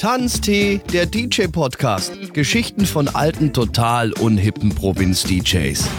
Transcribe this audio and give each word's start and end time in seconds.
Tanztee, 0.00 0.80
der 0.94 1.04
DJ-Podcast. 1.04 2.32
Geschichten 2.32 2.86
von 2.86 3.08
alten, 3.08 3.52
total 3.52 4.14
unhippen 4.14 4.74
Provinz-DJs. 4.74 5.90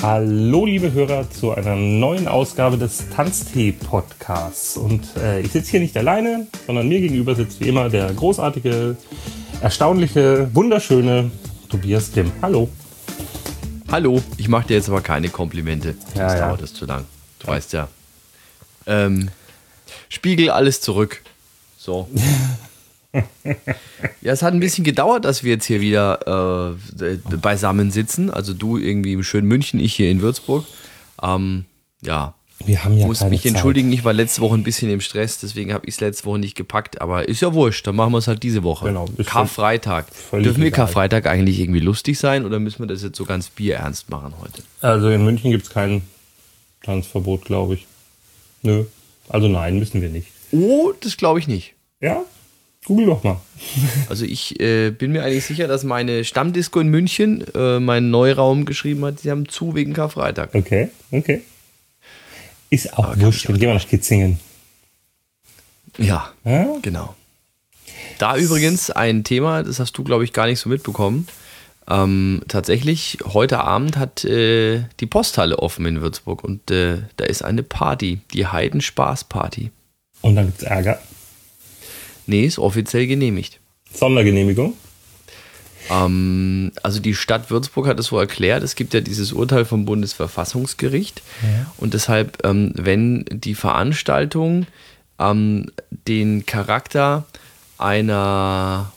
Hallo, 0.00 0.64
liebe 0.64 0.92
Hörer, 0.92 1.28
zu 1.28 1.50
einer 1.50 1.74
neuen 1.74 2.28
Ausgabe 2.28 2.78
des 2.78 3.10
Tanztee-Podcasts. 3.10 4.76
Und 4.76 5.08
äh, 5.16 5.40
ich 5.40 5.50
sitze 5.50 5.72
hier 5.72 5.80
nicht 5.80 5.96
alleine, 5.96 6.46
sondern 6.68 6.88
mir 6.88 7.00
gegenüber 7.00 7.34
sitzt 7.34 7.58
wie 7.58 7.66
immer 7.66 7.88
der 7.88 8.12
großartige, 8.12 8.96
erstaunliche, 9.60 10.48
wunderschöne 10.54 11.32
Tobias 11.68 12.12
Tim. 12.12 12.30
Hallo. 12.42 12.68
Hallo, 13.90 14.22
ich 14.36 14.46
mache 14.46 14.68
dir 14.68 14.74
jetzt 14.74 14.88
aber 14.88 15.00
keine 15.00 15.30
Komplimente. 15.30 15.96
Ja, 16.14 16.26
das 16.28 16.34
ja. 16.34 16.46
dauert 16.46 16.62
das 16.62 16.74
zu 16.74 16.86
lang. 16.86 17.06
Du 17.40 17.48
weißt 17.48 17.72
ja. 17.72 17.88
Ähm, 18.86 19.30
spiegel 20.08 20.50
alles 20.50 20.80
zurück. 20.80 21.24
So. 21.76 22.08
ja, 24.20 24.32
es 24.32 24.42
hat 24.42 24.52
ein 24.52 24.60
bisschen 24.60 24.84
gedauert, 24.84 25.24
dass 25.24 25.42
wir 25.42 25.52
jetzt 25.52 25.64
hier 25.64 25.80
wieder 25.80 26.76
äh, 27.00 27.16
beisammen 27.36 27.90
sitzen. 27.90 28.30
Also 28.30 28.52
du 28.54 28.76
irgendwie 28.76 29.14
im 29.14 29.22
schönen 29.22 29.48
München, 29.48 29.80
ich 29.80 29.94
hier 29.94 30.10
in 30.10 30.20
Würzburg. 30.20 30.64
Ähm, 31.22 31.64
ja, 32.02 32.34
Wir 32.64 32.84
haben 32.84 32.96
ja 32.98 33.06
muss 33.06 33.24
mich 33.24 33.42
Zeit. 33.42 33.52
entschuldigen, 33.52 33.90
ich 33.92 34.04
war 34.04 34.12
letzte 34.12 34.40
Woche 34.42 34.54
ein 34.54 34.62
bisschen 34.62 34.90
im 34.90 35.00
Stress, 35.00 35.40
deswegen 35.40 35.72
habe 35.72 35.86
ich 35.86 35.94
es 35.94 36.00
letzte 36.00 36.26
Woche 36.26 36.38
nicht 36.38 36.54
gepackt. 36.54 37.00
Aber 37.00 37.28
ist 37.28 37.40
ja 37.40 37.54
wurscht, 37.54 37.86
dann 37.86 37.96
machen 37.96 38.12
wir 38.12 38.18
es 38.18 38.28
halt 38.28 38.42
diese 38.42 38.62
Woche. 38.62 38.86
Genau, 38.86 39.06
Karfreitag. 39.24 40.06
Dürfen 40.32 40.62
wir. 40.62 40.70
Karfreitag 40.70 41.26
eigentlich 41.26 41.58
irgendwie 41.60 41.80
lustig 41.80 42.18
sein 42.18 42.44
oder 42.44 42.58
müssen 42.60 42.80
wir 42.80 42.86
das 42.86 43.02
jetzt 43.02 43.16
so 43.16 43.24
ganz 43.24 43.48
bierernst 43.48 44.10
machen 44.10 44.34
heute? 44.40 44.62
Also 44.80 45.08
in 45.08 45.24
München 45.24 45.50
gibt 45.50 45.64
es 45.64 45.70
kein 45.70 46.02
Tanzverbot, 46.82 47.46
glaube 47.46 47.74
ich. 47.74 47.86
Nö. 48.62 48.84
Also 49.28 49.48
nein, 49.48 49.78
müssen 49.78 50.02
wir 50.02 50.08
nicht. 50.10 50.28
Oh, 50.52 50.92
das 51.00 51.16
glaube 51.16 51.38
ich 51.38 51.48
nicht. 51.48 51.74
Ja? 52.00 52.22
Google 52.84 53.06
doch 53.06 53.22
mal. 53.24 53.40
Also 54.08 54.24
ich 54.24 54.58
äh, 54.60 54.90
bin 54.90 55.12
mir 55.12 55.24
eigentlich 55.24 55.44
sicher, 55.44 55.68
dass 55.68 55.84
meine 55.84 56.24
Stammdisco 56.24 56.80
in 56.80 56.88
München 56.88 57.44
äh, 57.54 57.78
meinen 57.80 58.10
Neuraum 58.10 58.64
geschrieben 58.64 59.04
hat, 59.04 59.20
sie 59.20 59.30
haben 59.30 59.48
zu 59.48 59.74
wegen 59.74 59.92
Karfreitag. 59.92 60.54
Okay, 60.54 60.88
okay. 61.10 61.42
Ist 62.70 62.96
auch 62.98 63.10
kann 63.10 63.20
wurscht. 63.20 63.48
Dann 63.48 63.58
gehen 63.58 63.68
wir 63.68 63.74
nach 63.74 63.88
Kitzingen. 63.88 64.38
Ja, 65.98 66.32
Ja? 66.44 66.76
genau. 66.82 67.14
Da 68.18 68.36
übrigens 68.36 68.90
ein 68.90 69.24
Thema, 69.24 69.62
das 69.62 69.78
hast 69.80 69.92
du, 69.98 70.04
glaube 70.04 70.24
ich, 70.24 70.32
gar 70.32 70.46
nicht 70.46 70.60
so 70.60 70.68
mitbekommen. 70.68 71.26
Ähm, 71.88 72.42
tatsächlich, 72.48 73.18
heute 73.24 73.60
Abend 73.60 73.96
hat 73.96 74.24
äh, 74.24 74.84
die 75.00 75.06
Posthalle 75.06 75.58
offen 75.58 75.86
in 75.86 76.00
Würzburg 76.00 76.44
und 76.44 76.70
äh, 76.70 76.98
da 77.16 77.24
ist 77.24 77.42
eine 77.42 77.62
Party, 77.62 78.20
die 78.34 78.46
Heidenspaß-Party. 78.46 79.70
Und 80.20 80.36
dann 80.36 80.46
gibt's 80.46 80.62
Ärger. 80.64 81.00
Nee, 82.28 82.44
ist 82.44 82.58
offiziell 82.58 83.06
genehmigt. 83.06 83.58
Sondergenehmigung. 83.92 84.74
Ähm, 85.90 86.72
also 86.82 87.00
die 87.00 87.14
Stadt 87.14 87.50
Würzburg 87.50 87.86
hat 87.86 87.98
es 87.98 88.06
so 88.06 88.18
erklärt, 88.18 88.62
es 88.62 88.74
gibt 88.74 88.92
ja 88.92 89.00
dieses 89.00 89.32
Urteil 89.32 89.64
vom 89.64 89.86
Bundesverfassungsgericht 89.86 91.22
und 91.78 91.94
deshalb, 91.94 92.44
ähm, 92.44 92.72
wenn 92.74 93.24
die 93.30 93.54
Veranstaltung 93.54 94.66
ähm, 95.18 95.70
den 95.90 96.44
Charakter 96.44 97.24
einer 97.78 98.92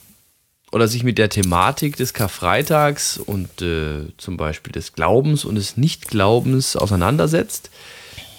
oder 0.70 0.88
sich 0.88 1.04
mit 1.04 1.18
der 1.18 1.28
Thematik 1.28 1.96
des 1.96 2.14
Karfreitags 2.14 3.18
und 3.18 3.62
äh, 3.62 4.08
zum 4.16 4.36
Beispiel 4.36 4.72
des 4.72 4.92
Glaubens 4.94 5.44
und 5.44 5.54
des 5.54 5.76
Nichtglaubens 5.76 6.76
auseinandersetzt, 6.76 7.70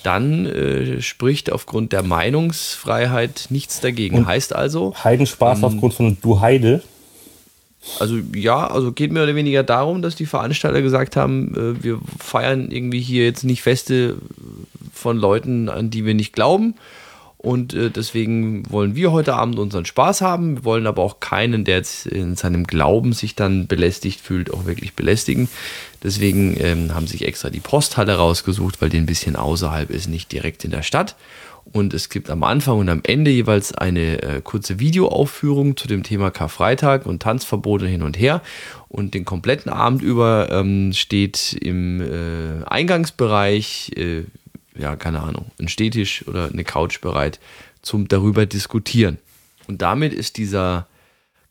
dann 0.04 0.46
äh, 0.46 1.02
spricht 1.02 1.52
aufgrund 1.52 1.92
der 1.92 2.04
Meinungsfreiheit 2.04 3.48
nichts 3.50 3.80
dagegen. 3.80 4.26
heißt 4.26 4.56
also, 4.56 4.94
Heidenspaß 5.04 5.60
Ähm, 5.60 5.64
aufgrund 5.66 5.94
von 5.94 6.18
Du 6.22 6.40
Heide. 6.40 6.82
also 8.00 8.18
ja, 8.36 8.68
also 8.68 8.92
geht 8.92 9.12
mehr 9.12 9.24
oder 9.24 9.36
weniger 9.36 9.64
darum, 9.64 10.02
dass 10.02 10.16
die 10.16 10.26
Veranstalter 10.26 10.82
gesagt 10.82 11.16
haben, 11.16 11.56
äh, 11.56 11.84
wir 11.84 12.00
feiern 12.20 12.72
irgendwie 12.72 13.02
hier 13.02 13.26
jetzt 13.26 13.44
nicht 13.44 13.62
Feste 13.62 14.18
von 14.94 15.18
Leuten, 15.18 15.70
an 15.70 15.90
die 15.90 16.06
wir 16.06 16.14
nicht 16.14 16.34
glauben. 16.34 16.76
Und 17.44 17.74
äh, 17.74 17.90
deswegen 17.90 18.64
wollen 18.72 18.96
wir 18.96 19.12
heute 19.12 19.34
Abend 19.34 19.60
unseren 19.60 19.84
Spaß 19.84 20.22
haben. 20.22 20.56
Wir 20.56 20.64
wollen 20.64 20.88
aber 20.88 21.04
auch 21.04 21.20
keinen, 21.20 21.66
der 21.66 21.76
jetzt 21.76 22.06
in 22.06 22.38
seinem 22.38 22.66
Glauben 22.66 23.12
sich 23.12 23.36
dann 23.36 23.68
belästigt 23.68 24.22
fühlt, 24.22 24.54
auch 24.54 24.66
wirklich 24.66 24.94
belästigen. 24.94 25.50
Deswegen 26.04 26.58
ähm, 26.60 26.94
haben 26.94 27.08
sich 27.08 27.26
extra 27.26 27.50
die 27.50 27.62
Posthalle 27.62 28.16
rausgesucht, 28.16 28.82
weil 28.82 28.90
die 28.90 28.98
ein 28.98 29.06
bisschen 29.06 29.36
außerhalb 29.36 29.90
ist, 29.90 30.08
nicht 30.08 30.32
direkt 30.32 30.66
in 30.66 30.72
der 30.72 30.84
Stadt. 30.84 31.16
Und 31.72 31.94
es 31.94 32.10
gibt 32.10 32.30
am 32.30 32.44
Anfang 32.44 32.80
und 32.80 32.90
am 32.90 33.00
Ende 33.04 33.32
jeweils 33.32 33.74
eine 33.74 34.22
äh, 34.22 34.42
kurze 34.44 34.80
Videoaufführung 34.80 35.78
zu 35.78 35.88
dem 35.88 36.04
Thema 36.04 36.30
Karfreitag 36.30 37.06
und 37.06 37.22
Tanzverbote 37.22 37.88
hin 37.88 38.02
und 38.02 38.20
her. 38.20 38.42
Und 38.90 39.14
den 39.14 39.24
kompletten 39.24 39.72
Abend 39.72 40.02
über 40.02 40.50
ähm, 40.52 40.92
steht 40.92 41.54
im 41.54 42.02
äh, 42.02 42.66
Eingangsbereich, 42.66 43.92
äh, 43.96 44.24
ja, 44.78 44.98
keine 44.98 45.22
Ahnung, 45.22 45.52
ein 45.60 45.70
Stehtisch 45.70 46.28
oder 46.28 46.50
eine 46.52 46.66
Couch 46.66 47.00
bereit 47.00 47.40
zum 47.82 48.08
darüber 48.10 48.46
diskutieren. 48.46 49.18
Und 49.68 49.82
damit 49.82 50.14
ist 50.14 50.38
dieser 50.38 50.88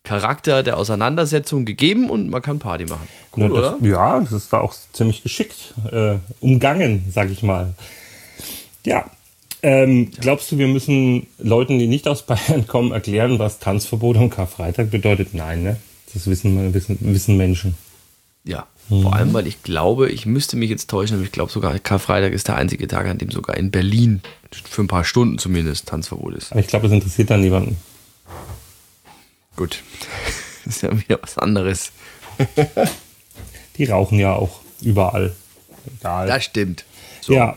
Charakter 0.05 0.63
der 0.63 0.77
Auseinandersetzung 0.79 1.65
gegeben 1.65 2.11
und 2.11 2.29
man 2.29 2.43
kann 2.43 2.59
Party 2.59 2.85
machen. 2.87 3.07
Cool, 3.37 3.43
Ja, 3.45 3.49
das, 3.49 3.75
oder? 3.75 3.89
ja, 3.89 4.21
das 4.21 4.33
ist 4.33 4.53
da 4.53 4.61
auch 4.61 4.75
ziemlich 4.93 5.23
geschickt 5.23 5.75
äh, 5.93 6.17
umgangen, 6.41 7.05
sag 7.13 7.31
ich 7.31 7.43
mal. 7.43 7.75
Ja. 8.85 9.05
Ähm, 9.65 10.11
glaubst 10.21 10.51
du, 10.51 10.59
wir 10.59 10.67
müssen 10.67 11.29
Leuten, 11.39 11.79
die 11.79 11.87
nicht 11.87 12.09
aus 12.09 12.23
Bayern 12.27 12.67
kommen, 12.67 12.91
erklären, 12.91 13.39
was 13.39 13.61
Tanzverbot 13.61 14.17
am 14.17 14.29
Karfreitag 14.29 14.91
bedeutet? 14.91 15.35
Nein, 15.35 15.63
ne? 15.63 15.77
Das 16.13 16.27
wissen, 16.27 16.75
wissen, 16.75 16.99
wissen 17.01 17.37
Menschen. 17.37 17.75
Ja, 18.45 18.67
Mhm. 18.89 19.03
vor 19.03 19.15
allem, 19.15 19.33
weil 19.33 19.47
ich 19.47 19.63
glaube, 19.63 20.11
ich 20.11 20.27
müsste 20.27 20.57
mich 20.57 20.69
jetzt 20.69 20.91
täuschen, 20.91 21.15
aber 21.17 21.25
ich 21.25 21.31
glaube 21.31 21.53
sogar, 21.53 21.79
Karfreitag 21.79 22.33
ist 22.33 22.49
der 22.49 22.57
einzige 22.57 22.89
Tag, 22.89 23.07
an 23.07 23.17
dem 23.19 23.31
sogar 23.31 23.57
in 23.57 23.71
Berlin 23.71 24.21
für 24.51 24.83
ein 24.83 24.89
paar 24.89 25.05
Stunden 25.05 25.39
zumindest 25.39 25.87
Tanzverbot 25.87 26.34
ist. 26.34 26.51
Aber 26.51 26.59
ich 26.59 26.67
glaube, 26.67 26.89
das 26.89 26.93
interessiert 26.93 27.31
dann 27.31 27.41
niemanden. 27.43 27.77
Gut, 29.57 29.83
das 30.65 30.77
ist 30.77 30.83
ja 30.83 30.99
wieder 30.99 31.19
was 31.23 31.39
anderes. 31.39 31.93
Die 33.77 33.85
rauchen 33.85 34.19
ja 34.19 34.35
auch 34.35 34.61
überall. 34.81 35.35
Egal. 35.99 36.27
Das 36.27 36.45
stimmt. 36.45 36.85
So, 37.21 37.35
Ja. 37.35 37.57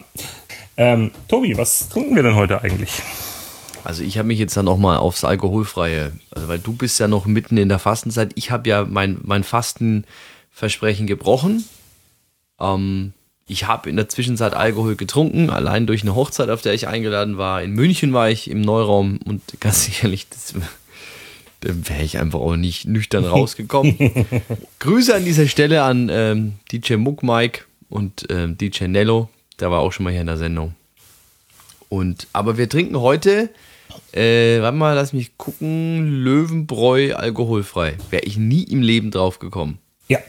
Ähm, 0.78 1.12
Tobi, 1.30 1.58
was 1.58 1.88
trinken 1.88 2.16
wir 2.16 2.24
denn 2.24 2.36
heute 2.36 2.62
eigentlich? 2.62 3.02
Also 3.86 4.04
ich 4.04 4.18
habe 4.18 4.28
mich 4.28 4.40
jetzt 4.40 4.58
dann 4.58 4.68
auch 4.68 4.78
mal 4.78 4.98
aufs 4.98 5.24
Alkoholfreie, 5.24 6.12
also 6.32 6.48
weil 6.48 6.60
du 6.60 6.74
bist 6.74 7.00
ja 7.00 7.08
noch 7.08 7.26
mitten 7.28 7.56
in 7.56 7.70
der 7.70 7.80
Fastenzeit. 7.80 8.32
Ich 8.36 8.52
habe 8.52 8.68
ja 8.68 8.84
mein, 8.84 9.20
mein 9.24 9.44
Fastenversprechen 9.44 11.08
gebrochen. 11.08 11.64
Ähm, 12.60 13.14
ich 13.48 13.68
habe 13.68 13.90
in 13.90 13.96
der 13.96 14.10
Zwischenzeit 14.10 14.56
Alkohol 14.56 14.96
getrunken, 14.96 15.52
allein 15.52 15.86
durch 15.86 16.02
eine 16.02 16.16
Hochzeit, 16.16 16.50
auf 16.50 16.64
der 16.64 16.74
ich 16.74 16.88
eingeladen 16.88 17.38
war. 17.38 17.62
In 17.62 17.72
München 17.74 18.12
war 18.12 18.30
ich 18.30 18.50
im 18.50 18.62
Neuraum 18.62 19.20
und 19.24 19.42
ganz 19.60 19.86
sicherlich, 19.86 20.28
das, 20.30 20.56
wäre 21.66 22.04
ich 22.04 22.20
einfach 22.20 22.40
auch 22.40 22.56
nicht 22.56 22.86
nüchtern 22.86 23.26
rausgekommen. 23.26 23.98
Grüße 24.80 25.16
an 25.16 25.26
dieser 25.26 25.48
Stelle 25.48 25.84
an 25.84 26.10
ähm, 26.12 26.54
DJ 26.72 26.96
Muck 26.96 27.24
Mike 27.24 27.64
und 27.90 28.26
ähm, 28.30 28.58
DJ 28.58 28.86
Nello, 28.86 29.30
der 29.60 29.72
war 29.72 29.80
auch 29.80 29.92
schon 29.92 30.04
mal 30.04 30.12
hier 30.12 30.22
in 30.22 30.28
der 30.28 30.38
Sendung. 30.38 30.76
Und, 31.90 32.28
aber 32.34 32.58
wir 32.58 32.68
trinken 32.70 33.00
heute, 33.00 33.50
äh, 34.12 34.62
warte 34.62 34.78
mal, 34.78 34.94
lass 34.94 35.14
mich 35.14 35.38
gucken, 35.38 36.24
Löwenbräu 36.24 37.16
alkoholfrei. 37.16 37.98
Wäre 38.10 38.24
ich 38.24 38.38
nie 38.38 38.64
im 38.64 38.82
Leben 38.82 39.12
drauf 39.12 39.40
gekommen. 39.40 39.80
Ja. 40.08 40.20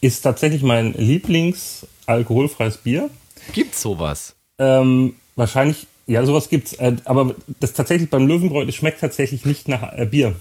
Ist 0.00 0.22
tatsächlich 0.22 0.62
mein 0.62 0.94
Lieblings-alkoholfreies 0.94 2.78
Bier. 2.78 3.10
Gibt's 3.52 3.82
sowas? 3.82 4.34
Ähm, 4.58 5.14
wahrscheinlich, 5.36 5.86
ja, 6.06 6.24
sowas 6.24 6.48
gibt's. 6.48 6.72
Äh, 6.74 6.96
aber 7.04 7.34
das 7.60 7.72
tatsächlich 7.72 8.10
beim 8.10 8.26
Löwenbräu, 8.26 8.64
das 8.64 8.74
schmeckt 8.74 9.00
tatsächlich 9.00 9.44
nicht 9.44 9.68
nach 9.68 9.96
äh, 9.96 10.06
Bier. 10.06 10.34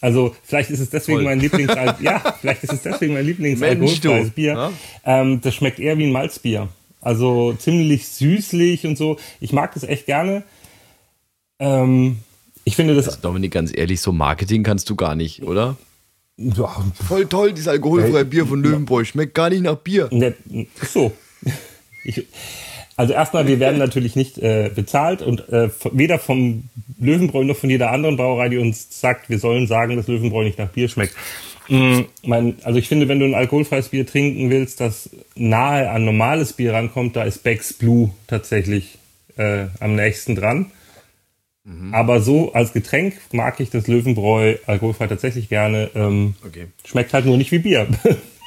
Also 0.00 0.34
vielleicht 0.44 0.70
ist 0.70 0.80
es 0.80 0.90
deswegen 0.90 1.18
Toll. 1.18 1.24
mein 1.24 1.40
Lieblings 1.40 1.72
ja, 2.00 2.36
vielleicht 2.40 2.62
ist 2.62 2.72
es 2.72 2.82
deswegen 2.82 3.14
mein 3.14 3.26
Lieblings 3.26 3.58
Mensch, 3.58 3.80
alkoholfreies 3.80 4.28
du. 4.28 4.32
Bier. 4.34 4.52
Ja. 4.52 4.72
Ähm, 5.04 5.40
das 5.40 5.54
schmeckt 5.54 5.80
eher 5.80 5.98
wie 5.98 6.06
ein 6.06 6.12
Malzbier. 6.12 6.68
Also 7.00 7.52
ziemlich 7.54 8.08
süßlich 8.08 8.86
und 8.86 8.96
so. 8.96 9.18
Ich 9.40 9.52
mag 9.52 9.74
das 9.74 9.82
echt 9.84 10.06
gerne. 10.06 10.44
Ähm, 11.58 12.18
ich 12.64 12.76
finde 12.76 12.94
das 12.94 13.08
Also 13.08 13.20
Dominik, 13.20 13.52
ganz 13.52 13.76
ehrlich, 13.76 14.00
so 14.00 14.12
Marketing 14.12 14.62
kannst 14.62 14.90
du 14.90 14.96
gar 14.96 15.14
nicht, 15.14 15.42
oder? 15.42 15.76
ja, 16.36 16.68
Voll 17.08 17.26
toll, 17.26 17.52
dieses 17.52 17.68
alkoholfreie 17.68 18.24
Bier 18.24 18.46
von 18.46 18.62
Löwenbräu. 18.62 19.04
Schmeckt 19.04 19.34
gar 19.34 19.50
nicht 19.50 19.62
nach 19.62 19.76
Bier. 19.76 20.08
Ne, 20.12 20.34
so. 20.88 21.12
Ich, 22.04 22.24
also 22.98 23.12
erstmal, 23.12 23.46
wir 23.46 23.60
werden 23.60 23.78
natürlich 23.78 24.16
nicht 24.16 24.38
äh, 24.38 24.72
bezahlt 24.74 25.22
und 25.22 25.48
äh, 25.50 25.70
weder 25.92 26.18
vom 26.18 26.64
Löwenbräu 26.98 27.44
noch 27.44 27.56
von 27.56 27.70
jeder 27.70 27.92
anderen 27.92 28.16
Brauerei, 28.16 28.48
die 28.48 28.58
uns 28.58 29.00
sagt, 29.00 29.30
wir 29.30 29.38
sollen 29.38 29.68
sagen, 29.68 29.94
dass 29.94 30.08
Löwenbräu 30.08 30.42
nicht 30.42 30.58
nach 30.58 30.70
Bier 30.70 30.88
schmeckt. 30.88 31.14
Mm, 31.68 32.00
mein, 32.24 32.56
also 32.64 32.76
ich 32.76 32.88
finde, 32.88 33.06
wenn 33.06 33.20
du 33.20 33.26
ein 33.26 33.36
alkoholfreies 33.36 33.90
Bier 33.90 34.04
trinken 34.04 34.50
willst, 34.50 34.80
das 34.80 35.10
nahe 35.36 35.88
an 35.90 36.04
normales 36.04 36.54
Bier 36.54 36.72
rankommt, 36.72 37.14
da 37.14 37.22
ist 37.22 37.44
Beck's 37.44 37.72
Blue 37.72 38.10
tatsächlich 38.26 38.98
äh, 39.36 39.66
am 39.78 39.94
nächsten 39.94 40.34
dran. 40.34 40.72
Mhm. 41.62 41.94
Aber 41.94 42.20
so 42.20 42.52
als 42.52 42.72
Getränk 42.72 43.14
mag 43.30 43.60
ich 43.60 43.70
das 43.70 43.86
Löwenbräu 43.86 44.56
alkoholfrei 44.66 45.06
tatsächlich 45.06 45.48
gerne. 45.48 45.88
Ähm, 45.94 46.34
Okay. 46.44 46.66
Schmeckt 46.84 47.14
halt 47.14 47.26
nur 47.26 47.36
nicht 47.36 47.52
wie 47.52 47.60
Bier. 47.60 47.86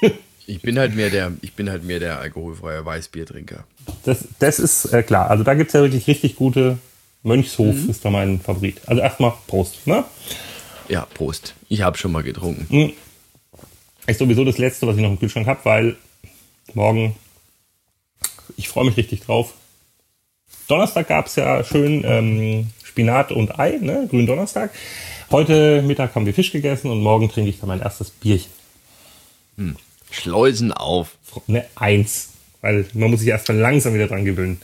Ich 0.52 0.62
bin 0.62 0.78
halt 0.78 0.96
mehr 0.96 1.10
der, 1.10 1.32
ich 1.42 1.54
bin 1.54 1.70
halt 1.70 1.86
mehr 1.86 2.00
der 2.00 2.20
alkoholfreie 2.20 2.86
Weißbiertrinker. 2.86 3.64
Das, 4.04 4.28
das 4.40 4.60
ist 4.60 4.84
äh, 4.86 5.02
klar. 5.02 5.30
Also 5.30 5.46
da 5.46 5.54
gibt 5.54 5.70
es 5.70 5.74
ja 5.74 5.82
wirklich 5.82 6.08
richtig 6.08 6.36
gute. 6.36 6.78
Mönchshof 7.24 7.88
ist 7.88 8.04
da 8.04 8.10
mein 8.10 8.42
Favorit. 8.42 8.82
Also 8.86 9.02
erstmal 9.02 9.32
Prost. 9.48 9.88
Ne? 9.88 10.04
Ja, 10.90 11.08
Prost. 11.14 11.56
Ich 11.70 11.84
habe 11.84 11.98
schon 11.98 12.12
mal 12.12 12.24
getrunken. 12.24 12.68
Mhm. 12.70 12.94
Ist 14.08 14.20
sowieso 14.20 14.44
das 14.44 14.58
Letzte, 14.58 14.88
was 14.88 14.98
ich 14.98 15.02
noch 15.02 15.12
im 15.12 15.20
Kühlschrank 15.20 15.48
habe, 15.48 15.64
weil 15.64 15.96
morgen, 16.74 17.16
ich 18.58 18.68
freue 18.68 18.84
mich 18.84 18.98
richtig 18.98 19.22
drauf. 19.22 19.54
Donnerstag 20.68 21.08
gab 21.08 21.28
es 21.28 21.38
ja 21.38 21.64
schön 21.64 22.04
ähm, 22.04 22.72
Spinat 22.84 23.32
und 23.32 23.58
Ei, 23.58 23.78
ne? 23.80 24.06
grünen 24.10 24.28
Donnerstag. 24.28 24.72
Heute 25.32 25.82
Mittag 25.82 26.14
haben 26.14 26.26
wir 26.26 26.34
Fisch 26.34 26.52
gegessen 26.52 26.92
und 26.92 27.02
morgen 27.02 27.30
trinke 27.30 27.50
ich 27.50 27.60
dann 27.62 27.70
mein 27.70 27.80
erstes 27.80 28.10
Bierchen. 28.10 28.52
Schleusen 30.12 30.72
auf. 30.72 31.18
Ne, 31.48 31.66
eins. 31.76 32.30
Weil 32.62 32.86
man 32.94 33.10
muss 33.10 33.22
sich 33.22 33.30
erstmal 33.30 33.58
langsam 33.58 33.94
wieder 33.96 34.08
dran 34.08 34.24
gewöhnen. 34.24 34.62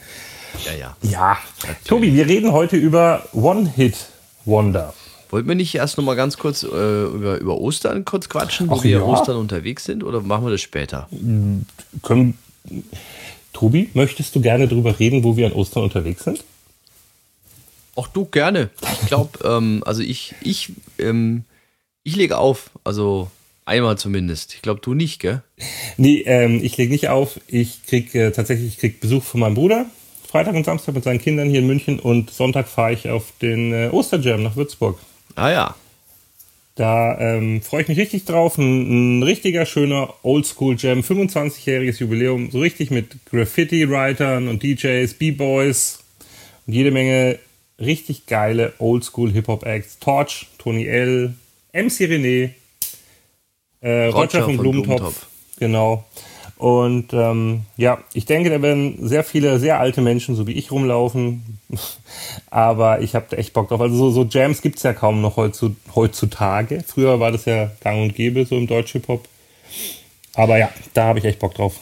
Ja, 0.66 0.74
ja. 0.74 0.98
Ja. 1.02 1.38
Tobi, 1.86 2.14
wir 2.14 2.28
reden 2.28 2.52
heute 2.52 2.78
über 2.78 3.28
One-Hit-Wonder. 3.34 4.94
Wollten 5.30 5.48
wir 5.48 5.56
nicht 5.56 5.76
erst 5.76 5.98
noch 5.98 6.06
mal 6.06 6.16
ganz 6.16 6.38
kurz 6.38 6.64
äh, 6.64 6.68
über, 6.68 7.38
über 7.40 7.58
Ostern 7.58 8.06
kurz 8.06 8.30
quatschen, 8.30 8.70
wo 8.70 8.76
Ach 8.76 8.84
wir 8.84 9.00
ja. 9.00 9.02
Ostern 9.02 9.38
unterwegs 9.38 9.84
sind? 9.84 10.04
Oder 10.04 10.22
machen 10.22 10.46
wir 10.46 10.52
das 10.52 10.62
später? 10.62 11.10
Können, 12.02 12.38
Tobi, 13.52 13.90
möchtest 13.94 14.36
du 14.36 14.42
gerne 14.42 14.68
darüber 14.68 15.00
reden, 15.00 15.24
wo 15.24 15.36
wir 15.36 15.48
an 15.48 15.54
Ostern 15.54 15.84
unterwegs 15.84 16.24
sind? 16.24 16.44
Ach 18.00 18.08
du, 18.08 18.26
gerne. 18.26 18.70
Ich 19.02 19.08
glaube, 19.08 19.40
ähm, 19.44 19.84
also 19.86 20.02
ich, 20.02 20.36
ich, 20.42 20.72
ähm, 21.00 21.44
ich 22.04 22.16
lege 22.16 22.38
auf. 22.38 22.70
Also 22.84 23.30
einmal 23.68 23.98
zumindest. 23.98 24.54
Ich 24.56 24.62
glaube, 24.62 24.82
du 24.82 24.94
nicht, 24.94 25.20
gell? 25.20 25.44
Nee, 25.98 26.24
ähm, 26.26 26.60
ich 26.64 26.78
lege 26.78 26.92
nicht 26.92 27.10
auf. 27.10 27.40
Ich 27.48 27.86
krieg 27.86 28.16
äh, 28.16 28.32
tatsächlich 28.32 28.68
ich 28.68 28.78
krieg 28.78 29.00
Besuch 29.00 29.24
von 29.24 29.40
meinem 29.40 29.56
Bruder. 29.56 29.86
Freitag 30.28 30.56
und 30.56 30.66
Samstag 30.66 30.96
mit 30.96 31.04
seinen 31.04 31.22
Kindern 31.22 31.50
hier 31.50 31.60
in 31.60 31.68
München 31.68 32.00
und 32.00 32.32
Sonntag 32.32 32.68
fahre 32.68 32.94
ich 32.94 33.10
auf 33.10 33.34
den 33.42 33.72
äh, 33.74 33.90
Osterjam 33.92 34.44
nach 34.44 34.56
Würzburg. 34.56 35.00
Ah 35.36 35.52
ja. 35.52 35.76
Da 36.76 37.18
ähm, 37.20 37.62
freue 37.62 37.82
ich 37.82 37.88
mich 37.88 37.98
richtig 37.98 38.26
drauf. 38.26 38.58
Ein, 38.58 39.20
ein 39.20 39.24
richtiger 39.24 39.66
schöner 39.66 40.14
Oldschool-Jam, 40.24 41.00
25-jähriges 41.00 42.00
Jubiläum, 42.00 42.52
so 42.52 42.60
richtig 42.60 42.92
mit 42.92 43.26
Graffiti-Writern 43.32 44.48
und 44.48 44.62
DJs, 44.62 45.12
B-Boys 45.16 46.04
und 46.68 46.74
jede 46.74 46.92
Menge 46.92 47.40
richtig 47.80 48.28
geile 48.28 48.74
Oldschool-Hip-Hop-Acts. 48.78 50.00
Torch, 50.00 50.48
Tony 50.60 50.86
L., 50.86 51.34
MC 51.74 52.02
René, 52.02 52.52
äh, 53.82 54.06
Roger, 54.08 54.18
Roger 54.18 54.44
von, 54.44 54.56
von 54.56 54.58
Blumentopf. 54.64 54.88
Blumentopf. 54.98 55.28
Genau. 55.60 56.04
Und 56.58 57.14
ähm, 57.14 57.62
ja, 57.78 58.00
ich 58.14 58.26
denke, 58.26 58.50
da 58.50 58.60
werden 58.64 59.08
sehr 59.08 59.24
viele 59.24 59.60
sehr 59.60 59.80
alte 59.80 60.02
Menschen, 60.02 60.36
so 60.36 60.48
wie 60.48 60.54
ich, 60.54 60.72
rumlaufen. 60.72 61.60
Aber 62.50 63.02
ich 63.02 63.14
habe 63.14 63.28
da 63.30 63.38
echt 63.38 63.54
Bock 63.54 63.70
drauf. 63.70 63.80
Also 63.82 63.96
so, 63.96 64.10
so 64.12 64.24
Jams 64.24 64.62
gibt's 64.62 64.82
ja 64.84 64.94
kaum 64.94 65.22
noch 65.22 65.38
heutzu- 65.38 65.76
heutzutage. 65.94 66.84
Früher 66.88 67.20
war 67.20 67.32
das 67.32 67.46
ja 67.46 67.70
gang 67.82 68.02
und 68.02 68.16
gäbe, 68.16 68.46
so 68.46 68.58
im 68.58 68.66
Deutsch-Hip-Hop. 68.66 69.28
Aber 70.34 70.58
ja, 70.58 70.70
da 70.96 71.06
habe 71.06 71.20
ich 71.20 71.26
echt 71.26 71.40
Bock 71.40 71.54
drauf. 71.54 71.76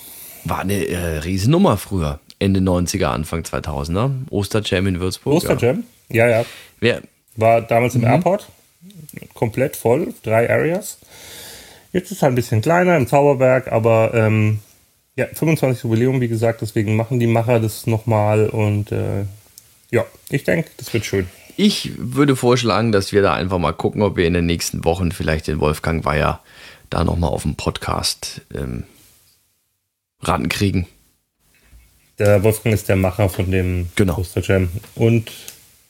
War 0.43 0.59
eine 0.59 0.85
äh, 0.87 1.17
Riesennummer 1.19 1.77
früher. 1.77 2.19
Ende 2.39 2.59
90er, 2.59 3.05
Anfang 3.05 3.41
2000er. 3.43 4.11
Osterjam 4.29 4.87
in 4.87 4.99
Würzburg. 4.99 5.35
Osterjam? 5.35 5.83
Ja, 6.09 6.27
ja. 6.27 6.39
Ja. 6.39 6.45
Wer, 6.81 7.01
War 7.37 7.61
damals 7.61 7.95
im 7.95 8.03
Airport. 8.03 8.47
Komplett 9.33 9.77
voll. 9.77 10.13
Drei 10.23 10.49
Areas. 10.49 10.97
Jetzt 11.95 12.11
ist 12.11 12.17
es 12.17 12.23
halt 12.23 12.33
ein 12.33 12.35
bisschen 12.35 12.61
kleiner 12.61 12.97
im 12.97 13.07
Zauberberg, 13.07 13.71
aber 13.71 14.13
ähm, 14.13 14.59
ja, 15.15 15.27
25 15.27 15.81
Jubiläum, 15.83 16.19
wie 16.19 16.27
gesagt, 16.27 16.59
deswegen 16.61 16.97
machen 16.97 17.21
die 17.21 17.25
Macher 17.25 17.61
das 17.61 17.87
nochmal 17.87 18.49
und 18.49 18.91
äh, 18.91 19.23
ja, 19.91 20.03
ich 20.29 20.43
denke, 20.43 20.69
das 20.75 20.93
wird 20.93 21.05
schön. 21.05 21.29
Ich 21.55 21.91
würde 21.97 22.35
vorschlagen, 22.35 22.91
dass 22.91 23.13
wir 23.13 23.21
da 23.21 23.33
einfach 23.33 23.59
mal 23.59 23.71
gucken, 23.71 24.01
ob 24.01 24.17
wir 24.17 24.27
in 24.27 24.33
den 24.33 24.45
nächsten 24.45 24.83
Wochen 24.83 25.13
vielleicht 25.13 25.47
den 25.47 25.61
Wolfgang 25.61 26.03
Weyer 26.03 26.41
da 26.89 27.05
nochmal 27.05 27.29
auf 27.29 27.43
dem 27.43 27.55
Podcast 27.55 28.41
ähm, 28.53 28.83
rankriegen. 30.21 30.87
Der 32.19 32.43
Wolfgang 32.43 32.75
ist 32.75 32.89
der 32.89 32.97
Macher 32.97 33.29
von 33.29 33.49
dem 33.51 33.87
Genau. 33.95 34.17
Osterjam. 34.17 34.67
Und 34.95 35.31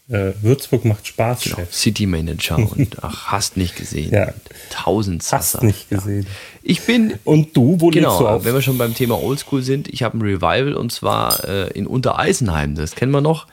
äh, 0.10 0.31
Würzburg 0.42 0.86
macht 0.86 1.07
Spaß, 1.07 1.42
Genau. 1.44 1.56
Chef. 1.57 1.74
City 1.74 2.06
Manager 2.06 2.57
und 2.57 2.98
ach, 3.02 3.28
hast 3.28 3.57
nicht 3.57 3.75
gesehen. 3.75 4.12
Ja. 4.13 4.34
Tausend 4.69 5.22
Hast 5.24 5.52
Sasser. 5.54 5.66
nicht 5.66 5.90
gesehen. 5.90 6.28
Ich 6.62 6.81
bin, 6.81 7.16
Und 7.24 7.56
du, 7.57 7.80
wo 7.80 7.90
legst 7.90 8.06
du 8.06 8.18
genau, 8.19 8.28
auf? 8.28 8.46
wenn 8.46 8.54
wir 8.54 8.62
schon 8.62 8.78
beim 8.78 8.94
Thema 8.94 9.22
Oldschool 9.22 9.62
sind, 9.63 9.88
ich 9.88 10.04
habe 10.04 10.18
ein 10.18 10.22
Revival 10.22 10.74
und 10.75 10.92
zwar 10.92 11.44
äh, 11.48 11.69
in 11.72 11.88
Untereisenheim. 11.88 12.75
Das 12.75 12.96
kennen 12.96 13.12
wir 13.12 13.22
noch. 13.22 13.48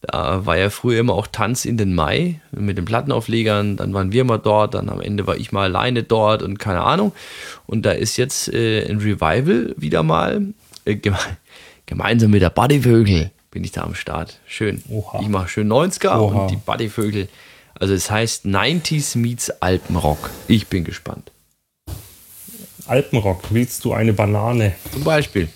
Da 0.00 0.46
war 0.46 0.56
ja 0.56 0.70
früher 0.70 1.00
immer 1.00 1.14
auch 1.14 1.26
Tanz 1.26 1.64
in 1.64 1.76
den 1.76 1.92
Mai 1.94 2.40
mit 2.52 2.78
den 2.78 2.84
Plattenauflegern. 2.84 3.76
Dann 3.76 3.92
waren 3.94 4.12
wir 4.12 4.22
mal 4.24 4.38
dort, 4.38 4.74
dann 4.74 4.88
am 4.88 5.00
Ende 5.00 5.26
war 5.26 5.36
ich 5.36 5.50
mal 5.50 5.64
alleine 5.64 6.04
dort 6.04 6.42
und 6.42 6.58
keine 6.58 6.82
Ahnung. 6.84 7.12
Und 7.66 7.84
da 7.84 7.90
ist 7.90 8.16
jetzt 8.16 8.48
äh, 8.54 8.88
ein 8.88 8.98
Revival 8.98 9.74
wieder 9.76 10.02
mal. 10.04 10.42
Äh, 10.84 10.94
geme 10.94 11.18
gemeinsam 11.86 12.30
mit 12.30 12.42
der 12.42 12.50
Buddyvögel 12.50 13.30
bin 13.50 13.64
ich 13.64 13.72
da 13.72 13.82
am 13.82 13.94
Start. 13.94 14.38
Schön. 14.46 14.82
Oha. 14.88 15.20
Ich 15.20 15.28
mache 15.28 15.48
schön 15.48 15.68
90er 15.68 16.18
Oha. 16.18 16.42
und 16.42 16.50
die 16.50 16.56
Buddyvögel. 16.56 17.28
Also 17.78 17.94
es 17.94 18.10
heißt 18.10 18.44
90s 18.46 19.16
meets 19.16 19.50
Alpenrock. 19.50 20.30
Ich 20.48 20.66
bin 20.66 20.84
gespannt. 20.84 21.30
Alpenrock, 22.86 23.42
willst 23.50 23.84
du 23.84 23.92
eine 23.92 24.12
Banane? 24.12 24.74
Zum 24.92 25.04
Beispiel. 25.04 25.48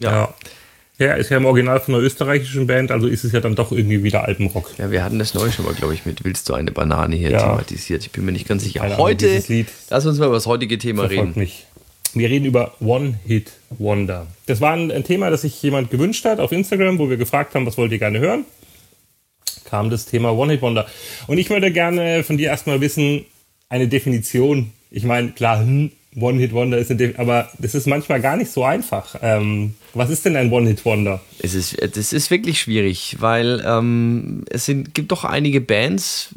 Ja. 0.00 0.34
Ja, 0.96 1.14
ist 1.14 1.30
ja 1.30 1.38
im 1.38 1.44
Original 1.46 1.80
von 1.80 1.94
einer 1.94 2.04
österreichischen 2.04 2.68
Band, 2.68 2.92
also 2.92 3.08
ist 3.08 3.24
es 3.24 3.32
ja 3.32 3.40
dann 3.40 3.56
doch 3.56 3.72
irgendwie 3.72 4.04
wieder 4.04 4.24
Alpenrock. 4.24 4.70
Ja, 4.78 4.92
wir 4.92 5.02
hatten 5.02 5.18
das 5.18 5.34
neu 5.34 5.50
schon 5.50 5.64
mal, 5.64 5.74
glaube 5.74 5.92
ich, 5.92 6.06
mit 6.06 6.22
Willst 6.24 6.48
du 6.48 6.54
eine 6.54 6.70
Banane 6.70 7.16
hier 7.16 7.30
Ja. 7.30 7.40
thematisiert. 7.40 8.04
Ich 8.04 8.12
bin 8.12 8.24
mir 8.24 8.30
nicht 8.30 8.46
ganz 8.46 8.62
sicher. 8.62 8.80
Keine 8.80 8.94
Ahnung, 8.94 9.06
Heute, 9.06 9.42
Lied 9.48 9.66
lass 9.90 10.06
uns 10.06 10.18
mal 10.18 10.26
über 10.26 10.36
das 10.36 10.46
heutige 10.46 10.78
Thema 10.78 11.08
verfolgt 11.08 11.30
reden. 11.30 11.40
mich. 11.40 11.66
Wir 12.14 12.30
reden 12.30 12.44
über 12.44 12.74
One-Hit-Wonder. 12.80 14.26
Das 14.46 14.60
war 14.60 14.72
ein, 14.72 14.90
ein 14.90 15.04
Thema, 15.04 15.30
das 15.30 15.42
sich 15.42 15.60
jemand 15.62 15.90
gewünscht 15.90 16.24
hat 16.24 16.40
auf 16.40 16.52
Instagram, 16.52 16.98
wo 16.98 17.10
wir 17.10 17.16
gefragt 17.16 17.54
haben, 17.54 17.66
was 17.66 17.76
wollt 17.76 17.92
ihr 17.92 17.98
gerne 17.98 18.20
hören? 18.20 18.44
Kam 19.64 19.90
das 19.90 20.06
Thema 20.06 20.32
One-Hit-Wonder. 20.32 20.86
Und 21.26 21.38
ich 21.38 21.50
würde 21.50 21.72
gerne 21.72 22.22
von 22.22 22.36
dir 22.36 22.48
erstmal 22.48 22.80
wissen, 22.80 23.24
eine 23.68 23.88
Definition. 23.88 24.72
Ich 24.90 25.04
meine, 25.04 25.32
klar, 25.32 25.60
hm, 25.60 25.90
One-Hit-Wonder 26.16 26.78
ist 26.78 26.90
eine 26.90 27.14
aber 27.18 27.50
das 27.58 27.74
ist 27.74 27.86
manchmal 27.86 28.20
gar 28.20 28.36
nicht 28.36 28.50
so 28.50 28.64
einfach. 28.64 29.16
Ähm, 29.20 29.74
was 29.94 30.10
ist 30.10 30.24
denn 30.24 30.36
ein 30.36 30.52
One-Hit-Wonder? 30.52 31.20
Es 31.40 31.54
ist, 31.54 31.76
das 31.96 32.12
ist 32.12 32.30
wirklich 32.30 32.60
schwierig, 32.60 33.16
weil 33.18 33.62
ähm, 33.66 34.44
es 34.50 34.66
sind, 34.66 34.94
gibt 34.94 35.10
doch 35.10 35.24
einige 35.24 35.60
Bands, 35.60 36.30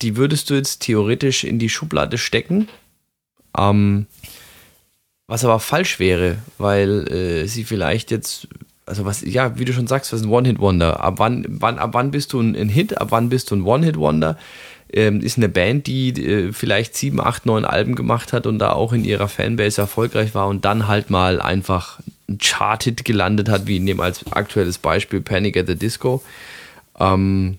die 0.00 0.16
würdest 0.16 0.50
du 0.50 0.54
jetzt 0.54 0.80
theoretisch 0.80 1.44
in 1.44 1.58
die 1.58 1.68
Schublade 1.68 2.18
stecken. 2.18 2.68
Ähm, 3.56 4.06
was 5.26 5.44
aber 5.44 5.60
falsch 5.60 5.98
wäre, 5.98 6.38
weil 6.58 7.08
äh, 7.08 7.46
sie 7.46 7.64
vielleicht 7.64 8.10
jetzt, 8.10 8.48
also 8.86 9.04
was, 9.04 9.22
ja, 9.22 9.58
wie 9.58 9.64
du 9.64 9.72
schon 9.72 9.86
sagst, 9.86 10.12
was 10.12 10.20
ist 10.20 10.26
ein 10.26 10.32
One-Hit-Wonder? 10.32 11.00
Ab 11.00 11.14
wann, 11.18 11.46
wann, 11.48 11.78
ab 11.78 11.90
wann 11.92 12.10
bist 12.10 12.32
du 12.32 12.40
ein, 12.40 12.68
Hit? 12.68 12.98
Ab 12.98 13.08
wann 13.10 13.28
bist 13.28 13.50
du 13.50 13.56
ein 13.56 13.62
One-Hit-Wonder? 13.62 14.36
Ähm, 14.92 15.20
ist 15.20 15.38
eine 15.38 15.48
Band, 15.48 15.86
die 15.86 16.10
äh, 16.10 16.52
vielleicht 16.52 16.96
sieben, 16.96 17.18
acht, 17.18 17.46
neun 17.46 17.64
Alben 17.64 17.94
gemacht 17.94 18.34
hat 18.34 18.46
und 18.46 18.58
da 18.58 18.72
auch 18.72 18.92
in 18.92 19.04
ihrer 19.04 19.28
Fanbase 19.28 19.80
erfolgreich 19.80 20.34
war 20.34 20.48
und 20.48 20.66
dann 20.66 20.86
halt 20.86 21.08
mal 21.08 21.40
einfach 21.40 22.00
ein 22.28 22.38
Chart-Hit 22.38 23.04
gelandet 23.04 23.48
hat, 23.48 23.66
wie 23.66 23.78
in 23.78 23.86
dem 23.86 24.00
als 24.00 24.30
aktuelles 24.32 24.76
Beispiel 24.76 25.22
Panic 25.22 25.56
at 25.56 25.66
the 25.66 25.76
Disco. 25.76 26.22
Ähm, 27.00 27.58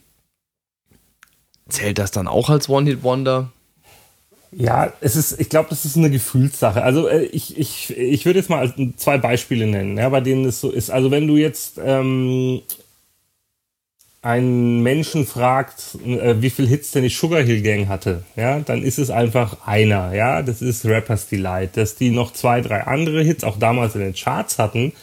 zählt 1.70 1.98
das 1.98 2.12
dann 2.12 2.28
auch 2.28 2.50
als 2.50 2.70
One-Hit-Wonder? 2.70 3.50
Ja, 4.56 4.94
es 5.02 5.16
ist, 5.16 5.40
ich 5.40 5.50
glaube, 5.50 5.70
das 5.70 5.86
ist 5.86 5.98
eine 5.98 6.10
Gefühlssache. 6.10 6.84
Also 6.84 7.08
äh, 7.08 7.24
ich, 7.26 7.58
ich, 7.58 7.96
ich 7.98 8.26
würde 8.26 8.40
jetzt 8.40 8.50
mal 8.50 8.74
zwei 8.98 9.18
Beispiele 9.18 9.68
nennen, 9.68 9.98
ja, 9.98 10.10
bei 10.10 10.22
denen 10.22 10.46
es 10.46 10.62
so 10.62 10.70
ist. 10.70 10.90
Also 10.90 11.12
wenn 11.12 11.28
du 11.28 11.38
jetzt 11.38 11.80
ähm, 11.84 12.62
einen 14.22 14.82
Menschen 14.82 15.26
fragt, 15.26 15.98
äh, 16.06 16.36
wie 16.42 16.50
viel 16.50 16.68
Hits 16.68 16.92
denn 16.92 17.04
die 17.04 17.10
Sugar 17.10 17.42
Hill 17.42 17.62
Gang 17.62 17.88
hatte, 17.88 18.24
ja, 18.36 18.60
dann 18.60 18.84
ist 18.84 18.98
es 18.98 19.10
einfach 19.10 19.68
einer, 19.68 20.14
ja, 20.14 20.42
das 20.42 20.62
ist 20.62 20.86
Rappers 20.86 21.28
Delight. 21.28 21.76
Dass 21.76 21.96
die 21.96 22.10
noch 22.10 22.32
zwei, 22.34 22.62
drei 22.62 22.82
andere 22.84 23.22
Hits 23.24 23.44
auch 23.44 23.58
damals 23.58 23.96
in 23.96 24.02
den 24.02 24.14
Charts 24.14 24.60
hatten, 24.60 24.94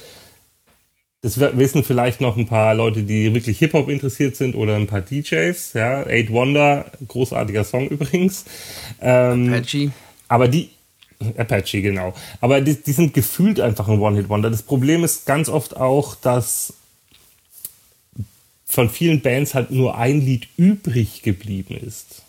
das 1.23 1.39
wi- 1.39 1.50
wissen 1.59 1.85
vielleicht 1.85 2.21
noch 2.21 2.37
ein 2.37 2.47
paar 2.47 2.75
Leute, 2.75 3.03
die 3.03 3.35
wirklich 3.35 3.59
Hip-Hop 3.59 3.89
interessiert 3.89 4.37
sind 4.37 4.55
oder 4.55 4.77
ein 4.77 4.87
paar 4.87 5.03
DJs, 5.03 5.73
ja. 5.75 6.07
Eight 6.07 6.31
Wonder, 6.33 6.87
großartiger 7.09 7.65
Song 7.65 7.89
übrigens. 7.89 8.45
Ähm, 9.00 9.50
Patchy? 9.50 9.91
aber 10.29 10.49
die, 10.49 10.71
Apache, 11.37 11.83
genau. 11.83 12.15
Aber 12.41 12.62
die, 12.62 12.75
die 12.83 12.93
sind 12.93 13.12
gefühlt 13.12 13.61
einfach 13.61 13.89
ein 13.89 14.00
One-Hit-Wonder. 14.00 14.49
Das 14.50 14.62
Problem 14.62 15.05
ist 15.05 15.27
ganz 15.27 15.50
oft 15.50 15.77
auch, 15.77 16.15
dass 16.15 16.73
von 18.65 18.89
vielen 18.89 19.21
Bands 19.21 19.55
halt 19.55 19.71
nur 19.71 19.99
ein 19.99 20.21
Lied 20.21 20.49
übrig 20.57 21.23
geblieben 21.23 21.77
ist. 21.77 22.23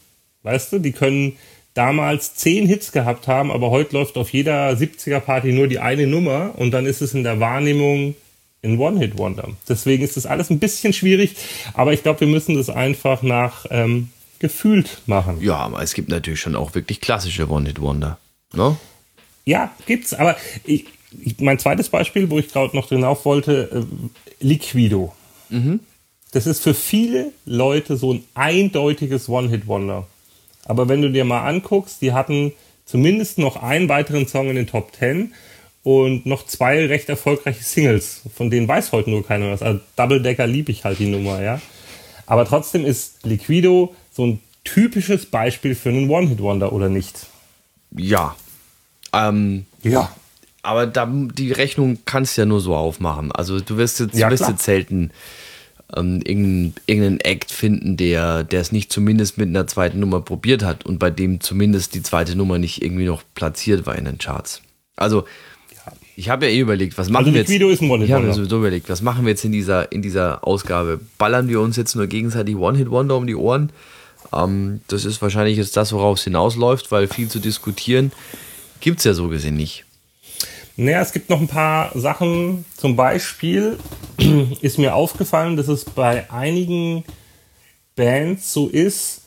Weißt 0.44 0.74
du, 0.74 0.80
die 0.80 0.92
können 0.92 1.38
damals 1.76 2.36
zehn 2.36 2.68
Hits 2.68 2.92
gehabt 2.92 3.28
haben, 3.28 3.52
aber 3.52 3.70
heute 3.70 3.96
läuft 3.96 4.18
auf 4.18 4.34
jeder 4.34 4.72
70er-Party 4.72 5.54
nur 5.54 5.68
die 5.68 5.80
eine 5.80 6.08
Nummer 6.08 6.54
und 6.58 6.72
dann 6.72 6.86
ist 6.86 7.02
es 7.02 7.14
in 7.14 7.24
der 7.24 7.40
Wahrnehmung 7.40 8.16
ein 8.63 8.77
One-Hit-Wonder. 8.77 9.50
Deswegen 9.68 10.03
ist 10.03 10.18
das 10.18 10.25
alles 10.25 10.50
ein 10.50 10.60
bisschen 10.60 10.94
schwierig, 10.94 11.36
aber 11.74 11.94
ich 11.94 12.03
glaube, 12.03 12.22
wir 12.22 12.27
müssen 12.27 12.56
das 12.56 12.70
einfach 12.70 13.24
nach 13.24 13.65
ähm, 13.70 14.10
gefühlt 14.39 15.01
machen. 15.08 15.41
Ja, 15.41 15.58
aber 15.58 15.82
es 15.82 15.94
gibt 15.94 16.10
natürlich 16.10 16.39
schon 16.39 16.56
auch 16.56 16.75
wirklich 16.75 17.01
klassische 17.01 17.50
One-Hit-Wonder. 17.50 18.18
Ne? 18.53 18.77
Ja, 19.46 19.72
gibt's, 19.86 20.13
aber 20.13 20.38
ich, 20.63 20.86
mein 21.39 21.60
zweites 21.60 21.89
Beispiel, 21.89 22.30
wo 22.30 22.39
ich 22.39 22.50
gerade 22.50 22.75
noch 22.75 22.88
drauf 22.88 23.25
wollte, 23.25 23.86
äh, 23.86 24.46
Liquido. 24.46 25.13
Mhm. 25.50 25.80
Das 26.32 26.48
ist 26.48 26.62
für 26.62 26.74
viele 26.74 27.32
Leute 27.46 27.98
so 27.98 28.13
ein 28.13 28.24
eindeutiges 28.36 29.27
One-Hit-Wonder. 29.27 30.08
Aber 30.65 30.88
wenn 30.88 31.01
du 31.01 31.12
dir 31.12 31.25
mal 31.25 31.46
anguckst, 31.48 32.01
die 32.01 32.13
hatten 32.13 32.53
zumindest 32.86 33.38
noch 33.38 33.62
einen 33.62 33.89
weiteren 33.89 34.27
Song 34.27 34.50
in 34.50 34.56
den 34.56 34.68
Top 34.68 34.91
Ten 34.94 35.34
und 35.84 36.26
noch 36.26 36.46
zwei 36.46 36.86
recht 36.86 37.10
erfolgreiche 37.10 37.64
Singles, 37.64 38.22
von 38.36 38.50
denen 38.50 38.68
weiß 38.68 38.92
heute 38.92 39.10
nur 39.10 39.26
keiner 39.26 39.52
was. 39.52 39.62
Also 39.62 39.80
Double 39.96 40.22
Decker 40.22 40.48
liebe 40.48 40.72
ich 40.72 40.84
halt 40.84 41.00
die 41.00 41.08
Nummer, 41.08 41.42
ja. 41.42 41.60
Aber 42.28 42.46
trotzdem 42.46 42.86
ist 42.86 43.26
Liquido 43.26 43.96
so 44.12 44.26
ein 44.26 44.40
typisches 44.64 45.26
Beispiel 45.26 45.76
für 45.76 45.90
einen 45.90 46.10
One-Hit-Wonder, 46.10 46.72
oder 46.72 46.90
nicht? 46.90 47.28
Ja. 47.96 48.36
Ähm, 49.14 49.66
ja. 49.82 50.12
Aber 50.64 50.86
da, 50.86 51.10
die 51.12 51.52
Rechnung 51.52 51.98
kannst 52.06 52.38
du 52.38 52.42
ja 52.42 52.46
nur 52.46 52.62
so 52.62 52.76
aufmachen. 52.76 53.32
Also 53.32 53.60
du 53.60 53.78
wirst 53.78 54.00
jetzt, 54.00 54.16
ja, 54.16 54.30
wirst 54.30 54.48
jetzt 54.48 54.64
selten 54.64 55.12
ähm, 55.96 56.22
irgendeinen, 56.24 56.76
irgendeinen 56.86 57.20
Act 57.22 57.52
finden, 57.52 57.98
der, 57.98 58.44
der 58.44 58.62
es 58.62 58.72
nicht 58.72 58.94
zumindest 58.94 59.40
mit 59.40 59.50
einer 59.50 59.66
zweiten 59.66 60.00
Nummer 60.00 60.22
probiert 60.22 60.64
hat 60.64 60.86
und 60.86 61.00
bei 61.00 61.10
dem 61.10 61.42
zumindest 61.42 61.96
die 61.96 62.04
zweite 62.04 62.36
Nummer 62.36 62.60
nicht 62.60 62.84
irgendwie 62.84 63.06
noch 63.06 63.24
platziert 63.34 63.88
war 63.88 63.96
in 63.96 64.06
den 64.06 64.20
Charts. 64.20 64.62
Also 64.96 65.26
ich 66.22 66.30
habe 66.30 66.46
ja 66.46 66.51
eh 66.51 66.60
überlegt, 66.60 67.00
was 67.00 67.10
machen 67.10 67.25
also 67.25 67.34
wir 67.34 67.42
jetzt? 67.42 67.50
Video 67.50 67.70
ist 67.70 67.82
ein 67.82 67.90
One-Hit-Wonder. 67.90 68.06
Ich 68.06 68.12
habe 68.12 68.25
mir 68.28 68.34
sowieso 68.36 68.60
überlegt, 68.60 68.90
was 68.90 69.01
machen 69.01 69.25
wir 69.25 69.32
jetzt 69.32 69.44
in 69.44 69.51
dieser, 69.51 69.92
in 69.92 70.04
dieser 70.04 70.46
Ausgabe? 70.48 71.00
Ballern 71.18 71.48
wir 71.48 71.60
uns 71.60 71.78
jetzt 71.78 71.96
nur 71.96 72.06
gegenseitig 72.06 72.56
One-Hit-Wonder 72.56 73.18
um 73.18 73.25
die 73.25 73.34
Ohren? 73.34 73.72
Ähm, 74.32 74.82
das 74.88 75.04
ist 75.04 75.20
wahrscheinlich 75.24 75.58
jetzt 75.58 75.75
das, 75.78 75.94
worauf 75.94 76.20
es 76.20 76.24
hinausläuft, 76.24 76.92
weil 76.92 77.08
viel 77.08 77.28
zu 77.28 77.40
diskutieren 77.40 78.12
gibt 78.82 79.00
es 79.00 79.06
ja 79.06 79.16
so 79.16 79.30
gesehen 79.30 79.56
nicht. 79.56 79.84
Naja, 80.78 81.01
es 81.01 81.12
gibt 81.12 81.32
noch 81.32 81.42
ein 81.42 81.48
paar 81.48 81.92
Sachen. 81.98 82.66
Zum 82.78 82.96
Beispiel 82.96 83.80
ist 84.62 84.78
mir 84.78 84.94
aufgefallen, 84.94 85.58
dass 85.58 85.70
es 85.70 85.86
bei 85.86 86.30
einigen 86.30 87.04
Bands 87.96 88.54
so 88.54 88.68
ist, 88.68 89.24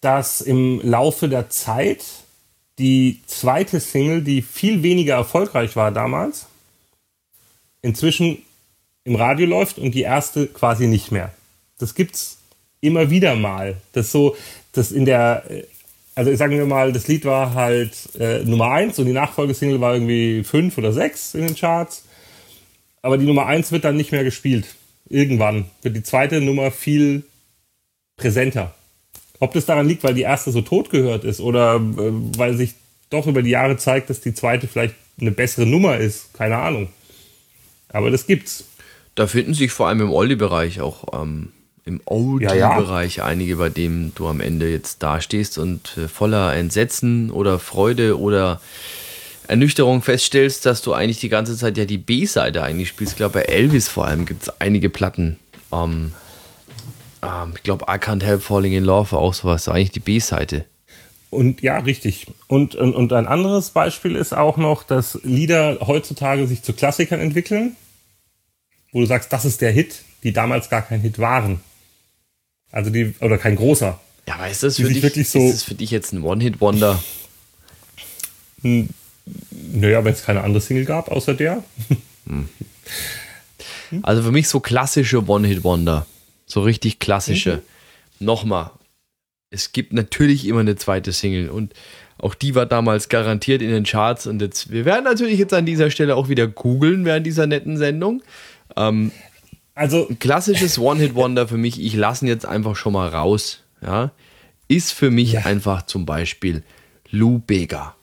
dass 0.00 0.40
im 0.40 0.80
Laufe 0.82 1.28
der 1.28 1.50
Zeit 1.50 2.04
die 2.78 3.20
zweite 3.26 3.80
Single, 3.80 4.22
die 4.22 4.42
viel 4.42 4.82
weniger 4.82 5.14
erfolgreich 5.14 5.76
war 5.76 5.92
damals, 5.92 6.46
inzwischen 7.82 8.42
im 9.04 9.14
Radio 9.14 9.46
läuft 9.46 9.78
und 9.78 9.94
die 9.94 10.02
erste 10.02 10.46
quasi 10.46 10.86
nicht 10.86 11.12
mehr. 11.12 11.32
Das 11.78 11.94
gibt's 11.94 12.38
immer 12.80 13.10
wieder 13.10 13.34
mal. 13.36 13.76
Das 13.92 14.12
so, 14.12 14.36
das 14.72 14.92
in 14.92 15.04
der, 15.04 15.44
also 16.14 16.34
sagen 16.34 16.56
wir 16.56 16.66
mal, 16.66 16.92
das 16.92 17.08
Lied 17.08 17.24
war 17.24 17.54
halt 17.54 18.08
äh, 18.18 18.44
Nummer 18.44 18.70
eins 18.70 18.98
und 18.98 19.06
die 19.06 19.12
Nachfolgesingle 19.12 19.80
war 19.80 19.94
irgendwie 19.94 20.44
fünf 20.44 20.76
oder 20.78 20.92
sechs 20.92 21.34
in 21.34 21.46
den 21.46 21.56
Charts. 21.56 22.04
Aber 23.02 23.18
die 23.18 23.26
Nummer 23.26 23.46
eins 23.46 23.72
wird 23.72 23.84
dann 23.84 23.96
nicht 23.96 24.12
mehr 24.12 24.24
gespielt. 24.24 24.74
Irgendwann 25.08 25.66
wird 25.82 25.96
die 25.96 26.02
zweite 26.02 26.40
Nummer 26.40 26.70
viel 26.70 27.24
präsenter. 28.16 28.74
Ob 29.38 29.52
das 29.52 29.66
daran 29.66 29.86
liegt, 29.86 30.04
weil 30.04 30.14
die 30.14 30.22
erste 30.22 30.50
so 30.50 30.62
tot 30.62 30.90
gehört 30.90 31.24
ist 31.24 31.40
oder 31.40 31.76
äh, 31.76 32.12
weil 32.36 32.56
sich 32.56 32.74
doch 33.10 33.26
über 33.26 33.42
die 33.42 33.50
Jahre 33.50 33.76
zeigt, 33.76 34.10
dass 34.10 34.20
die 34.20 34.34
zweite 34.34 34.66
vielleicht 34.66 34.94
eine 35.20 35.30
bessere 35.30 35.66
Nummer 35.66 35.96
ist, 35.98 36.34
keine 36.34 36.56
Ahnung. 36.56 36.88
Aber 37.88 38.10
das 38.10 38.26
gibt's. 38.26 38.64
Da 39.14 39.26
finden 39.26 39.54
sich 39.54 39.72
vor 39.72 39.88
allem 39.88 40.00
im 40.00 40.12
Oldie-Bereich 40.12 40.80
auch 40.80 41.22
ähm, 41.22 41.52
im 41.86 42.00
Oldie-Bereich 42.04 43.16
ja, 43.16 43.24
ja. 43.24 43.30
einige, 43.30 43.56
bei 43.56 43.68
denen 43.70 44.12
du 44.14 44.26
am 44.26 44.40
Ende 44.40 44.70
jetzt 44.70 45.02
dastehst 45.02 45.56
und 45.56 45.96
äh, 45.96 46.08
voller 46.08 46.54
Entsetzen 46.54 47.30
oder 47.30 47.58
Freude 47.58 48.18
oder 48.18 48.60
Ernüchterung 49.48 50.02
feststellst, 50.02 50.66
dass 50.66 50.82
du 50.82 50.92
eigentlich 50.92 51.20
die 51.20 51.28
ganze 51.28 51.56
Zeit 51.56 51.78
ja 51.78 51.84
die 51.84 51.98
B-Seite 51.98 52.62
eigentlich 52.62 52.88
spielst. 52.88 53.12
Ich 53.12 53.16
glaube, 53.16 53.34
bei 53.34 53.42
Elvis 53.42 53.88
vor 53.88 54.06
allem 54.06 54.26
gibt 54.26 54.42
es 54.42 54.60
einige 54.60 54.90
Platten. 54.90 55.38
Ähm, 55.72 56.12
ähm, 57.22 57.52
ich 57.56 57.62
glaube, 57.62 57.86
I 57.88 57.98
Can't 57.98 58.22
Help 58.22 58.42
Falling 58.42 58.72
in 58.72 58.84
Love 58.84 59.12
war 59.12 59.18
auch 59.20 59.34
sowas, 59.34 59.64
so 59.64 59.72
eigentlich 59.72 59.92
die 59.92 60.00
B-Seite. 60.00 60.64
Und 61.30 61.60
ja, 61.60 61.78
richtig. 61.78 62.26
Und, 62.46 62.74
und, 62.74 62.94
und 62.94 63.12
ein 63.12 63.26
anderes 63.26 63.70
Beispiel 63.70 64.16
ist 64.16 64.34
auch 64.34 64.56
noch, 64.56 64.84
dass 64.84 65.18
Lieder 65.22 65.78
heutzutage 65.80 66.46
sich 66.46 66.62
zu 66.62 66.72
Klassikern 66.72 67.20
entwickeln, 67.20 67.76
wo 68.92 69.00
du 69.00 69.06
sagst, 69.06 69.32
das 69.32 69.44
ist 69.44 69.60
der 69.60 69.72
Hit, 69.72 70.02
die 70.22 70.32
damals 70.32 70.70
gar 70.70 70.82
kein 70.82 71.00
Hit 71.00 71.18
waren. 71.18 71.60
Also 72.70 72.90
die, 72.90 73.14
oder 73.20 73.38
kein 73.38 73.56
großer. 73.56 74.00
Ja, 74.28 74.34
aber 74.34 74.48
ist 74.48 74.62
das, 74.62 74.76
für 74.76 74.88
dich, 74.88 75.02
wirklich 75.02 75.28
so, 75.28 75.38
ist 75.38 75.54
das 75.54 75.62
für 75.62 75.74
dich 75.74 75.90
jetzt 75.90 76.12
ein 76.12 76.22
One-Hit-Wonder? 76.22 77.02
Naja, 78.62 80.04
wenn 80.04 80.12
es 80.12 80.24
keine 80.24 80.42
andere 80.42 80.60
Single 80.60 80.84
gab, 80.84 81.10
außer 81.10 81.34
der. 81.34 81.62
Hm. 82.26 82.48
Also 84.02 84.22
für 84.22 84.32
mich 84.32 84.48
so 84.48 84.58
klassische 84.58 85.24
One-Hit-Wonder. 85.28 86.06
So 86.46 86.62
richtig 86.62 86.98
klassische. 86.98 87.62
Mhm. 88.18 88.26
Nochmal. 88.26 88.70
Es 89.50 89.72
gibt 89.72 89.92
natürlich 89.92 90.46
immer 90.46 90.60
eine 90.60 90.76
zweite 90.76 91.12
Single 91.12 91.50
und 91.50 91.74
auch 92.18 92.34
die 92.34 92.54
war 92.54 92.66
damals 92.66 93.08
garantiert 93.08 93.60
in 93.62 93.70
den 93.70 93.84
Charts 93.84 94.26
und 94.26 94.40
jetzt, 94.40 94.70
wir 94.70 94.84
werden 94.84 95.04
natürlich 95.04 95.38
jetzt 95.38 95.52
an 95.52 95.66
dieser 95.66 95.90
Stelle 95.90 96.16
auch 96.16 96.28
wieder 96.28 96.46
googeln 96.46 97.04
während 97.04 97.26
dieser 97.26 97.46
netten 97.46 97.76
Sendung. 97.76 98.22
Ähm, 98.76 99.12
also 99.74 100.08
ein 100.08 100.18
klassisches 100.18 100.78
One-Hit-Wonder 100.78 101.48
für 101.48 101.58
mich, 101.58 101.80
ich 101.80 101.94
lasse 101.94 102.24
ihn 102.24 102.28
jetzt 102.28 102.46
einfach 102.46 102.74
schon 102.76 102.94
mal 102.94 103.08
raus, 103.08 103.60
ja, 103.82 104.12
ist 104.68 104.92
für 104.92 105.10
mich 105.10 105.32
ja. 105.32 105.42
einfach 105.42 105.84
zum 105.84 106.06
Beispiel 106.06 106.62
Lou 107.10 107.38
Bega. 107.38 107.94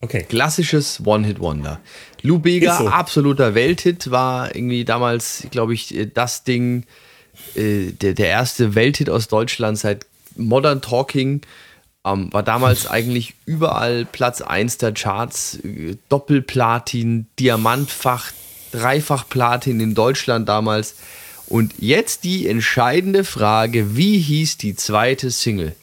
Okay. 0.00 0.24
Klassisches 0.28 1.04
One-Hit-Wonder. 1.04 1.80
Lou 2.26 2.38
Bega, 2.38 2.78
so. 2.78 2.88
absoluter 2.88 3.54
Welthit, 3.54 4.10
war 4.10 4.54
irgendwie 4.54 4.84
damals, 4.84 5.46
glaube 5.50 5.74
ich, 5.74 5.94
das 6.12 6.44
Ding, 6.44 6.84
äh, 7.54 7.92
der, 7.92 8.14
der 8.14 8.28
erste 8.28 8.74
Welthit 8.74 9.10
aus 9.10 9.28
Deutschland 9.28 9.78
seit 9.78 10.06
Modern 10.36 10.82
Talking. 10.82 11.42
Ähm, 12.04 12.32
war 12.32 12.42
damals 12.42 12.86
eigentlich 12.90 13.34
überall 13.44 14.04
Platz 14.04 14.40
1 14.40 14.78
der 14.78 14.92
Charts, 14.92 15.60
äh, 15.64 15.96
Doppelplatin, 16.08 17.26
Diamantfach, 17.38 18.32
Dreifach 18.72 19.28
Platin 19.28 19.80
in 19.80 19.94
Deutschland 19.94 20.48
damals. 20.48 20.96
Und 21.46 21.74
jetzt 21.78 22.24
die 22.24 22.48
entscheidende 22.48 23.22
Frage: 23.22 23.96
Wie 23.96 24.18
hieß 24.18 24.58
die 24.58 24.74
zweite 24.74 25.30
Single? 25.30 25.76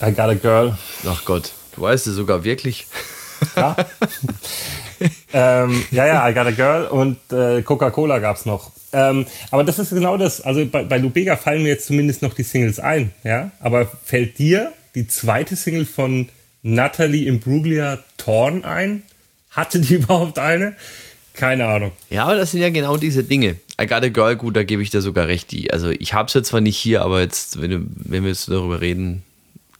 I 0.00 0.12
Got 0.12 0.18
a 0.20 0.34
Girl. 0.34 0.78
Ach 1.06 1.24
Gott, 1.24 1.52
du 1.74 1.82
weißt 1.82 2.06
es 2.06 2.14
sogar 2.14 2.44
wirklich. 2.44 2.86
Ja. 3.56 3.76
ähm, 5.32 5.84
ja, 5.90 6.06
ja, 6.06 6.28
I 6.28 6.34
Got 6.34 6.46
a 6.46 6.50
Girl 6.50 6.86
und 6.86 7.18
äh, 7.32 7.62
Coca-Cola 7.62 8.18
gab 8.18 8.36
es 8.36 8.46
noch. 8.46 8.72
Ähm, 8.92 9.26
aber 9.50 9.64
das 9.64 9.78
ist 9.78 9.90
genau 9.90 10.16
das. 10.16 10.40
Also 10.40 10.64
bei, 10.66 10.84
bei 10.84 10.98
Lubega 10.98 11.36
fallen 11.36 11.62
mir 11.62 11.68
jetzt 11.70 11.86
zumindest 11.86 12.22
noch 12.22 12.34
die 12.34 12.42
Singles 12.42 12.80
ein. 12.80 13.12
Ja? 13.24 13.50
Aber 13.60 13.86
fällt 14.04 14.38
dir 14.38 14.72
die 14.94 15.06
zweite 15.06 15.56
Single 15.56 15.86
von 15.86 16.28
Natalie 16.62 17.26
Imbruglia 17.26 17.98
Torn 18.16 18.64
ein? 18.64 19.02
Hatte 19.50 19.80
die 19.80 19.94
überhaupt 19.96 20.38
eine? 20.38 20.74
Keine 21.34 21.66
Ahnung. 21.66 21.92
Ja, 22.10 22.24
aber 22.24 22.36
das 22.36 22.50
sind 22.50 22.60
ja 22.60 22.70
genau 22.70 22.96
diese 22.96 23.22
Dinge. 23.22 23.56
I 23.80 23.86
Got 23.86 24.02
a 24.02 24.08
Girl, 24.08 24.34
gut, 24.34 24.56
da 24.56 24.64
gebe 24.64 24.82
ich 24.82 24.90
dir 24.90 25.02
sogar 25.02 25.28
recht. 25.28 25.52
Die, 25.52 25.72
also 25.72 25.90
ich 25.90 26.12
habe 26.12 26.26
es 26.26 26.34
jetzt 26.34 26.48
zwar 26.48 26.60
nicht 26.60 26.76
hier, 26.76 27.02
aber 27.02 27.20
jetzt, 27.20 27.62
wenn, 27.62 27.90
wenn 27.94 28.24
wir 28.24 28.30
jetzt 28.30 28.48
darüber 28.48 28.80
reden, 28.80 29.22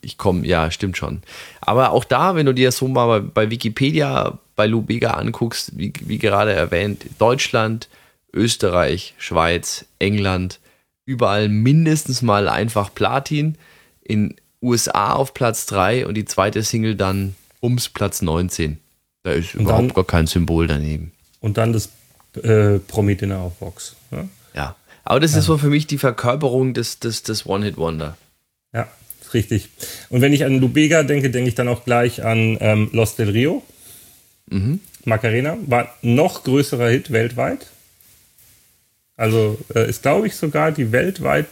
ich 0.01 0.19
komme, 0.19 0.47
ja, 0.47 0.71
stimmt 0.71 0.97
schon. 0.97 1.23
Aber 1.61 1.91
auch 1.91 2.05
da, 2.05 2.35
wenn 2.35 2.47
du 2.47 2.55
dir 2.55 2.73
so 2.73 2.89
mal 2.89 3.21
bei, 3.21 3.21
bei 3.21 3.51
Wikipedia 3.51 4.39
bei 4.57 4.67
Lubega 4.67 5.13
anguckst, 5.13 5.79
wie, 5.79 5.93
wie 6.01 6.19
gerade 6.19 6.53
erwähnt, 6.53 7.07
Deutschland, 7.19 7.89
Österreich, 8.33 9.15
Schweiz, 9.19 9.87
England, 9.99 10.61
überall 11.05 11.49
mindestens 11.49 12.23
mal 12.23 12.49
einfach 12.49 12.93
Platin. 12.93 13.57
In 14.03 14.35
USA 14.63 15.13
auf 15.13 15.35
Platz 15.35 15.67
3 15.67 16.07
und 16.07 16.15
die 16.15 16.25
zweite 16.25 16.63
Single 16.63 16.97
dann 16.97 17.37
ums 17.63 17.89
Platz 17.89 18.23
19. 18.23 18.79
Da 19.23 19.33
ist 19.33 19.55
und 19.55 19.63
überhaupt 19.63 19.91
dann, 19.91 19.95
gar 19.95 20.05
kein 20.05 20.27
Symbol 20.27 20.67
daneben. 20.67 21.13
Und 21.41 21.59
dann 21.59 21.73
das 21.73 21.91
äh, 22.43 22.79
Promi-Dinner 22.79 23.39
auf 23.39 23.61
Vox. 23.61 23.97
Ja? 24.11 24.29
ja, 24.55 24.77
aber 25.05 25.21
das 25.21 25.33
ja. 25.33 25.39
ist 25.39 25.45
so 25.45 25.59
für 25.59 25.69
mich 25.69 25.87
die 25.87 25.99
Verkörperung 25.99 26.75
des, 26.75 26.99
des, 26.99 27.23
des 27.23 27.47
One-Hit-Wonder. 27.47 28.17
Ja, 28.73 28.89
richtig. 29.35 29.69
Und 30.09 30.21
wenn 30.21 30.33
ich 30.33 30.45
an 30.45 30.61
Lubega 30.61 31.03
denke, 31.03 31.31
denke 31.31 31.49
ich 31.49 31.55
dann 31.55 31.69
auch 31.69 31.85
gleich 31.85 32.25
an 32.25 32.59
ähm, 32.61 32.91
Los 32.93 33.17
del 33.17 33.31
Rio. 33.31 33.63
Mhm. 34.51 34.81
Macarena 35.05 35.57
war 35.67 35.95
noch 36.03 36.45
größerer 36.45 36.89
Hit 36.89 37.13
weltweit. 37.13 37.67
Also 39.17 39.59
äh, 39.75 39.89
ist, 39.89 40.03
glaube 40.03 40.29
ich, 40.29 40.37
sogar 40.37 40.71
die 40.73 40.93
weltweit 40.93 41.49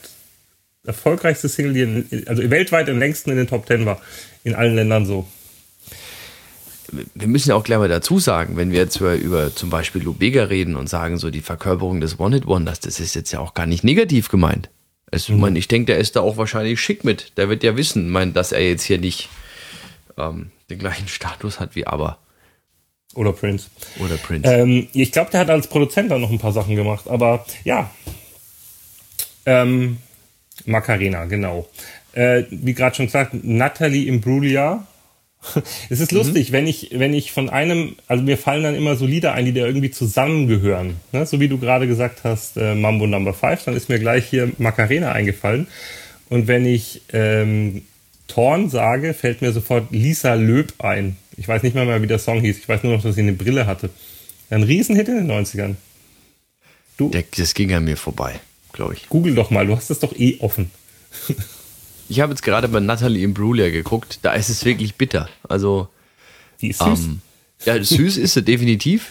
erfolgreichste 0.85 1.49
Single, 1.49 1.73
die 1.73 1.83
in, 1.83 2.28
also 2.28 2.49
weltweit 2.49 2.88
am 2.88 2.99
längsten 2.99 3.30
in 3.30 3.37
den 3.37 3.49
Top 3.49 3.66
Ten 3.66 3.87
war. 3.87 4.00
In 4.45 4.54
allen 4.54 4.76
Ländern 4.76 5.04
so. 5.04 5.26
Wir 7.14 7.26
müssen 7.26 7.49
ja 7.49 7.56
auch 7.56 7.64
gleich 7.64 7.78
mal 7.78 7.88
dazu 7.88 8.21
sagen, 8.21 8.56
wenn 8.56 8.71
wir 8.71 8.78
jetzt 8.78 9.00
über, 9.00 9.16
über 9.16 9.54
zum 9.54 9.71
Beispiel 9.71 10.02
Lubega 10.02 10.45
reden 10.45 10.76
und 10.76 10.88
sagen, 10.88 11.18
so 11.18 11.30
die 11.30 11.40
Verkörperung 11.40 12.00
des 12.00 12.21
One-Hit-Wonders, 12.21 12.78
das 12.78 13.00
ist 13.00 13.14
jetzt 13.14 13.33
ja 13.33 13.40
auch 13.40 13.54
gar 13.54 13.66
nicht 13.66 13.83
negativ 13.83 14.28
gemeint. 14.28 14.71
Es, 15.11 15.29
mhm. 15.29 15.41
mein, 15.41 15.57
ich 15.57 15.69
denke, 15.69 15.87
der 15.87 15.99
ist 15.99 16.17
da 16.17 16.21
auch 16.21 16.37
wahrscheinlich 16.37 16.81
schick 16.81 17.05
mit. 17.05 17.37
Der 17.37 17.49
wird 17.49 17.63
ja 17.63 17.77
wissen, 17.77 18.11
mein, 18.11 18.33
dass 18.33 18.53
er 18.53 18.67
jetzt 18.67 18.83
hier 18.83 18.99
nicht 18.99 19.29
ähm, 20.17 20.51
den 20.71 20.79
gleichen 20.79 21.09
Status 21.09 21.61
hat 21.61 21.77
wie 21.77 21.87
aber. 21.87 22.19
Oder 23.15 23.33
Prince. 23.33 23.69
Oder 23.99 24.17
Prince. 24.17 24.51
Ähm, 24.51 24.89
ich 24.93 25.13
glaube, 25.13 25.31
der 25.31 25.41
hat 25.41 25.51
als 25.51 25.69
Produzent 25.69 26.11
dann 26.11 26.21
noch 26.21 26.31
ein 26.31 26.39
paar 26.39 26.53
Sachen 26.53 26.77
gemacht, 26.77 27.09
aber 27.09 27.47
ja. 27.65 27.91
Ähm, 29.47 29.99
Macarena, 30.65 31.25
genau. 31.25 31.69
Äh, 32.13 32.45
wie 32.51 32.75
gerade 32.75 32.97
schon 32.97 33.07
gesagt, 33.07 33.33
Natalie 33.33 34.07
Imbruglia. 34.09 34.87
es 35.90 36.00
ist 36.00 36.12
mhm. 36.12 36.19
lustig, 36.19 36.52
wenn 36.52 36.66
ich, 36.66 36.90
wenn 36.93 37.14
ich 37.14 37.33
von 37.33 37.49
einem, 37.49 37.97
also 38.07 38.23
mir 38.23 38.38
fallen 38.38 38.62
dann 38.62 38.75
immer 38.75 38.97
so 38.97 39.07
Lieder 39.07 39.33
ein, 39.33 39.45
die 39.45 39.52
da 39.52 39.66
irgendwie 39.66 39.90
zusammengehören. 39.90 40.97
Ne? 41.12 41.26
So 41.26 41.40
wie 41.40 41.49
du 41.49 41.59
gerade 41.59 41.87
gesagt 41.87 42.25
hast, 42.25 42.57
äh, 42.57 42.75
Mambo 42.75 43.07
Number 43.07 43.35
5, 43.35 43.64
dann 43.64 43.76
ist 43.76 43.88
mir 43.88 43.99
gleich 43.99 44.26
hier 44.26 44.52
Macarena 44.59 45.12
eingefallen. 45.12 45.66
Und 46.28 46.49
wenn 46.49 46.66
ich 46.66 47.02
ähm, 47.12 47.83
Torn 48.26 48.69
sage, 48.71 49.14
fällt 49.14 49.43
mir 49.43 49.52
sofort 49.52 49.93
Lisa 49.93 50.35
Löb 50.35 50.75
ein. 50.78 51.16
Ich 51.37 51.47
weiß 51.47 51.62
nicht 51.62 51.75
mehr, 51.75 51.85
mal, 51.85 52.02
wie 52.02 52.07
der 52.07 52.19
Song 52.19 52.40
hieß. 52.40 52.59
Ich 52.59 52.69
weiß 52.69 52.83
nur 52.83 52.95
noch, 52.95 53.02
dass 53.02 53.14
sie 53.14 53.21
eine 53.21 53.33
Brille 53.33 53.66
hatte. 53.66 53.90
Ein 54.50 54.62
Riesenhit 54.62 55.09
in 55.09 55.16
den 55.16 55.31
90ern. 55.31 55.75
Du? 56.97 57.11
Das 57.37 57.55
ging 57.55 57.73
an 57.75 57.85
mir 57.85 57.97
vorbei, 57.97 58.40
glaube 58.73 58.95
ich. 58.95 59.09
Google 59.09 59.35
doch 59.35 59.50
mal, 59.50 59.66
du 59.66 59.76
hast 59.76 59.90
das 59.90 60.00
doch 60.00 60.16
eh 60.16 60.38
offen. 60.40 60.71
ich 62.09 62.21
habe 62.21 62.33
jetzt 62.33 62.43
gerade 62.43 62.69
bei 62.69 62.81
Natalie 62.81 63.23
Imbruglia 63.23 63.71
geguckt. 63.71 64.21
Da 64.23 64.33
ist 64.33 64.49
es 64.49 64.65
wirklich 64.65 64.95
bitter. 64.97 65.29
Also. 65.49 65.89
Die 66.61 66.69
ist 66.69 66.81
süß. 66.81 67.05
Ähm, 67.05 67.21
ja, 67.65 67.83
süß 67.83 68.17
ist 68.17 68.35
sie 68.35 68.43
definitiv. 68.43 69.11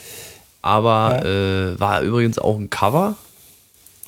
Aber 0.62 1.22
ja. 1.24 1.74
äh, 1.74 1.80
war 1.80 2.02
übrigens 2.02 2.40
auch 2.40 2.58
ein 2.58 2.70
Cover. 2.70 3.18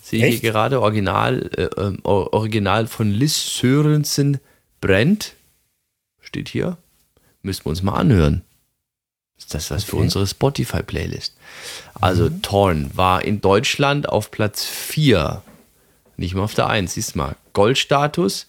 Sehe 0.01 0.25
ich 0.25 0.39
hier 0.39 0.51
gerade. 0.51 0.81
Original, 0.81 1.49
äh, 1.55 1.63
äh, 1.63 1.97
Original 2.03 2.87
von 2.87 3.11
Liz 3.11 3.59
Sörensen 3.59 4.39
Brent. 4.81 5.33
Steht 6.19 6.49
hier. 6.49 6.77
Müssen 7.41 7.65
wir 7.65 7.69
uns 7.69 7.83
mal 7.83 7.93
anhören. 7.93 8.41
Ist 9.37 9.53
das 9.53 9.69
was 9.69 9.83
okay. 9.83 9.91
für 9.91 9.97
unsere 9.97 10.25
Spotify-Playlist? 10.25 11.35
Also 11.93 12.29
mhm. 12.29 12.41
Torn 12.41 12.91
war 12.95 13.23
in 13.23 13.39
Deutschland 13.39 14.09
auf 14.09 14.31
Platz 14.31 14.65
4. 14.65 15.43
Nicht 16.17 16.33
mal 16.33 16.41
auf 16.43 16.55
der 16.55 16.67
1, 16.67 16.93
siehst 16.93 17.13
du 17.13 17.19
mal. 17.19 17.35
Goldstatus. 17.53 18.47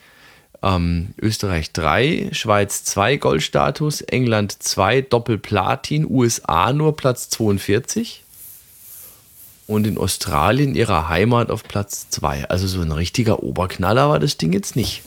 Ähm, 0.62 1.14
Österreich 1.20 1.72
3, 1.72 2.30
Schweiz 2.32 2.84
2 2.84 3.16
Goldstatus, 3.16 4.00
England 4.00 4.60
2 4.60 5.02
Doppelplatin, 5.02 6.04
USA 6.10 6.72
nur 6.72 6.96
Platz 6.96 7.28
42 7.30 8.24
und 9.68 9.86
in 9.86 9.98
Australien 9.98 10.74
ihrer 10.74 11.08
Heimat 11.08 11.50
auf 11.50 11.62
Platz 11.62 12.08
2. 12.10 12.48
Also 12.48 12.66
so 12.66 12.80
ein 12.80 12.90
richtiger 12.90 13.42
Oberknaller 13.42 14.08
war 14.08 14.18
das 14.18 14.36
Ding 14.36 14.52
jetzt 14.52 14.74
nicht. 14.74 15.02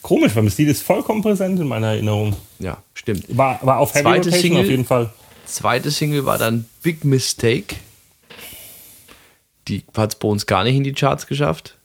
Komisch, 0.00 0.34
weil 0.34 0.44
das 0.44 0.56
Lied 0.58 0.68
ist 0.68 0.82
vollkommen 0.82 1.22
präsent 1.22 1.60
in 1.60 1.68
meiner 1.68 1.88
Erinnerung. 1.88 2.36
Ja, 2.58 2.78
stimmt. 2.94 3.24
War, 3.36 3.58
war 3.62 3.78
auf 3.78 3.94
Heavy 3.94 4.04
zweite 4.04 4.28
Rotation 4.28 4.40
Single, 4.40 4.60
auf 4.60 4.70
jeden 4.70 4.84
Fall. 4.84 5.12
Zweite 5.46 5.90
Single 5.90 6.24
war 6.24 6.38
dann 6.38 6.66
Big 6.82 7.04
Mistake. 7.04 7.76
Die 9.68 9.84
hat 9.96 10.14
es 10.14 10.18
bei 10.18 10.28
uns 10.28 10.46
gar 10.46 10.64
nicht 10.64 10.76
in 10.76 10.84
die 10.84 10.92
Charts 10.92 11.26
geschafft. 11.26 11.76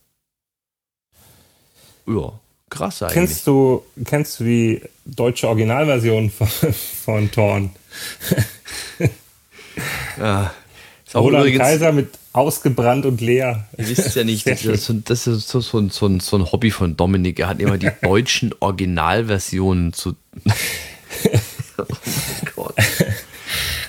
Ja, 2.07 2.33
krass 2.70 3.02
eigentlich. 3.02 3.14
Kennst 3.14 3.48
du, 3.48 3.84
kennst 4.06 4.40
du 4.40 4.44
die 4.44 4.82
deutsche 5.05 5.48
Originalversion 5.48 6.29
von, 6.29 6.48
von 7.03 7.32
Thorn? 7.32 7.72
ja. 10.20 10.53
Roland 11.16 11.46
übrigens, 11.46 11.60
Kaiser 11.60 11.92
mit 11.92 12.10
ausgebrannt 12.34 13.05
und 13.05 13.22
leer. 13.22 13.68
Ihr 13.77 13.90
wisst 13.90 14.16
ja 14.16 14.24
nicht, 14.24 14.48
das 14.48 14.64
ist, 14.64 14.86
so, 14.86 14.94
das 14.94 15.27
ist 15.27 15.48
so, 15.48 15.60
so, 15.62 15.90
so, 15.90 16.20
so, 16.20 16.38
ein 16.38 16.51
Hobby 16.51 16.72
von 16.72 16.96
Dominik. 16.96 17.40
Er 17.40 17.48
hat 17.48 17.60
immer 17.60 17.77
die 17.77 17.90
deutschen 18.01 18.53
Originalversionen 18.60 19.94
zu. 19.94 20.16
oh 20.46 21.84
mein 21.88 22.51
Gott. 22.55 22.75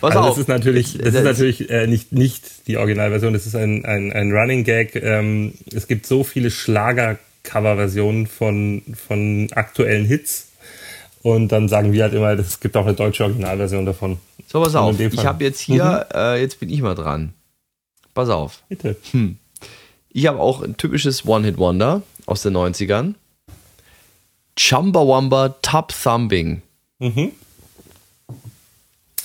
Pass 0.01 0.17
also 0.17 0.19
auf. 0.21 0.29
Das 0.31 0.39
ist 0.39 0.49
natürlich, 0.49 0.97
das 0.97 1.15
ist 1.15 1.25
natürlich 1.25 1.69
äh, 1.69 1.87
nicht, 1.87 2.13
nicht 2.13 2.67
die 2.67 2.79
Originalversion, 2.79 3.35
das 3.35 3.47
ist 3.47 3.55
ein, 3.55 3.85
ein, 3.85 4.13
ein 4.13 4.33
Running 4.33 4.65
Gag. 4.65 4.97
Ähm, 4.97 5.55
es 5.75 5.87
gibt 5.87 6.07
so 6.07 6.25
viele 6.25 6.51
Schlager-Cover-Versionen 7.45 8.27
von, 8.27 8.83
von 8.95 9.49
aktuellen 9.55 10.07
Hits. 10.07 10.49
Und 11.23 11.49
dann 11.49 11.69
sagen 11.69 11.93
wir 11.93 12.05
halt 12.05 12.15
immer, 12.15 12.31
es 12.31 12.61
gibt 12.61 12.77
auch 12.77 12.87
eine 12.87 12.95
deutsche 12.95 13.25
Originalversion 13.25 13.85
davon. 13.85 14.19
So, 14.47 14.63
pass 14.63 14.75
auf. 14.75 14.99
Ich 14.99 15.27
habe 15.27 15.45
jetzt 15.45 15.61
hier, 15.61 16.07
mhm. 16.11 16.19
äh, 16.19 16.41
jetzt 16.41 16.61
bin 16.61 16.71
ich 16.71 16.81
mal 16.81 16.95
dran. 16.95 17.35
Pass 18.15 18.29
auf. 18.29 18.63
Bitte. 18.69 18.97
Hm. 19.13 19.37
Ich 20.09 20.27
habe 20.27 20.41
auch 20.41 20.63
ein 20.63 20.77
typisches 20.77 21.27
One-Hit-Wonder 21.27 22.03
aus 22.27 22.43
den 22.43 22.57
90ern. 22.57 23.15
Chumbawamba 24.57 25.57
Top 25.63 25.93
Thumbing. 25.93 26.63
Mhm. 26.99 27.33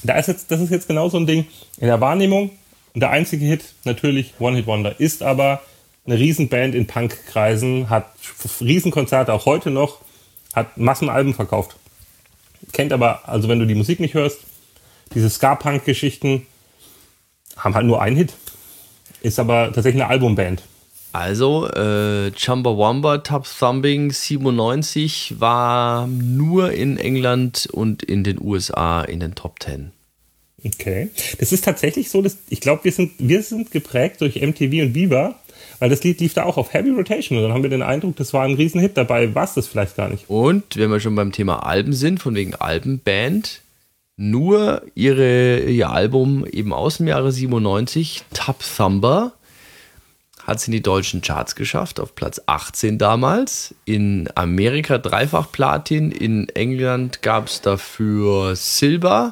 Da 0.04 0.20
ist 0.20 0.28
jetzt, 0.28 0.52
das 0.52 0.62
ist 0.62 0.70
jetzt 0.70 0.88
genau 0.88 1.10
so 1.10 1.18
ein 1.18 1.26
Ding. 1.26 1.48
In 1.78 1.88
der 1.88 2.00
Wahrnehmung, 2.00 2.52
der 2.94 3.10
einzige 3.10 3.46
Hit, 3.46 3.74
natürlich 3.86 4.34
One-Hit-Wonder, 4.40 5.00
ist 5.00 5.24
aber 5.24 5.62
eine 6.06 6.20
Riesenband 6.20 6.76
in 6.76 6.88
Punk-Kreisen, 6.88 7.90
hat 7.90 8.08
Riesenkonzerte 8.62 9.34
auch 9.34 9.46
heute 9.46 9.72
noch, 9.72 10.00
hat 10.54 10.78
Massenalben 10.78 11.34
verkauft. 11.34 11.76
Kennt 12.72 12.94
aber, 12.94 13.28
also 13.28 13.48
wenn 13.48 13.60
du 13.60 13.66
die 13.66 13.76
Musik 13.76 14.00
nicht 14.00 14.14
hörst, 14.14 14.40
diese 15.14 15.30
Ska-Punk-Geschichten 15.30 16.46
haben 17.58 17.76
halt 17.76 17.86
nur 17.86 18.02
einen 18.02 18.18
Hit. 18.18 18.34
Ist 19.22 19.40
aber 19.40 19.72
tatsächlich 19.74 20.02
eine 20.02 20.12
Albumband. 20.12 20.62
Also, 21.14 21.70
äh, 21.70 22.32
Chumbawamba 22.32 23.20
Top 23.20 23.48
Thumbing 23.48 24.12
97 24.12 25.36
war 25.40 26.08
nur 26.08 26.74
in 26.74 26.98
England 26.98 27.70
und 27.72 28.04
in 28.04 28.26
den 28.26 28.40
USA 28.42 29.02
in 29.02 29.22
den 29.22 29.34
Top 29.34 29.64
10. 29.64 29.92
Okay. 30.66 31.10
Das 31.40 31.54
ist 31.54 31.64
tatsächlich 31.64 32.10
so, 32.10 32.22
dass 32.22 32.38
ich 32.50 32.60
glaube, 32.60 32.84
wir 32.84 32.92
sind, 32.92 33.14
wir 33.18 33.44
sind 33.44 33.72
geprägt 33.72 34.20
durch 34.20 34.42
MTV 34.42 34.82
und 34.82 34.94
Viva, 34.94 35.40
weil 35.80 35.90
das 35.90 36.04
Lied 36.04 36.20
lief 36.20 36.34
da 36.34 36.44
auch 36.44 36.58
auf 36.58 36.74
Heavy 36.74 36.92
Rotation 36.92 37.38
und 37.38 37.44
dann 37.44 37.54
haben 37.54 37.64
wir 37.64 37.70
den 37.70 37.82
Eindruck, 37.82 38.16
das 38.16 38.34
war 38.34 38.44
ein 38.44 38.56
Riesenhit. 38.56 38.98
Dabei 38.98 39.34
war 39.36 39.44
es 39.44 39.54
das 39.54 39.68
vielleicht 39.68 39.96
gar 39.96 40.10
nicht. 40.10 40.30
Und 40.30 40.78
wenn 40.78 40.92
wir 40.92 41.00
schon 41.00 41.16
beim 41.16 41.32
Thema 41.32 41.66
Alben 41.66 41.94
sind, 41.94 42.20
von 42.20 42.36
wegen 42.36 42.56
Albenband, 42.56 43.62
nur 44.18 44.82
ihre, 44.96 45.60
ihr 45.60 45.90
Album 45.90 46.46
eben 46.46 46.74
aus 46.74 46.98
dem 46.98 47.08
Jahre 47.08 47.32
97, 47.32 48.24
Top 48.34 48.60
Thumber, 48.78 49.34
hat 50.46 50.58
es 50.58 50.68
in 50.68 50.72
die 50.72 50.82
deutschen 50.82 51.22
Charts 51.22 51.56
geschafft, 51.56 52.00
auf 52.00 52.16
Platz 52.16 52.40
18 52.46 52.98
damals. 52.98 53.74
In 53.86 54.30
Amerika 54.36 55.00
dreifach 55.00 55.52
Platin, 55.52 56.12
in 56.12 56.50
England 56.50 57.24
gab 57.24 57.48
es 57.48 57.62
dafür 57.62 58.56
Silber 58.56 59.32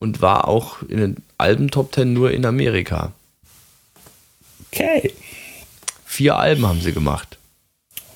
und 0.00 0.20
war 0.20 0.48
auch 0.48 0.82
in 0.82 0.98
den 0.98 1.16
Alben 1.38 1.70
Top 1.70 1.94
10 1.94 2.12
nur 2.12 2.32
in 2.32 2.44
Amerika. 2.44 3.12
Okay. 4.72 5.12
Vier 6.18 6.36
Alben 6.36 6.66
haben 6.66 6.80
sie 6.80 6.92
gemacht. 6.92 7.38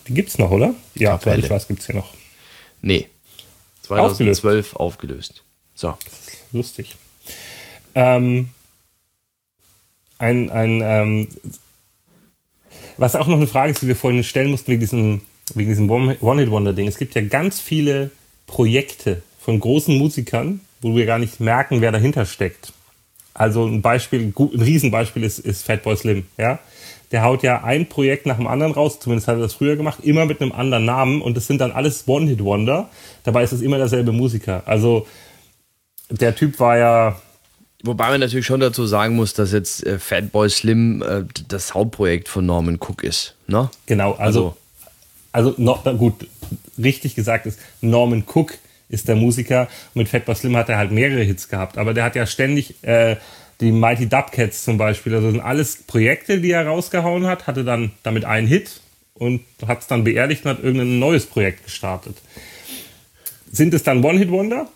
Die 0.08 0.14
gibt 0.14 0.28
es 0.28 0.36
noch, 0.36 0.50
oder? 0.50 0.74
Ja, 0.96 1.20
soweit 1.22 1.38
ich 1.38 1.48
weiß, 1.48 1.68
gibt 1.68 1.82
es 1.82 1.86
hier 1.86 1.94
noch. 1.94 2.12
Nee. 2.80 3.06
2012 3.82 4.74
aufgelöst. 4.74 4.80
aufgelöst. 4.80 5.44
So. 5.76 5.96
Lustig. 6.50 6.96
Ähm, 7.94 8.48
ein, 10.18 10.50
ein, 10.50 10.80
ähm, 10.82 11.28
was 12.96 13.14
auch 13.14 13.28
noch 13.28 13.36
eine 13.36 13.46
Frage 13.46 13.70
ist, 13.70 13.82
die 13.82 13.86
wir 13.86 13.94
vorhin 13.94 14.24
stellen 14.24 14.50
mussten 14.50 14.72
wegen 14.72 14.80
diesem, 14.80 15.20
wegen 15.54 15.70
diesem 15.70 15.88
One-Hit-Wonder-Ding. 15.88 16.88
Es 16.88 16.98
gibt 16.98 17.14
ja 17.14 17.22
ganz 17.22 17.60
viele 17.60 18.10
Projekte 18.48 19.22
von 19.38 19.60
großen 19.60 19.96
Musikern, 19.96 20.60
wo 20.80 20.96
wir 20.96 21.06
gar 21.06 21.20
nicht 21.20 21.38
merken, 21.38 21.80
wer 21.80 21.92
dahinter 21.92 22.26
steckt. 22.26 22.72
Also 23.32 23.64
ein 23.64 23.80
Beispiel, 23.80 24.32
ein 24.36 24.60
Riesenbeispiel 24.60 25.22
ist, 25.22 25.38
ist 25.38 25.62
Fatboy 25.62 25.96
Slim, 25.96 26.26
ja. 26.36 26.58
Der 27.12 27.22
haut 27.22 27.42
ja 27.42 27.62
ein 27.62 27.88
Projekt 27.88 28.27
nach 28.27 28.37
dem 28.37 28.46
anderen 28.46 28.72
raus, 28.72 28.98
zumindest 28.98 29.29
hat 29.29 29.37
er 29.37 29.42
das 29.42 29.55
früher 29.55 29.77
gemacht, 29.77 29.98
immer 30.03 30.25
mit 30.25 30.40
einem 30.40 30.53
anderen 30.53 30.87
Namen 30.87 31.22
und 31.22 31.37
das 31.37 31.46
sind 31.46 31.61
dann 31.61 31.70
alles 31.70 32.09
One-Hit-Wonder. 32.09 32.88
Dabei 33.25 33.44
ist 33.44 33.53
es 33.53 33.61
immer 33.61 33.77
derselbe 33.77 34.12
Musiker. 34.12 34.62
Also 34.66 35.07
der 36.11 36.35
Typ 36.35 36.59
war 36.59 36.79
ja. 36.79 37.20
Wobei 37.85 38.11
man 38.11 38.20
natürlich 38.20 38.46
schon 38.46 38.61
dazu 38.61 38.87
sagen 38.87 39.16
muss, 39.16 39.35
dass 39.35 39.53
jetzt 39.53 39.85
äh, 39.85 39.98
Fatboy 39.98 40.48
Slim 40.48 41.03
äh, 41.03 41.25
das 41.48 41.75
Hauptprojekt 41.75 42.29
von 42.29 42.46
Norman 42.46 42.77
Cook 42.77 43.03
ist. 43.03 43.35
Ne? 43.46 43.70
Genau, 43.87 44.12
also, 44.12 44.55
also, 45.33 45.51
also 45.51 45.62
no, 45.62 45.96
gut, 45.98 46.27
richtig 46.79 47.14
gesagt 47.14 47.46
ist, 47.46 47.59
Norman 47.81 48.25
Cook 48.27 48.55
ist 48.88 49.09
der 49.09 49.16
Musiker. 49.16 49.68
Mit 49.94 50.09
Fatboy 50.09 50.35
Slim 50.35 50.57
hat 50.57 50.68
er 50.68 50.79
halt 50.79 50.92
mehrere 50.92 51.22
Hits 51.22 51.48
gehabt, 51.48 51.77
aber 51.77 51.92
der 51.92 52.05
hat 52.05 52.14
ja 52.14 52.25
ständig 52.25 52.83
äh, 52.83 53.16
die 53.60 53.72
Mighty 53.72 54.08
Dubcats 54.08 54.64
zum 54.64 54.78
Beispiel. 54.78 55.14
Also 55.14 55.26
das 55.28 55.34
sind 55.34 55.42
alles 55.42 55.76
Projekte, 55.76 56.40
die 56.40 56.50
er 56.50 56.66
rausgehauen 56.66 57.26
hat, 57.26 57.46
hatte 57.46 57.64
dann 57.64 57.92
damit 58.02 58.24
einen 58.24 58.46
Hit 58.46 58.80
und 59.14 59.42
hat 59.66 59.80
es 59.80 59.86
dann 59.86 60.04
beerdigt 60.04 60.44
und 60.44 60.50
hat 60.50 60.62
irgendein 60.62 60.98
neues 60.98 61.26
Projekt 61.26 61.64
gestartet. 61.64 62.16
Sind 63.50 63.74
es 63.74 63.82
dann 63.82 64.02
One-Hit-Wonder? 64.04 64.68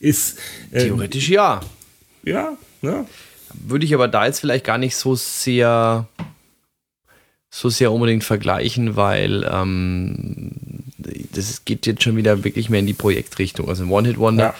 Ist 0.00 0.38
äh, 0.70 0.84
theoretisch 0.84 1.28
ja. 1.28 1.60
Ja, 2.22 2.56
ne? 2.82 3.06
Würde 3.52 3.84
ich 3.84 3.94
aber 3.94 4.08
da 4.08 4.26
jetzt 4.26 4.40
vielleicht 4.40 4.64
gar 4.64 4.78
nicht 4.78 4.94
so 4.94 5.14
sehr 5.14 6.06
so 7.50 7.70
sehr 7.70 7.92
unbedingt 7.92 8.24
vergleichen, 8.24 8.96
weil 8.96 9.48
ähm, 9.50 10.52
das 11.32 11.64
geht 11.64 11.86
jetzt 11.86 12.02
schon 12.02 12.16
wieder 12.16 12.44
wirklich 12.44 12.68
mehr 12.68 12.80
in 12.80 12.86
die 12.86 12.94
Projektrichtung. 12.94 13.68
Also 13.68 13.84
ein 13.84 13.90
One-Hit-Wonder 13.90 14.44
ja. 14.44 14.54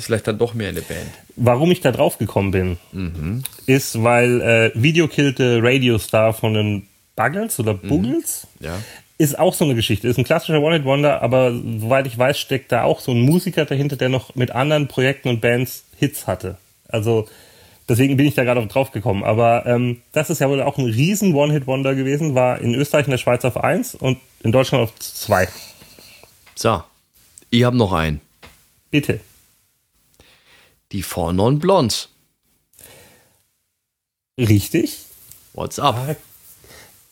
Ist 0.00 0.06
vielleicht 0.06 0.26
dann 0.26 0.38
doch 0.38 0.54
mehr 0.54 0.68
eine 0.68 0.82
Band. 0.82 1.10
Warum 1.36 1.70
ich 1.70 1.80
da 1.80 1.92
drauf 1.92 2.18
gekommen 2.18 2.50
bin, 2.50 2.78
mhm. 2.92 3.42
ist, 3.66 4.02
weil 4.02 4.40
äh, 4.40 4.70
Video 4.74 5.08
killte 5.08 5.60
Radio 5.62 5.98
Star 5.98 6.32
von 6.32 6.54
den 6.54 6.88
Buggles 7.16 7.58
oder 7.60 7.74
Buggles. 7.74 8.46
Mhm. 8.58 8.66
Ja. 8.66 8.78
Ist 9.18 9.38
auch 9.38 9.54
so 9.54 9.64
eine 9.64 9.74
Geschichte. 9.74 10.08
Ist 10.08 10.18
ein 10.18 10.24
klassischer 10.24 10.60
One-Hit-Wonder, 10.60 11.22
aber 11.22 11.52
soweit 11.52 12.06
ich 12.06 12.16
weiß, 12.16 12.38
steckt 12.38 12.72
da 12.72 12.84
auch 12.84 13.00
so 13.00 13.12
ein 13.12 13.20
Musiker 13.20 13.66
dahinter, 13.66 13.96
der 13.96 14.08
noch 14.08 14.34
mit 14.34 14.50
anderen 14.50 14.88
Projekten 14.88 15.28
und 15.28 15.40
Bands 15.40 15.84
Hits 15.98 16.26
hatte. 16.26 16.56
Also 16.88 17.28
Deswegen 17.90 18.16
bin 18.16 18.24
ich 18.24 18.36
da 18.36 18.44
gerade 18.44 18.64
drauf 18.68 18.92
gekommen. 18.92 19.24
Aber 19.24 19.66
ähm, 19.66 20.00
das 20.12 20.30
ist 20.30 20.40
ja 20.40 20.48
wohl 20.48 20.62
auch 20.62 20.78
ein 20.78 20.84
riesen 20.84 21.34
One-Hit-Wonder 21.34 21.96
gewesen. 21.96 22.36
War 22.36 22.60
in 22.60 22.72
Österreich 22.76 23.06
in 23.06 23.10
der 23.10 23.18
Schweiz 23.18 23.44
auf 23.44 23.56
1 23.56 23.96
und 23.96 24.18
in 24.44 24.52
Deutschland 24.52 24.84
auf 24.84 24.96
2. 24.96 25.48
So, 26.54 26.84
ich 27.50 27.64
habe 27.64 27.76
noch 27.76 27.92
einen. 27.92 28.20
Bitte. 28.92 29.18
Die 30.92 31.02
Four 31.02 31.32
Non 31.32 31.58
Blondes. 31.58 32.08
Richtig. 34.38 34.98
What's 35.52 35.78
up? 35.78 35.96
Ah, 35.96 36.16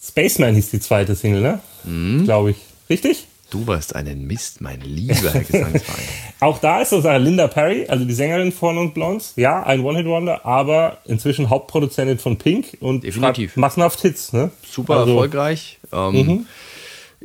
Spaceman 0.02 0.54
hieß 0.54 0.70
die 0.70 0.80
zweite 0.80 1.14
Single, 1.14 1.42
ne? 1.42 1.60
Mhm. 1.84 2.24
Glaube 2.24 2.52
ich. 2.52 2.56
Richtig? 2.90 3.26
Du 3.50 3.66
warst 3.66 3.94
einen 3.94 4.26
Mist, 4.26 4.60
mein 4.60 4.80
lieber 4.80 5.32
Herr 5.32 5.42
Gesangsverein. 5.42 6.04
Auch 6.40 6.58
da 6.58 6.82
ist 6.82 6.90
sozusagen 6.90 7.24
Linda 7.24 7.46
Perry, 7.46 7.86
also 7.88 8.04
die 8.04 8.12
Sängerin 8.12 8.52
von 8.52 8.76
und 8.76 8.94
Blondes, 8.94 9.32
ja, 9.36 9.62
ein 9.62 9.80
One-Hit-Wonder, 9.80 10.44
aber 10.44 10.98
inzwischen 11.06 11.48
Hauptproduzentin 11.48 12.18
von 12.18 12.36
Pink 12.36 12.76
und 12.80 13.04
Definitiv. 13.04 13.56
massenhaft 13.56 14.00
Hits. 14.00 14.32
Ne? 14.32 14.50
Super 14.68 14.98
also, 14.98 15.12
erfolgreich. 15.12 15.78
Ähm, 15.92 16.12
mhm. 16.12 16.46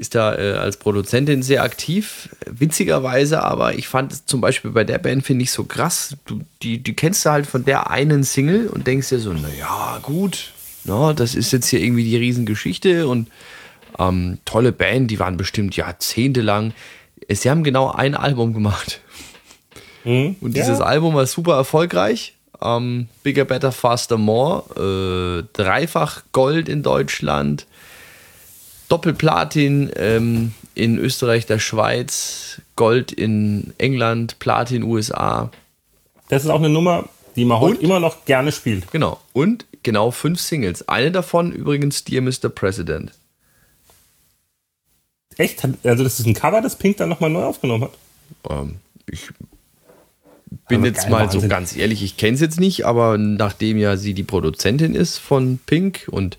Ist 0.04 0.16
da 0.16 0.38
äh, 0.38 0.58
als 0.58 0.76
Produzentin 0.76 1.44
sehr 1.44 1.64
aktiv. 1.64 2.28
Witzigerweise, 2.46 3.42
aber 3.42 3.76
ich 3.76 3.88
fand 3.88 4.28
zum 4.28 4.42
Beispiel 4.42 4.72
bei 4.72 4.84
der 4.84 4.98
Band, 4.98 5.26
finde 5.26 5.44
ich 5.44 5.52
so 5.52 5.64
krass. 5.64 6.18
Du, 6.26 6.42
die, 6.62 6.80
die 6.80 6.94
kennst 6.94 7.24
du 7.26 7.30
halt 7.30 7.48
von 7.48 7.64
der 7.64 7.90
einen 7.90 8.26
Single 8.26 8.68
und 8.68 8.86
denkst 8.86 9.08
dir 9.08 9.20
so, 9.20 9.32
naja, 9.32 10.00
gut, 10.02 10.52
no, 10.84 11.14
das 11.14 11.36
ist 11.36 11.54
jetzt 11.54 11.68
hier 11.68 11.80
irgendwie 11.80 12.04
die 12.04 12.18
Riesengeschichte 12.18 13.08
und 13.08 13.30
ähm, 13.98 14.40
tolle 14.44 14.74
Band, 14.74 15.10
die 15.10 15.20
waren 15.20 15.38
bestimmt 15.38 15.78
jahrzehntelang. 15.78 16.74
Sie 17.30 17.50
haben 17.50 17.64
genau 17.64 17.90
ein 17.90 18.14
Album 18.14 18.54
gemacht. 18.54 19.00
Mhm, 20.04 20.36
und 20.42 20.58
dieses 20.58 20.80
ja. 20.80 20.86
Album 20.86 21.16
war 21.16 21.26
super 21.28 21.56
erfolgreich. 21.56 22.36
Ähm, 22.62 23.08
Bigger, 23.24 23.46
Better, 23.46 23.72
Faster, 23.72 24.18
More. 24.18 25.46
Äh, 25.48 25.48
dreifach 25.54 26.24
Gold 26.34 26.68
in 26.68 26.84
Deutschland. 26.84 27.68
Doppelplatin 28.94 29.90
ähm, 29.96 30.54
in 30.76 31.00
Österreich, 31.00 31.48
der 31.48 31.58
Schweiz. 31.58 32.62
Gold 32.76 33.12
in 33.12 33.74
England. 33.80 34.38
Platin 34.38 34.84
USA. 34.84 35.50
Das 36.30 36.44
ist 36.44 36.52
auch 36.52 36.60
eine 36.60 36.70
Nummer, 36.70 37.10
die 37.36 37.44
man 37.44 37.60
heute 37.60 37.82
immer 37.82 38.00
noch 38.00 38.26
gerne 38.26 38.52
spielt. 38.52 38.92
Genau. 38.92 39.20
Und 39.34 39.66
genau 39.82 40.12
fünf 40.12 40.40
Singles. 40.40 40.88
Eine 40.90 41.12
davon 41.12 41.52
übrigens 41.52 42.04
Dear 42.04 42.22
Mr. 42.22 42.50
President. 42.50 43.12
Echt? 45.38 45.64
Also 45.84 46.04
das 46.04 46.20
ist 46.20 46.28
ein 46.28 46.36
Cover, 46.36 46.62
das 46.62 46.78
Pink 46.78 46.98
dann 46.98 47.10
nochmal 47.10 47.32
neu 47.32 47.46
aufgenommen 47.46 47.86
hat? 47.86 47.94
Ähm, 48.48 48.76
ich 49.10 49.30
bin 50.68 50.82
aber 50.82 50.88
jetzt 50.88 51.10
mal 51.10 51.24
Wahnsinn. 51.24 51.42
so 51.42 51.48
ganz 51.48 51.76
ehrlich, 51.76 52.04
ich 52.04 52.18
kenne 52.18 52.36
es 52.36 52.42
jetzt 52.42 52.60
nicht, 52.60 52.86
aber 52.86 53.18
nachdem 53.18 53.80
ja 53.80 53.98
sie 53.98 54.14
die 54.14 54.22
Produzentin 54.22 54.94
ist 54.94 55.18
von 55.18 55.58
Pink 55.66 56.08
und 56.12 56.38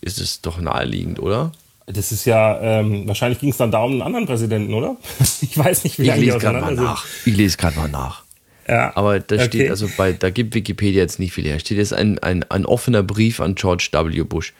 ist 0.00 0.20
es 0.20 0.40
doch 0.40 0.60
naheliegend, 0.60 1.20
oder? 1.20 1.52
Das 1.86 2.12
ist 2.12 2.24
ja, 2.24 2.60
ähm, 2.60 3.06
wahrscheinlich 3.08 3.40
ging 3.40 3.50
es 3.50 3.56
dann 3.56 3.70
da 3.70 3.82
um 3.82 3.92
einen 3.92 4.02
anderen 4.02 4.26
Präsidenten, 4.26 4.74
oder? 4.74 4.96
ich 5.40 5.56
weiß 5.56 5.84
nicht, 5.84 5.98
wie 5.98 6.06
lange 6.06 6.22
die 6.22 6.32
auseinander 6.32 6.68
sind. 6.68 6.84
Nach. 6.84 7.06
Ich 7.24 7.36
lese 7.36 7.56
gerade 7.56 7.76
mal 7.76 7.88
nach. 7.88 8.22
Ja, 8.68 8.92
aber 8.94 9.18
da 9.18 9.34
okay. 9.36 9.46
steht, 9.46 9.70
also 9.70 9.88
bei, 9.96 10.12
da 10.12 10.30
gibt 10.30 10.54
Wikipedia 10.54 11.00
jetzt 11.00 11.18
nicht 11.18 11.32
viel 11.32 11.44
her. 11.44 11.58
Steht 11.58 11.78
jetzt 11.78 11.92
ein, 11.92 12.20
ein, 12.20 12.44
ein 12.50 12.64
offener 12.66 13.02
Brief 13.02 13.40
an 13.40 13.56
George 13.56 13.88
W. 13.92 14.22
Bush. 14.22 14.52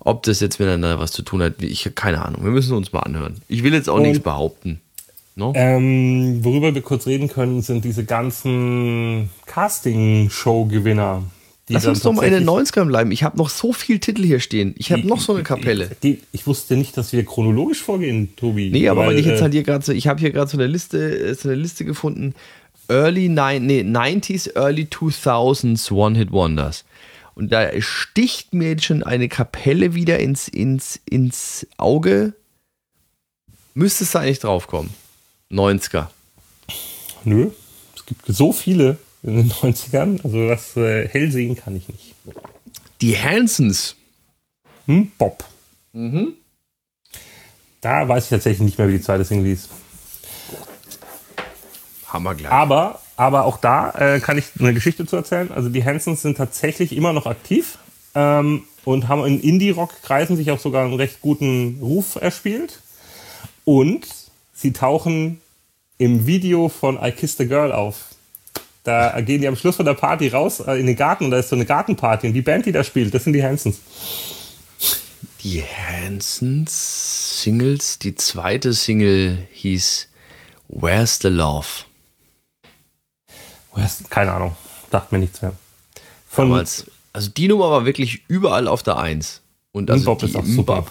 Ob 0.00 0.22
das 0.22 0.40
jetzt 0.40 0.58
miteinander 0.58 0.98
was 0.98 1.12
zu 1.12 1.22
tun 1.22 1.42
hat, 1.42 1.62
ich 1.62 1.84
habe 1.84 1.92
keine 1.92 2.24
Ahnung. 2.24 2.44
Wir 2.44 2.50
müssen 2.50 2.74
uns 2.74 2.92
mal 2.92 3.00
anhören. 3.00 3.42
Ich 3.48 3.62
will 3.62 3.74
jetzt 3.74 3.90
auch 3.90 3.96
Und, 3.96 4.02
nichts 4.02 4.20
behaupten. 4.20 4.80
No? 5.34 5.52
Ähm, 5.54 6.42
worüber 6.42 6.74
wir 6.74 6.82
kurz 6.82 7.06
reden 7.06 7.28
können, 7.28 7.60
sind 7.60 7.84
diese 7.84 8.04
ganzen 8.04 9.28
Casting-Show-Gewinner. 9.46 11.22
Lass 11.68 11.86
uns 11.86 12.00
doch 12.00 12.12
mal 12.12 12.24
in 12.24 12.32
den 12.32 12.48
90ern 12.48 12.86
bleiben. 12.86 13.10
Ich 13.10 13.22
habe 13.22 13.36
noch 13.36 13.50
so 13.50 13.72
viele 13.72 14.00
Titel 14.00 14.24
hier 14.24 14.40
stehen. 14.40 14.74
Ich 14.78 14.90
habe 14.90 15.06
noch 15.06 15.20
so 15.20 15.34
eine 15.34 15.42
Kapelle. 15.42 15.90
Die, 16.02 16.14
die, 16.14 16.22
ich 16.32 16.46
wusste 16.46 16.76
nicht, 16.76 16.96
dass 16.96 17.12
wir 17.12 17.24
chronologisch 17.24 17.82
vorgehen, 17.82 18.34
Tobi. 18.36 18.70
Nee, 18.70 18.88
aber 18.88 19.02
weil, 19.02 19.08
weil 19.08 19.18
ich 19.18 19.26
jetzt 19.26 19.40
äh, 19.40 19.42
halt 19.42 19.52
hier 19.52 19.62
gerade 19.62 19.84
so, 19.84 19.92
ich 19.92 20.06
habe 20.06 20.20
hier 20.20 20.30
gerade 20.30 20.50
so 20.50 20.56
eine 20.56 20.66
Liste, 20.66 20.98
äh, 20.98 21.34
so 21.34 21.48
eine 21.48 21.58
Liste 21.58 21.84
gefunden. 21.84 22.34
Early 22.88 23.28
nine, 23.28 23.60
nee, 23.60 23.80
90s, 23.82 24.56
Early 24.56 24.88
2000s 24.90 25.92
One-Hit 25.92 26.32
Wonders. 26.32 26.84
Und 27.34 27.52
da 27.52 27.68
sticht 27.80 28.54
mir 28.54 28.70
jetzt 28.70 28.84
schon 28.84 29.02
eine 29.02 29.28
Kapelle 29.28 29.94
wieder 29.94 30.18
ins, 30.18 30.48
ins, 30.48 31.00
ins 31.08 31.66
Auge. 31.76 32.32
Müsste 33.74 34.04
es 34.04 34.12
da 34.12 34.20
eigentlich 34.20 34.40
draufkommen? 34.40 34.90
90er. 35.52 36.08
Nö, 37.24 37.50
es 37.94 38.06
gibt 38.06 38.26
so 38.26 38.52
viele 38.52 38.96
in 39.28 39.36
den 39.36 39.50
90ern. 39.50 40.22
Also 40.24 40.48
was 40.48 40.76
äh, 40.76 41.08
hell 41.08 41.30
sehen 41.30 41.56
kann 41.56 41.76
ich 41.76 41.88
nicht. 41.88 42.14
Die 43.00 43.16
Hansons. 43.16 43.96
Hm, 44.86 45.12
Bob. 45.18 45.44
Mhm. 45.92 46.34
Da 47.80 48.08
weiß 48.08 48.24
ich 48.24 48.30
tatsächlich 48.30 48.60
nicht 48.60 48.78
mehr, 48.78 48.88
wie 48.88 48.96
die 48.98 49.02
zweite 49.02 49.24
Single 49.24 49.46
hieß. 49.46 49.68
Hammer 52.06 52.34
gleich. 52.34 52.50
Aber 52.50 53.00
aber 53.18 53.46
auch 53.46 53.58
da 53.58 53.90
äh, 53.90 54.20
kann 54.20 54.38
ich 54.38 54.46
eine 54.60 54.72
Geschichte 54.72 55.04
zu 55.04 55.16
erzählen. 55.16 55.50
Also 55.50 55.68
die 55.68 55.84
Hansons 55.84 56.22
sind 56.22 56.36
tatsächlich 56.36 56.94
immer 56.94 57.12
noch 57.12 57.26
aktiv 57.26 57.78
ähm, 58.14 58.62
und 58.84 59.08
haben 59.08 59.26
in 59.26 59.40
Indie-Rock-Kreisen 59.40 60.36
sich 60.36 60.52
auch 60.52 60.60
sogar 60.60 60.84
einen 60.84 60.94
recht 60.94 61.20
guten 61.20 61.80
Ruf 61.80 62.14
erspielt. 62.14 62.80
Und 63.64 64.06
sie 64.54 64.72
tauchen 64.72 65.40
im 65.98 66.28
Video 66.28 66.68
von 66.68 66.96
I 67.02 67.10
Kissed 67.10 67.40
a 67.40 67.44
Girl 67.44 67.72
auf. 67.72 68.04
Da 68.88 69.20
gehen 69.20 69.42
die 69.42 69.46
am 69.46 69.54
Schluss 69.54 69.76
von 69.76 69.84
der 69.84 69.92
Party 69.92 70.28
raus 70.28 70.60
äh, 70.60 70.80
in 70.80 70.86
den 70.86 70.96
Garten 70.96 71.26
und 71.26 71.30
da 71.30 71.36
ist 71.36 71.50
so 71.50 71.56
eine 71.56 71.66
Gartenparty 71.66 72.26
und 72.26 72.32
die 72.32 72.40
Band, 72.40 72.64
die 72.64 72.72
da 72.72 72.82
spielt, 72.82 73.12
das 73.12 73.24
sind 73.24 73.34
die 73.34 73.42
Hansons. 73.44 73.80
Die 75.42 75.62
Hansons 75.62 77.42
Singles, 77.42 77.98
die 77.98 78.14
zweite 78.14 78.72
Single 78.72 79.46
hieß 79.52 80.08
Where's 80.68 81.18
the 81.20 81.28
Love? 81.28 81.66
Keine 84.08 84.32
Ahnung. 84.32 84.56
Dachte 84.90 85.14
mir 85.14 85.18
nichts 85.18 85.42
mehr. 85.42 85.52
Von 86.26 86.48
Damals, 86.48 86.86
also 87.12 87.28
die 87.28 87.46
Nummer 87.46 87.70
war 87.70 87.84
wirklich 87.84 88.22
überall 88.26 88.68
auf 88.68 88.82
der 88.82 88.96
Eins. 88.96 89.42
Und 89.72 89.90
also 89.90 90.06
Bob 90.06 90.22
ist 90.22 90.34
auch 90.34 90.46
super. 90.46 90.86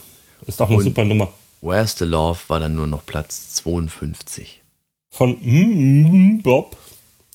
Ist 0.46 0.62
auch 0.62 0.70
eine 0.70 0.84
super 0.84 1.04
Nummer. 1.04 1.34
Where's 1.62 1.98
the 1.98 2.06
Love 2.06 2.42
war 2.48 2.60
dann 2.60 2.76
nur 2.76 2.86
noch 2.86 3.08
Platz 3.08 3.56
52. 3.56 4.62
Von 5.10 6.42
Bob. 6.44 6.78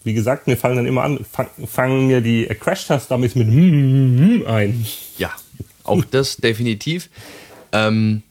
Wie 0.04 0.14
gesagt, 0.14 0.46
mir 0.46 0.56
fallen 0.56 0.76
dann 0.76 0.86
immer 0.86 1.04
an, 1.04 1.24
fangen 1.66 2.08
mir 2.08 2.20
die 2.20 2.46
Crash 2.46 2.86
Test 2.86 3.10
damit 3.10 3.36
mit 3.36 3.48
ein. 4.46 4.86
Ja, 5.16 5.32
auch 5.84 6.04
das 6.04 6.36
definitiv. 6.36 7.08
Ähm, 7.72 8.22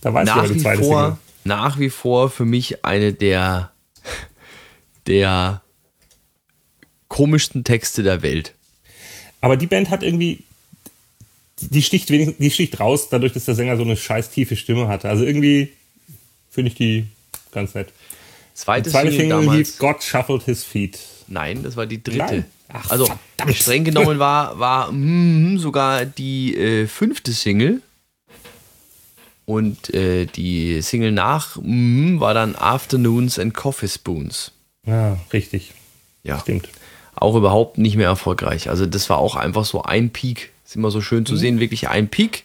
da 0.00 0.12
weiß 0.12 0.26
nach, 0.26 0.44
ich, 0.50 0.64
wie 0.64 0.76
vor, 0.76 1.18
nach 1.44 1.78
wie 1.78 1.90
vor 1.90 2.30
für 2.30 2.44
mich 2.44 2.84
eine 2.84 3.12
der, 3.12 3.70
der 5.06 5.62
komischsten 7.08 7.64
Texte 7.64 8.02
der 8.02 8.22
Welt. 8.22 8.54
Aber 9.40 9.56
die 9.56 9.66
Band 9.66 9.90
hat 9.90 10.02
irgendwie, 10.02 10.42
die 11.60 11.82
sticht, 11.82 12.10
wenigstens, 12.10 12.38
die 12.38 12.50
sticht 12.50 12.80
raus, 12.80 13.08
dadurch, 13.08 13.32
dass 13.32 13.44
der 13.44 13.54
Sänger 13.54 13.76
so 13.76 13.82
eine 13.82 13.96
scheiß 13.96 14.30
tiefe 14.30 14.56
Stimme 14.56 14.88
hatte. 14.88 15.08
Also 15.08 15.24
irgendwie 15.24 15.72
finde 16.50 16.68
ich 16.68 16.74
die 16.74 17.06
ganz 17.52 17.74
nett. 17.74 17.92
Zweite, 18.54 18.90
zweite 18.90 19.10
Single, 19.10 19.40
Single 19.40 19.56
hieß 19.56 19.78
God 19.78 20.02
Shuffled 20.02 20.44
His 20.44 20.62
Feet. 20.64 20.98
Nein, 21.26 21.62
das 21.64 21.76
war 21.76 21.86
die 21.86 22.02
dritte. 22.02 22.44
Ach, 22.68 22.90
also 22.90 23.06
verdammt. 23.06 23.56
streng 23.56 23.84
genommen 23.84 24.18
war, 24.18 24.58
war 24.58 24.92
mm, 24.92 25.58
sogar 25.58 26.06
die 26.06 26.56
äh, 26.56 26.86
fünfte 26.86 27.32
Single. 27.32 27.82
Und 29.44 29.92
äh, 29.92 30.26
die 30.26 30.80
Single 30.80 31.12
nach 31.12 31.56
mm, 31.60 32.20
war 32.20 32.32
dann 32.32 32.56
Afternoons 32.56 33.38
and 33.38 33.54
Coffee 33.54 33.88
Spoons. 33.88 34.52
Ja, 34.86 35.18
richtig. 35.32 35.74
Ja. 36.22 36.40
Stimmt. 36.40 36.68
auch 37.14 37.34
überhaupt 37.34 37.76
nicht 37.78 37.96
mehr 37.96 38.08
erfolgreich. 38.08 38.70
Also 38.70 38.86
das 38.86 39.10
war 39.10 39.18
auch 39.18 39.36
einfach 39.36 39.64
so 39.64 39.82
ein 39.82 40.10
Peak. 40.10 40.52
Ist 40.64 40.76
immer 40.76 40.90
so 40.90 41.00
schön 41.00 41.26
zu 41.26 41.36
sehen, 41.36 41.60
wirklich 41.60 41.88
ein 41.88 42.08
Peak. 42.08 42.44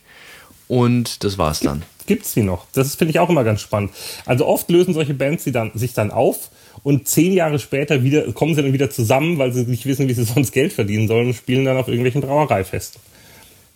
Und 0.67 1.23
das 1.23 1.37
war's 1.37 1.61
dann. 1.61 1.83
Gibt 2.09 2.25
es 2.25 2.33
die 2.33 2.41
noch? 2.41 2.65
Das 2.73 2.95
finde 2.95 3.11
ich 3.11 3.19
auch 3.19 3.29
immer 3.29 3.43
ganz 3.43 3.61
spannend. 3.61 3.91
Also 4.25 4.47
oft 4.47 4.67
lösen 4.71 4.95
solche 4.95 5.13
Bands 5.13 5.43
sie 5.43 5.51
dann, 5.51 5.69
sich 5.75 5.93
dann 5.93 6.09
auf 6.09 6.49
und 6.81 7.07
zehn 7.07 7.33
Jahre 7.33 7.59
später 7.59 8.03
wieder, 8.03 8.33
kommen 8.33 8.55
sie 8.55 8.63
dann 8.63 8.73
wieder 8.73 8.89
zusammen, 8.89 9.37
weil 9.37 9.53
sie 9.53 9.65
nicht 9.65 9.85
wissen, 9.85 10.07
wie 10.07 10.15
sie 10.15 10.23
sonst 10.33 10.51
Geld 10.51 10.73
verdienen 10.73 11.07
sollen 11.07 11.27
und 11.27 11.35
spielen 11.35 11.65
dann 11.65 11.77
auf 11.77 11.87
irgendwelchen 11.87 12.21
Brauereifesten. 12.21 12.99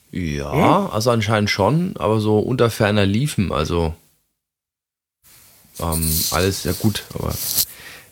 Ja, 0.10 0.58
ja, 0.58 0.90
also 0.90 1.12
anscheinend 1.12 1.52
schon, 1.52 1.96
aber 1.98 2.20
so 2.20 2.40
unter 2.40 2.72
ferner 2.72 3.06
liefen, 3.06 3.52
also 3.52 3.94
ähm, 5.80 6.12
alles 6.32 6.64
ja 6.64 6.72
gut, 6.72 7.04
aber 7.14 7.36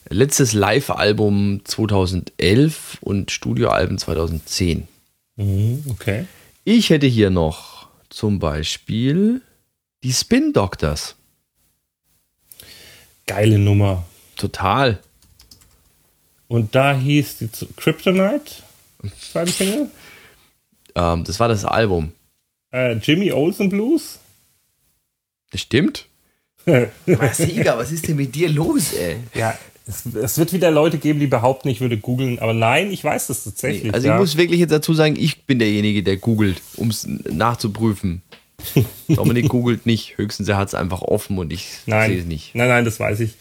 letztes 0.07 0.53
Live-Album 0.53 1.61
2011 1.63 2.99
und 3.01 3.31
Studioalben 3.31 3.97
2010. 3.97 4.87
Mhm, 5.37 5.83
okay. 5.89 6.25
Ich 6.63 6.91
hätte 6.91 7.07
hier 7.07 7.31
noch 7.31 7.87
zum 8.11 8.37
Beispiel 8.37 9.41
die 10.03 10.13
Spin 10.13 10.53
Doctors. 10.53 11.15
Geile 13.27 13.59
Nummer. 13.59 14.05
Total. 14.35 14.99
Und 16.47 16.75
da 16.75 16.93
hieß 16.95 17.37
die 17.37 17.49
Kryptonite, 17.77 18.51
zweite 19.19 19.51
Single. 19.51 19.89
Ähm, 20.95 21.23
das 21.23 21.39
war 21.39 21.47
das 21.47 21.63
Album. 21.63 22.11
Äh, 22.71 22.93
Jimmy 22.93 23.31
Olsen 23.31 23.69
Blues. 23.69 24.19
Das 25.51 25.61
stimmt. 25.61 26.07
Sieger, 26.65 27.77
was 27.77 27.91
ist 27.91 28.07
denn 28.07 28.17
mit 28.17 28.35
dir 28.35 28.49
los, 28.49 28.93
ey? 28.93 29.17
Ja, 29.33 29.57
es, 29.87 30.05
es, 30.05 30.37
wird 30.37 30.53
wieder 30.53 30.69
Leute 30.71 30.97
geben, 30.97 31.19
die 31.19 31.27
behaupten, 31.27 31.69
ich 31.69 31.81
würde 31.81 31.97
googeln, 31.97 32.39
aber 32.39 32.53
nein, 32.53 32.91
ich 32.91 33.03
weiß 33.03 33.27
das 33.27 33.43
tatsächlich. 33.43 33.85
Nee, 33.85 33.91
also 33.91 34.07
ja. 34.07 34.13
ich 34.13 34.19
muss 34.19 34.37
wirklich 34.37 34.59
jetzt 34.59 34.71
dazu 34.71 34.93
sagen, 34.93 35.15
ich 35.17 35.45
bin 35.45 35.57
derjenige, 35.57 36.03
der 36.03 36.17
googelt, 36.17 36.61
um 36.77 36.89
es 36.89 37.07
nachzuprüfen. 37.07 38.21
Dominik 39.07 39.49
googelt 39.49 39.85
nicht, 39.85 40.17
höchstens 40.17 40.47
er 40.47 40.57
hat 40.57 40.69
es 40.69 40.75
einfach 40.75 41.01
offen 41.01 41.37
und 41.37 41.51
ich 41.51 41.67
sehe 41.85 42.19
es 42.19 42.25
nicht. 42.25 42.55
Nein, 42.55 42.69
nein, 42.69 42.85
das 42.85 42.99
weiß 42.99 43.19
ich. 43.19 43.35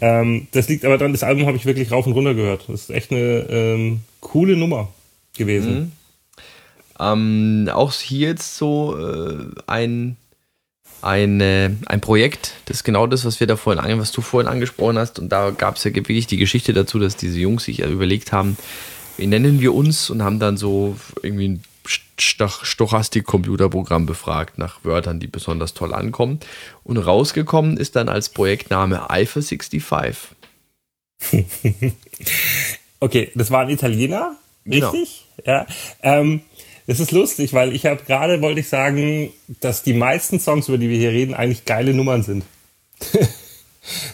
Ähm, 0.00 0.48
das 0.52 0.68
liegt 0.68 0.84
aber 0.84 0.98
dann, 0.98 1.12
das 1.12 1.22
Album 1.22 1.46
habe 1.46 1.56
ich 1.56 1.66
wirklich 1.66 1.90
rauf 1.90 2.06
und 2.06 2.12
runter 2.12 2.34
gehört. 2.34 2.64
Das 2.68 2.82
ist 2.82 2.90
echt 2.90 3.10
eine 3.10 3.46
ähm, 3.50 4.00
coole 4.20 4.56
Nummer 4.56 4.88
gewesen. 5.36 5.74
Mhm. 5.74 5.92
Ähm, 7.00 7.68
auch 7.72 7.92
hier 7.92 8.28
jetzt 8.28 8.56
so 8.56 8.96
äh, 8.98 9.46
ein, 9.66 10.16
ein, 11.00 11.40
äh, 11.40 11.70
ein 11.86 12.00
Projekt, 12.00 12.54
das 12.66 12.78
ist 12.78 12.84
genau 12.84 13.06
das, 13.06 13.24
was 13.24 13.40
wir 13.40 13.46
da 13.46 13.56
vorhin, 13.56 13.98
was 13.98 14.12
du 14.12 14.20
vorhin 14.20 14.50
angesprochen 14.50 14.98
hast. 14.98 15.18
Und 15.18 15.30
da 15.30 15.50
gab 15.50 15.76
es 15.76 15.84
ja 15.84 15.94
wirklich 15.94 16.26
die 16.26 16.36
Geschichte 16.36 16.72
dazu, 16.72 16.98
dass 16.98 17.16
diese 17.16 17.38
Jungs 17.38 17.64
sich 17.64 17.80
überlegt 17.80 18.32
haben, 18.32 18.56
wie 19.16 19.26
nennen 19.26 19.60
wir 19.60 19.74
uns 19.74 20.10
und 20.10 20.22
haben 20.22 20.38
dann 20.38 20.56
so 20.56 20.96
irgendwie 21.22 21.48
ein 21.48 21.64
Stochastik-Computerprogramm 22.18 24.06
befragt 24.06 24.58
nach 24.58 24.84
Wörtern, 24.84 25.20
die 25.20 25.26
besonders 25.26 25.74
toll 25.74 25.92
ankommen. 25.94 26.40
Und 26.84 26.98
rausgekommen 26.98 27.76
ist 27.76 27.96
dann 27.96 28.08
als 28.08 28.28
Projektname 28.28 29.10
Eifer65. 29.10 30.14
okay, 33.00 33.30
das 33.34 33.50
war 33.50 33.60
ein 33.62 33.70
Italiener, 33.70 34.36
genau. 34.64 34.90
richtig? 34.90 35.24
Genau. 35.36 35.48
Ja. 35.48 35.66
Ähm, 36.02 36.42
das 36.86 37.00
ist 37.00 37.12
lustig, 37.12 37.52
weil 37.52 37.74
ich 37.74 37.86
habe 37.86 38.02
gerade 38.04 38.42
wollte 38.42 38.60
ich 38.60 38.68
sagen, 38.68 39.32
dass 39.60 39.82
die 39.82 39.94
meisten 39.94 40.40
Songs, 40.40 40.68
über 40.68 40.78
die 40.78 40.88
wir 40.88 40.98
hier 40.98 41.12
reden, 41.12 41.34
eigentlich 41.34 41.64
geile 41.64 41.94
Nummern 41.94 42.22
sind. 42.22 42.44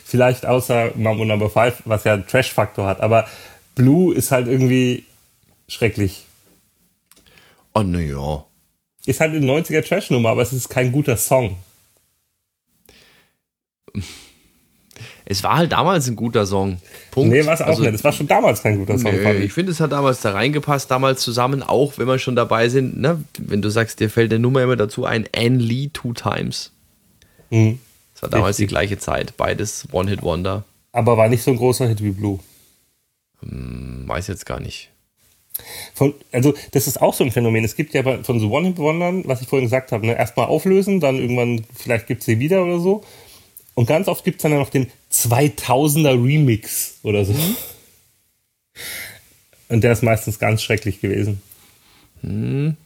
Vielleicht 0.05 0.47
außer 0.47 0.93
Mambo 0.97 1.25
Number 1.25 1.51
5, 1.51 1.83
was 1.85 2.05
ja 2.05 2.15
einen 2.15 2.27
Trash-Faktor 2.27 2.87
hat. 2.87 3.01
Aber 3.01 3.27
Blue 3.75 4.15
ist 4.15 4.33
halt 4.33 4.49
irgendwie 4.49 5.05
schrecklich. 5.69 6.25
Oh, 7.79 7.83
naja. 7.83 8.45
Ist 9.07 9.21
halt 9.21 9.35
eine 9.35 9.47
90er 9.47 9.87
Trash-Nummer, 9.87 10.31
aber 10.31 10.43
es 10.43 10.53
ist 10.53 10.69
kein 10.69 10.91
guter 10.91 11.17
Song. 11.17 11.57
Es 15.25 15.45
war 15.45 15.59
halt 15.59 15.73
damals 15.73 16.09
ein 16.09 16.17
guter 16.17 16.45
Song. 16.45 16.79
Punkt. 17.11 17.31
Nee, 17.31 17.47
war 17.47 17.55
es 17.55 17.61
auch 17.61 17.67
also, 17.67 17.83
nicht. 17.83 17.95
Es 17.95 18.03
war 18.03 18.13
schon 18.13 18.27
damals 18.27 18.63
kein 18.63 18.79
guter 18.79 18.99
Song. 18.99 19.13
Nee, 19.13 19.45
ich 19.45 19.53
finde, 19.53 19.71
es 19.73 19.79
hat 19.79 19.93
damals 19.93 20.23
da 20.23 20.33
reingepasst, 20.33 20.91
damals 20.91 21.21
zusammen, 21.21 21.63
auch 21.63 21.99
wenn 21.99 22.09
wir 22.09 22.19
schon 22.19 22.35
dabei 22.35 22.69
sind. 22.69 22.99
Ne? 22.99 23.23
Wenn 23.39 23.63
du 23.63 23.69
sagst, 23.69 24.01
dir 24.01 24.11
fällt 24.11 24.33
eine 24.33 24.41
Nummer 24.41 24.63
immer 24.63 24.77
dazu 24.77 25.05
ein, 25.05 25.29
Anne 25.37 25.59
Lee 25.59 25.91
Two 25.93 26.15
Times. 26.15 26.73
Mhm. 27.51 27.79
Das 28.15 28.23
war 28.23 28.31
damals 28.31 28.59
Richtig. 28.59 28.69
die 28.69 28.73
gleiche 28.73 28.99
Zeit. 28.99 29.37
Beides 29.37 29.87
One-Hit-Wonder. 29.93 30.65
Aber 30.91 31.17
war 31.17 31.29
nicht 31.29 31.45
so 31.45 31.53
ein 31.53 31.57
großer 31.57 31.87
Hit 31.87 32.03
wie 32.03 32.11
Blue. 32.11 32.41
Hm, 33.41 34.05
weiß 34.09 34.27
jetzt 34.27 34.47
gar 34.47 34.59
nicht. 34.59 34.91
Von, 35.95 36.15
also 36.33 36.55
das 36.73 36.87
ist 36.87 37.01
auch 37.01 37.15
so 37.15 37.25
ein 37.25 37.31
Phänomen. 37.31 37.65
Es 37.65 37.77
gibt 37.77 37.95
ja 37.95 38.23
von 38.23 38.41
so 38.41 38.51
One-Hit-Wondern, 38.51 39.27
was 39.27 39.43
ich 39.43 39.49
vorhin 39.49 39.67
gesagt 39.67 39.93
habe, 39.93 40.07
ne, 40.07 40.17
erstmal 40.17 40.47
auflösen, 40.47 41.01
dann 41.01 41.17
irgendwann, 41.17 41.65
vielleicht 41.75 42.07
gibt 42.07 42.21
es 42.21 42.27
sie 42.27 42.39
wieder 42.39 42.65
oder 42.65 42.79
so. 42.79 43.05
Und 43.75 43.87
ganz 43.87 44.09
oft 44.09 44.25
gibt 44.25 44.39
es 44.39 44.43
dann 44.43 44.53
noch 44.53 44.71
den 44.71 44.91
2000er 45.13 46.23
Remix 46.23 46.99
oder 47.03 47.25
so. 47.25 47.33
Mhm. 47.33 47.57
Und 49.69 49.85
der 49.85 49.93
ist 49.93 50.03
meistens 50.03 50.39
ganz 50.39 50.63
schrecklich 50.63 51.01
gewesen. 51.01 51.43
Mhm. 52.23 52.77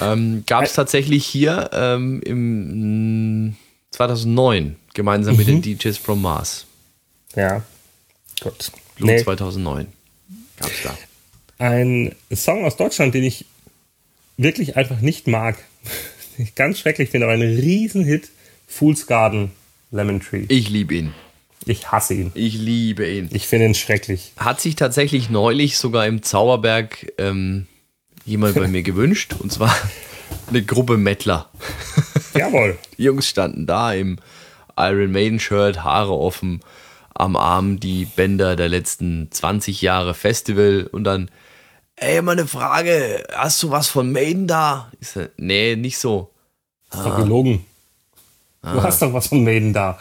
Ähm, 0.00 0.44
Gab 0.46 0.64
es 0.64 0.74
tatsächlich 0.74 1.26
hier 1.26 1.70
ähm, 1.72 2.22
im 2.24 3.56
2009 3.90 4.76
gemeinsam 4.94 5.34
mhm. 5.34 5.38
mit 5.38 5.48
den 5.48 5.56
mhm. 5.56 5.62
DJs 5.62 5.98
from 5.98 6.22
Mars. 6.22 6.66
Ja, 7.34 7.62
Gott. 8.40 8.70
Blue 8.96 9.10
nee. 9.10 9.22
2009 9.22 9.86
gab 10.58 10.70
es 10.70 10.82
da 10.82 10.96
ein 11.62 12.12
Song 12.34 12.64
aus 12.64 12.76
Deutschland, 12.76 13.14
den 13.14 13.22
ich 13.22 13.46
wirklich 14.36 14.76
einfach 14.76 15.00
nicht 15.00 15.28
mag. 15.28 15.56
ich 16.38 16.56
ganz 16.56 16.80
schrecklich 16.80 17.10
finde, 17.10 17.28
aber 17.28 17.34
ein 17.34 17.40
Riesenhit. 17.40 18.30
Fool's 18.66 19.06
Garden, 19.06 19.52
Lemon 19.92 20.20
Tree. 20.20 20.46
Ich 20.48 20.70
liebe 20.70 20.94
ihn. 20.94 21.14
Ich 21.64 21.92
hasse 21.92 22.14
ihn. 22.14 22.32
Ich 22.34 22.54
liebe 22.54 23.08
ihn. 23.08 23.28
Ich 23.32 23.46
finde 23.46 23.66
ihn 23.66 23.74
schrecklich. 23.74 24.32
Hat 24.36 24.60
sich 24.60 24.74
tatsächlich 24.74 25.30
neulich 25.30 25.78
sogar 25.78 26.06
im 26.06 26.22
Zauberberg 26.22 27.12
ähm, 27.18 27.66
jemand 28.24 28.56
bei 28.56 28.66
mir 28.66 28.82
gewünscht. 28.82 29.34
Und 29.38 29.52
zwar 29.52 29.76
eine 30.48 30.64
Gruppe 30.64 30.96
Mettler. 30.96 31.48
Jawohl. 32.34 32.76
Die 32.98 33.04
Jungs 33.04 33.28
standen 33.28 33.66
da 33.66 33.92
im 33.92 34.18
Iron 34.76 35.12
Maiden 35.12 35.38
Shirt, 35.38 35.84
Haare 35.84 36.16
offen, 36.16 36.60
am 37.14 37.36
Arm 37.36 37.78
die 37.78 38.06
Bänder 38.06 38.56
der 38.56 38.68
letzten 38.68 39.28
20 39.30 39.80
Jahre 39.82 40.14
Festival 40.14 40.88
und 40.90 41.04
dann 41.04 41.30
ey, 42.02 42.20
mal 42.22 42.32
eine 42.32 42.46
Frage, 42.46 43.24
hast 43.32 43.62
du 43.62 43.70
was 43.70 43.88
von 43.88 44.10
Maiden 44.12 44.46
da? 44.46 44.90
Ich 45.00 45.08
so, 45.08 45.26
nee, 45.36 45.76
nicht 45.76 45.98
so. 45.98 46.30
Das 46.90 47.00
ist 47.00 47.06
ah. 47.06 47.10
doch 47.10 47.16
gelogen. 47.18 47.64
Du 48.62 48.68
ah. 48.68 48.82
hast 48.82 49.02
doch 49.02 49.12
was 49.12 49.28
von 49.28 49.42
Maiden 49.42 49.72
da. 49.72 49.98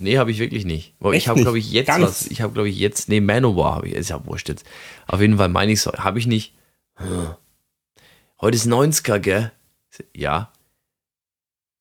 Nee, 0.00 0.18
habe 0.18 0.30
ich 0.30 0.38
wirklich 0.38 0.64
nicht. 0.64 0.94
Aber 1.00 1.14
ich 1.14 1.28
habe, 1.28 1.40
glaube 1.42 1.58
ich, 1.58 1.70
jetzt 1.70 1.88
Ganz. 1.88 2.04
was. 2.04 2.26
Ich 2.26 2.40
habe, 2.40 2.52
glaube 2.52 2.68
ich, 2.68 2.78
jetzt. 2.78 3.08
Nee, 3.08 3.20
Manowar 3.20 3.76
habe 3.76 3.88
ich. 3.88 3.94
Ist 3.94 4.10
ja 4.10 4.24
wurscht 4.26 4.48
jetzt. 4.48 4.64
Auf 5.06 5.20
jeden 5.20 5.38
Fall 5.38 5.48
meine 5.48 5.72
ich 5.72 5.80
so. 5.80 5.92
Habe 5.92 6.18
ich 6.18 6.26
nicht. 6.26 6.54
Hm. 6.96 7.34
Heute 8.40 8.56
ist 8.56 8.66
90er, 8.66 9.18
gell? 9.18 9.52
Ja. 10.14 10.52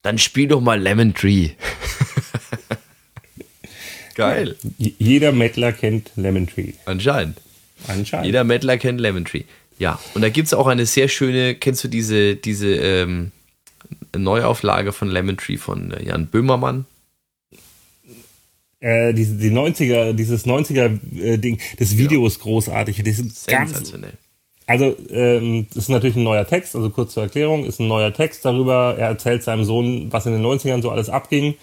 Dann 0.02 0.18
spiel 0.18 0.48
doch 0.48 0.62
mal 0.62 0.80
Lemon 0.80 1.14
Tree. 1.14 1.52
Geil. 4.16 4.56
Jeder 4.78 5.32
Mettler 5.32 5.74
kennt 5.74 6.12
Lemon 6.16 6.48
Tree. 6.48 6.74
Anscheinend. 6.86 7.40
Anscheinend. 7.88 8.26
Jeder 8.26 8.44
Mettler 8.44 8.78
kennt 8.78 9.00
Lemon 9.00 9.26
Tree. 9.26 9.44
Ja, 9.80 10.00
und 10.16 10.22
da 10.22 10.30
gibt 10.30 10.48
es 10.48 10.54
auch 10.54 10.68
eine 10.68 10.86
sehr 10.86 11.08
schöne, 11.08 11.56
kennst 11.56 11.84
du 11.84 11.88
diese, 11.88 12.36
diese 12.36 12.68
ähm, 12.68 13.32
Neuauflage 14.16 14.92
von 14.92 15.10
Lemon 15.10 15.38
Tree 15.38 15.58
von 15.58 15.92
äh, 15.92 16.04
Jan 16.04 16.28
Böhmermann? 16.28 16.86
Äh, 18.80 19.14
diese, 19.14 19.36
die 19.36 19.52
90er, 19.52 20.14
dieses 20.14 20.46
90er-Ding, 20.46 21.56
äh, 21.56 21.76
das 21.78 21.98
Video 21.98 22.22
ja. 22.22 22.28
ist 22.28 22.40
großartig. 22.40 22.98
Das 23.04 23.20
ist 23.20 23.46
Sensationell. 23.46 24.12
Ganz, 24.12 24.22
also, 24.68 24.98
ähm, 25.10 25.68
das 25.70 25.84
ist 25.84 25.90
natürlich 25.90 26.18
ein 26.18 26.24
neuer 26.24 26.46
Text, 26.46 26.76
also 26.76 26.90
kurz 26.90 27.14
zur 27.14 27.24
Erklärung, 27.24 27.64
ist 27.64 27.80
ein 27.80 27.88
neuer 27.88 28.14
Text 28.14 28.44
darüber. 28.44 28.96
Er 28.98 29.08
erzählt 29.08 29.42
seinem 29.42 29.64
Sohn, 29.64 30.12
was 30.12 30.26
in 30.26 30.34
den 30.34 30.46
90ern 30.46 30.82
so 30.82 30.92
alles 30.92 31.10
abging. 31.10 31.56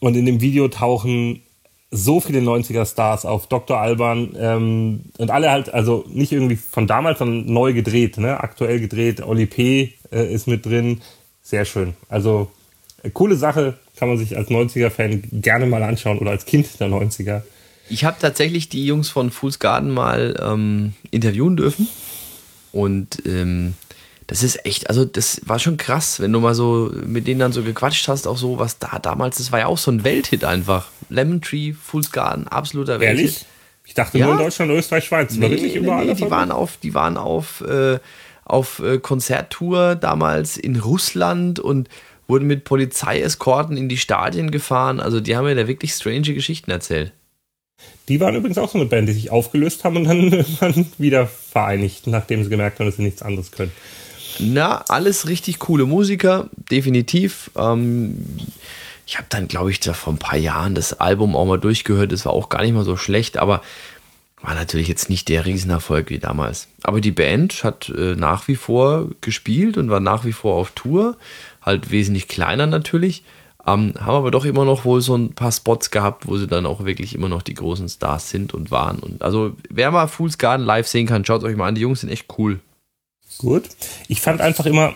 Und 0.00 0.16
in 0.16 0.26
dem 0.26 0.40
Video 0.40 0.68
tauchen 0.68 1.42
so 1.90 2.20
viele 2.20 2.40
90er-Stars 2.40 3.24
auf 3.24 3.48
Dr. 3.48 3.78
Alban 3.78 4.36
ähm, 4.38 5.00
und 5.18 5.30
alle 5.30 5.50
halt, 5.50 5.74
also 5.74 6.04
nicht 6.08 6.32
irgendwie 6.32 6.56
von 6.56 6.86
damals, 6.86 7.18
sondern 7.18 7.52
neu 7.52 7.72
gedreht, 7.72 8.16
ne? 8.18 8.38
aktuell 8.40 8.78
gedreht. 8.80 9.22
Oli 9.22 9.46
P. 9.46 9.94
Äh, 10.12 10.32
ist 10.32 10.46
mit 10.46 10.66
drin. 10.66 11.00
Sehr 11.42 11.64
schön. 11.64 11.94
Also 12.08 12.50
äh, 13.02 13.10
coole 13.10 13.36
Sache, 13.36 13.74
kann 13.96 14.08
man 14.08 14.18
sich 14.18 14.36
als 14.36 14.48
90er-Fan 14.48 15.24
gerne 15.32 15.66
mal 15.66 15.82
anschauen 15.82 16.18
oder 16.18 16.30
als 16.30 16.46
Kind 16.46 16.80
der 16.80 16.88
90er. 16.88 17.42
Ich 17.88 18.04
habe 18.04 18.16
tatsächlich 18.20 18.68
die 18.68 18.86
Jungs 18.86 19.08
von 19.08 19.30
Fool's 19.30 19.58
Garden 19.58 19.90
mal 19.90 20.36
ähm, 20.40 20.94
interviewen 21.10 21.56
dürfen 21.56 21.88
und 22.72 23.22
ähm, 23.26 23.74
das 24.30 24.44
ist 24.44 24.64
echt, 24.64 24.88
also 24.88 25.04
das 25.04 25.40
war 25.44 25.58
schon 25.58 25.76
krass, 25.76 26.20
wenn 26.20 26.32
du 26.32 26.38
mal 26.38 26.54
so 26.54 26.92
mit 27.04 27.26
denen 27.26 27.40
dann 27.40 27.50
so 27.50 27.64
gequatscht 27.64 28.06
hast, 28.06 28.28
auch 28.28 28.36
so, 28.36 28.60
was 28.60 28.78
da 28.78 29.00
damals, 29.00 29.38
das 29.38 29.50
war 29.50 29.58
ja 29.58 29.66
auch 29.66 29.76
so 29.76 29.90
ein 29.90 30.04
Welthit 30.04 30.44
einfach. 30.44 30.86
Lemon 31.08 31.40
Tree, 31.40 31.72
Fool's 31.72 32.12
Garden, 32.12 32.46
absoluter 32.46 33.00
Welthit. 33.00 33.24
Ehrlich? 33.24 33.46
Ich 33.84 33.94
dachte 33.94 34.18
ja? 34.18 34.26
nur 34.26 34.36
in 34.36 34.42
Deutschland, 34.42 34.70
Österreich, 34.70 35.06
Schweiz. 35.06 35.34
Nee, 35.34 35.50
wirklich 35.50 35.74
überall 35.74 36.06
nee, 36.06 36.14
die 36.14 36.30
waren 36.30 36.52
auf, 36.52 36.76
die 36.76 36.94
waren 36.94 37.16
auf, 37.16 37.62
äh, 37.62 37.98
auf 38.44 38.78
äh, 38.78 38.98
Konzerttour 38.98 39.96
damals 39.96 40.56
in 40.56 40.76
Russland 40.76 41.58
und 41.58 41.88
wurden 42.28 42.46
mit 42.46 42.62
Polizeieskorten 42.62 43.76
in 43.76 43.88
die 43.88 43.96
Stadien 43.98 44.52
gefahren. 44.52 45.00
Also 45.00 45.18
die 45.18 45.34
haben 45.34 45.46
mir 45.46 45.56
da 45.56 45.66
wirklich 45.66 45.90
strange 45.92 46.34
Geschichten 46.34 46.70
erzählt. 46.70 47.12
Die 48.08 48.20
waren 48.20 48.36
übrigens 48.36 48.58
auch 48.58 48.70
so 48.70 48.78
eine 48.78 48.86
Band, 48.86 49.08
die 49.08 49.12
sich 49.12 49.32
aufgelöst 49.32 49.82
haben 49.82 49.96
und 49.96 50.04
dann, 50.04 50.30
dann 50.60 50.86
wieder 50.98 51.26
vereinigt, 51.26 52.06
nachdem 52.06 52.44
sie 52.44 52.50
gemerkt 52.50 52.78
haben, 52.78 52.86
dass 52.86 52.94
sie 52.94 53.02
nichts 53.02 53.22
anderes 53.22 53.50
können. 53.50 53.72
Na, 54.38 54.84
alles 54.88 55.28
richtig 55.28 55.58
coole 55.58 55.86
Musiker, 55.86 56.48
definitiv. 56.70 57.50
Ähm, 57.56 58.26
ich 59.06 59.16
habe 59.16 59.26
dann, 59.28 59.48
glaube 59.48 59.70
ich, 59.70 59.80
da 59.80 59.92
vor 59.92 60.12
ein 60.12 60.18
paar 60.18 60.38
Jahren 60.38 60.74
das 60.74 61.00
Album 61.00 61.34
auch 61.34 61.46
mal 61.46 61.58
durchgehört. 61.58 62.12
Das 62.12 62.24
war 62.26 62.32
auch 62.32 62.48
gar 62.48 62.62
nicht 62.62 62.74
mal 62.74 62.84
so 62.84 62.96
schlecht, 62.96 63.38
aber 63.38 63.62
war 64.42 64.54
natürlich 64.54 64.88
jetzt 64.88 65.10
nicht 65.10 65.28
der 65.28 65.44
Riesenerfolg 65.44 66.10
wie 66.10 66.18
damals. 66.18 66.68
Aber 66.82 67.00
die 67.00 67.10
Band 67.10 67.64
hat 67.64 67.90
äh, 67.90 68.14
nach 68.14 68.48
wie 68.48 68.56
vor 68.56 69.08
gespielt 69.20 69.76
und 69.76 69.90
war 69.90 70.00
nach 70.00 70.24
wie 70.24 70.32
vor 70.32 70.54
auf 70.54 70.70
Tour. 70.70 71.16
Halt 71.60 71.90
wesentlich 71.90 72.28
kleiner 72.28 72.66
natürlich. 72.66 73.22
Ähm, 73.66 73.92
haben 74.00 74.14
aber 74.14 74.30
doch 74.30 74.46
immer 74.46 74.64
noch 74.64 74.84
wohl 74.84 75.02
so 75.02 75.14
ein 75.14 75.34
paar 75.34 75.52
Spots 75.52 75.90
gehabt, 75.90 76.26
wo 76.26 76.38
sie 76.38 76.46
dann 76.46 76.64
auch 76.64 76.84
wirklich 76.84 77.14
immer 77.14 77.28
noch 77.28 77.42
die 77.42 77.54
großen 77.54 77.88
Stars 77.88 78.30
sind 78.30 78.54
und 78.54 78.70
waren. 78.70 78.98
Und 79.00 79.22
also, 79.22 79.56
wer 79.68 79.90
mal 79.90 80.06
Fool's 80.06 80.38
Garden 80.38 80.64
live 80.64 80.86
sehen 80.86 81.06
kann, 81.06 81.24
schaut 81.24 81.44
euch 81.44 81.56
mal 81.56 81.68
an. 81.68 81.74
Die 81.74 81.82
Jungs 81.82 82.00
sind 82.00 82.10
echt 82.10 82.26
cool. 82.38 82.60
Gut. 83.38 83.68
Ich 84.08 84.20
fand 84.20 84.40
einfach 84.40 84.66
immer, 84.66 84.94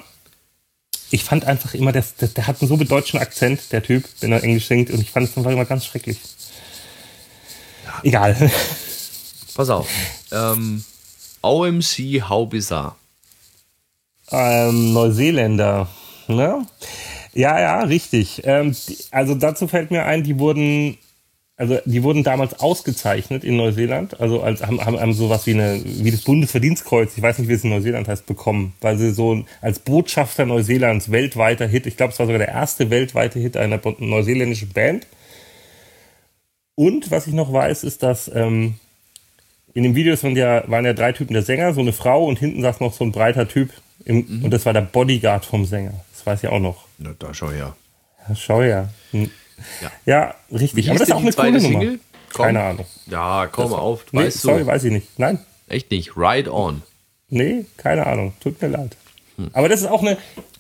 ich 1.11 1.25
fand 1.25 1.45
einfach 1.45 1.75
immer, 1.75 1.93
der, 1.93 2.05
der, 2.21 2.29
der 2.29 2.47
hat 2.47 2.61
einen 2.61 2.69
so 2.69 2.77
bedeutschen 2.77 3.21
Akzent, 3.21 3.73
der 3.73 3.83
Typ, 3.83 4.05
wenn 4.21 4.33
er 4.33 4.43
Englisch 4.43 4.67
singt, 4.67 4.91
und 4.91 5.01
ich 5.01 5.11
fand 5.11 5.29
es 5.29 5.37
einfach 5.37 5.53
immer 5.53 5.65
ganz 5.65 5.87
schrecklich. 5.87 6.19
Ja. 7.85 8.01
Egal. 8.03 8.51
Pass 9.55 9.71
auf. 9.71 9.89
Ähm, 10.33 10.85
OMC 11.43 12.29
How 12.29 12.49
Bizarre. 12.49 12.97
Ähm, 14.31 14.93
Neuseeländer. 14.93 15.89
Ne? 16.27 16.67
Ja, 17.35 17.61
ja, 17.61 17.81
richtig. 17.81 18.43
Ähm, 18.45 18.75
also 19.11 19.35
dazu 19.35 19.69
fällt 19.69 19.91
mir 19.91 20.05
ein, 20.05 20.25
die 20.25 20.39
wurden 20.39 20.99
also 21.57 21.79
die 21.85 22.03
wurden 22.03 22.25
damals 22.25 22.59
ausgezeichnet 22.59 23.45
in 23.45 23.57
Neuseeland, 23.57 24.21
also 24.21 24.43
als 24.43 24.63
haben, 24.67 24.85
haben, 24.85 24.99
haben 24.99 25.13
sowas 25.13 25.47
wie 25.47 25.53
eine 25.53 25.81
wie 25.85 26.11
das 26.11 26.23
Bundesverdienstkreuz, 26.23 27.17
ich 27.17 27.23
weiß 27.23 27.39
nicht, 27.39 27.49
wie 27.49 27.53
es 27.53 27.63
in 27.63 27.71
Neuseeland 27.71 28.09
heißt, 28.09 28.27
bekommen, 28.27 28.75
weil 28.81 28.99
sie 28.99 29.13
so 29.13 29.45
als 29.61 29.79
Botschafter 29.79 30.47
Neuseelands 30.47 31.13
weltweiter 31.13 31.67
Hit, 31.67 31.87
ich 31.87 31.97
glaube, 31.97 32.13
es 32.13 32.19
war 32.19 32.27
sogar 32.27 32.41
der 32.41 32.49
erste 32.49 32.91
weltweite 32.91 33.39
Hit 33.39 33.57
einer 33.57 33.81
neuseeländischen 33.99 34.71
Band. 34.71 35.07
Und 36.75 37.13
was 37.13 37.29
ich 37.29 37.35
noch 37.35 37.53
weiß, 37.53 37.85
ist, 37.85 38.03
dass 38.03 38.29
ähm, 38.35 38.75
in 39.75 39.85
dem 39.85 39.95
Video 39.95 40.21
waren 40.21 40.37
ja, 40.37 40.65
waren 40.69 40.85
ja 40.85 40.93
drei 40.93 41.13
Typen 41.13 41.35
der 41.35 41.43
Sänger, 41.43 41.73
so 41.73 41.81
eine 41.81 41.93
Frau 41.93 42.25
und 42.25 42.39
hinten 42.39 42.63
saß 42.63 42.81
noch 42.81 42.95
so 42.95 43.05
ein 43.05 43.13
breiter 43.13 43.47
Typ 43.47 43.71
im, 44.05 44.27
mhm. 44.29 44.45
und 44.45 44.51
das 44.51 44.67
war 44.67 44.73
der 44.73 44.81
Bodyguard 44.81 45.45
vom 45.45 45.65
Sänger. 45.65 45.95
Das 46.13 46.27
weiß 46.27 46.43
ich 46.43 46.49
auch 46.49 46.59
noch. 46.59 46.87
Na, 46.99 47.15
da 47.17 47.33
schau 47.33 47.51
her. 47.51 47.77
Ja, 48.29 48.35
schau 48.35 48.61
her. 48.61 48.89
Ja, 49.81 49.93
ja 50.07 50.35
richtig. 50.53 50.91
Aber 50.91 50.99
das 50.99 51.09
ist 51.09 51.15
auch 51.15 51.21
eine 51.21 51.33
coole 51.33 51.61
Single? 51.61 51.87
Nummer. 51.87 51.99
Komm. 52.33 52.47
Keine 52.47 52.63
Ahnung. 52.63 52.87
Ja, 53.07 53.49
komm 53.51 53.71
das, 53.71 53.79
auf. 53.79 54.05
Nee, 54.13 54.25
weißt 54.25 54.41
sorry, 54.41 54.61
du. 54.61 54.67
weiß 54.67 54.85
ich 54.85 54.93
nicht. 54.93 55.19
Nein. 55.19 55.39
Echt 55.69 55.91
nicht. 55.91 56.17
Ride 56.17 56.53
on. 56.53 56.83
Nee, 57.29 57.65
keine 57.77 58.07
Ahnung. 58.07 58.33
Tut 58.41 58.61
mir 58.61 58.69
leid. 58.69 58.97
Hm. 59.37 59.51
Aber 59.53 59.69
das 59.69 59.81
ist 59.81 59.87
auch 59.87 60.03
eine 60.03 60.19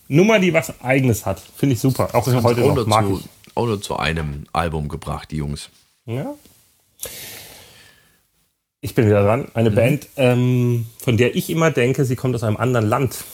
Nummer, 0.08 0.38
die 0.38 0.54
was 0.54 0.80
Eigenes 0.80 1.26
hat. 1.26 1.40
Finde 1.56 1.74
ich 1.74 1.80
super. 1.80 2.14
Auch 2.14 2.26
heute 2.26 2.64
auch 2.64 2.74
noch. 2.74 2.86
Mag 2.86 3.06
zu. 3.06 3.22
Auch 3.54 3.66
nur 3.66 3.80
zu 3.80 3.96
einem 3.96 4.46
Album 4.52 4.88
gebracht, 4.88 5.30
die 5.30 5.36
Jungs. 5.36 5.70
Ja. 6.06 6.34
Ich 8.80 8.94
bin 8.94 9.06
wieder 9.06 9.22
dran. 9.22 9.48
Eine 9.54 9.70
mhm. 9.70 9.74
Band, 9.74 10.08
ähm, 10.16 10.86
von 10.98 11.16
der 11.16 11.34
ich 11.34 11.50
immer 11.50 11.70
denke, 11.70 12.04
sie 12.04 12.16
kommt 12.16 12.34
aus 12.34 12.42
einem 12.42 12.56
anderen 12.56 12.88
Land. 12.88 13.24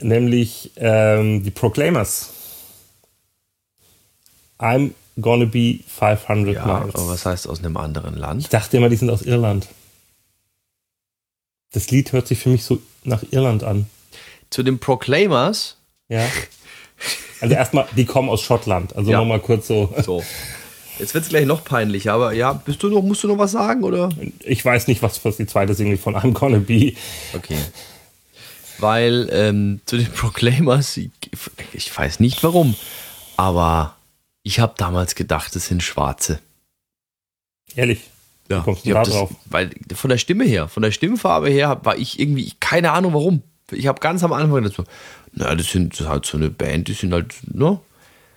Nämlich 0.00 0.72
ähm, 0.76 1.42
die 1.42 1.50
Proclaimers. 1.50 2.34
I'm 4.58 4.92
gonna 5.20 5.44
be 5.44 5.80
500 5.86 6.54
ja, 6.54 6.66
miles. 6.66 6.94
Aber 6.94 7.08
was 7.08 7.26
heißt 7.26 7.48
aus 7.48 7.60
einem 7.60 7.76
anderen 7.76 8.16
Land? 8.16 8.42
Ich 8.42 8.48
dachte 8.48 8.76
immer, 8.76 8.88
die 8.88 8.96
sind 8.96 9.10
aus 9.10 9.22
Irland. 9.22 9.68
Das 11.72 11.90
Lied 11.90 12.12
hört 12.12 12.26
sich 12.26 12.38
für 12.38 12.48
mich 12.48 12.64
so 12.64 12.80
nach 13.04 13.22
Irland 13.30 13.62
an. 13.62 13.86
Zu 14.50 14.62
den 14.62 14.78
Proclaimers? 14.78 15.76
Ja. 16.08 16.26
Also 17.40 17.54
erstmal, 17.54 17.86
die 17.96 18.04
kommen 18.04 18.28
aus 18.28 18.42
Schottland. 18.42 18.96
Also 18.96 19.10
ja. 19.10 19.18
nochmal 19.18 19.40
kurz 19.40 19.68
so. 19.68 19.94
So. 20.04 20.24
Jetzt 20.98 21.14
wird 21.14 21.24
es 21.24 21.30
gleich 21.30 21.46
noch 21.46 21.64
peinlicher, 21.64 22.12
aber 22.12 22.32
ja, 22.32 22.52
bist 22.52 22.82
du 22.82 22.88
noch, 22.88 23.02
musst 23.02 23.22
du 23.22 23.28
noch 23.28 23.38
was 23.38 23.52
sagen, 23.52 23.84
oder? 23.84 24.08
Ich 24.40 24.64
weiß 24.64 24.88
nicht, 24.88 25.00
was, 25.02 25.24
was 25.24 25.36
die 25.36 25.46
zweite 25.46 25.74
Single 25.74 25.96
von 25.96 26.16
I'm 26.16 26.32
Gonna 26.32 26.58
Be. 26.58 26.94
Okay. 27.34 27.58
Weil 28.78 29.28
ähm, 29.32 29.80
zu 29.86 29.96
den 29.96 30.10
Proclaimers, 30.10 30.96
ich, 30.96 31.10
ich 31.72 31.96
weiß 31.96 32.18
nicht 32.18 32.42
warum, 32.42 32.74
aber 33.36 33.94
ich 34.48 34.60
habe 34.60 34.72
damals 34.78 35.14
gedacht, 35.14 35.54
es 35.56 35.66
sind 35.66 35.82
Schwarze. 35.82 36.40
Ehrlich? 37.76 38.00
Ja, 38.48 38.60
kommst 38.60 38.86
du 38.86 38.94
da 38.94 39.02
drauf? 39.02 39.30
weil 39.44 39.70
von 39.94 40.08
der 40.08 40.16
Stimme 40.16 40.44
her, 40.44 40.68
von 40.68 40.82
der 40.82 40.90
Stimmfarbe 40.90 41.50
her 41.50 41.80
war 41.82 41.98
ich 41.98 42.18
irgendwie, 42.18 42.54
keine 42.58 42.92
Ahnung 42.92 43.12
warum. 43.12 43.42
Ich 43.70 43.86
habe 43.86 44.00
ganz 44.00 44.24
am 44.24 44.32
Anfang 44.32 44.62
gedacht, 44.62 44.76
so, 44.76 44.84
naja, 45.32 45.54
das 45.54 45.66
sind 45.66 45.92
das 45.92 46.00
ist 46.00 46.08
halt 46.08 46.24
so 46.24 46.38
eine 46.38 46.48
Band, 46.48 46.88
die 46.88 46.94
sind 46.94 47.12
halt, 47.12 47.34
ne? 47.42 47.78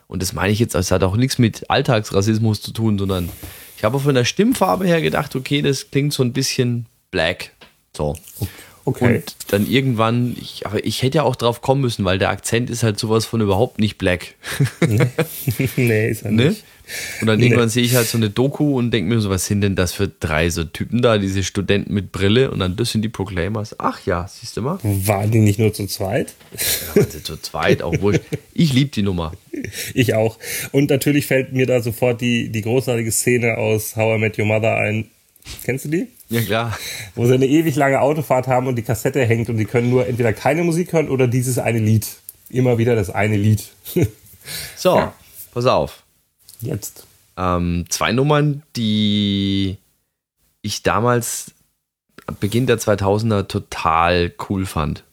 Und 0.07 0.21
das 0.21 0.33
meine 0.33 0.51
ich 0.51 0.59
jetzt, 0.59 0.75
es 0.75 0.91
hat 0.91 1.01
auch 1.03 1.15
nichts 1.15 1.37
mit 1.37 1.69
Alltagsrassismus 1.69 2.61
zu 2.61 2.73
tun, 2.73 2.99
sondern 2.99 3.29
ich 3.77 3.85
habe 3.85 3.97
von 3.97 4.13
der 4.13 4.25
Stimmfarbe 4.25 4.85
her 4.85 5.01
gedacht, 5.01 5.33
okay, 5.37 5.61
das 5.61 5.91
klingt 5.91 6.11
so 6.11 6.23
ein 6.23 6.33
bisschen 6.33 6.87
black. 7.11 7.51
So. 7.95 8.17
Okay. 8.37 8.49
Und 8.83 9.35
dann 9.49 9.67
irgendwann, 9.69 10.35
ich, 10.39 10.65
aber 10.65 10.83
ich 10.83 11.03
hätte 11.03 11.17
ja 11.17 11.23
auch 11.23 11.35
drauf 11.35 11.61
kommen 11.61 11.81
müssen, 11.81 12.03
weil 12.03 12.17
der 12.17 12.29
Akzent 12.29 12.69
ist 12.69 12.83
halt 12.83 12.99
sowas 12.99 13.25
von 13.25 13.41
überhaupt 13.41 13.79
nicht 13.79 13.97
black. 13.97 14.35
Nee, 14.87 14.99
nee 15.75 16.09
ist 16.09 16.23
er 16.23 16.31
ne? 16.31 16.49
nicht. 16.49 16.63
Und 17.21 17.27
dann 17.27 17.39
nee. 17.39 17.45
irgendwann 17.45 17.69
sehe 17.69 17.83
ich 17.83 17.95
halt 17.95 18.07
so 18.07 18.17
eine 18.17 18.29
Doku 18.29 18.77
und 18.77 18.91
denke 18.91 19.13
mir 19.13 19.21
so, 19.21 19.29
was 19.29 19.45
sind 19.45 19.61
denn 19.61 19.75
das 19.75 19.93
für 19.93 20.07
drei 20.07 20.49
so 20.49 20.63
Typen 20.63 21.01
da, 21.01 21.17
diese 21.17 21.43
Studenten 21.43 21.93
mit 21.93 22.11
Brille 22.11 22.51
und 22.51 22.59
dann 22.59 22.75
das 22.75 22.91
sind 22.91 23.01
die 23.01 23.09
Proclaimers. 23.09 23.75
Ach 23.79 24.05
ja, 24.05 24.27
siehst 24.27 24.57
du 24.57 24.61
mal. 24.61 24.79
Waren 24.83 25.31
die 25.31 25.39
nicht 25.39 25.59
nur 25.59 25.73
zu 25.73 25.87
zweit? 25.87 26.33
Ja, 26.95 27.07
zu 27.07 27.37
zweit, 27.37 27.81
auch 27.81 28.01
wurscht. 28.01 28.21
Ich 28.53 28.73
liebe 28.73 28.91
die 28.91 29.03
Nummer. 29.03 29.33
Ich 29.93 30.13
auch. 30.15 30.37
Und 30.71 30.89
natürlich 30.89 31.25
fällt 31.25 31.53
mir 31.53 31.65
da 31.65 31.81
sofort 31.81 32.21
die, 32.21 32.49
die 32.49 32.61
großartige 32.61 33.11
Szene 33.11 33.57
aus 33.57 33.95
How 33.95 34.17
I 34.17 34.19
Met 34.19 34.37
Your 34.37 34.45
Mother 34.45 34.75
ein. 34.75 35.09
Kennst 35.63 35.85
du 35.85 35.89
die? 35.89 36.07
Ja, 36.29 36.41
klar. 36.41 36.77
Wo 37.15 37.25
sie 37.25 37.33
eine 37.33 37.47
ewig 37.47 37.75
lange 37.75 38.01
Autofahrt 38.01 38.47
haben 38.47 38.67
und 38.67 38.75
die 38.75 38.83
Kassette 38.83 39.25
hängt 39.25 39.49
und 39.49 39.57
die 39.57 39.65
können 39.65 39.89
nur 39.89 40.07
entweder 40.07 40.33
keine 40.33 40.63
Musik 40.63 40.93
hören 40.93 41.09
oder 41.09 41.27
dieses 41.27 41.57
eine 41.57 41.79
Lied. 41.79 42.07
Immer 42.49 42.77
wieder 42.77 42.95
das 42.95 43.09
eine 43.09 43.37
Lied. 43.37 43.69
so, 44.75 44.95
ja. 44.95 45.13
pass 45.53 45.65
auf. 45.65 46.03
Jetzt. 46.61 47.05
Ähm, 47.37 47.85
zwei 47.89 48.11
Nummern, 48.11 48.63
die 48.75 49.77
ich 50.61 50.83
damals, 50.83 51.51
Beginn 52.39 52.67
der 52.67 52.77
2000er, 52.79 53.47
total 53.47 54.33
cool 54.49 54.65
fand. 54.65 55.03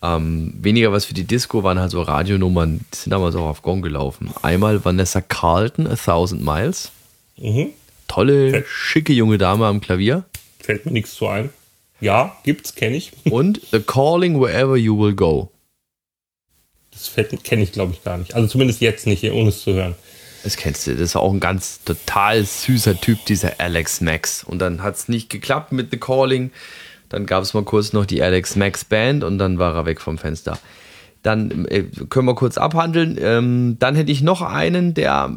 Ähm, 0.00 0.54
weniger 0.60 0.92
was 0.92 1.06
für 1.06 1.14
die 1.14 1.24
Disco 1.24 1.64
waren 1.64 1.80
halt 1.80 1.90
so 1.90 2.02
Radionummern, 2.02 2.80
die 2.92 2.96
sind 2.96 3.10
damals 3.10 3.34
auch 3.34 3.46
auf 3.48 3.62
Gong 3.62 3.82
gelaufen. 3.82 4.30
Einmal 4.42 4.84
Vanessa 4.84 5.20
Carlton, 5.20 5.88
A 5.88 5.96
Thousand 5.96 6.44
Miles. 6.44 6.92
Mhm. 7.36 7.70
Tolle, 8.08 8.50
Fällt. 8.50 8.66
schicke 8.66 9.12
junge 9.12 9.38
Dame 9.38 9.66
am 9.66 9.80
Klavier. 9.80 10.24
Fällt 10.58 10.86
mir 10.86 10.92
nichts 10.92 11.14
zu 11.14 11.28
ein. 11.28 11.50
Ja, 12.00 12.36
gibt's, 12.44 12.74
kenne 12.74 12.96
ich. 12.96 13.12
Und 13.30 13.60
A 13.72 13.78
Calling 13.78 14.40
Wherever 14.40 14.76
You 14.76 14.98
Will 14.98 15.14
Go. 15.14 15.50
Das 16.90 17.12
kenne 17.44 17.62
ich, 17.62 17.72
glaube 17.72 17.92
ich, 17.92 18.02
gar 18.02 18.18
nicht. 18.18 18.34
Also 18.34 18.48
zumindest 18.48 18.80
jetzt 18.80 19.06
nicht, 19.06 19.22
ohne 19.30 19.50
es 19.50 19.62
zu 19.62 19.74
hören. 19.74 19.94
Das 20.42 20.56
kennst 20.56 20.86
du. 20.86 20.92
Das 20.92 21.00
ist 21.00 21.16
auch 21.16 21.32
ein 21.32 21.40
ganz 21.40 21.82
total 21.84 22.44
süßer 22.44 23.00
Typ, 23.00 23.24
dieser 23.26 23.60
Alex 23.60 24.00
Max. 24.00 24.42
Und 24.42 24.58
dann 24.60 24.82
hat 24.82 24.96
es 24.96 25.08
nicht 25.08 25.30
geklappt 25.30 25.72
mit 25.72 25.90
The 25.90 25.98
Calling. 25.98 26.50
Dann 27.08 27.26
gab 27.26 27.42
es 27.42 27.54
mal 27.54 27.64
kurz 27.64 27.92
noch 27.92 28.06
die 28.06 28.22
Alex 28.22 28.56
Max 28.56 28.84
Band 28.84 29.24
und 29.24 29.38
dann 29.38 29.58
war 29.58 29.74
er 29.74 29.86
weg 29.86 30.00
vom 30.00 30.18
Fenster. 30.18 30.58
Dann 31.22 31.66
äh, 31.66 31.84
können 32.08 32.26
wir 32.26 32.34
kurz 32.34 32.58
abhandeln. 32.58 33.18
Ähm, 33.20 33.76
dann 33.78 33.94
hätte 33.94 34.12
ich 34.12 34.22
noch 34.22 34.42
einen, 34.42 34.94
der 34.94 35.32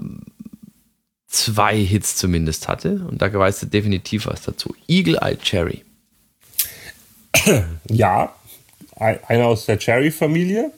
zwei 1.31 1.77
Hits 1.77 2.17
zumindest 2.17 2.67
hatte. 2.67 3.05
Und 3.09 3.21
da 3.21 3.33
weißt 3.33 3.63
du 3.63 3.65
definitiv 3.67 4.27
was 4.27 4.43
dazu. 4.43 4.75
Eagle 4.87 5.17
Eye 5.21 5.37
Cherry. 5.37 5.83
Ja, 7.89 8.35
einer 8.95 9.47
aus 9.47 9.65
der 9.65 9.79
Cherry-Familie, 9.79 10.71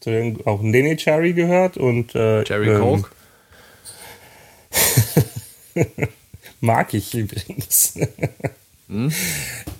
zu 0.00 0.10
dem 0.10 0.46
auch 0.46 0.62
Nene 0.62 0.96
Cherry 0.96 1.34
gehört 1.34 1.76
und 1.76 2.14
äh, 2.14 2.42
Cherry 2.44 2.70
ähm, 2.70 2.80
Coke. 2.80 3.10
mag 6.60 6.94
ich 6.94 7.14
übrigens. 7.14 7.98
hm? 8.88 9.12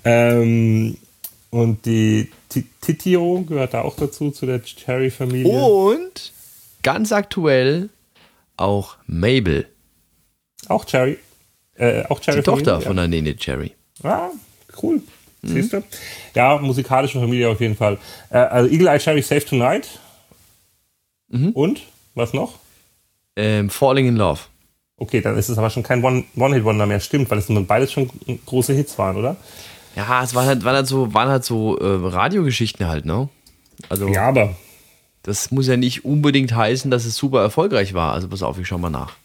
ähm, 0.05 0.97
und 1.51 1.87
die 1.87 2.31
Titio 2.81 3.43
gehört 3.43 3.75
da 3.75 3.83
auch 3.83 3.97
dazu, 3.97 4.31
zu 4.31 4.47
der 4.47 4.63
Cherry-Familie. 4.63 5.53
Und 5.53 6.33
ganz 6.83 7.13
aktuell 7.13 7.89
auch 8.57 8.97
Mabel. 9.07 9.67
Auch 10.69 10.85
Cherry. 10.85 11.19
Äh, 11.77 12.05
auch 12.05 12.21
Cherry 12.21 12.39
Die 12.39 12.43
Tochter 12.43 12.81
Familie, 12.81 12.87
von 12.87 12.97
der 12.97 13.09
Nene 13.09 13.37
Cherry. 13.37 13.73
Ah, 14.03 14.31
cool. 14.83 15.03
Mhm. 15.43 15.49
Siehst 15.49 15.73
du? 15.73 15.83
Ja, 16.35 16.59
musikalische 16.59 17.21
Familie 17.21 17.49
auf 17.49 17.61
jeden 17.61 17.77
Fall. 17.77 17.99
Äh, 18.31 18.39
also 18.39 18.71
Eagle 18.71 18.89
Eye 18.89 18.99
Cherry 18.99 19.23
Safe 19.23 19.45
Tonight. 19.45 19.89
Mhm. 21.29 21.51
Und? 21.51 21.83
Was 22.15 22.33
noch? 22.33 22.55
Ähm, 23.37 23.69
Falling 23.69 24.09
in 24.09 24.17
Love. 24.17 24.41
Okay, 24.97 25.21
dann 25.21 25.37
ist 25.37 25.51
es 25.51 25.59
aber 25.59 25.69
schon 25.69 25.83
kein 25.83 26.03
One-Hit-Wonder 26.03 26.87
mehr. 26.87 27.01
Stimmt, 27.01 27.31
weil 27.31 27.39
es 27.39 27.47
beides 27.49 27.93
schon 27.93 28.09
große 28.47 28.73
Hits 28.73 28.99
waren, 28.99 29.17
oder? 29.17 29.37
Ja, 29.95 30.23
es 30.23 30.35
waren 30.35 30.47
halt, 30.47 30.65
waren 30.65 30.77
halt 30.77 30.87
so, 30.87 31.13
waren 31.13 31.29
halt 31.29 31.45
so 31.45 31.79
äh, 31.79 31.85
Radiogeschichten 31.85 32.87
halt, 32.87 33.05
ne? 33.05 33.29
Also, 33.91 34.09
ja, 34.09 34.29
aber. 34.29 34.57
Das 35.23 35.51
muss 35.51 35.67
ja 35.67 35.77
nicht 35.77 36.05
unbedingt 36.05 36.55
heißen, 36.55 36.91
dass 36.91 37.05
es 37.05 37.17
super 37.17 37.43
erfolgreich 37.43 37.93
war. 37.95 38.13
Also 38.13 38.29
pass 38.29 38.43
auf, 38.43 38.59
ich 38.59 38.69
schau 38.69 38.79
mal 38.79 38.91
nach. 38.91 39.17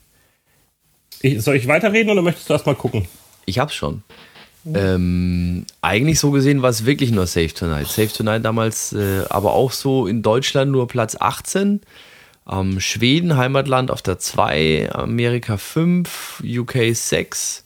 Ich, 1.21 1.41
soll 1.41 1.55
ich 1.55 1.67
weiterreden 1.67 2.11
oder 2.11 2.21
möchtest 2.21 2.49
du 2.49 2.53
erst 2.53 2.65
mal 2.65 2.75
gucken? 2.75 3.07
Ich 3.45 3.59
hab's 3.59 3.75
schon. 3.75 4.03
Ähm, 4.65 5.65
eigentlich 5.81 6.19
so 6.19 6.29
gesehen 6.29 6.61
war 6.61 6.69
es 6.69 6.85
wirklich 6.85 7.11
nur 7.11 7.25
Safe 7.25 7.53
Tonight. 7.53 7.87
Safe 7.87 8.09
Tonight 8.09 8.45
damals 8.45 8.93
äh, 8.93 9.23
aber 9.29 9.53
auch 9.53 9.71
so 9.71 10.05
in 10.05 10.21
Deutschland 10.21 10.71
nur 10.71 10.87
Platz 10.87 11.17
18. 11.19 11.81
Ähm, 12.49 12.79
Schweden, 12.79 13.37
Heimatland 13.37 13.89
auf 13.89 14.01
der 14.01 14.19
2, 14.19 14.91
Amerika 14.91 15.57
5, 15.57 16.43
UK 16.45 16.93
6. 16.95 17.63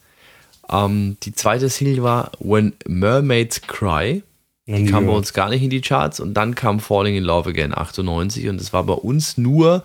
Ähm, 0.69 1.17
die 1.23 1.33
zweite 1.33 1.69
Single 1.69 2.03
war 2.03 2.31
When 2.39 2.73
Mermaids 2.87 3.61
Cry. 3.61 4.23
Die 4.67 4.85
kam 4.85 5.05
bei 5.05 5.13
uns 5.13 5.33
gar 5.33 5.49
nicht 5.49 5.61
in 5.61 5.69
die 5.69 5.81
Charts 5.81 6.19
und 6.19 6.33
dann 6.33 6.55
kam 6.55 6.79
Falling 6.79 7.15
in 7.15 7.23
Love 7.23 7.51
Again 7.51 7.71
98 7.77 8.49
und 8.49 8.59
das 8.59 8.73
war 8.73 8.83
bei 8.83 8.93
uns 8.93 9.37
nur 9.37 9.83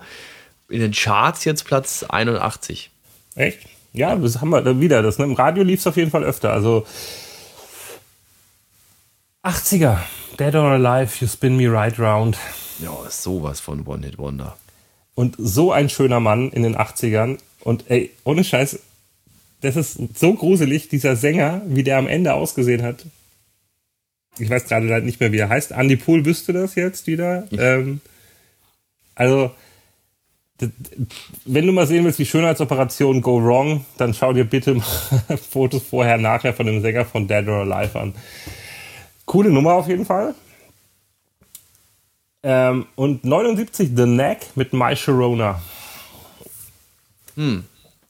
in 0.69 0.79
den 0.79 0.91
Charts 0.91 1.45
jetzt 1.45 1.65
Platz 1.65 2.03
81. 2.03 2.89
Echt? 3.35 3.59
Ja, 3.93 4.15
das 4.15 4.41
haben 4.41 4.49
wir 4.49 4.79
wieder. 4.79 5.01
Das, 5.01 5.17
ne? 5.17 5.25
Im 5.25 5.33
Radio 5.33 5.63
lief 5.63 5.79
es 5.81 5.87
auf 5.87 5.97
jeden 5.97 6.11
Fall 6.11 6.23
öfter. 6.23 6.53
Also 6.53 6.85
80er, 9.43 9.97
Dead 10.39 10.55
or 10.55 10.71
Alive, 10.71 11.13
You 11.19 11.27
Spin 11.27 11.57
Me 11.57 11.71
Right 11.71 11.97
Round. 11.99 12.37
Ja, 12.79 12.91
sowas 13.09 13.59
von 13.59 13.85
One 13.85 14.05
Hit 14.05 14.17
Wonder. 14.17 14.57
Und 15.15 15.35
so 15.37 15.71
ein 15.71 15.89
schöner 15.89 16.19
Mann 16.19 16.51
in 16.51 16.63
den 16.63 16.77
80ern. 16.77 17.37
Und 17.61 17.85
ey, 17.89 18.11
ohne 18.23 18.43
Scheiß, 18.43 18.79
das 19.61 19.75
ist 19.75 19.99
so 20.17 20.33
gruselig, 20.33 20.89
dieser 20.89 21.15
Sänger, 21.15 21.61
wie 21.65 21.83
der 21.83 21.97
am 21.97 22.07
Ende 22.07 22.33
ausgesehen 22.33 22.81
hat. 22.81 23.05
Ich 24.39 24.49
weiß 24.49 24.65
gerade 24.65 24.87
leider 24.87 25.05
nicht 25.05 25.19
mehr, 25.19 25.31
wie 25.31 25.37
er 25.37 25.49
heißt. 25.49 25.71
Andy 25.71 25.97
Pool 25.97 26.25
wüsste 26.25 26.53
das 26.53 26.75
jetzt 26.75 27.05
wieder. 27.07 27.47
Ähm, 27.51 28.01
also, 29.13 29.51
wenn 31.45 31.65
du 31.65 31.71
mal 31.71 31.87
sehen 31.87 32.05
willst, 32.05 32.19
wie 32.19 32.25
Schönheitsoperationen 32.25 33.21
go 33.21 33.43
wrong, 33.43 33.85
dann 33.97 34.13
schau 34.13 34.33
dir 34.33 34.45
bitte 34.45 34.75
mal 34.75 34.83
Fotos 35.49 35.83
vorher, 35.83 36.17
nachher 36.17 36.53
von 36.53 36.65
dem 36.65 36.81
Sänger 36.81 37.05
von 37.05 37.27
Dead 37.27 37.47
or 37.47 37.61
Alive 37.61 37.99
an. 37.99 38.13
Coole 39.25 39.49
Nummer 39.49 39.73
auf 39.73 39.87
jeden 39.87 40.05
Fall. 40.05 40.35
Ähm, 42.43 42.87
und 42.95 43.23
79 43.23 43.91
The 43.95 44.05
Neck 44.05 44.47
mit 44.55 44.73
My 44.73 44.95
Sharona. 44.95 45.61
Hm. 47.35 47.63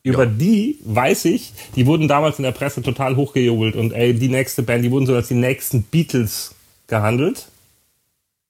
Über 0.03 0.23
ja. 0.23 0.31
die 0.31 0.79
weiß 0.83 1.25
ich, 1.25 1.53
die 1.75 1.85
wurden 1.85 2.07
damals 2.07 2.39
in 2.39 2.43
der 2.43 2.51
Presse 2.51 2.81
total 2.81 3.15
hochgejubelt 3.15 3.75
und 3.75 3.91
ey, 3.91 4.13
die 4.13 4.29
nächste 4.29 4.63
Band, 4.63 4.83
die 4.83 4.91
wurden 4.91 5.05
so 5.05 5.13
als 5.13 5.27
die 5.27 5.35
nächsten 5.35 5.83
Beatles 5.83 6.55
gehandelt. 6.87 7.50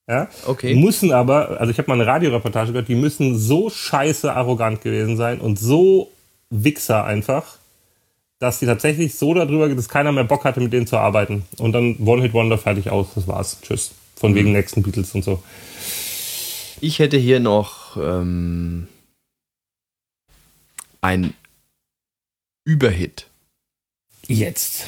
Ja? 0.08 0.30
Okay. 0.46 0.76
Müssen 0.76 1.12
aber, 1.12 1.60
also 1.60 1.72
ich 1.72 1.78
habe 1.78 1.88
mal 1.88 1.96
eine 1.96 2.08
Radioreportage 2.08 2.72
gehört, 2.72 2.88
die 2.88 2.96
müssen 2.96 3.38
so 3.38 3.70
scheiße 3.70 4.34
arrogant 4.34 4.82
gewesen 4.82 5.18
sein 5.18 5.40
und 5.40 5.60
so 5.60 6.12
Wichser 6.50 7.06
einfach, 7.06 7.58
dass 8.40 8.60
die 8.60 8.66
tatsächlich 8.66 9.16
so 9.16 9.34
darüber, 9.34 9.70
dass 9.70 9.88
keiner 9.88 10.12
mehr 10.12 10.24
Bock 10.24 10.44
hatte, 10.44 10.60
mit 10.60 10.74
denen 10.74 10.88
zu 10.88 10.98
arbeiten. 10.98 11.46
Und 11.58 11.74
dann 11.74 11.98
One-Hit-Wonder 11.98 12.58
fertig 12.58 12.90
aus, 12.90 13.08
das 13.16 13.28
war's. 13.28 13.60
Tschüss. 13.62 13.92
Von 14.16 14.32
mhm. 14.32 14.36
wegen 14.36 14.52
nächsten 14.52 14.84
Beatles 14.84 15.14
und 15.16 15.24
so. 15.24 15.42
Ich 16.82 17.00
hätte 17.00 17.18
hier 17.18 17.40
noch 17.40 17.96
ähm, 17.98 18.88
ein 21.02 21.34
Überhit. 22.66 23.28
Jetzt. 24.28 24.88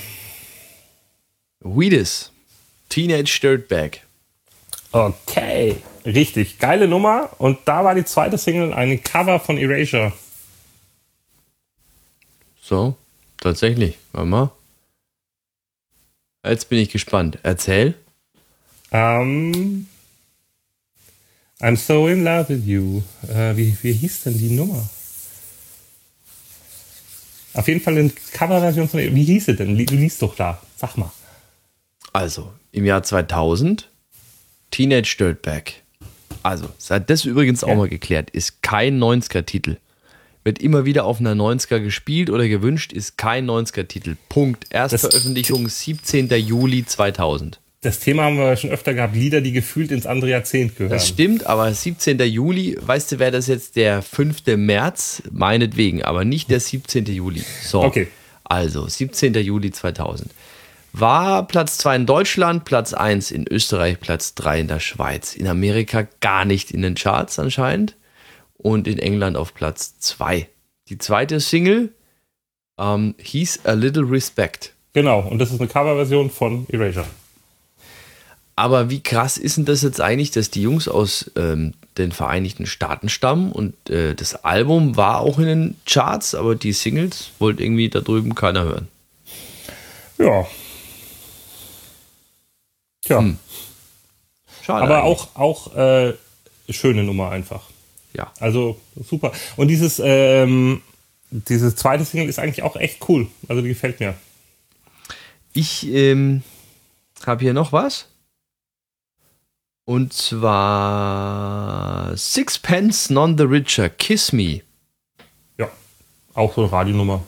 Weedis. 1.59 2.31
Teenage 2.89 3.39
Dirtbag. 3.41 4.01
Okay, 4.93 5.77
richtig. 6.05 6.59
Geile 6.59 6.87
Nummer. 6.87 7.31
Und 7.39 7.57
da 7.65 7.83
war 7.83 7.95
die 7.95 8.05
zweite 8.05 8.37
Single 8.37 8.73
ein 8.73 9.03
Cover 9.03 9.39
von 9.39 9.57
Erasure. 9.57 10.13
So, 12.61 12.95
tatsächlich. 13.37 13.97
Warte 14.11 14.27
mal. 14.29 14.51
Jetzt 16.45 16.69
bin 16.69 16.77
ich 16.77 16.89
gespannt. 16.89 17.39
Erzähl. 17.41 17.95
Um, 18.91 18.99
ähm, 18.99 19.87
I'm 21.59 21.75
so 21.75 22.07
in 22.07 22.23
love 22.23 22.49
with 22.49 22.63
you. 22.63 23.01
Uh, 23.23 23.57
wie, 23.57 23.75
wie 23.81 23.93
hieß 23.93 24.23
denn 24.23 24.37
die 24.37 24.51
Nummer? 24.51 24.87
Auf 27.55 27.67
jeden 27.67 27.81
Fall 27.81 27.97
eine 27.97 28.11
Coverversion 28.11 28.87
von. 28.87 28.99
Wie 28.99 29.23
hieß 29.23 29.45
sie 29.45 29.55
denn? 29.55 29.75
Du 29.75 29.95
liest 29.95 30.21
doch 30.21 30.35
da. 30.35 30.61
Sag 30.77 30.97
mal. 30.97 31.11
Also, 32.11 32.53
im 32.71 32.85
Jahr 32.85 33.01
2000 33.01 33.89
Teenage 34.73 35.17
Dirtbag. 35.19 35.73
Also, 36.41 36.65
seit 36.79 37.07
das 37.11 37.25
übrigens 37.25 37.63
auch 37.63 37.69
ja. 37.69 37.75
mal 37.75 37.89
geklärt, 37.89 38.31
ist 38.31 38.63
kein 38.63 38.99
90er-Titel. 38.99 39.77
Wird 40.43 40.57
immer 40.57 40.83
wieder 40.83 41.05
auf 41.05 41.19
einer 41.19 41.35
90er 41.35 41.79
gespielt 41.79 42.31
oder 42.31 42.47
gewünscht, 42.47 42.91
ist 42.91 43.15
kein 43.15 43.47
90er-Titel. 43.47 44.15
Punkt. 44.29 44.65
Erstveröffentlichung 44.71 45.69
17. 45.69 46.27
Juli 46.29 46.83
2000. 46.87 47.59
Das 47.81 47.99
Thema 47.99 48.23
haben 48.23 48.37
wir 48.37 48.55
schon 48.55 48.71
öfter 48.71 48.95
gehabt, 48.95 49.15
Lieder, 49.15 49.41
die 49.41 49.51
gefühlt 49.51 49.91
ins 49.91 50.07
andere 50.07 50.31
Jahrzehnt 50.31 50.75
gehören. 50.75 50.91
Das 50.91 51.07
stimmt, 51.07 51.45
aber 51.45 51.71
17. 51.71 52.19
Juli, 52.21 52.75
weißt 52.81 53.11
du, 53.11 53.19
wäre 53.19 53.31
das 53.31 53.45
jetzt 53.45 53.75
der 53.75 54.01
5. 54.01 54.57
März? 54.57 55.21
Meinetwegen, 55.31 56.01
aber 56.01 56.25
nicht 56.25 56.49
der 56.49 56.59
17. 56.59 57.05
Juli. 57.05 57.43
So. 57.61 57.83
Okay. 57.83 58.07
Also, 58.43 58.87
17. 58.87 59.35
Juli 59.35 59.69
2000 59.69 60.31
war 60.93 61.47
Platz 61.47 61.79
2 61.79 61.95
in 61.95 62.05
Deutschland, 62.05 62.65
Platz 62.65 62.93
1 62.93 63.31
in 63.31 63.47
Österreich, 63.47 63.99
Platz 63.99 64.35
3 64.35 64.61
in 64.61 64.67
der 64.67 64.79
Schweiz. 64.79 65.35
In 65.35 65.47
Amerika 65.47 66.07
gar 66.21 66.45
nicht 66.45 66.71
in 66.71 66.83
den 66.83 66.95
Charts 66.95 67.39
anscheinend 67.39 67.95
und 68.57 68.87
in 68.87 68.99
England 68.99 69.35
auf 69.35 69.55
Platz 69.55 69.97
2. 69.99 70.47
Die 70.89 70.99
zweite 70.99 71.39
Single 71.39 71.91
ähm, 72.77 73.15
hieß 73.17 73.61
A 73.65 73.73
Little 73.73 74.09
Respect. 74.09 74.73
Genau, 74.93 75.21
und 75.21 75.39
das 75.39 75.51
ist 75.51 75.59
eine 75.59 75.67
Coverversion 75.67 76.29
von 76.29 76.67
Erasure. 76.69 77.07
Aber 78.55 78.91
wie 78.91 79.01
krass 79.01 79.37
ist 79.37 79.57
denn 79.57 79.65
das 79.65 79.81
jetzt 79.81 79.99
eigentlich, 79.99 80.29
dass 80.29 80.51
die 80.51 80.61
Jungs 80.61 80.87
aus 80.87 81.31
ähm, 81.35 81.73
den 81.97 82.11
Vereinigten 82.11 82.67
Staaten 82.67 83.09
stammen 83.09 83.51
und 83.51 83.89
äh, 83.89 84.13
das 84.13 84.45
Album 84.45 84.95
war 84.95 85.21
auch 85.21 85.39
in 85.39 85.45
den 85.45 85.75
Charts, 85.87 86.35
aber 86.35 86.53
die 86.53 86.73
Singles 86.73 87.31
wollte 87.39 87.63
irgendwie 87.63 87.89
da 87.89 88.01
drüben 88.01 88.35
keiner 88.35 88.63
hören. 88.63 88.87
Ja, 90.19 90.45
Tja. 93.03 93.19
Hm. 93.19 93.37
Schade 94.63 94.83
Aber 94.83 95.03
eigentlich. 95.03 95.27
auch, 95.35 95.35
auch 95.35 95.75
äh, 95.75 96.13
schöne 96.69 97.03
Nummer 97.03 97.31
einfach. 97.31 97.63
Ja. 98.13 98.31
Also 98.39 98.79
super. 98.95 99.31
Und 99.57 99.67
dieses, 99.67 100.01
ähm, 100.03 100.81
dieses 101.31 101.75
zweite 101.75 102.05
Single 102.05 102.29
ist 102.29 102.39
eigentlich 102.39 102.63
auch 102.63 102.75
echt 102.75 103.07
cool. 103.09 103.27
Also 103.47 103.61
die 103.61 103.69
gefällt 103.69 103.99
mir. 103.99 104.15
Ich 105.51 105.87
ähm, 105.87 106.43
habe 107.25 107.43
hier 107.43 107.53
noch 107.53 107.73
was. 107.73 108.07
Und 109.85 110.13
zwar 110.13 112.15
Sixpence 112.15 113.09
None 113.09 113.35
the 113.37 113.43
Richer, 113.43 113.89
Kiss 113.89 114.31
Me. 114.31 114.61
Ja, 115.57 115.67
auch 116.33 116.55
so 116.55 116.61
eine 116.61 116.71
Radionummer. 116.71 117.21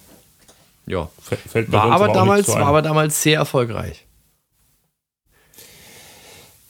Ja, 0.85 1.09
fällt 1.19 1.67
mir 1.67 1.73
war 1.73 1.91
aber 1.91 2.07
damals 2.09 2.47
war 2.47 2.65
aber 2.65 2.81
damals 2.81 3.21
sehr 3.21 3.39
erfolgreich. 3.39 4.04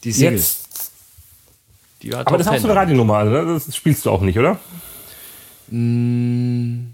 Die 0.04 0.12
Single. 0.12 0.36
Jetzt. 0.36 0.92
Die 2.02 2.14
Aber 2.14 2.38
das 2.38 2.48
auch 2.48 2.56
so 2.58 2.68
eine 2.68 2.76
Radionummer? 2.76 3.16
Also 3.16 3.54
das 3.54 3.74
spielst 3.74 4.06
du 4.06 4.10
auch 4.10 4.20
nicht, 4.20 4.38
oder? 4.38 4.58
Mm, 5.70 6.92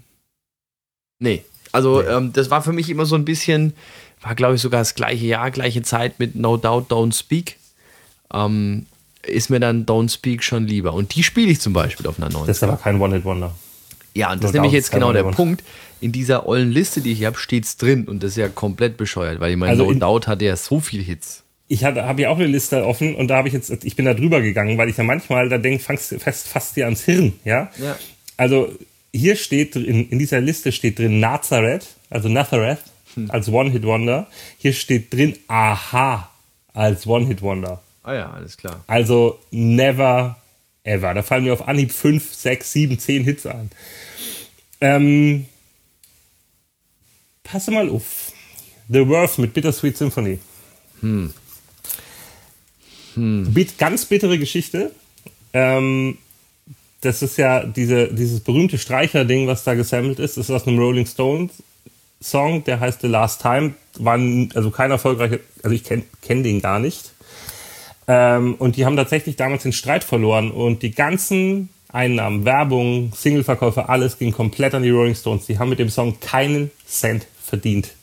nee. 1.19 1.43
Also, 1.71 2.01
nee. 2.01 2.07
Ähm, 2.07 2.33
das 2.33 2.49
war 2.49 2.61
für 2.61 2.71
mich 2.71 2.89
immer 2.89 3.05
so 3.05 3.15
ein 3.15 3.25
bisschen, 3.25 3.73
war 4.21 4.35
glaube 4.35 4.55
ich 4.55 4.61
sogar 4.61 4.81
das 4.81 4.95
gleiche 4.95 5.25
Jahr, 5.25 5.51
gleiche 5.51 5.81
Zeit 5.81 6.19
mit 6.19 6.35
No 6.35 6.57
Doubt 6.57 6.91
Don't 6.91 7.13
Speak. 7.17 7.57
Ähm, 8.33 8.85
ist 9.25 9.49
mir 9.49 9.59
dann 9.59 9.85
Don't 9.85 10.11
Speak 10.11 10.43
schon 10.43 10.67
lieber. 10.67 10.93
Und 10.93 11.15
die 11.15 11.23
spiele 11.23 11.51
ich 11.51 11.61
zum 11.61 11.73
Beispiel 11.73 12.07
auf 12.07 12.17
einer 12.17 12.29
neuen. 12.29 12.47
Das 12.47 12.57
ist 12.57 12.63
aber 12.63 12.77
kein 12.77 12.99
One-Hit-Wonder. 12.99 13.53
Ja, 14.15 14.31
und 14.31 14.43
das 14.43 14.51
ist 14.51 14.53
nämlich 14.53 14.73
jetzt 14.73 14.91
genau 14.91 15.11
der 15.11 15.23
Punkt. 15.23 15.63
In 16.01 16.11
dieser 16.11 16.45
ollen 16.47 16.71
Liste, 16.71 17.01
die 17.01 17.13
ich 17.13 17.23
habe, 17.23 17.37
steht 17.37 17.63
es 17.63 17.77
drin 17.77 18.05
und 18.05 18.21
das 18.21 18.31
ist 18.31 18.37
ja 18.37 18.49
komplett 18.49 18.97
bescheuert, 18.97 19.39
weil 19.39 19.51
ich 19.51 19.57
meine, 19.57 19.71
also 19.71 19.89
No 19.89 19.93
Doubt 19.93 20.27
hatte 20.27 20.45
ja 20.45 20.55
so 20.55 20.79
viele 20.79 21.03
Hits 21.03 21.42
ich 21.73 21.83
habe 21.83 22.05
hab 22.05 22.19
ja 22.19 22.29
auch 22.29 22.37
eine 22.37 22.45
Liste 22.45 22.85
offen 22.85 23.15
und 23.15 23.29
da 23.29 23.37
habe 23.37 23.47
ich 23.47 23.53
jetzt, 23.53 23.83
ich 23.83 23.95
bin 23.95 24.05
da 24.05 24.13
drüber 24.13 24.41
gegangen, 24.41 24.77
weil 24.77 24.89
ich 24.89 24.97
ja 24.97 25.03
manchmal 25.03 25.49
da 25.49 25.57
denke, 25.57 25.83
fast, 25.83 26.15
fast, 26.19 26.47
fast 26.47 26.75
dir 26.75 26.85
ans 26.85 27.03
Hirn, 27.03 27.33
ja? 27.43 27.71
ja. 27.79 27.97
Also 28.37 28.71
hier 29.11 29.35
steht, 29.35 29.75
in, 29.75 30.07
in 30.09 30.19
dieser 30.19 30.39
Liste 30.39 30.71
steht 30.71 30.99
drin 30.99 31.19
Nazareth, 31.19 31.87
also 32.11 32.29
Nazareth 32.29 32.79
hm. 33.15 33.31
als 33.31 33.49
One-Hit-Wonder. 33.49 34.27
Hier 34.59 34.73
steht 34.73 35.11
drin 35.11 35.35
Aha 35.47 36.29
als 36.73 37.07
One-Hit-Wonder. 37.07 37.81
Ah 38.03 38.13
ja, 38.13 38.31
alles 38.31 38.55
klar. 38.55 38.83
Also 38.85 39.39
never 39.49 40.37
ever. 40.83 41.13
Da 41.15 41.23
fallen 41.23 41.43
mir 41.43 41.53
auf 41.53 41.67
Anhieb 41.67 41.91
5, 41.91 42.33
6, 42.33 42.71
7, 42.71 42.99
10 42.99 43.23
Hits 43.23 43.45
an. 43.47 43.71
Ähm, 44.79 45.47
passe 47.43 47.71
mal 47.71 47.89
auf. 47.89 48.31
The 48.89 49.07
Worth 49.07 49.39
mit 49.39 49.53
Bittersweet 49.53 49.97
Symphony. 49.97 50.39
Hm. 50.99 51.33
Hm. 53.15 53.53
ganz 53.77 54.05
bittere 54.05 54.37
Geschichte. 54.37 54.91
Ähm, 55.53 56.17
das 57.01 57.21
ist 57.21 57.37
ja 57.37 57.63
diese, 57.63 58.07
dieses 58.07 58.39
berühmte 58.39 58.77
Streicher-Ding, 58.77 59.47
was 59.47 59.63
da 59.63 59.73
gesammelt 59.73 60.19
ist. 60.19 60.37
Das 60.37 60.45
ist 60.45 60.51
aus 60.51 60.67
einem 60.67 60.79
Rolling 60.79 61.05
Stones 61.05 61.51
Song, 62.21 62.63
der 62.63 62.79
heißt 62.79 63.01
The 63.01 63.07
Last 63.07 63.41
Time. 63.41 63.73
War 63.99 64.17
also 64.55 64.71
kein 64.71 64.91
erfolgreicher, 64.91 65.39
also 65.61 65.75
ich 65.75 65.83
kenne 65.83 66.03
kenn 66.21 66.43
den 66.43 66.61
gar 66.61 66.79
nicht. 66.79 67.11
Ähm, 68.07 68.55
und 68.55 68.77
die 68.77 68.85
haben 68.85 68.95
tatsächlich 68.95 69.35
damals 69.35 69.63
den 69.63 69.73
Streit 69.73 70.03
verloren 70.03 70.51
und 70.51 70.81
die 70.81 70.91
ganzen 70.91 71.69
Einnahmen, 71.89 72.43
Werbung, 72.43 73.13
Singleverkäufe, 73.15 73.87
alles 73.87 74.17
ging 74.17 74.31
komplett 74.31 74.73
an 74.73 74.83
die 74.83 74.89
Rolling 74.89 75.15
Stones. 75.15 75.45
Die 75.45 75.59
haben 75.59 75.69
mit 75.69 75.79
dem 75.79 75.89
Song 75.89 76.19
keinen 76.19 76.71
Cent 76.87 77.27
verdient. 77.41 77.93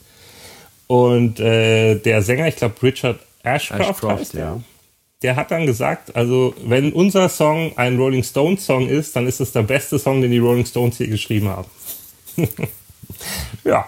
Und 0.87 1.41
äh, 1.41 1.97
der 1.97 2.23
Sänger, 2.23 2.47
ich 2.49 2.57
glaube 2.57 2.75
Richard 2.83 3.19
Ashcroft, 3.43 3.81
Ashcroft 3.81 4.21
heißt 4.21 4.35
der, 4.35 4.41
ja. 4.41 4.61
Der 5.23 5.37
hat 5.37 5.51
dann 5.51 5.67
gesagt, 5.67 6.17
also 6.17 6.55
wenn 6.65 6.93
unser 6.93 7.29
Song 7.29 7.77
ein 7.77 7.99
Rolling 7.99 8.23
Stones 8.23 8.65
Song 8.65 8.89
ist, 8.89 9.15
dann 9.17 9.27
ist 9.27 9.41
es 9.41 9.53
der 9.53 9.63
beste 9.63 9.99
Song, 9.99 10.23
den 10.23 10.31
die 10.31 10.39
Rolling 10.39 10.65
Stones 10.65 10.97
hier 10.97 11.09
geschrieben 11.09 11.49
haben. 11.49 11.69
ja, 13.65 13.87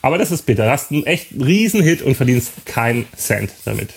aber 0.00 0.18
das 0.18 0.30
ist 0.30 0.46
bitter. 0.46 0.64
Du 0.64 0.70
hast 0.70 0.92
einen 0.92 1.06
echt 1.06 1.32
Riesenhit 1.32 2.02
und 2.02 2.14
verdienst 2.14 2.66
keinen 2.66 3.06
Cent 3.16 3.50
damit. 3.64 3.90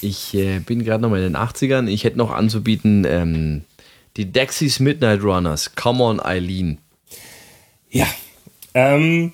Ich 0.00 0.34
äh, 0.34 0.58
bin 0.58 0.82
gerade 0.84 1.02
noch 1.02 1.10
mal 1.10 1.22
in 1.22 1.32
den 1.32 1.36
80ern. 1.36 1.88
Ich 1.88 2.04
hätte 2.04 2.18
noch 2.18 2.32
anzubieten 2.32 3.04
ähm, 3.06 3.62
die 4.16 4.32
Dexys 4.32 4.80
Midnight 4.80 5.22
Runners. 5.22 5.74
Come 5.76 6.02
on, 6.02 6.20
Eileen. 6.20 6.78
Ja. 7.90 8.06
Ähm, 8.74 9.32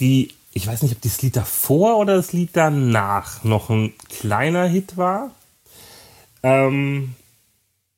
die, 0.00 0.32
ich 0.52 0.66
weiß 0.66 0.82
nicht, 0.82 0.94
ob 0.94 1.02
das 1.02 1.20
Lied 1.20 1.36
davor 1.36 1.98
oder 1.98 2.16
das 2.16 2.32
Lied 2.32 2.50
danach 2.54 3.44
noch 3.44 3.68
ein 3.68 3.92
kleiner 4.08 4.66
Hit 4.66 4.96
war. 4.96 5.32
Ähm, 6.44 7.14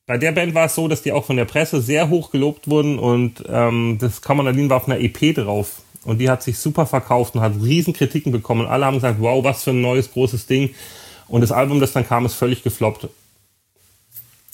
bei 0.05 0.17
der 0.17 0.31
Band 0.31 0.55
war 0.55 0.67
es 0.67 0.75
so, 0.75 0.87
dass 0.87 1.01
die 1.01 1.11
auch 1.11 1.25
von 1.25 1.35
der 1.35 1.43
Presse 1.43 1.81
sehr 1.81 2.07
hoch 2.07 2.31
gelobt 2.31 2.69
wurden 2.69 2.97
und 2.97 3.43
ähm, 3.49 3.97
das 3.99 4.21
Eileen 4.25 4.69
war 4.69 4.77
auf 4.77 4.87
einer 4.87 5.01
EP 5.01 5.35
drauf. 5.35 5.81
Und 6.05 6.19
die 6.19 6.29
hat 6.29 6.41
sich 6.41 6.57
super 6.57 6.85
verkauft 6.85 7.35
und 7.35 7.41
hat 7.41 7.61
riesen 7.61 7.91
Kritiken 7.91 8.31
bekommen. 8.31 8.65
Alle 8.65 8.85
haben 8.85 8.95
gesagt, 8.95 9.19
wow, 9.19 9.43
was 9.43 9.65
für 9.65 9.71
ein 9.71 9.81
neues 9.81 10.09
großes 10.13 10.47
Ding. 10.47 10.73
Und 11.27 11.41
das 11.41 11.51
Album, 11.51 11.81
das 11.81 11.91
dann 11.91 12.07
kam, 12.07 12.25
ist 12.25 12.35
völlig 12.35 12.63
gefloppt. 12.63 13.09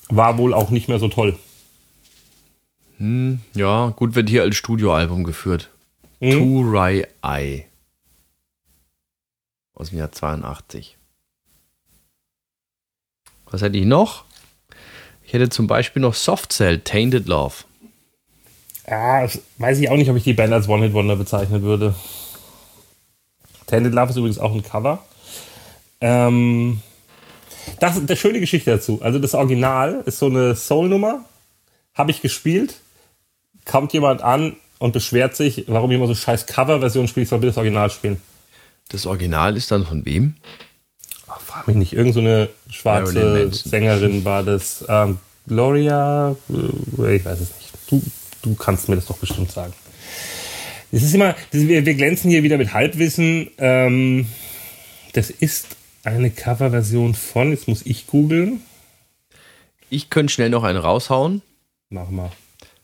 War 0.10 0.40
wohl 0.40 0.56
auch 0.56 0.72
nicht 0.72 0.90
mehr 0.90 0.98
so 0.98 1.10
toll. 1.10 1.38
Hm, 2.98 3.42
ja, 3.54 3.94
gut 3.96 4.16
wird 4.16 4.30
hier 4.30 4.42
als 4.42 4.56
Studioalbum 4.56 5.24
geführt. 5.24 5.70
Hm? 6.20 6.32
To 6.32 6.62
Rai 6.72 7.08
Eye. 7.22 7.66
Aus 9.76 9.90
dem 9.90 10.00
Jahr 10.00 10.12
82. 10.12 10.98
Was 13.54 13.62
hätte 13.62 13.78
ich 13.78 13.86
noch? 13.86 14.24
Ich 15.24 15.32
hätte 15.32 15.48
zum 15.48 15.68
Beispiel 15.68 16.02
noch 16.02 16.16
Soft 16.16 16.52
Cell, 16.52 16.80
Tainted 16.80 17.28
Love. 17.28 17.54
Ja, 18.90 19.28
weiß 19.60 19.78
ich 19.78 19.92
auch 19.92 19.96
nicht, 19.96 20.10
ob 20.10 20.18
ich 20.18 20.24
die 20.24 20.34
Band 20.34 20.52
als 20.52 20.68
One-Hit-Wonder 20.68 21.16
bezeichnen 21.18 21.62
würde. 21.62 21.94
Tended 23.68 23.94
Love 23.94 24.10
ist 24.10 24.18
übrigens 24.18 24.40
auch 24.40 24.52
ein 24.56 24.64
Cover. 24.64 25.04
Ähm, 26.02 26.82
das 27.80 27.96
ist 27.96 28.10
eine 28.10 28.18
schöne 28.18 28.40
Geschichte 28.40 28.72
dazu. 28.72 29.00
Also 29.04 29.20
das 29.20 29.36
Original 29.36 30.02
ist 30.08 30.18
so 30.18 30.26
eine 30.26 30.56
Soul-Nummer. 30.56 31.24
Habe 31.94 32.10
ich 32.10 32.24
gespielt. 32.24 32.80
Kommt 33.66 33.94
jemand 33.94 34.24
an 34.24 34.56
und 34.80 34.94
beschwert 34.94 35.36
sich, 35.36 35.66
warum 35.68 35.92
ich 35.92 35.98
immer 35.98 36.08
so 36.08 36.16
scheiß 36.16 36.48
Cover-Version 36.48 37.08
spiele. 37.08 37.26
Ich 37.26 37.30
soll 37.30 37.38
bitte 37.38 37.52
das 37.52 37.58
Original 37.58 37.92
spielen. 37.92 38.20
Das 38.90 39.06
Original 39.06 39.56
ist 39.56 39.70
dann 39.70 39.86
von 39.86 40.04
wem? 40.08 40.38
Frag 41.54 41.68
mich 41.68 41.76
nicht. 41.76 41.94
Irgend 41.94 42.16
so 42.16 42.48
schwarze 42.68 43.52
Sängerin 43.52 44.26
war 44.26 44.42
das. 44.42 44.84
Ähm, 44.90 45.20
Gloria? 45.48 46.36
Äh, 46.50 47.16
ich 47.16 47.24
weiß 47.24 47.40
es 47.42 47.56
nicht. 47.56 47.72
Du, 47.88 48.02
du 48.42 48.56
kannst 48.56 48.90
mir 48.90 48.96
das 48.96 49.06
doch 49.06 49.18
bestimmt 49.18 49.52
sagen. 49.52 49.72
Es 50.92 51.04
ist 51.04 51.14
immer, 51.14 51.36
wir, 51.52 51.86
wir 51.86 51.94
glänzen 51.94 52.32
hier 52.32 52.42
wieder 52.42 52.58
mit 52.58 52.74
Halbwissen. 52.74 53.52
Ähm, 53.60 54.28
das 55.14 55.30
ist 55.30 55.68
eine 56.04 56.32
Coverversion 56.32 57.14
von, 57.14 57.52
jetzt 57.52 57.68
muss 57.68 57.86
ich 57.86 58.08
googeln. 58.08 58.62
Ich 59.92 60.10
könnte 60.10 60.34
schnell 60.34 60.50
noch 60.50 60.64
einen 60.64 60.80
raushauen. 60.80 61.44
Mach 61.90 62.10
mal. 62.10 62.32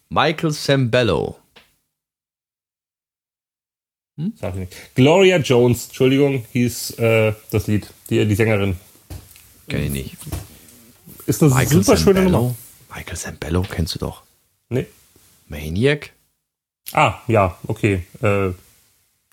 Michael 0.10 0.52
Sambello. 0.52 1.38
Hm? 4.20 4.34
Sag 4.36 4.54
ich 4.56 4.60
nicht. 4.60 4.96
Gloria 4.96 5.38
Jones, 5.38 5.86
Entschuldigung, 5.86 6.46
hieß 6.52 7.00
äh, 7.00 7.34
das 7.52 7.68
Lied, 7.68 7.88
die, 8.10 8.26
die 8.26 8.36
Sängerin. 8.36 8.76
Kenn 9.70 9.84
ich 9.84 9.92
nicht. 9.92 10.18
Ist 11.26 11.42
eine 11.42 11.54
Michael 11.54 11.84
super 11.84 11.96
schöne 11.96 12.24
Nummer. 12.24 12.54
Michael 12.94 13.16
Sambello 13.16 13.62
kennst 13.62 13.96
du 13.96 14.00
doch. 14.00 14.24
Nee. 14.68 14.88
Maniac? 15.48 16.12
Ah, 16.92 17.20
ja, 17.28 17.58
okay. 17.66 18.06
Äh, 18.22 18.50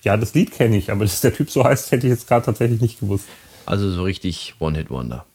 ja, 0.02 0.16
das 0.16 0.34
Lied 0.34 0.52
kenne 0.52 0.76
ich, 0.76 0.92
aber 0.92 1.04
dass 1.04 1.20
der 1.20 1.34
Typ 1.34 1.50
so 1.50 1.64
heißt, 1.64 1.90
hätte 1.90 2.06
ich 2.06 2.12
jetzt 2.12 2.28
gerade 2.28 2.46
tatsächlich 2.46 2.80
nicht 2.80 3.00
gewusst. 3.00 3.26
Also 3.64 3.90
so 3.90 4.04
richtig 4.04 4.54
One-Hit-Wonder. 4.60 5.26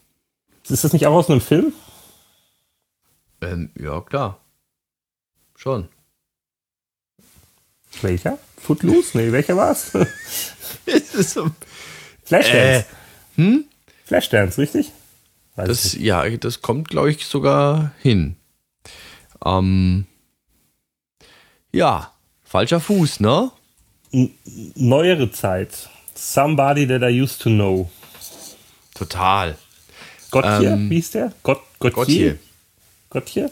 Ist 0.70 0.86
das 0.86 0.94
nicht 0.94 1.08
auch 1.08 1.16
aus 1.16 1.30
einem 1.30 1.42
Film? 1.42 1.74
Ähm, 3.42 3.70
ja, 3.78 4.00
klar. 4.00 4.40
Schon. 5.58 5.90
Welcher? 8.02 8.38
Footloose? 8.62 9.18
Nee, 9.18 9.32
welcher 9.32 9.56
war's? 9.58 9.92
Flashdance. 12.24 12.56
Äh, 12.56 12.84
hm? 13.36 13.66
Flashdance, 14.06 14.58
richtig? 14.62 14.92
Weiß 15.56 15.68
das, 15.68 15.94
ja, 15.94 16.30
das 16.30 16.62
kommt, 16.62 16.90
glaube 16.90 17.12
ich, 17.12 17.26
sogar 17.26 17.92
hin. 18.02 18.36
Ähm, 19.44 20.06
ja, 21.72 22.14
falscher 22.44 22.80
Fuß, 22.80 23.20
ne? 23.20 23.52
N 24.12 24.34
neuere 24.76 25.32
Zeit. 25.32 25.90
Somebody 26.16 26.88
that 26.88 27.02
I 27.02 27.22
used 27.22 27.42
to 27.42 27.50
know. 27.50 27.90
Total. 28.94 29.58
Gottje, 30.30 30.70
ähm, 30.70 30.90
wie 30.90 30.96
hieß 30.96 31.12
der? 31.12 31.34
Gott, 31.44 31.62
Gottje. 31.80 32.38
Gottje? 33.10 33.50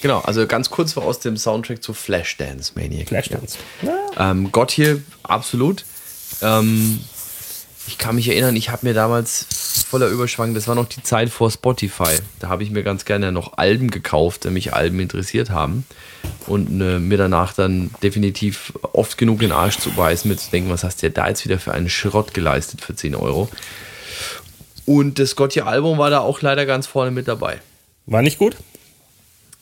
Genau, 0.00 0.20
also 0.20 0.46
ganz 0.46 0.70
kurz 0.70 0.96
war 0.96 1.04
aus 1.04 1.20
dem 1.20 1.36
Soundtrack 1.36 1.82
zu 1.82 1.94
Flashdance 1.94 2.72
Maniac. 2.74 3.08
Flashdance. 3.08 3.58
Ja. 3.82 4.30
Ähm, 4.30 4.52
Gottje, 4.52 5.02
absolut. 5.22 5.84
Ähm, 6.42 7.00
ich 7.88 7.98
kann 7.98 8.16
mich 8.16 8.28
erinnern, 8.28 8.56
ich 8.56 8.70
habe 8.70 8.86
mir 8.86 8.94
damals 8.94 9.46
voller 9.88 10.08
Überschwang, 10.08 10.54
das 10.54 10.66
war 10.66 10.74
noch 10.74 10.88
die 10.88 11.02
Zeit 11.02 11.30
vor 11.30 11.50
Spotify. 11.50 12.16
Da 12.40 12.48
habe 12.48 12.62
ich 12.62 12.70
mir 12.70 12.82
ganz 12.82 13.04
gerne 13.04 13.30
noch 13.30 13.58
Alben 13.58 13.90
gekauft, 13.90 14.44
die 14.44 14.50
mich 14.50 14.74
Alben 14.74 14.98
interessiert 15.00 15.50
haben. 15.50 15.84
Und 16.46 16.80
äh, 16.80 16.98
mir 16.98 17.18
danach 17.18 17.52
dann 17.52 17.90
definitiv 18.02 18.72
oft 18.92 19.18
genug 19.18 19.40
den 19.40 19.52
Arsch 19.52 19.78
zu 19.78 19.90
beißen, 19.90 20.28
mir 20.28 20.36
zu 20.36 20.50
denken, 20.50 20.70
was 20.70 20.84
hast 20.84 21.02
du 21.02 21.10
da 21.10 21.28
jetzt 21.28 21.44
wieder 21.44 21.58
für 21.58 21.72
einen 21.72 21.88
Schrott 21.88 22.34
geleistet 22.34 22.80
für 22.80 22.94
10 22.94 23.14
Euro. 23.14 23.48
Und 24.84 25.18
das 25.18 25.36
Gottje-Album 25.36 25.98
war 25.98 26.10
da 26.10 26.20
auch 26.20 26.42
leider 26.42 26.66
ganz 26.66 26.86
vorne 26.86 27.10
mit 27.10 27.28
dabei. 27.28 27.60
War 28.06 28.22
nicht 28.22 28.38
gut? 28.38 28.56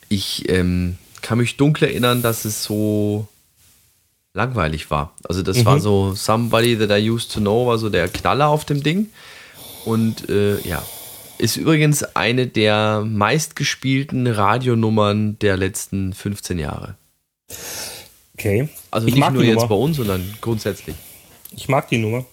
Ich 0.08 0.48
ähm, 0.48 0.98
kann 1.22 1.38
mich 1.38 1.56
dunkel 1.56 1.88
erinnern, 1.88 2.22
dass 2.22 2.44
es 2.44 2.62
so 2.62 3.26
langweilig 4.34 4.90
war. 4.90 5.14
Also 5.28 5.42
das 5.42 5.58
mhm. 5.58 5.64
war 5.64 5.80
so 5.80 6.14
Somebody 6.14 6.76
That 6.76 6.90
I 6.90 7.10
Used 7.10 7.32
to 7.32 7.40
Know, 7.40 7.66
war 7.66 7.78
so 7.78 7.88
der 7.88 8.08
Knaller 8.08 8.48
auf 8.48 8.64
dem 8.64 8.82
Ding. 8.82 9.08
Und 9.84 10.28
äh, 10.28 10.60
ja, 10.60 10.82
ist 11.38 11.56
übrigens 11.56 12.02
eine 12.16 12.46
der 12.46 13.04
meistgespielten 13.06 14.26
Radionummern 14.26 15.38
der 15.38 15.56
letzten 15.56 16.12
15 16.12 16.58
Jahre. 16.58 16.96
Okay. 18.36 18.68
Also 18.90 19.06
ich 19.06 19.14
nicht 19.14 19.30
nur 19.30 19.44
jetzt 19.44 19.68
bei 19.68 19.74
uns, 19.74 19.96
sondern 19.96 20.34
grundsätzlich. 20.40 20.96
Ich 21.56 21.68
mag 21.68 21.88
die 21.88 21.98
Nummer. 21.98 22.24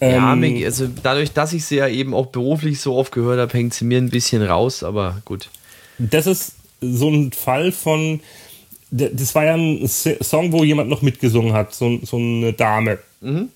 Ja, 0.00 0.32
ähm, 0.34 0.62
also 0.64 0.88
dadurch, 1.02 1.32
dass 1.32 1.52
ich 1.52 1.64
sie 1.64 1.76
ja 1.76 1.88
eben 1.88 2.14
auch 2.14 2.26
beruflich 2.26 2.80
so 2.80 2.96
oft 2.96 3.12
gehört 3.12 3.38
habe, 3.38 3.52
hängt 3.52 3.74
sie 3.74 3.84
mir 3.84 3.98
ein 3.98 4.10
bisschen 4.10 4.42
raus, 4.42 4.82
aber 4.82 5.20
gut. 5.24 5.48
Das 5.98 6.26
ist 6.26 6.54
so 6.80 7.08
ein 7.08 7.32
Fall 7.32 7.72
von, 7.72 8.20
das 8.90 9.34
war 9.34 9.44
ja 9.44 9.54
ein 9.54 9.86
Song, 9.86 10.52
wo 10.52 10.64
jemand 10.64 10.90
noch 10.90 11.02
mitgesungen 11.02 11.52
hat, 11.52 11.74
so, 11.74 11.98
so 12.02 12.16
eine 12.16 12.52
Dame, 12.52 12.98
mhm. 13.20 13.48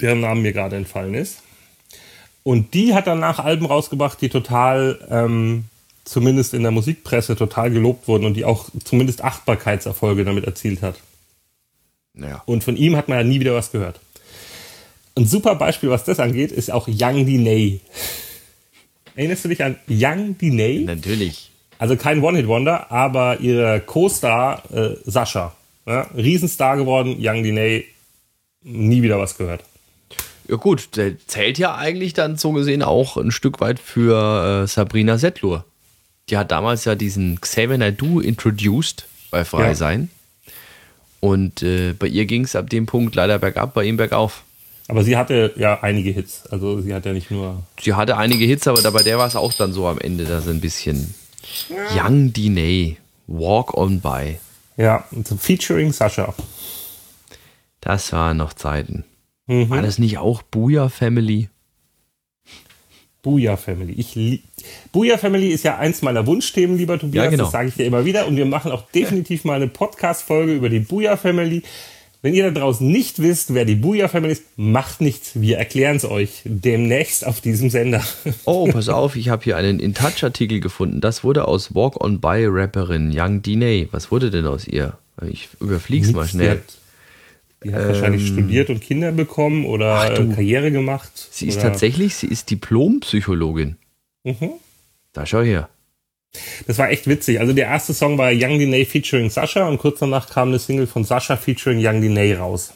deren 0.00 0.20
Name 0.20 0.40
mir 0.40 0.52
gerade 0.52 0.76
entfallen 0.76 1.14
ist. 1.14 1.42
Und 2.42 2.72
die 2.74 2.94
hat 2.94 3.06
danach 3.06 3.40
Alben 3.40 3.66
rausgebracht, 3.66 4.20
die 4.20 4.30
total 4.30 4.98
ähm, 5.10 5.64
zumindest 6.04 6.54
in 6.54 6.62
der 6.62 6.70
Musikpresse 6.70 7.36
total 7.36 7.70
gelobt 7.70 8.08
wurden 8.08 8.24
und 8.24 8.34
die 8.34 8.44
auch 8.44 8.70
zumindest 8.84 9.22
Achtbarkeitserfolge 9.22 10.24
damit 10.24 10.44
erzielt 10.44 10.80
hat. 10.80 10.96
Naja. 12.14 12.42
Und 12.46 12.64
von 12.64 12.76
ihm 12.76 12.96
hat 12.96 13.08
man 13.08 13.18
ja 13.18 13.24
nie 13.24 13.40
wieder 13.40 13.54
was 13.54 13.70
gehört. 13.70 14.00
Ein 15.16 15.26
super 15.26 15.56
Beispiel, 15.56 15.90
was 15.90 16.04
das 16.04 16.20
angeht, 16.20 16.52
ist 16.52 16.70
auch 16.70 16.88
Young 16.88 17.26
Diney. 17.26 17.80
Erinnerst 19.14 19.44
du 19.44 19.48
dich 19.48 19.62
an 19.62 19.76
Young 19.88 20.38
Diney? 20.38 20.84
Natürlich. 20.84 21.50
Also 21.78 21.96
kein 21.96 22.22
One-Hit-Wonder, 22.22 22.90
aber 22.90 23.40
ihre 23.40 23.80
Co-Star 23.80 24.62
äh, 24.72 24.96
Sascha. 25.04 25.54
Ja, 25.86 26.02
Riesenstar 26.14 26.76
geworden, 26.76 27.16
Young 27.18 27.42
Diney, 27.42 27.86
nie 28.62 29.02
wieder 29.02 29.18
was 29.18 29.38
gehört. 29.38 29.64
Ja 30.48 30.56
gut, 30.56 30.96
der 30.96 31.14
zählt 31.26 31.58
ja 31.58 31.76
eigentlich 31.76 32.14
dann 32.14 32.36
so 32.36 32.52
gesehen 32.52 32.82
auch 32.82 33.16
ein 33.16 33.30
Stück 33.30 33.60
weit 33.60 33.78
für 33.78 34.62
äh, 34.64 34.66
Sabrina 34.66 35.18
Settlur. 35.18 35.64
Die 36.30 36.36
hat 36.36 36.50
damals 36.50 36.84
ja 36.84 36.94
diesen 36.94 37.40
Xavier 37.40 37.78
Naidoo 37.78 38.20
introduced 38.20 39.06
bei 39.30 39.44
Frei 39.44 39.68
Ja. 39.68 39.74
Sein. 39.74 40.10
Und 41.20 41.62
äh, 41.62 41.94
bei 41.94 42.06
ihr 42.06 42.26
ging 42.26 42.44
es 42.44 42.54
ab 42.54 42.70
dem 42.70 42.86
Punkt 42.86 43.14
leider 43.14 43.38
bergab, 43.38 43.74
bei 43.74 43.84
ihm 43.84 43.96
bergauf. 43.96 44.42
Aber 44.88 45.04
sie 45.04 45.16
hatte 45.16 45.52
ja 45.56 45.82
einige 45.82 46.10
Hits. 46.10 46.46
Also 46.46 46.80
sie 46.80 46.94
hat 46.94 47.04
ja 47.04 47.12
nicht 47.12 47.30
nur. 47.30 47.62
Sie 47.80 47.94
hatte 47.94 48.16
einige 48.16 48.44
Hits, 48.46 48.66
aber 48.66 48.90
bei 48.90 49.02
der 49.02 49.18
war 49.18 49.26
es 49.26 49.36
auch 49.36 49.52
dann 49.52 49.72
so 49.72 49.86
am 49.86 49.98
Ende, 49.98 50.24
dass 50.24 50.48
ein 50.48 50.60
bisschen 50.60 51.14
Young 51.94 52.32
Diney, 52.32 52.96
Walk 53.26 53.74
on 53.76 54.00
By. 54.00 54.38
Ja, 54.76 55.04
featuring 55.38 55.92
Sascha. 55.92 56.34
Das 57.80 58.12
waren 58.12 58.36
noch 58.36 58.52
Zeiten. 58.52 59.04
Mhm. 59.46 59.70
War 59.70 59.82
das 59.82 59.98
nicht 59.98 60.18
auch 60.18 60.42
Booyah 60.42 60.88
Family? 60.88 61.48
Booyah 63.22 63.56
Family. 63.56 63.92
Ich 63.92 64.42
Booyah 64.92 65.18
Family 65.18 65.48
ist 65.48 65.64
ja 65.64 65.76
eins 65.78 66.02
meiner 66.02 66.26
Wunschthemen, 66.26 66.78
lieber 66.78 66.98
Tobias. 66.98 67.24
Ja, 67.24 67.30
genau. 67.30 67.44
Das 67.44 67.52
sage 67.52 67.68
ich 67.68 67.74
dir 67.74 67.86
immer 67.86 68.04
wieder. 68.04 68.26
Und 68.26 68.36
wir 68.36 68.46
machen 68.46 68.70
auch 68.70 68.90
definitiv 68.90 69.44
mal 69.44 69.54
eine 69.54 69.68
Podcast-Folge 69.68 70.54
über 70.54 70.68
die 70.68 70.80
Booyah 70.80 71.16
Family. 71.16 71.62
Wenn 72.20 72.34
ihr 72.34 72.50
da 72.50 72.60
draußen 72.60 72.86
nicht 72.90 73.20
wisst, 73.22 73.54
wer 73.54 73.64
die 73.64 73.76
Booyah 73.76 74.08
Family 74.08 74.32
ist, 74.32 74.42
macht 74.56 75.00
nichts. 75.00 75.32
Wir 75.40 75.56
erklären 75.58 75.96
es 75.96 76.04
euch 76.04 76.42
demnächst 76.44 77.24
auf 77.24 77.40
diesem 77.40 77.70
Sender. 77.70 78.02
Oh, 78.44 78.66
pass 78.72 78.88
auf, 78.88 79.14
ich 79.14 79.28
habe 79.28 79.44
hier 79.44 79.56
einen 79.56 79.78
In-Touch-Artikel 79.78 80.58
gefunden. 80.60 81.00
Das 81.00 81.22
wurde 81.22 81.46
aus 81.46 81.74
Walk 81.76 82.02
on 82.02 82.20
By 82.20 82.44
Rapperin 82.48 83.12
Young 83.14 83.42
Diney. 83.42 83.88
Was 83.92 84.10
wurde 84.10 84.30
denn 84.30 84.46
aus 84.46 84.66
ihr? 84.66 84.98
Ich 85.28 85.48
überflieg's 85.60 86.12
mal 86.12 86.24
Sie 86.24 86.30
schnell. 86.30 86.50
hat, 86.50 86.58
die 87.64 87.72
hat 87.74 87.86
wahrscheinlich 87.86 88.26
studiert 88.26 88.70
und 88.70 88.80
Kinder 88.80 89.12
bekommen 89.12 89.64
oder 89.64 89.94
Ach 89.94 90.14
du. 90.14 90.22
äh, 90.22 90.34
Karriere 90.34 90.70
gemacht. 90.72 91.10
Sie 91.30 91.46
ist 91.46 91.58
oder, 91.58 91.68
tatsächlich, 91.70 92.16
sie 92.16 92.26
ist 92.26 92.50
Diplompsychologin. 92.50 93.76
Mhm. 94.24 94.50
Da 95.12 95.24
schau 95.26 95.42
her. 95.42 95.68
Das 96.66 96.78
war 96.78 96.90
echt 96.90 97.06
witzig. 97.06 97.40
Also 97.40 97.52
der 97.52 97.66
erste 97.66 97.94
Song 97.94 98.18
war 98.18 98.30
Young 98.32 98.58
Diney 98.58 98.84
featuring 98.84 99.30
Sascha 99.30 99.66
und 99.66 99.78
kurz 99.78 100.00
danach 100.00 100.28
kam 100.28 100.48
eine 100.48 100.58
Single 100.58 100.86
von 100.86 101.04
Sascha 101.04 101.36
featuring 101.36 101.78
Young 101.84 102.00
Diney 102.00 102.34
raus. 102.34 102.72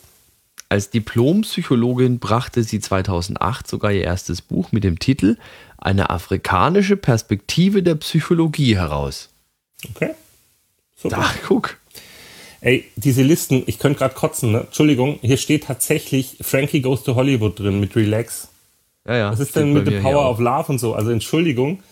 Als 0.68 0.88
Diplompsychologin 0.88 2.18
brachte 2.18 2.62
sie 2.64 2.80
2008 2.80 3.68
sogar 3.68 3.92
ihr 3.92 4.04
erstes 4.04 4.40
Buch 4.40 4.72
mit 4.72 4.84
dem 4.84 4.98
Titel 4.98 5.36
Eine 5.76 6.08
afrikanische 6.08 6.96
Perspektive 6.96 7.82
der 7.82 7.96
Psychologie 7.96 8.76
heraus. 8.76 9.28
Okay? 9.94 10.12
Super. 10.96 11.18
Ach, 11.20 11.36
guck. 11.46 11.76
Ey, 12.62 12.84
diese 12.96 13.22
Listen, 13.22 13.64
ich 13.66 13.80
könnte 13.80 13.98
gerade 13.98 14.14
kotzen, 14.14 14.52
ne? 14.52 14.60
Entschuldigung, 14.60 15.18
hier 15.20 15.36
steht 15.36 15.64
tatsächlich 15.64 16.38
Frankie 16.40 16.80
Goes 16.80 17.02
to 17.02 17.16
Hollywood 17.16 17.58
drin 17.58 17.80
mit 17.80 17.94
Relax. 17.96 18.48
Ja, 19.06 19.16
ja. 19.16 19.32
Was 19.32 19.40
ist 19.40 19.56
denn 19.56 19.72
mit 19.72 19.86
The 19.86 19.98
Power 19.98 20.30
of 20.30 20.38
Love 20.38 20.72
und 20.72 20.78
so? 20.78 20.94
Also 20.94 21.10
Entschuldigung. 21.10 21.82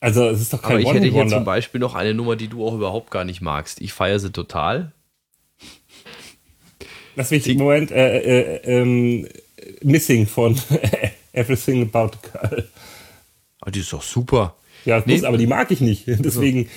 Also 0.00 0.28
es 0.28 0.40
ist 0.40 0.52
doch 0.54 0.60
Aber 0.62 0.68
kein 0.74 0.80
ich 0.80 0.86
hätte 0.88 1.00
hier 1.00 1.10
zum 1.10 1.16
One-Hit-Wonder. 1.20 1.44
Beispiel 1.44 1.80
noch 1.80 1.94
eine 1.94 2.14
Nummer, 2.14 2.36
die 2.36 2.48
du 2.48 2.66
auch 2.66 2.74
überhaupt 2.74 3.10
gar 3.10 3.24
nicht 3.24 3.40
magst. 3.42 3.80
Ich 3.80 3.92
feiere 3.92 4.18
sie 4.18 4.30
total. 4.32 4.92
Lass 7.16 7.30
mich 7.30 7.46
im 7.48 7.58
Moment 7.58 7.90
äh, 7.90 8.18
äh, 8.18 8.80
ähm, 8.80 9.26
Missing 9.82 10.26
von 10.26 10.58
Everything 11.32 11.82
About 11.82 12.16
a 12.32 12.38
Girl. 12.48 12.68
Ah, 13.60 13.70
die 13.70 13.80
ist 13.80 13.92
doch 13.92 14.02
super. 14.02 14.56
Ja, 14.86 15.02
Nee. 15.04 15.14
muss, 15.16 15.24
aber 15.24 15.36
die 15.36 15.46
mag 15.46 15.70
ich 15.70 15.80
nicht. 15.80 16.04
Deswegen. 16.06 16.68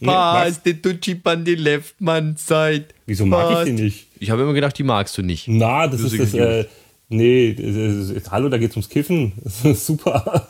Nee, 0.00 0.06
was? 0.06 0.44
Pass 0.54 0.60
the 0.64 0.74
to 0.74 0.92
chip 0.94 1.26
on 1.26 1.44
the 1.44 1.56
left 1.56 2.00
man 2.00 2.36
side. 2.36 2.86
Wieso 3.06 3.26
mag 3.26 3.50
ich 3.50 3.64
die 3.64 3.72
Pass- 3.72 3.80
nicht? 3.80 4.06
Ich 4.20 4.30
habe 4.30 4.42
immer 4.42 4.52
gedacht, 4.52 4.78
die 4.78 4.84
magst 4.84 5.18
du 5.18 5.22
nicht. 5.22 5.48
Na, 5.48 5.88
das 5.88 6.00
Music 6.02 6.20
ist 6.20 6.34
das. 6.34 6.40
Äh, 6.40 6.66
nee, 7.08 7.54
das 7.54 8.10
ist, 8.10 8.30
hallo, 8.30 8.48
da 8.48 8.58
geht's 8.58 8.76
ums 8.76 8.88
Kiffen. 8.88 9.32
Das 9.42 9.64
ist 9.64 9.86
super. 9.86 10.46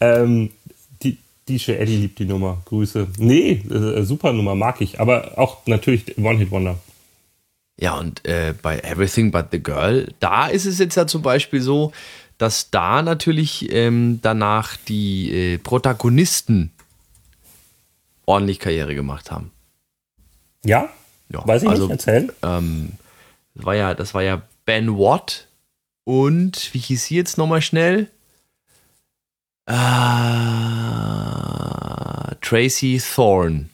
ähm, 0.00 0.50
die 0.64 0.65
DJ 1.48 1.72
Eddie 1.72 1.96
liebt 1.96 2.18
die 2.18 2.24
Nummer. 2.24 2.62
Grüße. 2.64 3.06
Nee, 3.18 3.62
äh, 3.70 4.02
super 4.02 4.32
Nummer, 4.32 4.54
mag 4.54 4.80
ich. 4.80 5.00
Aber 5.00 5.38
auch 5.38 5.66
natürlich 5.66 6.18
One-Hit-Wonder. 6.18 6.78
Ja, 7.78 7.98
und 7.98 8.24
äh, 8.26 8.54
bei 8.60 8.78
Everything 8.80 9.30
But 9.30 9.46
the 9.52 9.62
Girl, 9.62 10.12
da 10.18 10.46
ist 10.46 10.64
es 10.64 10.78
jetzt 10.78 10.96
ja 10.96 11.06
zum 11.06 11.22
Beispiel 11.22 11.60
so, 11.60 11.92
dass 12.38 12.70
da 12.70 13.02
natürlich 13.02 13.70
ähm, 13.72 14.20
danach 14.22 14.76
die 14.88 15.30
äh, 15.32 15.58
Protagonisten 15.58 16.72
ordentlich 18.24 18.58
Karriere 18.58 18.94
gemacht 18.94 19.30
haben. 19.30 19.52
Ja? 20.64 20.88
Ja, 21.28 21.46
Weiß 21.46 21.62
ich 21.62 21.68
also, 21.68 21.84
nicht, 21.84 21.92
erzähl. 21.92 22.32
Ähm, 22.42 22.92
das, 23.54 23.64
war 23.64 23.74
ja, 23.74 23.94
das 23.94 24.14
war 24.14 24.22
ja 24.22 24.42
Ben 24.64 24.96
Watt 24.98 25.48
und 26.04 26.72
wie 26.72 26.78
hieß 26.78 27.06
sie 27.06 27.16
jetzt 27.16 27.38
nochmal 27.38 27.62
schnell? 27.62 28.10
Ah, 30.56 32.32
Tracy 32.40 33.00
Thorne. 33.00 33.66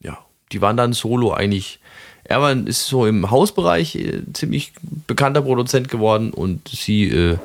Ja, 0.00 0.18
die 0.52 0.60
waren 0.60 0.76
dann 0.76 0.92
solo 0.92 1.32
eigentlich. 1.32 1.78
Er 2.24 2.40
war, 2.40 2.52
ist 2.52 2.86
so 2.86 3.06
im 3.06 3.30
Hausbereich 3.30 3.96
äh, 3.96 4.22
ziemlich 4.32 4.72
bekannter 5.06 5.42
Produzent 5.42 5.88
geworden 5.90 6.30
und 6.32 6.68
sie 6.68 7.04
äh, 7.08 7.36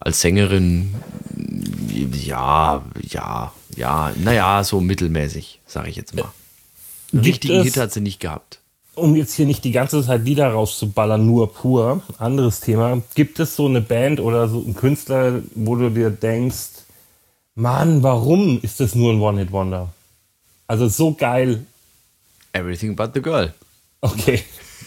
als 0.00 0.20
Sängerin, 0.20 0.94
äh, 1.38 2.06
ja, 2.16 2.82
ja, 3.02 3.52
ja, 3.76 4.12
naja, 4.16 4.64
so 4.64 4.80
mittelmäßig, 4.80 5.60
sage 5.66 5.90
ich 5.90 5.96
jetzt 5.96 6.14
mal. 6.14 6.30
Gibt 7.12 7.26
richtigen 7.26 7.58
es- 7.60 7.64
Hit 7.66 7.76
hat 7.76 7.92
sie 7.92 8.00
nicht 8.00 8.18
gehabt. 8.20 8.59
Um 8.94 9.16
jetzt 9.16 9.34
hier 9.34 9.46
nicht 9.46 9.64
die 9.64 9.72
ganze 9.72 10.04
Zeit 10.04 10.24
Lieder 10.24 10.48
rauszuballern, 10.48 11.24
nur 11.24 11.52
pur, 11.52 12.02
anderes 12.18 12.60
Thema. 12.60 13.02
Gibt 13.14 13.38
es 13.40 13.56
so 13.56 13.66
eine 13.66 13.80
Band 13.80 14.20
oder 14.20 14.48
so 14.48 14.62
einen 14.62 14.74
Künstler, 14.74 15.40
wo 15.54 15.76
du 15.76 15.90
dir 15.90 16.10
denkst, 16.10 16.68
Mann, 17.54 18.02
warum 18.02 18.60
ist 18.62 18.80
das 18.80 18.94
nur 18.94 19.12
ein 19.12 19.20
One-Hit-Wonder? 19.20 19.92
Also 20.66 20.88
so 20.88 21.14
geil. 21.14 21.66
Everything 22.52 22.96
but 22.96 23.10
the 23.14 23.22
girl. 23.22 23.52
Okay. 24.00 24.42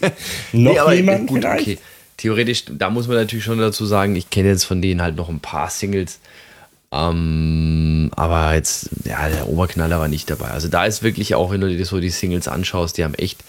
Noch 0.52 0.72
Nee, 0.72 0.78
aber 0.78 0.94
jemand 0.94 1.28
gut, 1.28 1.40
vielleicht? 1.40 1.62
okay. 1.62 1.78
Theoretisch, 2.16 2.64
da 2.70 2.90
muss 2.90 3.08
man 3.08 3.16
natürlich 3.16 3.44
schon 3.44 3.58
dazu 3.58 3.84
sagen, 3.86 4.16
ich 4.16 4.30
kenne 4.30 4.48
jetzt 4.48 4.64
von 4.64 4.80
denen 4.80 5.02
halt 5.02 5.16
noch 5.16 5.28
ein 5.28 5.40
paar 5.40 5.68
Singles. 5.68 6.20
Ähm, 6.92 8.10
aber 8.14 8.54
jetzt, 8.54 8.90
ja, 9.04 9.28
der 9.28 9.48
Oberknaller 9.48 9.98
war 9.98 10.08
nicht 10.08 10.30
dabei. 10.30 10.48
Also 10.48 10.68
da 10.68 10.84
ist 10.84 11.02
wirklich 11.02 11.34
auch, 11.34 11.50
wenn 11.50 11.60
du 11.60 11.68
dir 11.68 11.84
so 11.84 12.00
die 12.00 12.10
Singles 12.10 12.46
anschaust, 12.46 12.96
die 12.96 13.04
haben 13.04 13.14
echt 13.14 13.42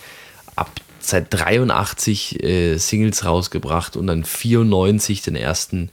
ab 0.55 0.71
seit 0.99 1.27
83 1.29 2.43
äh, 2.43 2.77
Singles 2.77 3.25
rausgebracht 3.25 3.95
und 3.95 4.07
dann 4.07 4.23
94 4.23 5.21
den 5.21 5.35
ersten 5.35 5.89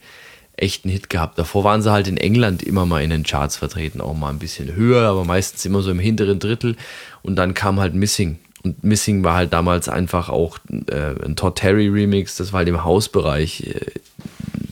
echten 0.55 0.89
Hit 0.89 1.09
gehabt. 1.09 1.37
Davor 1.37 1.63
waren 1.63 1.81
sie 1.81 1.91
halt 1.91 2.07
in 2.07 2.17
England 2.17 2.63
immer 2.63 2.85
mal 2.85 3.03
in 3.03 3.09
den 3.09 3.23
Charts 3.23 3.57
vertreten, 3.57 4.01
auch 4.01 4.13
mal 4.15 4.29
ein 4.29 4.39
bisschen 4.39 4.75
höher, 4.75 5.07
aber 5.09 5.23
meistens 5.25 5.65
immer 5.65 5.81
so 5.81 5.91
im 5.91 5.99
hinteren 5.99 6.39
Drittel. 6.39 6.75
Und 7.21 7.35
dann 7.35 7.53
kam 7.53 7.79
halt 7.79 7.93
Missing. 7.95 8.39
Und 8.63 8.83
Missing 8.83 9.23
war 9.23 9.35
halt 9.35 9.51
damals 9.53 9.89
einfach 9.89 10.29
auch 10.29 10.57
äh, 10.89 11.25
ein 11.25 11.35
Todd 11.35 11.57
Terry 11.57 11.87
Remix, 11.89 12.37
das 12.37 12.53
war 12.53 12.59
halt 12.59 12.69
im 12.69 12.83
Hausbereich. 12.83 13.67
Äh, 13.67 13.91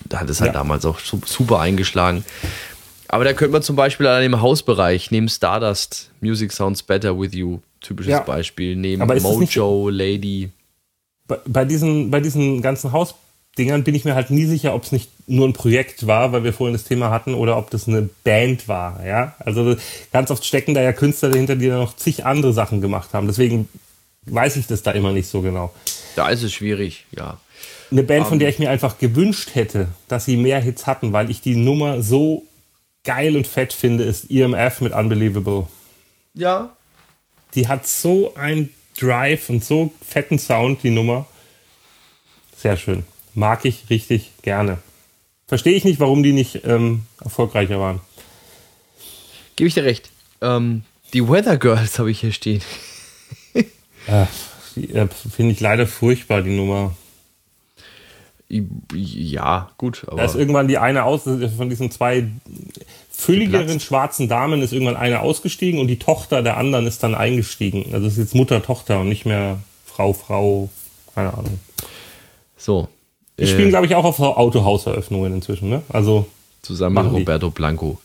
da 0.08 0.20
hat 0.22 0.30
es 0.30 0.40
halt 0.42 0.50
Ja. 0.54 0.60
damals 0.60 0.86
auch 0.86 1.00
su- 1.00 1.22
super 1.26 1.60
eingeschlagen. 1.60 2.24
Aber 3.08 3.26
da 3.26 3.34
könnte 3.34 3.52
man 3.54 3.62
zum 3.64 3.76
Beispiel 3.76 4.08
an 4.08 4.22
dem 4.22 4.40
Hausbereich 4.42 5.12
neben 5.12 5.28
Stardust, 5.30 6.10
Music 6.22 6.52
Sounds 6.54 6.84
Better 6.84 7.20
With 7.20 7.34
You, 7.34 7.60
typisches 7.82 8.12
Ja. 8.12 8.20
Beispiel, 8.22 8.76
neben 8.76 9.02
Aber 9.02 9.20
Mojo, 9.20 9.90
Lady. 9.90 10.50
bei, 11.28 11.38
bei, 11.46 11.66
diesen, 11.66 12.12
bei 12.12 12.20
diesen 12.20 12.62
ganzen 12.62 12.92
Hausdingern 12.92 13.84
bin 13.84 13.96
ich 13.96 14.06
mir 14.06 14.16
halt 14.16 14.30
nie 14.30 14.46
sicher, 14.46 14.74
ob 14.74 14.84
es 14.84 14.92
nicht 14.92 15.10
nur 15.28 15.48
ein 15.48 15.54
Projekt 15.54 16.08
war, 16.08 16.32
weil 16.32 16.44
wir 16.44 16.54
vorhin 16.54 16.74
das 16.74 16.84
Thema 16.84 17.10
hatten, 17.10 17.34
oder 17.34 17.58
ob 17.58 17.70
das 17.70 17.88
eine 17.88 18.08
Band 18.24 18.68
war. 18.68 19.06
Ja? 19.06 19.36
Also 19.40 19.76
ganz 20.12 20.32
oft 20.32 20.46
stecken 20.46 20.74
da 20.74 20.82
ja 20.82 20.94
Künstler 20.94 21.30
dahinter, 21.30 21.56
die 21.56 21.68
da 21.68 21.78
noch 21.78 21.96
zig 21.96 22.26
andere 22.26 22.54
Sachen 22.54 22.82
gemacht 22.82 23.14
haben. 23.14 23.28
Deswegen 23.28 23.68
weiß 24.26 24.56
ich 24.58 24.68
das 24.68 24.84
da 24.84 24.92
immer 24.92 25.12
nicht 25.12 25.28
so 25.28 25.42
genau. 25.42 25.74
Da 26.16 26.30
ist 26.30 26.44
es 26.44 26.54
schwierig, 26.54 27.06
ja. 27.12 27.40
Eine 27.92 28.04
Band, 28.04 28.28
von 28.28 28.40
der 28.40 28.48
ich 28.48 28.60
mir 28.60 28.70
einfach 28.70 29.00
gewünscht 29.00 29.50
hätte, 29.54 29.90
dass 30.08 30.24
sie 30.26 30.38
mehr 30.38 30.62
Hits 30.62 30.88
hatten, 30.88 31.12
weil 31.12 31.30
ich 31.30 31.42
die 31.42 31.56
Nummer 31.58 32.02
so 32.02 32.44
geil 33.04 33.36
und 33.36 33.48
fett 33.48 33.74
finde, 33.74 34.06
ist 34.06 34.30
EMF 34.32 34.80
mit 34.82 34.94
Unbelievable. 34.94 35.68
Ja. 36.34 36.76
Die 37.56 37.68
hat 37.68 37.88
so 37.88 38.34
ein 38.36 38.70
Drive 39.00 39.50
und 39.50 39.64
so 39.64 39.94
fetten 40.06 40.40
Sound, 40.40 40.84
die 40.84 40.90
Nummer. 40.90 41.28
Sehr 42.58 42.78
schön. 42.78 43.04
Mag 43.34 43.66
ich 43.66 43.90
richtig 43.90 44.32
gerne. 44.42 44.78
Verstehe 45.48 45.74
ich 45.74 45.84
nicht, 45.84 46.00
warum 46.00 46.24
die 46.24 46.34
nicht 46.34 46.62
ähm, 46.66 47.04
erfolgreicher 47.22 47.80
waren. 47.80 48.00
Gebe 49.56 49.68
ich 49.68 49.74
dir 49.74 49.84
recht. 49.84 50.10
Ähm, 50.42 50.84
die 51.14 51.28
Weather 51.28 51.58
Girls 51.58 52.00
habe 52.00 52.12
ich 52.12 52.22
hier 52.22 52.32
stehen. 52.32 52.62
äh, 54.08 54.26
Finde 54.76 55.52
ich 55.52 55.60
leider 55.60 55.88
furchtbar, 55.88 56.42
die 56.42 56.56
Nummer. 56.56 56.96
Ja, 58.94 59.72
gut. 59.78 60.06
da 60.10 60.26
ist 60.26 60.36
irgendwann 60.36 60.68
die 60.68 60.78
eine 60.78 61.04
aus, 61.04 61.24
von 61.24 61.70
diesen 61.70 61.90
zwei 61.90 62.30
fülligeren 63.22 63.68
Geplatzt. 63.68 63.86
schwarzen 63.86 64.28
Damen 64.28 64.62
ist 64.62 64.74
irgendwann 64.74 64.98
eine 64.98 65.22
ausgestiegen 65.22 65.80
und 65.80 65.88
die 65.88 66.00
Tochter 66.00 66.42
der 66.42 66.58
anderen 66.58 66.88
ist 66.88 67.04
dann 67.04 67.14
eingestiegen. 67.14 67.94
Also 67.94 68.08
es 68.08 68.14
ist 68.14 68.20
jetzt 68.20 68.36
Mutter, 68.36 68.64
Tochter 68.64 69.02
und 69.02 69.10
nicht 69.10 69.26
mehr 69.26 69.60
Frau, 69.86 70.14
Frau, 70.14 70.70
keine 71.14 71.32
Ahnung. 71.34 71.60
So. 72.58 72.88
Die 73.38 73.44
äh, 73.44 73.48
spielen, 73.48 73.70
glaube 73.70 73.86
ich, 73.86 73.94
auch 73.94 74.06
auf 74.06 74.20
Autohauseröffnungen 74.20 75.34
inzwischen, 75.34 75.70
ne? 75.70 75.84
Also. 75.90 76.26
Zusammen 76.64 77.06
mit 77.06 77.14
Roberto 77.14 77.52
Blanco. 77.52 78.00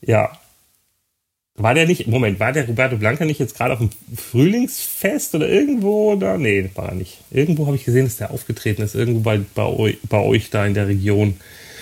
Ja. 0.00 0.30
War 1.56 1.74
der 1.74 1.86
nicht, 1.86 2.06
Moment, 2.06 2.38
war 2.38 2.52
der 2.52 2.68
Roberto 2.68 2.96
Blanco 2.96 3.24
nicht 3.24 3.40
jetzt 3.40 3.56
gerade 3.56 3.72
auf 3.72 3.80
dem 3.80 3.90
Frühlingsfest 4.16 5.34
oder 5.34 5.48
irgendwo 5.48 6.14
da? 6.14 6.38
Nee, 6.38 6.70
war 6.76 6.90
er 6.90 6.94
nicht. 6.94 7.18
Irgendwo 7.32 7.66
habe 7.66 7.74
ich 7.74 7.84
gesehen, 7.84 8.04
dass 8.04 8.18
der 8.18 8.30
aufgetreten 8.30 8.82
ist, 8.82 8.94
irgendwo 8.94 9.20
bei, 9.20 9.40
bei, 9.56 9.64
euch, 9.64 9.98
bei 10.08 10.20
euch 10.20 10.50
da 10.50 10.64
in 10.64 10.74
der 10.74 10.86
Region. 10.86 11.34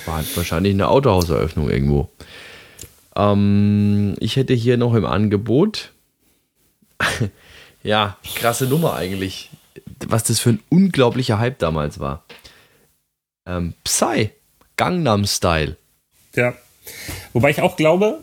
War 0.07 0.25
wahrscheinlich 0.35 0.73
eine 0.73 0.89
Autohauseröffnung 0.89 1.69
irgendwo. 1.69 2.09
Ähm, 3.17 4.15
ich 4.21 4.37
hätte 4.37 4.55
hier 4.55 4.77
noch 4.77 4.95
im 4.95 5.05
Angebot, 5.05 5.93
ja, 7.83 8.17
krasse 8.37 8.67
Nummer 8.67 8.95
eigentlich, 8.95 9.51
was 10.07 10.25
das 10.25 10.39
für 10.39 10.51
ein 10.51 10.61
unglaublicher 10.69 11.39
Hype 11.39 11.59
damals 11.59 11.99
war. 11.99 12.25
Ähm, 13.47 13.75
Psy, 13.85 14.31
Gangnam 14.77 15.25
Style. 15.25 15.77
Ja. 16.35 16.55
Wobei 17.33 17.51
ich 17.51 17.63
auch 17.63 17.77
glaube, 17.77 18.21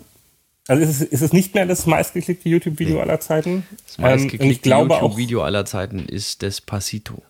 also 0.67 0.81
ist 0.81 0.89
es, 0.89 1.01
ist 1.01 1.21
es 1.21 1.34
nicht 1.34 1.53
mehr 1.55 1.65
das 1.65 1.86
meistgeklickte 1.86 2.47
YouTube-Video 2.47 2.95
nee. 2.95 3.01
aller 3.01 3.19
Zeiten? 3.19 3.65
Das 3.86 3.97
meistgeklickte 3.97 4.69
ähm, 4.69 4.89
YouTube-Video 4.89 5.43
aller 5.43 5.65
Zeiten 5.65 5.99
ist 5.99 6.41
Despacito. 6.41 7.21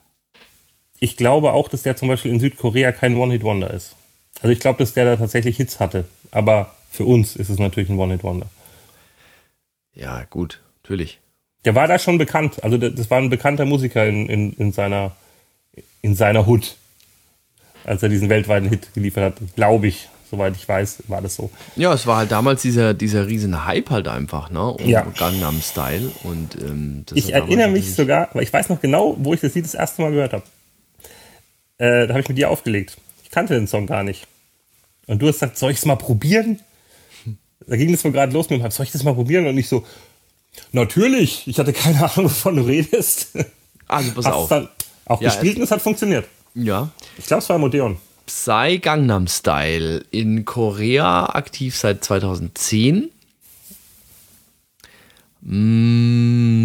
Ich 0.99 1.17
glaube 1.17 1.53
auch, 1.53 1.67
dass 1.67 1.83
der 1.83 1.95
zum 1.95 2.09
Beispiel 2.09 2.31
in 2.31 2.39
Südkorea 2.39 2.91
kein 2.91 3.15
One-Hit-Wonder 3.15 3.71
ist. 3.71 3.95
Also 4.41 4.49
ich 4.49 4.59
glaube, 4.59 4.79
dass 4.79 4.93
der 4.93 5.05
da 5.05 5.15
tatsächlich 5.15 5.57
Hits 5.57 5.79
hatte. 5.79 6.05
Aber 6.31 6.73
für 6.89 7.05
uns 7.05 7.36
ist 7.36 7.49
es 7.49 7.59
natürlich 7.59 7.89
ein 7.89 7.99
One-Hit-Wonder. 7.99 8.47
Ja, 9.93 10.23
gut, 10.29 10.61
natürlich. 10.84 11.19
Der 11.65 11.75
war 11.75 11.88
da 11.88 11.97
schon 11.97 12.17
bekannt. 12.17 12.63
Also 12.63 12.77
das 12.77 13.09
war 13.09 13.19
ein 13.19 13.29
bekannter 13.29 13.65
Musiker 13.65 14.05
in, 14.05 14.27
in, 14.27 14.53
in 14.53 14.71
seiner 14.71 15.15
in 16.01 16.15
seiner 16.15 16.45
Hut, 16.45 16.75
als 17.86 18.03
er 18.03 18.09
diesen 18.09 18.29
weltweiten 18.29 18.67
Hit 18.67 18.93
geliefert 18.93 19.39
hat, 19.39 19.55
glaube 19.55 19.88
ich 19.88 20.09
soweit 20.34 20.55
ich 20.55 20.67
weiß, 20.67 21.03
war 21.09 21.21
das 21.21 21.36
so. 21.36 21.51
Ja, 21.75 21.93
es 21.93 22.07
war 22.07 22.17
halt 22.17 22.31
damals 22.31 22.63
dieser, 22.63 22.95
dieser 22.95 23.27
riesen 23.27 23.65
Hype 23.67 23.91
halt 23.91 24.07
einfach, 24.07 24.49
ne? 24.49 24.63
Um 24.63 24.89
ja. 24.89 25.05
Gangnam 25.15 25.61
Style. 25.61 26.11
Und, 26.23 26.55
ähm, 26.59 27.05
ich 27.13 27.34
erinnere 27.34 27.69
mich 27.69 27.93
sogar, 27.93 28.29
weil 28.34 28.41
ich 28.41 28.51
weiß 28.51 28.69
noch 28.69 28.81
genau, 28.81 29.15
wo 29.19 29.36
ich 29.36 29.41
das 29.41 29.53
Lied 29.53 29.65
das 29.65 29.75
erste 29.75 30.01
Mal 30.01 30.09
gehört 30.11 30.34
habe. 30.34 30.43
Äh, 31.77 32.07
da 32.07 32.13
habe 32.13 32.21
ich 32.21 32.29
mit 32.29 32.39
dir 32.39 32.49
aufgelegt. 32.49 32.97
Ich 33.34 33.36
kannte 33.36 33.55
den 33.55 33.65
Song 33.65 33.88
gar 33.88 34.03
nicht. 34.03 34.27
Und 35.07 35.19
du 35.19 35.27
hast 35.27 35.39
gesagt, 35.39 35.57
soll 35.57 35.71
ich 35.71 35.79
es 35.79 35.86
mal 35.86 35.95
probieren? 35.95 36.59
Da 37.65 37.77
ging 37.77 37.91
es 37.91 38.03
wohl 38.03 38.11
gerade 38.11 38.31
los 38.31 38.51
mit 38.51 38.61
dem, 38.61 38.69
soll 38.69 38.86
ich 38.86 38.91
das 38.91 39.03
mal 39.03 39.15
probieren? 39.15 39.47
Und 39.47 39.57
ich 39.57 39.67
so, 39.67 39.84
natürlich, 40.71 41.47
ich 41.47 41.57
hatte 41.57 41.73
keine 41.73 41.97
Ahnung, 42.03 42.25
wovon 42.25 42.57
du 42.57 42.61
redest. 42.61 43.29
Also 43.88 44.11
pass 44.11 44.27
Hast 44.27 44.34
auf. 44.36 44.49
Dann 44.49 44.69
auch 45.05 45.19
ja, 45.19 45.31
gespielt 45.31 45.57
und 45.57 45.63
es 45.63 45.71
hat 45.71 45.81
funktioniert. 45.81 46.27
Ja. 46.53 46.91
Ich 47.17 47.25
glaube, 47.25 47.41
es 47.41 47.49
war 47.49 47.57
Modeon. 47.57 47.97
Psy 48.27 48.77
Gangnam 48.77 49.25
Style 49.25 50.05
in 50.11 50.45
Korea 50.45 51.25
aktiv 51.34 51.75
seit 51.75 52.03
2010. 52.03 53.09
Mm, 55.41 56.59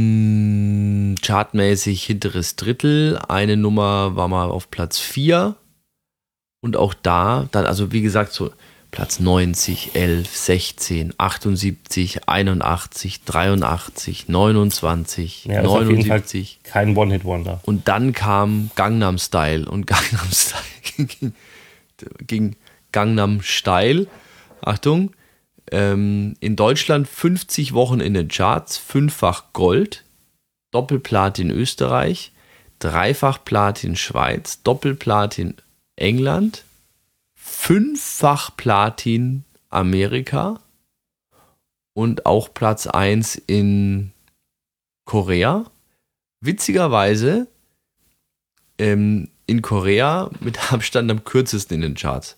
chartmäßig 1.23 2.05
hinteres 2.05 2.57
Drittel. 2.57 3.19
Eine 3.27 3.57
Nummer 3.57 4.17
war 4.17 4.29
mal 4.29 4.51
auf 4.51 4.71
Platz 4.71 4.99
4. 4.99 5.57
Und 6.61 6.77
auch 6.77 6.95
da, 6.95 7.49
dann, 7.53 7.67
also 7.67 7.93
wie 7.93 8.03
gesagt, 8.03 8.33
so 8.33 8.51
Platz 8.91 9.21
90, 9.21 9.95
11, 9.95 10.35
16, 10.35 11.15
78, 11.19 12.29
81, 12.29 13.25
83, 13.25 14.29
29, 14.29 15.45
ja, 15.45 15.63
79. 15.63 16.61
kein 16.63 16.97
One-Hit-Wonder. 16.97 17.61
Und 17.65 17.87
dann 17.87 18.13
kam 18.13 18.71
Gangnam 18.77 19.19
Style 19.19 19.69
und 19.69 19.87
Gangnam 19.87 20.31
Style 20.33 21.33
ging 22.27 22.57
Gangnam 22.93 23.43
steil. 23.43 24.07
Achtung, 24.61 25.13
ähm, 25.71 26.35
in 26.41 26.57
Deutschland 26.57 27.09
50 27.09 27.75
Wochen 27.75 28.01
in 28.01 28.15
den 28.15 28.29
Charts, 28.29 28.79
fünffach 28.79 29.53
Gold, 29.53 30.05
Doppelplatin 30.71 31.51
Österreich, 31.51 32.33
dreifach 32.79 33.45
Platin 33.45 33.97
Schweiz, 33.97 34.63
Doppelplatin 34.63 35.55
England, 35.99 36.65
fünffach 37.35 38.57
Platin 38.57 39.45
Amerika 39.71 40.61
und 41.95 42.27
auch 42.27 42.55
Platz 42.55 42.87
1 42.87 43.37
in 43.47 44.13
Korea. 45.05 45.67
Witzigerweise 46.41 47.49
ähm, 48.79 49.29
in 49.47 49.63
Korea 49.63 50.31
mit 50.41 50.73
Abstand 50.73 51.11
am 51.11 51.25
kürzesten 51.25 51.77
in 51.77 51.81
den 51.83 51.95
Charts. 51.95 52.37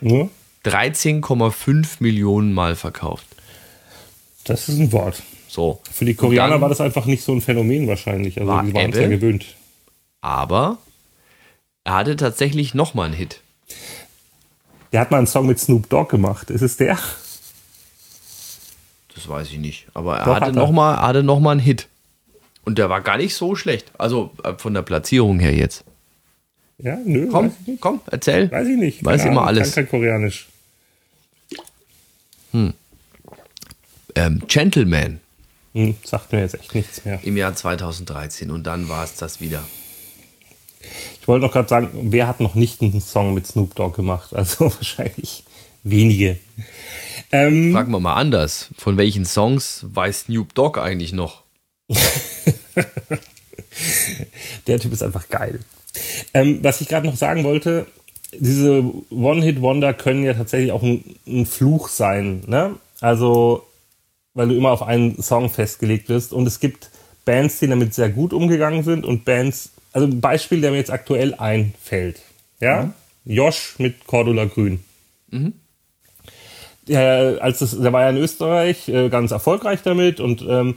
Ja. 0.00 0.28
13,5 0.64 1.96
Millionen 2.00 2.52
Mal 2.52 2.76
verkauft. 2.76 3.26
Das 4.44 4.68
ist 4.68 4.78
ein 4.78 4.92
Wort. 4.92 5.22
So. 5.48 5.80
Für 5.90 6.04
die 6.04 6.14
Koreaner 6.14 6.60
war 6.60 6.68
das 6.68 6.80
einfach 6.80 7.06
nicht 7.06 7.22
so 7.22 7.32
ein 7.32 7.40
Phänomen 7.40 7.86
wahrscheinlich. 7.86 8.38
Also 8.38 8.52
war 8.52 8.62
die 8.62 8.74
waren 8.74 8.92
es 8.92 8.98
ja 8.98 9.08
gewöhnt. 9.08 9.56
Aber 10.20 10.78
er 11.88 11.94
hatte 11.94 12.16
tatsächlich 12.16 12.74
nochmal 12.74 13.06
einen 13.06 13.14
Hit. 13.14 13.40
Der 14.92 15.00
hat 15.00 15.10
mal 15.10 15.16
einen 15.16 15.26
Song 15.26 15.46
mit 15.46 15.58
Snoop 15.58 15.88
Dogg 15.88 16.10
gemacht. 16.10 16.50
Ist 16.50 16.60
es 16.60 16.76
der? 16.76 16.98
Das 19.14 19.26
weiß 19.26 19.48
ich 19.48 19.56
nicht. 19.56 19.86
Aber 19.94 20.18
er 20.18 20.26
Doch, 20.26 20.34
hatte 20.34 20.52
nochmal 20.52 21.22
noch 21.22 21.50
einen 21.50 21.60
Hit. 21.60 21.88
Und 22.66 22.76
der 22.76 22.90
war 22.90 23.00
gar 23.00 23.16
nicht 23.16 23.34
so 23.34 23.54
schlecht. 23.54 23.90
Also 23.96 24.32
äh, 24.44 24.52
von 24.58 24.74
der 24.74 24.82
Platzierung 24.82 25.38
her 25.38 25.54
jetzt. 25.54 25.82
Ja, 26.76 26.98
nö. 27.02 27.30
Komm, 27.32 27.52
komm, 27.80 28.02
erzähl. 28.10 28.50
Weiß 28.50 28.68
ich 28.68 28.76
nicht. 28.76 29.02
Weiß 29.02 29.22
Keine 29.22 29.32
immer 29.32 29.40
Ahnung, 29.40 29.56
alles. 29.56 29.74
Kann 29.74 29.84
kein 29.86 29.90
Koreanisch. 29.90 30.46
Hm. 32.50 32.74
Ähm, 34.14 34.42
Gentleman. 34.46 35.20
Hm, 35.72 35.94
sagt 36.04 36.32
mir 36.32 36.40
jetzt 36.40 36.54
echt 36.54 36.74
nichts 36.74 37.06
mehr. 37.06 37.18
Im 37.22 37.38
Jahr 37.38 37.54
2013 37.54 38.50
und 38.50 38.64
dann 38.64 38.90
war 38.90 39.04
es 39.04 39.14
das 39.14 39.40
wieder. 39.40 39.64
Ich 41.20 41.28
wollte 41.28 41.44
noch 41.44 41.52
gerade 41.52 41.68
sagen, 41.68 41.90
wer 42.10 42.26
hat 42.26 42.40
noch 42.40 42.54
nicht 42.54 42.80
einen 42.80 43.00
Song 43.00 43.34
mit 43.34 43.46
Snoop 43.46 43.74
Dogg 43.74 43.96
gemacht? 43.96 44.34
Also 44.34 44.64
wahrscheinlich 44.74 45.44
wenige. 45.82 46.38
Ähm, 47.30 47.72
Fragen 47.72 47.92
wir 47.92 48.00
mal 48.00 48.14
anders. 48.14 48.68
Von 48.76 48.96
welchen 48.96 49.24
Songs 49.24 49.84
weiß 49.92 50.20
Snoop 50.22 50.54
Dogg 50.54 50.80
eigentlich 50.80 51.12
noch? 51.12 51.42
Der 54.66 54.78
Typ 54.78 54.92
ist 54.92 55.02
einfach 55.02 55.28
geil. 55.28 55.60
Ähm, 56.34 56.60
was 56.62 56.80
ich 56.80 56.88
gerade 56.88 57.06
noch 57.06 57.16
sagen 57.16 57.44
wollte, 57.44 57.86
diese 58.32 58.84
One-Hit-Wonder 59.10 59.94
können 59.94 60.24
ja 60.24 60.34
tatsächlich 60.34 60.72
auch 60.72 60.82
ein, 60.82 61.16
ein 61.26 61.46
Fluch 61.46 61.88
sein. 61.88 62.42
Ne? 62.46 62.76
Also, 63.00 63.66
weil 64.34 64.48
du 64.48 64.56
immer 64.56 64.70
auf 64.70 64.82
einen 64.82 65.22
Song 65.22 65.48
festgelegt 65.50 66.08
bist. 66.08 66.32
Und 66.32 66.46
es 66.46 66.60
gibt 66.60 66.90
Bands, 67.24 67.58
die 67.58 67.66
damit 67.66 67.94
sehr 67.94 68.10
gut 68.10 68.32
umgegangen 68.32 68.82
sind 68.82 69.04
und 69.04 69.24
Bands, 69.24 69.70
also 69.92 70.06
ein 70.06 70.20
Beispiel, 70.20 70.60
der 70.60 70.70
mir 70.70 70.78
jetzt 70.78 70.90
aktuell 70.90 71.34
einfällt. 71.34 72.20
Ja? 72.60 72.92
Mhm. 73.24 73.32
Josh 73.32 73.74
mit 73.78 74.06
Cordula 74.06 74.44
Grün. 74.46 74.80
Mhm. 75.30 75.52
Der, 76.86 77.38
als 77.40 77.58
das, 77.58 77.78
der 77.78 77.92
war 77.92 78.02
ja 78.02 78.10
in 78.10 78.16
Österreich 78.16 78.88
äh, 78.88 79.10
ganz 79.10 79.30
erfolgreich 79.30 79.80
damit 79.82 80.20
und 80.20 80.42
ähm, 80.48 80.76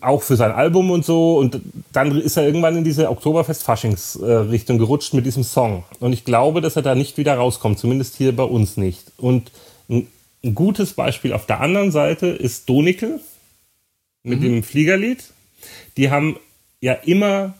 auch 0.00 0.22
für 0.22 0.36
sein 0.36 0.52
Album 0.52 0.90
und 0.90 1.04
so. 1.04 1.38
Und 1.38 1.60
dann 1.92 2.20
ist 2.20 2.36
er 2.36 2.44
irgendwann 2.44 2.76
in 2.76 2.84
diese 2.84 3.10
Oktoberfest-Faschings-Richtung 3.10 4.78
gerutscht 4.78 5.14
mit 5.14 5.26
diesem 5.26 5.44
Song. 5.44 5.84
Und 6.00 6.12
ich 6.12 6.24
glaube, 6.24 6.60
dass 6.60 6.76
er 6.76 6.82
da 6.82 6.94
nicht 6.94 7.18
wieder 7.18 7.34
rauskommt, 7.34 7.78
zumindest 7.78 8.16
hier 8.16 8.34
bei 8.34 8.44
uns 8.44 8.76
nicht. 8.76 9.12
Und 9.16 9.50
ein, 9.88 10.06
ein 10.44 10.54
gutes 10.54 10.94
Beispiel 10.94 11.32
auf 11.32 11.46
der 11.46 11.60
anderen 11.60 11.90
Seite 11.90 12.28
ist 12.28 12.68
Donikel 12.68 13.20
mit 14.22 14.40
mhm. 14.40 14.44
dem 14.44 14.62
Fliegerlied. 14.62 15.24
Die 15.96 16.10
haben 16.10 16.38
ja 16.80 16.94
immer, 16.94 17.54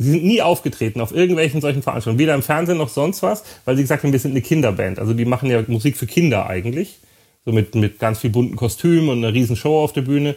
nie 0.00 0.42
aufgetreten 0.42 1.00
auf 1.00 1.14
irgendwelchen 1.14 1.60
solchen 1.60 1.82
Veranstaltungen, 1.82 2.18
weder 2.18 2.34
im 2.34 2.42
Fernsehen 2.42 2.78
noch 2.78 2.88
sonst 2.88 3.22
was, 3.22 3.44
weil 3.64 3.76
sie 3.76 3.82
gesagt 3.82 4.02
haben, 4.02 4.12
wir 4.12 4.18
sind 4.18 4.32
eine 4.32 4.42
Kinderband. 4.42 4.98
Also 4.98 5.12
die 5.12 5.24
machen 5.24 5.50
ja 5.50 5.62
Musik 5.66 5.96
für 5.96 6.06
Kinder 6.06 6.46
eigentlich. 6.48 6.98
So 7.44 7.52
mit, 7.52 7.74
mit 7.74 7.98
ganz 7.98 8.18
viel 8.18 8.30
bunten 8.30 8.56
Kostümen 8.56 9.08
und 9.08 9.18
einer 9.18 9.32
riesen 9.32 9.56
Show 9.56 9.82
auf 9.82 9.92
der 9.92 10.02
Bühne. 10.02 10.36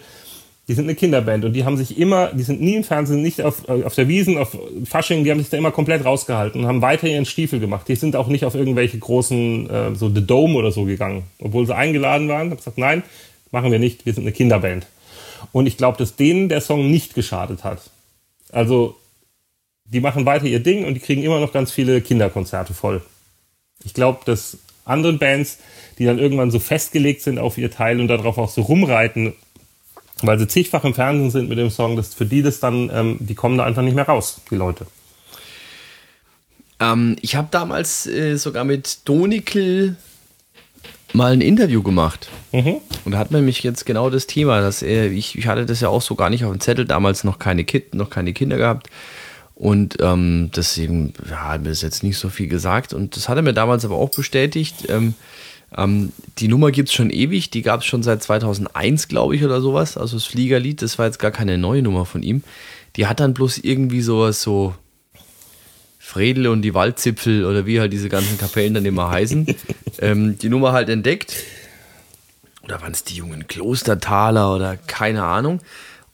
Die 0.70 0.74
sind 0.74 0.86
eine 0.86 0.96
Kinderband 0.96 1.44
und 1.44 1.52
die 1.54 1.66
haben 1.66 1.76
sich 1.76 1.98
immer, 1.98 2.28
die 2.28 2.44
sind 2.44 2.62
nie 2.62 2.76
im 2.76 2.86
Fernsehen, 2.86 3.22
nicht 3.22 3.42
auf, 3.42 3.68
auf 3.68 3.96
der 3.96 4.08
Wiesen, 4.08 4.38
auf 4.38 4.58
Fasching, 4.86 5.26
die 5.26 5.32
haben 5.32 5.40
sich 5.40 5.50
da 5.50 5.58
immer 5.58 5.72
komplett 5.72 6.06
rausgehalten 6.06 6.62
und 6.62 6.68
haben 6.68 6.82
weiter 6.82 7.06
ihren 7.06 7.26
Stiefel 7.26 7.60
gemacht. 7.60 7.86
Die 7.90 7.96
sind 7.96 8.16
auch 8.16 8.28
nicht 8.28 8.46
auf 8.46 8.56
irgendwelche 8.56 8.98
großen, 8.98 9.70
äh, 9.70 9.96
so 9.96 10.10
The 10.10 10.26
Dome 10.26 10.56
oder 10.56 10.72
so 10.72 10.86
gegangen. 10.86 11.24
Obwohl 11.40 11.66
sie 11.66 11.76
eingeladen 11.76 12.30
waren, 12.30 12.50
haben 12.50 12.56
gesagt, 12.56 12.78
nein, 12.78 13.04
machen 13.52 13.74
wir 13.74 13.80
nicht, 13.80 14.06
wir 14.06 14.14
sind 14.14 14.24
eine 14.24 14.32
Kinderband. 14.32 14.88
Und 15.52 15.68
ich 15.68 15.76
glaube, 15.76 15.98
dass 15.98 16.16
denen 16.16 16.48
der 16.48 16.62
Song 16.62 16.90
nicht 16.90 17.14
geschadet 17.14 17.66
hat. 17.66 17.82
Also, 18.54 18.96
die 19.86 20.00
machen 20.00 20.26
weiter 20.26 20.46
ihr 20.46 20.60
Ding 20.60 20.86
und 20.86 20.94
die 20.94 21.00
kriegen 21.00 21.24
immer 21.24 21.40
noch 21.40 21.54
ganz 21.54 21.72
viele 21.72 22.02
Kinderkonzerte 22.02 22.74
voll. 22.74 23.02
Ich 23.84 23.94
glaube, 23.94 24.22
dass 24.26 24.58
anderen 24.86 25.20
Bands, 25.20 25.60
die 25.98 26.06
dann 26.06 26.20
irgendwann 26.20 26.52
so 26.52 26.60
festgelegt 26.60 27.22
sind 27.22 27.40
auf 27.40 27.58
ihr 27.58 27.72
Teil 27.72 28.00
und 28.00 28.08
darauf 28.08 28.38
auch 28.38 28.50
so 28.50 28.62
rumreiten, 28.62 29.34
weil 30.22 30.40
sie 30.40 30.48
zigfach 30.48 30.84
im 30.84 30.94
Fernsehen 30.94 31.32
sind 31.32 31.50
mit 31.50 31.58
dem 31.58 31.70
Song, 31.70 31.96
dass 31.96 32.14
für 32.14 32.26
die 32.26 32.42
das 32.42 32.60
dann, 32.60 32.90
ähm, 32.94 33.18
die 33.20 33.36
kommen 33.36 33.58
da 33.58 33.66
einfach 33.66 33.82
nicht 33.82 33.96
mehr 33.96 34.08
raus, 34.08 34.42
die 34.50 34.56
Leute. 34.56 34.88
Ähm, 36.80 37.16
ich 37.22 37.36
habe 37.36 37.48
damals 37.52 38.08
äh, 38.08 38.38
sogar 38.38 38.64
mit 38.64 39.08
Donikel 39.08 39.96
mal 41.14 41.34
ein 41.34 41.42
Interview 41.42 41.84
gemacht. 41.84 42.30
Mhm. 42.52 42.78
Und 43.06 43.12
da 43.12 43.18
hat 43.18 43.32
man 43.32 43.46
mich 43.46 43.64
jetzt 43.64 43.86
genau 43.86 44.10
das 44.10 44.28
Thema, 44.28 44.62
dass 44.62 44.82
er, 44.82 45.12
ich, 45.12 45.38
ich 45.38 45.48
hatte 45.48 45.66
das 45.66 45.82
ja 45.82 45.90
auch 45.90 46.02
so 46.02 46.16
gar 46.16 46.30
nicht 46.30 46.44
auf 46.44 46.52
dem 46.52 46.60
Zettel, 46.60 46.86
damals 46.86 47.24
noch 47.24 47.40
keine 47.40 47.64
Kid, 47.64 47.94
noch 47.94 48.10
keine 48.10 48.34
Kinder 48.34 48.58
gehabt. 48.58 48.90
Und 49.56 49.98
ähm, 50.00 50.50
deswegen 50.56 51.14
ja, 51.30 51.50
hat 51.50 51.62
mir 51.62 51.70
das 51.70 51.82
jetzt 51.82 52.04
nicht 52.04 52.18
so 52.18 52.30
viel 52.30 52.48
gesagt. 52.48 52.94
Und 52.94 53.16
das 53.16 53.30
hat 53.30 53.38
er 53.38 53.44
mir 53.44 53.54
damals 53.54 53.86
aber 53.86 53.96
auch 53.96 54.10
bestätigt. 54.10 54.86
Ähm, 54.90 55.14
ähm, 55.78 56.12
die 56.38 56.48
Nummer 56.48 56.72
gibt 56.72 56.90
es 56.90 56.96
schon 56.96 57.10
ewig, 57.10 57.50
die 57.50 57.62
gab 57.62 57.82
es 57.82 57.86
schon 57.86 58.04
seit 58.04 58.24
2001, 58.24 59.08
glaube 59.08 59.36
ich, 59.36 59.44
oder 59.44 59.62
sowas. 59.62 59.98
Also 59.98 60.18
das 60.18 60.26
Fliegerlied, 60.26 60.82
das 60.82 60.98
war 60.98 61.06
jetzt 61.06 61.20
gar 61.20 61.32
keine 61.32 61.58
neue 61.58 61.82
Nummer 61.82 62.06
von 62.06 62.24
ihm. 62.24 62.44
Die 62.96 63.08
hat 63.08 63.20
dann 63.20 63.34
bloß 63.34 63.60
irgendwie 63.60 64.02
sowas 64.02 64.42
so 64.42 64.76
Fredel 66.00 66.48
und 66.48 66.62
die 66.62 66.74
Waldzipfel 66.74 67.46
oder 67.46 67.66
wie 67.66 67.80
halt 67.80 67.94
diese 67.94 68.10
ganzen 68.10 68.38
Kapellen 68.38 68.74
dann 68.74 68.86
immer 68.86 69.10
heißen, 69.10 69.48
ähm, 70.00 70.38
die 70.38 70.50
Nummer 70.50 70.72
halt 70.72 70.90
entdeckt. 70.90 71.36
Oder 72.64 72.82
waren 72.82 72.92
es 72.92 73.04
die 73.04 73.16
jungen 73.16 73.48
Klostertaler 73.48 74.54
oder 74.54 74.78
keine 74.78 75.24
Ahnung. 75.24 75.60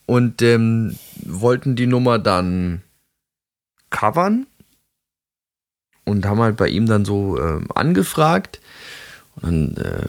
Und 0.06 0.42
ähm, 0.42 0.98
wollten 1.26 1.76
die 1.76 1.86
Nummer 1.86 2.18
dann 2.18 2.82
covern 3.90 4.48
und 6.06 6.26
haben 6.26 6.42
halt 6.42 6.58
bei 6.58 6.68
ihm 6.68 6.86
dann 6.86 7.06
so 7.06 7.40
ähm, 7.40 7.68
angefragt. 7.74 8.60
Und 9.42 9.78
äh, 9.78 10.08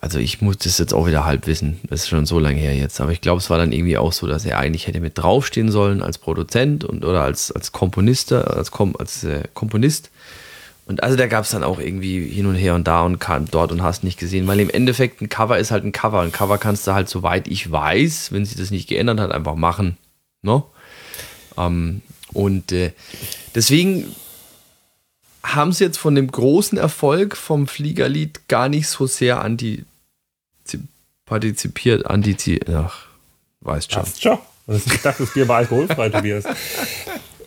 also 0.00 0.18
ich 0.18 0.42
muss 0.42 0.58
das 0.58 0.78
jetzt 0.78 0.92
auch 0.92 1.06
wieder 1.06 1.24
halb 1.24 1.46
wissen. 1.46 1.80
Das 1.88 2.02
ist 2.02 2.08
schon 2.08 2.26
so 2.26 2.38
lange 2.38 2.58
her 2.58 2.76
jetzt. 2.76 3.00
Aber 3.00 3.12
ich 3.12 3.20
glaube, 3.20 3.38
es 3.38 3.48
war 3.48 3.58
dann 3.58 3.72
irgendwie 3.72 3.96
auch 3.96 4.12
so, 4.12 4.26
dass 4.26 4.44
er 4.44 4.58
eigentlich 4.58 4.86
hätte 4.86 5.00
mit 5.00 5.16
draufstehen 5.16 5.70
sollen 5.70 6.02
als 6.02 6.18
Produzent 6.18 6.84
und 6.84 7.04
oder 7.04 7.22
als, 7.22 7.52
als 7.52 7.72
Komponist, 7.72 8.32
als, 8.32 8.70
Kom 8.70 8.94
als 8.98 9.24
äh, 9.24 9.44
Komponist. 9.54 10.10
Und 10.84 11.02
also 11.02 11.16
da 11.16 11.26
gab 11.26 11.44
es 11.44 11.50
dann 11.50 11.64
auch 11.64 11.80
irgendwie 11.80 12.28
hin 12.28 12.46
und 12.46 12.54
her 12.54 12.74
und 12.74 12.86
da 12.86 13.02
und 13.02 13.18
kam 13.18 13.50
dort 13.50 13.72
und 13.72 13.82
hast 13.82 14.04
nicht 14.04 14.20
gesehen, 14.20 14.46
weil 14.46 14.60
im 14.60 14.70
Endeffekt 14.70 15.20
ein 15.20 15.28
Cover 15.28 15.58
ist 15.58 15.72
halt 15.72 15.84
ein 15.84 15.92
Cover. 15.92 16.20
Ein 16.20 16.30
Cover 16.30 16.58
kannst 16.58 16.86
du 16.86 16.92
halt, 16.92 17.08
soweit 17.08 17.48
ich 17.48 17.70
weiß, 17.70 18.30
wenn 18.30 18.44
sich 18.44 18.56
das 18.56 18.70
nicht 18.70 18.88
geändert 18.88 19.18
hat, 19.18 19.32
einfach 19.32 19.56
machen. 19.56 19.96
No? 20.42 20.70
Ähm, 21.56 22.02
und 22.36 22.70
äh, 22.70 22.92
deswegen 23.54 24.14
haben 25.42 25.72
sie 25.72 25.84
jetzt 25.84 25.96
von 25.96 26.14
dem 26.14 26.30
großen 26.30 26.76
Erfolg 26.76 27.34
vom 27.34 27.66
Fliegerlied 27.66 28.46
gar 28.46 28.68
nicht 28.68 28.88
so 28.88 29.06
sehr 29.06 29.42
partizipiert, 31.24 32.06
antizi 32.06 32.60
ach, 32.70 33.06
weißt 33.60 33.92
schon. 33.92 34.02
Hast 34.02 34.22
schon. 34.22 34.38
Ich 34.68 35.02
dachte, 35.02 35.22
das 35.22 35.32
Bier 35.32 35.48
war 35.48 35.58
alkoholfrei, 35.58 36.10
Tobias. 36.10 36.44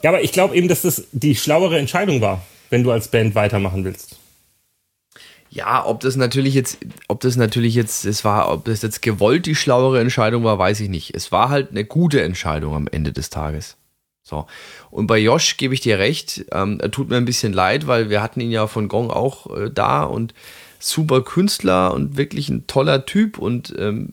Ja, 0.02 0.10
aber 0.10 0.24
ich 0.24 0.32
glaube 0.32 0.56
eben, 0.56 0.68
dass 0.68 0.82
das 0.82 1.04
die 1.12 1.36
schlauere 1.36 1.78
Entscheidung 1.78 2.22
war, 2.22 2.44
wenn 2.70 2.84
du 2.84 2.92
als 2.92 3.10
Band 3.10 3.36
weitermachen 3.36 3.84
willst. 3.84 4.18
Ja, 5.52 5.86
ob 5.86 6.00
das 6.00 6.16
natürlich 6.16 6.54
jetzt, 6.54 6.78
ob 7.08 7.20
das 7.20 7.36
natürlich 7.36 7.76
jetzt, 7.76 8.06
es 8.06 8.24
war, 8.24 8.52
ob 8.52 8.66
das 8.66 8.82
jetzt 8.82 9.02
gewollt 9.02 9.46
die 9.46 9.56
schlauere 9.56 10.00
Entscheidung 10.00 10.44
war, 10.44 10.58
weiß 10.58 10.80
ich 10.80 10.90
nicht. 10.90 11.14
Es 11.14 11.32
war 11.32 11.50
halt 11.50 11.72
eine 11.72 11.86
gute 11.86 12.22
Entscheidung 12.22 12.74
am 12.76 12.88
Ende 12.88 13.12
des 13.12 13.30
Tages. 13.30 13.76
So. 14.24 14.46
Und 14.92 15.08
bei 15.08 15.18
Josh 15.18 15.58
gebe 15.58 15.74
ich 15.74 15.82
dir 15.82 15.98
recht, 15.98 16.46
ähm, 16.52 16.80
er 16.80 16.92
tut 16.92 17.10
mir 17.10 17.18
ein 17.18 17.26
bisschen 17.26 17.54
leid, 17.54 17.88
weil 17.88 18.10
wir 18.10 18.22
hatten 18.22 18.42
ihn 18.42 18.52
ja 18.52 18.68
von 18.68 18.88
Gong 18.88 19.10
auch 19.10 19.56
äh, 19.56 19.72
da 19.74 20.04
und 20.04 20.34
super 20.80 21.22
Künstler 21.22 21.94
und 21.94 22.18
wirklich 22.18 22.50
ein 22.50 22.68
toller 22.68 23.06
Typ 23.06 23.38
und 23.38 23.74
ähm, 23.78 24.10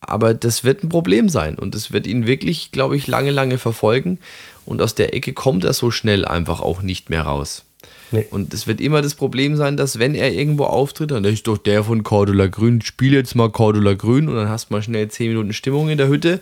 aber 0.00 0.34
das 0.34 0.64
wird 0.64 0.82
ein 0.82 0.88
Problem 0.88 1.28
sein 1.28 1.58
und 1.58 1.74
es 1.74 1.92
wird 1.92 2.06
ihn 2.06 2.26
wirklich, 2.26 2.72
glaube 2.72 2.96
ich, 2.96 3.06
lange, 3.06 3.30
lange 3.30 3.58
verfolgen 3.58 4.18
und 4.64 4.82
aus 4.82 4.94
der 4.94 5.14
Ecke 5.14 5.32
kommt 5.32 5.64
er 5.64 5.72
so 5.72 5.90
schnell 5.90 6.24
einfach 6.24 6.60
auch 6.60 6.82
nicht 6.82 7.08
mehr 7.08 7.22
raus. 7.22 7.64
Nee. 8.10 8.26
Und 8.30 8.52
es 8.52 8.66
wird 8.66 8.80
immer 8.80 9.00
das 9.00 9.14
Problem 9.14 9.56
sein, 9.56 9.76
dass 9.76 9.98
wenn 9.98 10.14
er 10.14 10.32
irgendwo 10.32 10.64
auftritt, 10.64 11.12
dann 11.12 11.24
ist 11.24 11.46
doch 11.46 11.56
der 11.56 11.84
von 11.84 12.02
Cordula 12.02 12.46
Grün, 12.46 12.82
spiel 12.82 13.14
jetzt 13.14 13.34
mal 13.34 13.50
Cordula 13.50 13.94
Grün 13.94 14.28
und 14.28 14.34
dann 14.34 14.48
hast 14.48 14.68
du 14.68 14.74
mal 14.74 14.82
schnell 14.82 15.08
10 15.08 15.28
Minuten 15.28 15.52
Stimmung 15.52 15.88
in 15.88 15.98
der 15.98 16.08
Hütte 16.08 16.40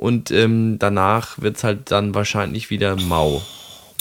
und 0.00 0.30
ähm, 0.30 0.78
danach 0.78 1.42
wird 1.42 1.58
es 1.58 1.64
halt 1.64 1.90
dann 1.90 2.14
wahrscheinlich 2.14 2.70
wieder 2.70 2.96
mau. 2.96 3.42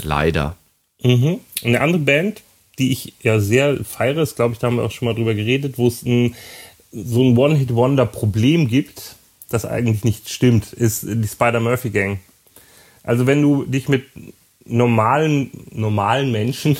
Leider. 0.02 0.56
Mhm. 1.04 1.41
Eine 1.62 1.82
andere 1.82 2.00
Band, 2.00 2.41
die 2.78 2.93
ich 2.93 3.16
ja 3.22 3.41
sehr 3.41 3.84
feiere, 3.84 4.22
ist, 4.22 4.38
glaube 4.38 4.54
ich, 4.54 4.60
da 4.60 4.68
haben 4.68 4.78
wir 4.78 4.84
auch 4.84 4.91
schon 4.91 5.10
mal 5.10 5.14
drüber 5.14 5.36
geredet, 5.36 5.78
wo 5.78 5.89
es 5.89 6.00
so 6.00 6.08
ein 6.08 7.38
One-Hit-Wonder-Problem 7.38 8.70
gibt, 8.70 9.18
das 9.50 9.66
eigentlich 9.66 10.06
nicht 10.06 10.30
stimmt, 10.30 10.72
ist 10.72 11.04
die 11.04 11.28
Spider-Murphy 11.28 11.89
Gang. 11.89 12.20
Also 13.04 13.28
wenn 13.28 13.41
du 13.41 13.66
dich 13.66 13.89
mit 13.89 14.06
normalen, 14.64 15.52
normalen 15.72 16.32
Menschen 16.32 16.78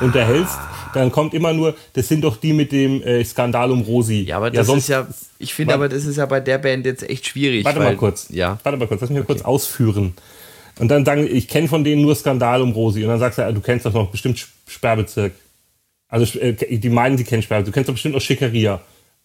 unterhältst, 0.00 0.58
dann 0.94 1.10
kommt 1.12 1.34
immer 1.34 1.52
nur, 1.52 1.74
das 1.92 2.08
sind 2.08 2.22
doch 2.22 2.36
die 2.36 2.52
mit 2.52 2.72
dem 2.72 3.02
äh, 3.02 3.24
Skandal 3.24 3.70
um 3.70 3.82
Rosi. 3.82 4.22
Ja, 4.22 4.38
aber 4.38 4.50
das 4.50 4.68
ja, 4.68 4.76
ist 4.76 4.88
ja, 4.88 5.06
ich 5.38 5.54
finde 5.54 5.74
aber, 5.74 5.88
das 5.88 6.04
ist 6.04 6.16
ja 6.16 6.26
bei 6.26 6.40
der 6.40 6.58
Band 6.58 6.86
jetzt 6.86 7.08
echt 7.08 7.26
schwierig. 7.26 7.64
Warte 7.64 7.80
weil, 7.80 7.86
mal 7.86 7.96
kurz. 7.96 8.28
Ja. 8.30 8.58
Warte 8.62 8.78
mal 8.78 8.86
kurz, 8.86 9.00
lass 9.00 9.10
mich 9.10 9.18
mal 9.18 9.24
okay. 9.24 9.34
kurz 9.34 9.42
ausführen. 9.42 10.14
Und 10.78 10.88
dann 10.88 11.04
sagen, 11.04 11.26
ich 11.30 11.48
kenne 11.48 11.68
von 11.68 11.84
denen 11.84 12.02
nur 12.02 12.14
Skandal 12.14 12.60
um 12.62 12.72
Rosi. 12.72 13.02
Und 13.02 13.10
dann 13.10 13.18
sagst 13.18 13.38
du, 13.38 13.52
du 13.52 13.60
kennst 13.60 13.86
doch 13.86 13.92
noch 13.92 14.10
bestimmt 14.10 14.46
Sperrbezirk. 14.66 15.32
Also 16.08 16.38
äh, 16.38 16.52
die 16.54 16.88
meinen, 16.90 17.16
sie 17.18 17.24
kennen 17.24 17.42
Sperrbezirk. 17.42 17.72
Du 17.72 17.74
kennst 17.74 17.88
doch 17.88 17.94
bestimmt 17.94 18.14
auch 18.14 18.20
Schickeria. 18.20 18.80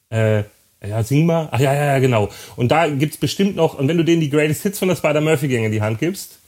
Äh, 0.09 0.43
ja, 0.85 1.03
sing 1.03 1.25
mal. 1.25 1.49
Ach 1.51 1.59
ja, 1.59 1.73
ja, 1.73 1.85
ja, 1.85 1.99
genau. 1.99 2.29
Und 2.55 2.71
da 2.71 2.87
gibt's 2.87 3.17
bestimmt 3.17 3.55
noch, 3.55 3.77
und 3.77 3.87
wenn 3.87 3.97
du 3.97 4.03
denen 4.03 4.21
die 4.21 4.29
Greatest 4.29 4.63
Hits 4.63 4.79
von 4.79 4.87
der 4.87 4.95
Spider-Murphy-Gang 4.95 5.65
in 5.65 5.71
die 5.71 5.81
Hand 5.81 5.99
gibst, 5.99 6.39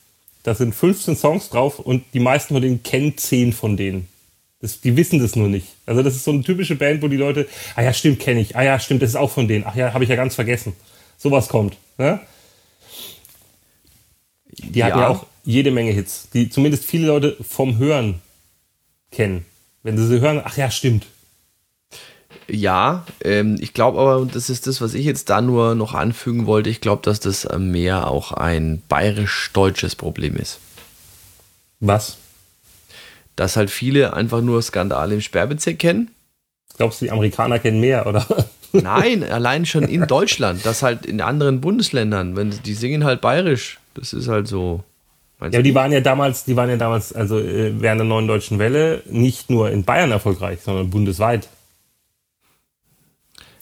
da 0.43 0.53
sind 0.53 0.75
15 0.75 1.15
Songs 1.15 1.49
drauf 1.49 1.79
und 1.79 2.03
die 2.13 2.19
meisten 2.19 2.53
von 2.53 2.61
denen 2.61 2.83
kennen 2.83 3.17
10 3.17 3.53
von 3.53 3.77
denen. 3.77 4.07
Das, 4.59 4.79
die 4.79 4.95
wissen 4.95 5.19
das 5.19 5.35
nur 5.35 5.49
nicht. 5.49 5.67
Also 5.85 6.03
das 6.03 6.15
ist 6.15 6.23
so 6.23 6.31
eine 6.31 6.41
typische 6.41 6.75
Band, 6.75 7.01
wo 7.01 7.07
die 7.07 7.17
Leute, 7.17 7.47
ah 7.75 7.81
ja, 7.81 7.93
stimmt, 7.93 8.19
kenne 8.19 8.39
ich. 8.39 8.55
Ah 8.55 8.63
ja, 8.63 8.79
stimmt, 8.79 9.01
das 9.01 9.09
ist 9.09 9.15
auch 9.15 9.31
von 9.31 9.47
denen. 9.47 9.65
Ach 9.67 9.75
ja, 9.75 9.93
habe 9.93 10.03
ich 10.03 10.09
ja 10.09 10.15
ganz 10.15 10.35
vergessen. 10.35 10.73
Sowas 11.17 11.49
kommt. 11.49 11.77
Ne? 11.97 12.19
Die 14.47 14.79
ja. 14.79 14.85
hatten 14.85 14.99
ja 14.99 15.07
auch 15.09 15.25
jede 15.43 15.71
Menge 15.71 15.91
Hits, 15.91 16.29
die 16.33 16.49
zumindest 16.49 16.85
viele 16.85 17.07
Leute 17.07 17.37
vom 17.41 17.77
Hören 17.77 18.21
kennen. 19.11 19.45
Wenn 19.81 19.97
sie 19.97 20.07
sie 20.07 20.21
hören, 20.21 20.41
ach 20.43 20.57
ja, 20.57 20.71
stimmt. 20.71 21.07
Ja, 22.47 23.05
ähm, 23.23 23.57
ich 23.59 23.73
glaube 23.73 23.99
aber, 23.99 24.17
und 24.17 24.35
das 24.35 24.49
ist 24.49 24.67
das, 24.67 24.81
was 24.81 24.93
ich 24.93 25.05
jetzt 25.05 25.29
da 25.29 25.41
nur 25.41 25.75
noch 25.75 25.93
anfügen 25.93 26.45
wollte, 26.45 26.69
ich 26.69 26.81
glaube, 26.81 27.01
dass 27.03 27.19
das 27.19 27.47
mehr 27.57 28.09
auch 28.09 28.31
ein 28.31 28.81
bayerisch-deutsches 28.89 29.95
Problem 29.95 30.35
ist. 30.35 30.59
Was? 31.79 32.17
Dass 33.35 33.57
halt 33.57 33.69
viele 33.69 34.13
einfach 34.13 34.41
nur 34.41 34.61
Skandale 34.61 35.15
im 35.15 35.21
Sperrbezirk 35.21 35.79
kennen. 35.79 36.11
Glaubst 36.77 37.01
du, 37.01 37.05
die 37.05 37.11
Amerikaner 37.11 37.59
kennen 37.59 37.79
mehr, 37.79 38.07
oder? 38.07 38.25
Nein, 38.71 39.23
allein 39.23 39.65
schon 39.65 39.83
in 39.83 40.07
Deutschland, 40.07 40.65
das 40.65 40.81
halt 40.81 41.05
in 41.05 41.21
anderen 41.21 41.61
Bundesländern, 41.61 42.35
wenn 42.35 42.51
die 42.65 42.73
singen 42.73 43.03
halt 43.03 43.21
bayerisch. 43.21 43.79
Das 43.93 44.13
ist 44.13 44.27
halt 44.27 44.47
so. 44.47 44.83
Ja, 45.39 45.47
aber 45.47 45.61
die 45.61 45.75
waren 45.75 45.91
ja 45.91 45.99
damals, 45.99 46.45
die 46.45 46.55
waren 46.55 46.69
ja 46.69 46.77
damals, 46.77 47.13
also 47.13 47.37
äh, 47.37 47.79
während 47.79 47.99
der 47.99 48.07
neuen 48.07 48.27
deutschen 48.27 48.59
Welle 48.59 49.03
nicht 49.05 49.49
nur 49.49 49.69
in 49.69 49.83
Bayern 49.83 50.11
erfolgreich, 50.11 50.59
sondern 50.61 50.89
bundesweit. 50.89 51.49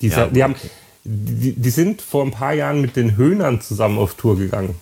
Die, 0.01 0.07
ja, 0.07 0.27
die, 0.27 0.43
haben, 0.43 0.55
die, 1.03 1.53
die, 1.53 1.69
sind 1.69 2.01
vor 2.01 2.25
ein 2.25 2.31
paar 2.31 2.53
Jahren 2.53 2.81
mit 2.81 2.95
den 2.95 3.15
Höhnern 3.15 3.61
zusammen 3.61 3.97
auf 3.97 4.15
Tour 4.15 4.37
gegangen. 4.37 4.75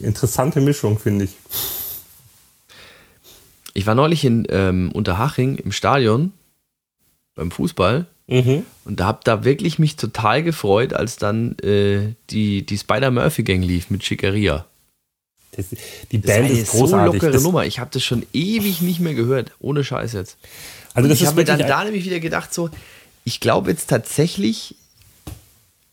Interessante 0.00 0.60
Mischung, 0.60 0.98
finde 0.98 1.26
ich. 1.26 1.36
Ich 3.72 3.86
war 3.86 3.94
neulich 3.94 4.24
in 4.24 4.46
ähm, 4.50 4.90
Unterhaching 4.92 5.56
im 5.56 5.72
Stadion 5.72 6.32
beim 7.34 7.50
Fußball 7.50 8.06
mhm. 8.28 8.64
und 8.84 9.00
da 9.00 9.06
habe 9.06 9.20
da 9.24 9.44
wirklich 9.44 9.78
mich 9.78 9.96
total 9.96 10.42
gefreut, 10.42 10.92
als 10.92 11.16
dann 11.16 11.58
äh, 11.58 12.14
die, 12.30 12.64
die 12.64 12.78
Spider-Murphy-Gang 12.78 13.62
lief 13.62 13.90
mit 13.90 14.04
Schickeria. 14.04 14.66
Das, 15.56 15.66
die 16.10 16.18
Band 16.18 16.50
das 16.50 16.52
ist, 16.52 16.62
ist 16.62 16.70
großartig. 16.72 17.06
so 17.06 17.12
lockere 17.12 17.30
das 17.30 17.42
Nummer. 17.42 17.66
Ich 17.66 17.78
habe 17.78 17.90
das 17.92 18.02
schon 18.02 18.24
ewig 18.32 18.80
nicht 18.82 19.00
mehr 19.00 19.14
gehört. 19.14 19.52
Ohne 19.60 19.84
Scheiß 19.84 20.12
jetzt. 20.12 20.36
Also 20.94 21.08
ich 21.10 21.26
habe 21.26 21.36
mir 21.36 21.44
dann 21.44 21.58
da 21.58 21.84
nämlich 21.84 22.04
wieder 22.04 22.20
gedacht, 22.20 22.54
so, 22.54 22.70
ich 23.24 23.40
glaube 23.40 23.70
jetzt 23.70 23.88
tatsächlich, 23.88 24.76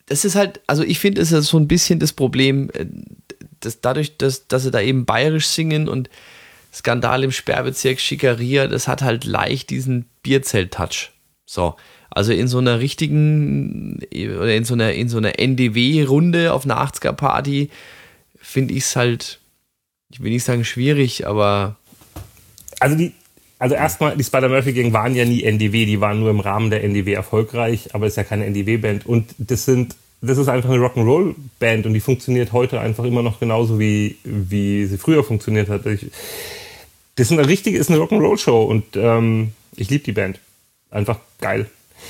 das 0.06 0.26
ist 0.26 0.36
halt, 0.36 0.60
also 0.68 0.84
ich 0.84 1.00
finde, 1.00 1.22
es 1.22 1.32
ist 1.32 1.48
so 1.48 1.58
ein 1.58 1.68
bisschen 1.68 2.00
das 2.00 2.14
Problem, 2.14 2.70
äh, 2.74 2.86
dass 3.62 3.82
dadurch, 3.82 4.18
dass, 4.18 4.48
dass 4.48 4.64
sie 4.64 4.72
da 4.72 4.82
eben 4.82 5.06
bayerisch 5.06 5.48
singen 5.48 5.88
und 5.88 6.10
Skandal 6.74 7.24
im 7.24 7.32
Sperrbezirk 7.32 8.00
Schickeria, 8.00 8.68
das 8.68 8.88
hat 8.88 9.02
halt 9.02 9.26
leicht 9.26 9.70
diesen 9.70 10.06
Bierzelt-Touch. 10.24 11.12
So. 11.46 11.76
Also 12.10 12.34
in 12.34 12.48
so 12.48 12.58
einer 12.58 12.80
richtigen, 12.80 14.00
oder 14.14 14.54
in 14.54 14.66
so 14.66 14.74
einer, 14.74 14.94
in 14.94 15.08
so 15.08 15.18
einer 15.18 15.40
NDW-Runde 15.40 16.54
auf 16.54 16.66
einer 16.66 16.78
80er-Party 16.78 17.70
finde 18.38 18.74
ich 18.74 18.84
es 18.84 18.96
halt, 18.96 19.40
ich 20.12 20.22
will 20.22 20.32
nicht 20.32 20.44
sagen 20.44 20.66
schwierig, 20.66 21.26
aber. 21.28 21.78
Also 22.80 22.98
die, 22.98 23.14
also 23.62 23.76
erstmal, 23.76 24.18
die 24.18 24.24
Spider-Murphy-Gang 24.24 24.92
waren 24.92 25.14
ja 25.14 25.24
nie 25.24 25.44
NDW, 25.44 25.86
die 25.86 26.02
waren 26.02 26.20
nur 26.20 26.32
im 26.32 26.40
Rahmen 26.40 26.72
der 26.72 26.84
NDW 26.84 27.14
erfolgreich, 27.14 27.94
aber 27.94 28.08
ist 28.08 28.18
ja 28.18 28.24
keine 28.24 28.46
NDW-Band. 28.48 29.06
Und 29.06 29.36
das 29.38 29.66
sind, 29.66 29.96
das 30.20 30.40
ist 30.40 30.48
einfach 30.48 30.72
eine 30.72 30.84
Rock'n'Roll-Band 30.84 31.86
und 31.86 31.94
die 31.94 32.00
funktioniert 32.00 32.54
heute 32.54 32.80
einfach 32.80 33.04
immer 33.04 33.22
noch 33.22 33.40
genauso, 33.40 33.78
wie, 33.78 34.18
wie 34.24 34.88
sie 34.88 34.98
früher 34.98 35.24
funktioniert 35.24 35.70
hat. 35.70 35.86
Ich, 35.86 36.08
das 37.18 37.30
ist 37.30 37.38
eine 37.38 37.48
richtige, 37.48 37.78
ist 37.78 37.92
eine 37.92 38.00
Rock'n'Roll-Show 38.00 38.64
und 38.64 38.84
ähm, 38.96 39.52
ich 39.76 39.92
liebe 39.92 40.06
die 40.06 40.14
Band. 40.14 40.40
Einfach 40.90 41.20
geil. 41.40 41.70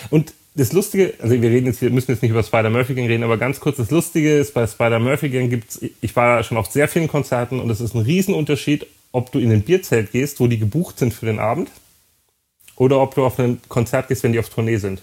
Und 0.10 0.34
das 0.56 0.72
Lustige, 0.72 1.16
also 1.20 1.42
wir 1.42 1.50
reden 1.50 1.66
jetzt, 1.66 1.82
wir 1.82 1.90
müssen 1.90 2.12
jetzt 2.12 2.22
nicht 2.22 2.32
über 2.32 2.44
Spider-Murphy 2.44 2.94
Gang 2.94 3.10
reden, 3.10 3.24
aber 3.24 3.36
ganz 3.36 3.60
kurz, 3.60 3.76
das 3.76 3.92
Lustige 3.92 4.38
ist, 4.38 4.54
bei 4.54 4.66
Spider-Murphy 4.66 5.28
Gang 5.28 5.50
gibt's, 5.50 5.82
ich 6.00 6.16
war 6.16 6.44
schon 6.44 6.56
auf 6.56 6.68
sehr 6.68 6.88
vielen 6.88 7.10
Konzerten 7.10 7.60
und 7.60 7.70
es 7.70 7.82
ist 7.82 7.94
ein 7.94 8.04
Riesenunterschied, 8.04 8.88
ob 9.12 9.32
du 9.32 9.40
in 9.40 9.52
ein 9.52 9.64
Bierzelt 9.64 10.12
gehst, 10.12 10.40
wo 10.40 10.48
die 10.48 10.60
gebucht 10.60 11.00
sind 11.00 11.14
für 11.14 11.26
den 11.26 11.40
Abend, 11.40 11.70
oder 12.76 13.00
ob 13.00 13.16
du 13.16 13.26
auf 13.26 13.40
ein 13.40 13.62
Konzert 13.68 14.08
gehst, 14.08 14.24
wenn 14.24 14.34
die 14.34 14.40
auf 14.40 14.50
Tournee 14.50 14.78
sind. 14.78 15.02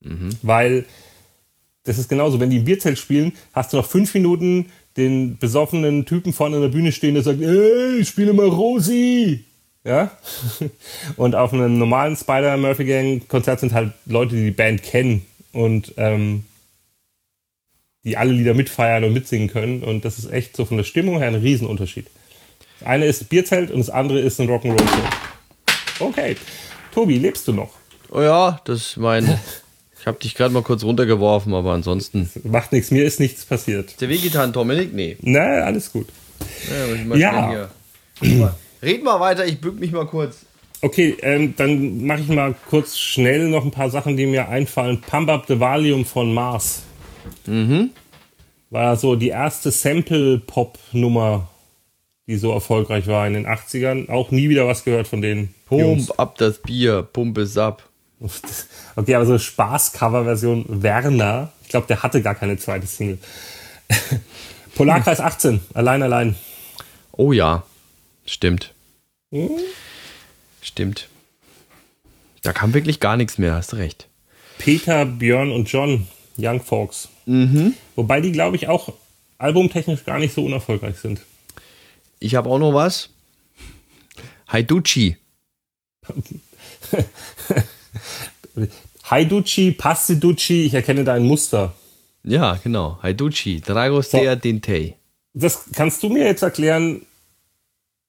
Mhm. 0.00 0.30
Weil 0.42 0.84
das 1.84 1.98
ist 1.98 2.08
genauso, 2.08 2.40
wenn 2.40 2.50
die 2.50 2.58
im 2.58 2.64
Bierzelt 2.64 2.98
spielen, 2.98 3.32
hast 3.52 3.72
du 3.72 3.78
noch 3.78 3.86
fünf 3.86 4.12
Minuten 4.14 4.66
den 4.96 5.38
besoffenen 5.38 6.06
Typen 6.06 6.32
vorne 6.32 6.56
an 6.56 6.62
der 6.62 6.68
Bühne 6.68 6.92
stehen, 6.92 7.14
der 7.14 7.22
sagt, 7.22 7.40
ey, 7.40 7.98
ich 7.98 8.08
spiele 8.08 8.32
mal 8.32 8.48
Rosi. 8.48 9.44
Ja? 9.84 10.10
Und 11.16 11.34
auf 11.34 11.52
einem 11.52 11.78
normalen 11.78 12.16
Spider-Murphy-Gang-Konzert 12.16 13.60
sind 13.60 13.72
halt 13.72 13.92
Leute, 14.04 14.34
die 14.34 14.44
die 14.44 14.50
Band 14.50 14.82
kennen 14.82 15.24
und 15.52 15.94
ähm, 15.96 16.44
die 18.04 18.16
alle 18.16 18.32
Lieder 18.32 18.54
mitfeiern 18.54 19.04
und 19.04 19.12
mitsingen 19.12 19.48
können. 19.48 19.82
Und 19.82 20.04
das 20.04 20.18
ist 20.18 20.30
echt 20.30 20.56
so 20.56 20.64
von 20.64 20.76
der 20.76 20.84
Stimmung 20.84 21.18
her 21.18 21.28
ein 21.28 21.34
Riesenunterschied. 21.34 22.08
Das 22.80 22.88
eine 22.88 23.06
ist 23.06 23.28
Bierzelt 23.28 23.70
und 23.70 23.78
das 23.78 23.90
andere 23.90 24.20
ist 24.20 24.40
ein 24.40 24.48
Rock'n'Roll-Show. 24.48 26.04
Okay. 26.06 26.36
Tobi, 26.92 27.18
lebst 27.18 27.48
du 27.48 27.52
noch? 27.52 27.70
Oh 28.10 28.20
ja, 28.20 28.60
das 28.64 28.78
ist 28.78 28.96
mein. 28.96 29.38
Ich 29.98 30.06
habe 30.06 30.18
dich 30.20 30.34
gerade 30.34 30.54
mal 30.54 30.62
kurz 30.62 30.84
runtergeworfen, 30.84 31.52
aber 31.52 31.72
ansonsten. 31.72 32.30
Macht 32.44 32.72
nichts, 32.72 32.90
mir 32.90 33.04
ist 33.04 33.18
nichts 33.18 33.44
passiert. 33.44 34.00
Der 34.00 34.08
wehgetan, 34.08 34.52
Dominik? 34.52 34.94
Nee. 34.94 35.16
Na, 35.20 35.40
alles 35.40 35.90
gut. 35.90 36.06
Ja. 37.14 37.68
ja. 38.22 38.54
Red 38.82 39.02
mal 39.02 39.18
weiter, 39.18 39.46
ich 39.46 39.60
bück 39.60 39.80
mich 39.80 39.90
mal 39.90 40.06
kurz. 40.06 40.46
Okay, 40.82 41.16
ähm, 41.22 41.54
dann 41.56 42.04
mache 42.06 42.20
ich 42.20 42.28
mal 42.28 42.54
kurz 42.68 42.96
schnell 42.98 43.48
noch 43.48 43.64
ein 43.64 43.70
paar 43.70 43.90
Sachen, 43.90 44.16
die 44.16 44.26
mir 44.26 44.48
einfallen. 44.48 45.00
Pump 45.00 45.28
Up 45.28 45.46
the 45.48 45.58
Valium 45.58 46.04
von 46.04 46.32
Mars. 46.32 46.82
Mhm. 47.46 47.90
War 48.70 48.96
so 48.96 49.16
die 49.16 49.30
erste 49.30 49.70
Sample-Pop-Nummer, 49.70 51.48
die 52.26 52.36
so 52.36 52.52
erfolgreich 52.52 53.06
war 53.06 53.26
in 53.26 53.34
den 53.34 53.46
80ern. 53.46 54.08
Auch 54.10 54.30
nie 54.30 54.48
wieder 54.48 54.66
was 54.66 54.84
gehört 54.84 55.06
von 55.08 55.22
denen. 55.22 55.54
Pump 55.66 55.80
Jungs. 55.82 56.10
up 56.18 56.36
das 56.38 56.58
Bier, 56.58 57.02
pump 57.02 57.38
es 57.38 57.56
ab. 57.56 57.88
Okay, 58.98 59.14
aber 59.14 59.26
so 59.26 59.36
Spaß-Cover-Version 59.38 60.64
Werner. 60.82 61.52
Ich 61.62 61.68
glaube, 61.68 61.86
der 61.86 62.02
hatte 62.02 62.22
gar 62.22 62.34
keine 62.34 62.56
zweite 62.56 62.86
Single. 62.86 63.18
Polarkreis 64.74 65.20
18, 65.20 65.60
allein, 65.74 66.02
allein. 66.02 66.34
Oh 67.12 67.32
ja, 67.32 67.62
stimmt. 68.24 68.72
Hm? 69.32 69.50
Stimmt. 70.62 71.08
Da 72.42 72.54
kam 72.54 72.72
wirklich 72.72 73.00
gar 73.00 73.18
nichts 73.18 73.36
mehr, 73.36 73.54
hast 73.54 73.74
recht. 73.74 74.08
Peter, 74.56 75.04
Björn 75.04 75.50
und 75.50 75.70
John, 75.70 76.06
Young 76.38 76.62
Folks. 76.62 77.08
Mhm. 77.26 77.74
Wobei 77.96 78.22
die, 78.22 78.32
glaube 78.32 78.56
ich, 78.56 78.68
auch 78.68 78.94
albumtechnisch 79.36 80.04
gar 80.06 80.18
nicht 80.18 80.32
so 80.34 80.42
unerfolgreich 80.42 80.96
sind. 80.96 81.20
Ich 82.18 82.34
habe 82.34 82.48
auch 82.48 82.58
noch 82.58 82.74
was. 82.74 83.10
Haiduchi. 84.48 85.16
Haiduchi, 89.04 89.72
Pastiduchi, 89.72 90.64
ich 90.64 90.74
erkenne 90.74 91.04
da 91.04 91.14
ein 91.14 91.24
Muster. 91.24 91.74
Ja, 92.24 92.58
genau. 92.62 92.98
Haiduchi, 93.02 93.60
Dragostea 93.60 94.34
so. 94.34 94.40
Dintei. 94.40 94.96
Das 95.34 95.66
kannst 95.74 96.02
du 96.02 96.08
mir 96.08 96.24
jetzt 96.24 96.42
erklären, 96.42 97.02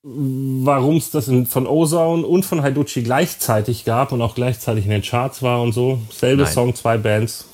warum 0.04 0.98
es 0.98 1.12
das 1.12 1.30
von 1.50 1.68
Ozone 1.68 2.26
und 2.26 2.46
von 2.46 2.62
Haiduchi 2.62 3.04
gleichzeitig 3.04 3.84
gab 3.86 4.12
und 4.12 4.22
auch 4.22 4.36
gleichzeitig 4.36 4.86
in 4.86 4.92
den 4.92 5.02
Charts 5.02 5.44
war 5.44 5.62
und 5.62 5.74
so. 5.74 6.02
Selbe 6.10 6.44
Nein. 6.44 6.54
Song, 6.54 6.76
zwei 6.76 6.98
Bands. 6.98 7.46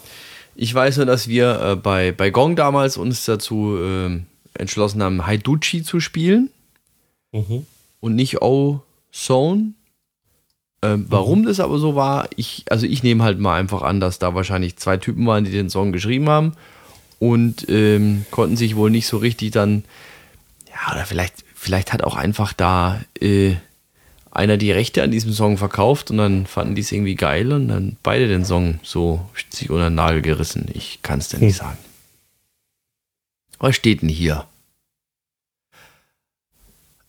Ich 0.56 0.74
weiß 0.74 0.98
nur, 0.98 1.06
dass 1.08 1.28
wir 1.28 1.60
äh, 1.60 1.76
bei, 1.76 2.12
bei 2.12 2.30
Gong 2.30 2.56
damals 2.56 2.98
uns 2.98 3.26
dazu 3.26 3.78
äh, 3.78 4.20
entschlossen 4.54 5.02
haben, 5.04 5.26
Haiduchi 5.26 5.84
zu 5.84 6.00
spielen 6.00 6.50
mhm. 7.32 7.66
und 8.00 8.16
nicht 8.16 8.42
Ozone. 8.42 9.74
Ähm, 10.82 11.06
warum 11.10 11.42
mhm. 11.42 11.46
das 11.46 11.60
aber 11.60 11.78
so 11.78 11.96
war, 11.96 12.28
ich, 12.36 12.66
also 12.70 12.86
ich 12.86 13.04
nehme 13.04 13.24
halt 13.24 13.40
mal 13.40 13.58
einfach 13.58 13.82
an, 13.84 14.00
dass 14.00 14.20
da 14.20 14.36
wahrscheinlich 14.36 14.76
zwei 14.78 14.98
Typen 14.98 15.26
waren, 15.26 15.46
die 15.46 15.52
den 15.52 15.70
Song 15.70 15.92
geschrieben 15.92 16.30
haben 16.30 16.54
und 17.20 17.70
ähm, 17.70 18.26
konnten 18.32 18.58
sich 18.58 18.76
wohl 18.76 18.90
nicht 18.90 19.08
so 19.08 19.18
richtig 19.18 19.52
dann, 19.52 19.84
ja, 20.70 20.94
oder 20.94 21.06
vielleicht 21.06 21.44
vielleicht 21.64 21.94
hat 21.94 22.04
auch 22.04 22.16
einfach 22.16 22.54
da 22.54 23.02
äh, 23.20 23.56
einer 24.32 24.58
die 24.58 24.72
Rechte 24.72 25.04
an 25.04 25.12
diesem 25.12 25.32
Song 25.32 25.58
verkauft 25.58 26.12
und 26.12 26.18
dann 26.18 26.46
fanden 26.46 26.76
die 26.76 26.82
es 26.82 26.92
irgendwie 26.92 27.16
geil 27.16 27.52
und 27.54 27.70
dann 27.70 27.98
beide 28.04 28.28
den 28.28 28.46
Song 28.46 28.80
so 28.84 29.26
sich 29.50 29.70
unter 29.70 29.90
den 29.90 29.96
Nagel 29.96 30.22
gerissen. 30.22 30.68
Ich 30.74 31.00
kann 31.02 31.20
es 31.20 31.30
dir 31.30 31.40
nicht 31.40 31.60
hm. 31.60 31.66
sagen. 31.66 31.78
Was 33.64 33.78
steht 33.78 34.02
denn 34.02 34.10
hier? 34.10 34.46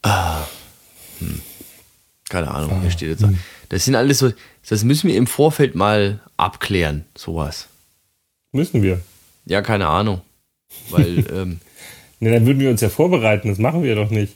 Ah, 0.03 0.45
hm. 1.19 1.41
Keine 2.29 2.49
Ahnung, 2.49 2.81
hier 2.81 2.93
steht 2.93 3.09
jetzt. 3.09 3.25
Hm. 3.25 3.41
Das 3.71 3.85
sind 3.85 3.97
alles 3.97 4.21
so, 4.21 4.31
das 4.69 4.85
müssen 4.85 5.09
wir 5.09 5.17
im 5.17 5.27
Vorfeld 5.27 5.75
mal 5.75 6.21
abklären, 6.37 7.07
sowas. 7.17 7.67
Müssen 8.53 8.85
wir? 8.85 9.01
Ja, 9.47 9.63
keine 9.63 9.89
Ahnung. 9.89 10.21
Weil 10.91 11.27
ähm, 11.33 11.61
Ne, 12.21 12.31
dann 12.31 12.47
würden 12.47 12.61
wir 12.61 12.71
uns 12.71 12.81
ja 12.83 12.89
vorbereiten, 12.89 13.49
das 13.49 13.59
machen 13.59 13.83
wir 13.83 13.97
doch 13.97 14.11
nicht. 14.11 14.35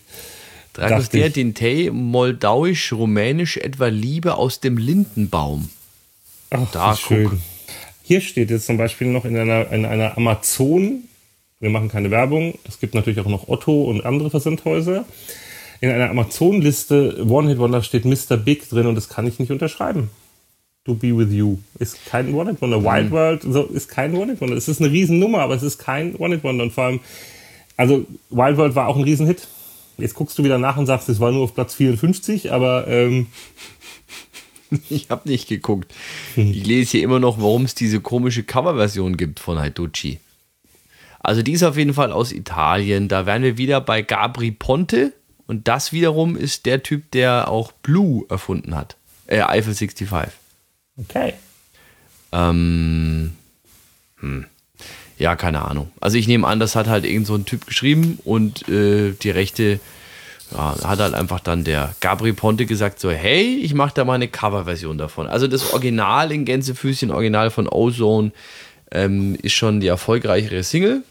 Dragostea 0.73 1.29
Dintei, 1.29 1.89
moldauisch, 1.93 2.93
rumänisch, 2.93 3.59
etwa 3.59 3.87
Liebe 3.87 4.35
aus 4.35 4.59
dem 4.59 4.77
Lindenbaum. 4.77 5.71
Ach, 6.51 6.69
da 6.73 6.97
schön. 6.97 7.41
Hier 8.03 8.21
steht 8.21 8.51
jetzt 8.51 8.67
zum 8.67 8.77
Beispiel 8.77 9.07
noch 9.07 9.25
in 9.25 9.37
einer, 9.37 9.71
in 9.71 9.85
einer 9.87 10.17
Amazon, 10.17 11.05
wir 11.61 11.71
machen 11.71 11.89
keine 11.89 12.11
Werbung, 12.11 12.59
es 12.67 12.81
gibt 12.81 12.95
natürlich 12.95 13.21
auch 13.21 13.27
noch 13.27 13.49
Otto 13.49 13.85
und 13.85 14.05
andere 14.05 14.31
Versandhäuser. 14.31 15.05
In 15.81 15.91
einer 15.91 16.11
Amazon-Liste 16.11 17.25
One-Hit-Wonder 17.29 17.83
steht 17.83 18.05
Mr. 18.05 18.37
Big 18.37 18.69
drin 18.69 18.87
und 18.87 18.95
das 18.95 19.09
kann 19.09 19.27
ich 19.27 19.39
nicht 19.39 19.53
unterschreiben. 19.53 20.11
To 20.85 20.95
Be 20.95 21.17
With 21.17 21.33
You 21.33 21.59
ist 21.79 22.05
kein 22.07 22.35
One-Hit-Wonder. 22.35 22.83
Wild 22.83 23.07
mhm. 23.07 23.11
World 23.11 23.43
so, 23.43 23.65
ist 23.65 23.89
kein 23.89 24.15
One-Hit-Wonder. 24.15 24.57
Es 24.57 24.69
ist 24.69 24.81
eine 24.81 24.91
Riesennummer, 24.91 25.41
aber 25.41 25.55
es 25.55 25.63
ist 25.63 25.79
kein 25.79 26.17
One-Hit-Wonder. 26.17 26.65
Und 26.65 26.73
vor 26.73 26.85
allem 26.85 27.01
also 27.79 28.05
Wild 28.31 28.57
World 28.59 28.75
war 28.75 28.89
auch 28.89 28.97
ein 28.97 29.05
Riesenhit. 29.05 29.47
Jetzt 29.97 30.15
guckst 30.15 30.37
du 30.39 30.45
wieder 30.45 30.59
nach 30.59 30.77
und 30.77 30.87
sagst, 30.87 31.09
es 31.09 31.21
war 31.21 31.33
nur 31.33 31.45
auf 31.45 31.55
Platz 31.55 31.75
54, 31.75 32.53
aber 32.53 32.87
ähm 32.89 33.29
ich 34.91 35.09
habe 35.11 35.29
nicht 35.29 35.49
geguckt. 35.49 35.95
Hm. 36.35 36.51
Ich 36.51 36.67
lese 36.67 36.91
hier 36.93 37.03
immer 37.03 37.21
noch, 37.21 37.41
warum 37.41 37.65
es 37.65 37.75
diese 37.75 38.01
komische 38.01 38.43
Coverversion 38.43 39.17
gibt 39.17 39.41
von 39.41 39.59
Haiducci. 39.59 40.19
Also 41.21 41.43
die 41.43 41.53
ist 41.53 41.63
auf 41.63 41.77
jeden 41.77 41.95
Fall 41.95 42.13
aus 42.13 42.33
Italien. 42.33 43.09
Da 43.09 43.27
wären 43.27 43.43
wir 43.43 43.59
wieder 43.59 43.81
bei 43.81 44.03
Gabri 44.03 44.51
Ponte. 44.51 45.13
Und 45.47 45.67
das 45.67 45.93
wiederum 45.93 46.37
ist 46.37 46.67
der 46.67 46.83
Typ, 46.83 47.11
der 47.11 47.49
auch 47.49 47.73
Blue 47.73 48.25
erfunden 48.29 48.75
hat. 48.75 48.97
Äh, 49.27 49.41
Eiffel 49.41 49.75
65. 49.75 50.09
Okay. 50.97 51.35
Ähm, 52.33 53.33
hm. 54.21 54.47
Ja, 55.19 55.37
keine 55.37 55.65
Ahnung. 55.65 55.91
Also 56.01 56.17
ich 56.17 56.29
nehme 56.29 56.47
an, 56.47 56.61
das 56.61 56.77
hat 56.77 56.87
halt 56.87 57.05
irgend 57.05 57.27
so 57.27 57.35
ein 57.35 57.45
Typ 57.45 57.67
geschrieben 57.67 58.19
und 58.25 58.69
äh, 58.69 59.13
die 59.13 59.31
Rechte 59.31 59.81
ja, 60.53 60.77
hat 60.83 61.01
halt 61.01 61.15
einfach 61.15 61.41
dann 61.41 61.65
der 61.65 61.95
Gabri 62.01 62.33
Ponte 62.33 62.67
gesagt 62.67 63.01
so, 63.01 63.11
hey, 63.11 63.57
ich 63.57 63.75
mache 63.75 63.95
da 63.95 64.05
mal 64.05 64.15
eine 64.15 64.29
Coverversion 64.29 64.97
davon. 64.97 65.27
Also 65.27 65.47
das 65.47 65.73
Original 65.73 66.33
in 66.33 66.45
Gänsefüßchen, 66.45 67.11
Original 67.11 67.51
von 67.51 67.69
Ozone, 67.69 68.33
ähm, 68.91 69.37
ist 69.43 69.53
schon 69.53 69.81
die 69.81 69.89
erfolgreichere 69.89 70.63
Single. 70.63 71.03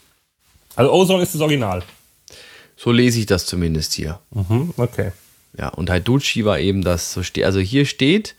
Also 0.75 0.91
Ozone 0.91 1.23
ist 1.23 1.33
das 1.33 1.41
Original. 1.41 1.83
So 2.75 2.91
lese 2.91 3.19
ich 3.19 3.25
das 3.25 3.45
zumindest 3.45 3.93
hier. 3.93 4.19
Mhm, 4.31 4.73
okay. 4.77 5.11
Ja, 5.57 5.69
und 5.69 5.89
Haiduchi 5.89 6.45
war 6.45 6.59
eben 6.59 6.83
das 6.83 7.13
so 7.13 7.23
steht. 7.23 7.45
Also 7.45 7.59
hier 7.59 7.85
steht, 7.85 8.35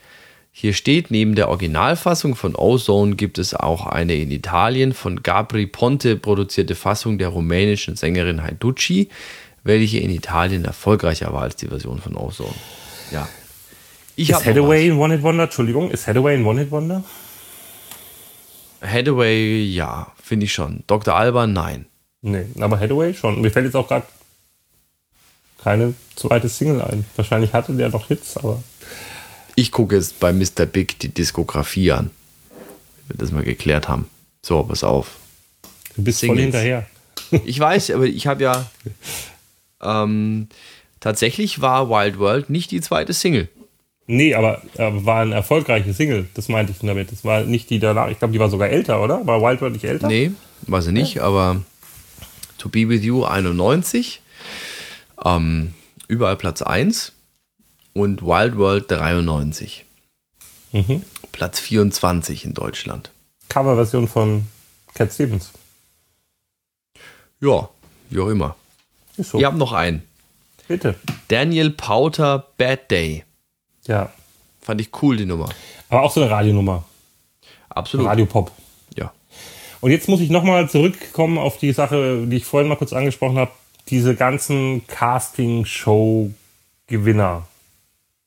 Hier 0.61 0.73
steht, 0.73 1.13
neben 1.13 1.37
der 1.37 1.51
Originalfassung 1.51 2.35
von 2.35 2.57
Ozone 2.57 3.15
gibt 3.15 3.39
es 3.39 3.55
auch 3.55 3.87
eine 3.87 4.17
in 4.17 4.33
Italien 4.33 4.93
von 4.93 5.23
Gabri 5.23 5.67
Ponte 5.69 6.17
produzierte 6.17 6.75
Fassung 6.75 7.17
der 7.19 7.29
rumänischen 7.29 7.95
Sängerin 7.95 8.43
Haiducci, 8.43 9.09
welche 9.63 9.99
in 9.99 10.11
Italien 10.11 10.65
erfolgreicher 10.65 11.33
war 11.33 11.43
als 11.43 11.55
die 11.55 11.69
Version 11.69 12.01
von 12.01 12.17
Ozone. 12.17 12.55
Ja. 13.13 13.29
Ich 14.17 14.31
ist 14.31 14.45
Hathaway 14.45 14.89
in 14.89 14.99
One 14.99 15.15
Hit 15.15 15.23
Wonder? 15.23 15.45
Entschuldigung, 15.45 15.93
ist 15.93 16.09
Hathaway 16.09 16.35
in 16.35 16.45
One 16.45 16.59
Hit 16.61 16.73
Wonder? 16.73 17.05
Hathaway, 18.81 19.65
ja, 19.65 20.13
finde 20.23 20.47
ich 20.47 20.53
schon. 20.53 20.85
Dr. 20.87 21.15
Alba, 21.15 21.47
nein. 21.47 21.87
Nee, 22.23 22.47
aber 22.61 22.79
Hathaway 22.79 23.15
schon. 23.15 23.41
Mir 23.41 23.51
fällt 23.51 23.67
jetzt 23.67 23.77
auch 23.77 23.89
gerade 23.89 24.07
keine 25.63 25.95
zweite 26.17 26.49
Single 26.49 26.83
ein. 26.83 27.05
Wahrscheinlich 27.17 27.53
hatte 27.53 27.73
der 27.75 27.89
noch 27.91 28.09
Hits, 28.09 28.37
aber. 28.37 28.63
Ich 29.55 29.73
gucke 29.73 29.97
jetzt 29.97 30.21
bei 30.21 30.33
Mr. 30.33 30.67
Big 30.67 30.99
die 31.01 31.09
Diskografie 31.09 31.93
an. 31.93 32.11
Wenn 33.07 33.17
wir 33.17 33.19
das 33.19 33.33
mal 33.33 33.43
geklärt 33.43 33.89
haben. 33.89 34.09
So, 34.43 34.63
pass 34.63 34.85
auf. 34.85 35.17
Du 35.97 36.05
bist 36.05 36.21
Singles. 36.21 36.37
voll 36.37 36.43
hinterher. 36.43 36.87
Ich 37.45 37.59
weiß, 37.59 37.91
aber 37.91 38.07
ich 38.07 38.27
habe 38.27 38.43
ja. 38.45 38.71
Ähm, 39.83 40.49
tatsächlich 41.01 41.61
war 41.61 41.91
Wild 41.91 42.19
World 42.19 42.51
nicht 42.51 42.71
die 42.71 42.81
zweite 42.81 43.13
Single. 43.13 43.49
Nee, 44.11 44.35
aber 44.35 44.63
äh, 44.79 44.91
war 45.05 45.21
eine 45.21 45.35
erfolgreiche 45.35 45.93
Single, 45.93 46.29
das 46.33 46.49
meinte 46.49 46.73
ich 46.73 46.79
damit. 46.79 47.13
Das 47.13 47.27
war 47.27 47.43
nicht 47.43 47.69
die 47.69 47.79
danach, 47.79 48.09
ich 48.09 48.19
glaube, 48.19 48.33
die 48.33 48.41
war 48.41 48.49
sogar 48.49 48.71
älter, 48.71 49.03
oder? 49.03 49.27
War 49.27 49.43
Wild 49.43 49.61
World 49.61 49.75
nicht 49.75 49.85
älter? 49.85 50.09
Nee, 50.09 50.33
war 50.63 50.81
sie 50.81 50.93
nicht, 50.93 51.17
ja. 51.17 51.25
aber 51.25 51.61
To 52.57 52.71
Be 52.71 52.89
With 52.89 53.05
You 53.05 53.25
91, 53.25 54.23
ähm, 55.27 55.75
überall 56.09 56.37
Platz 56.37 56.63
1 56.63 57.13
und 57.93 58.23
Wild 58.23 58.57
World 58.57 58.91
93. 58.91 59.85
Mhm. 60.73 61.03
Platz 61.33 61.61
24 61.61 62.47
in 62.47 62.55
Deutschland. 62.55 63.11
Coverversion 63.51 64.09
von 64.09 64.47
Cat 64.95 65.13
Stevens. 65.13 65.53
Ja, 67.41 67.69
wie 68.09 68.21
auch 68.21 68.29
immer. 68.29 68.57
So. 69.19 69.39
Wir 69.39 69.47
haben 69.47 69.59
noch 69.59 69.75
einen. 69.75 70.03
Bitte. 70.67 70.95
Daniel 71.29 71.71
Pauter 71.71 72.47
Bad 72.57 72.91
Day. 72.91 73.25
Ja. 73.89 74.13
Fand 74.61 74.81
ich 74.81 74.91
cool, 75.03 75.17
die 75.17 75.27
Nummer. 75.27 75.49
Aber 75.89 76.03
auch 76.03 76.13
so 76.13 76.21
eine 76.21 76.31
Radionummer. 76.31 76.85
Absolut. 77.69 78.07
Radiopop. 78.07 78.53
Ja. 78.97 79.13
Und 79.81 79.91
jetzt 79.91 80.09
muss 80.09 80.21
ich 80.21 80.31
nochmal 80.31 80.69
zurückkommen 80.69 81.39
auf 81.39 81.59
die 81.59 81.73
Sache, 81.73 82.25
die 82.27 82.37
ich 82.37 82.45
vorhin 82.45 82.69
mal 82.69 82.77
kurz 82.77 82.93
angesprochen 82.93 83.39
habe. 83.39 83.51
Diese 83.89 84.15
ganzen 84.15 84.87
Casting-Show-Gewinner. 84.87 87.49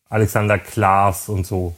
Alexander 0.10 0.58
Klaas 0.58 1.30
und 1.30 1.46
so. 1.46 1.76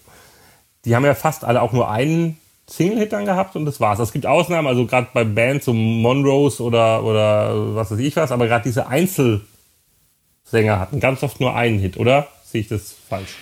Die 0.85 0.95
haben 0.95 1.05
ja 1.05 1.13
fast 1.13 1.43
alle 1.43 1.61
auch 1.61 1.73
nur 1.73 1.91
einen 1.91 2.39
Single-Hit 2.67 3.11
dann 3.11 3.25
gehabt 3.25 3.55
und 3.55 3.65
das 3.65 3.79
war's. 3.79 3.99
Es 3.99 4.13
gibt 4.13 4.25
Ausnahmen, 4.25 4.67
also 4.67 4.85
gerade 4.85 5.07
bei 5.13 5.23
Bands 5.25 5.65
so 5.65 5.73
Monrose 5.73 6.63
oder, 6.63 7.03
oder 7.03 7.75
was 7.75 7.91
weiß 7.91 7.99
ich 7.99 8.15
was, 8.15 8.31
aber 8.31 8.47
gerade 8.47 8.63
diese 8.63 8.87
Einzelsänger 8.87 10.79
hatten 10.79 10.99
ganz 10.99 11.23
oft 11.23 11.41
nur 11.41 11.55
einen 11.55 11.79
Hit, 11.79 11.97
oder? 11.97 12.27
Sehe 12.45 12.61
ich 12.61 12.69
das 12.69 12.95
falsch? 13.09 13.35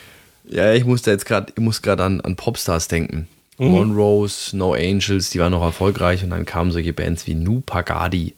Ja, 0.44 0.74
ich 0.74 0.86
musste 0.86 1.12
jetzt 1.12 1.26
gerade, 1.26 1.54
ich 1.56 1.62
muss 1.62 1.82
gerade 1.82 2.04
an, 2.04 2.22
an 2.22 2.36
Popstars 2.36 2.88
denken. 2.88 3.28
Mhm. 3.58 3.68
Monrose, 3.68 4.58
No 4.58 4.74
Angels, 4.74 5.30
die 5.30 5.40
waren 5.40 5.52
noch 5.52 5.62
erfolgreich 5.62 6.24
und 6.24 6.32
dann 6.32 6.46
kamen 6.46 6.72
solche 6.72 6.94
Bands 6.94 7.28
wie 7.28 7.36
Nu 7.36 7.62
Pagadi. 7.62 8.34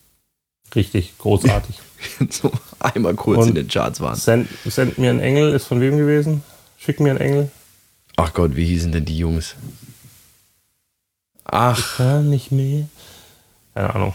Richtig, 0.75 1.17
großartig. 1.17 1.79
so 2.29 2.51
einmal 2.79 3.13
kurz 3.13 3.43
und 3.43 3.49
in 3.49 3.55
den 3.55 3.67
Charts 3.67 4.01
waren. 4.01 4.15
Send, 4.15 4.49
send 4.65 4.97
mir 4.97 5.11
ein 5.11 5.19
Engel 5.19 5.53
ist 5.53 5.67
von 5.67 5.79
wem 5.79 5.97
gewesen? 5.97 6.43
Schick 6.77 6.99
mir 6.99 7.11
ein 7.11 7.17
Engel. 7.17 7.51
Ach 8.17 8.33
Gott, 8.33 8.55
wie 8.55 8.65
hießen 8.65 8.91
denn 8.91 9.05
die 9.05 9.17
Jungs? 9.17 9.55
Ach. 11.45 11.77
Ich 11.77 11.97
kann 11.97 12.29
nicht 12.29 12.51
mehr. 12.51 12.87
Keine 13.73 13.95
Ahnung. 13.95 14.13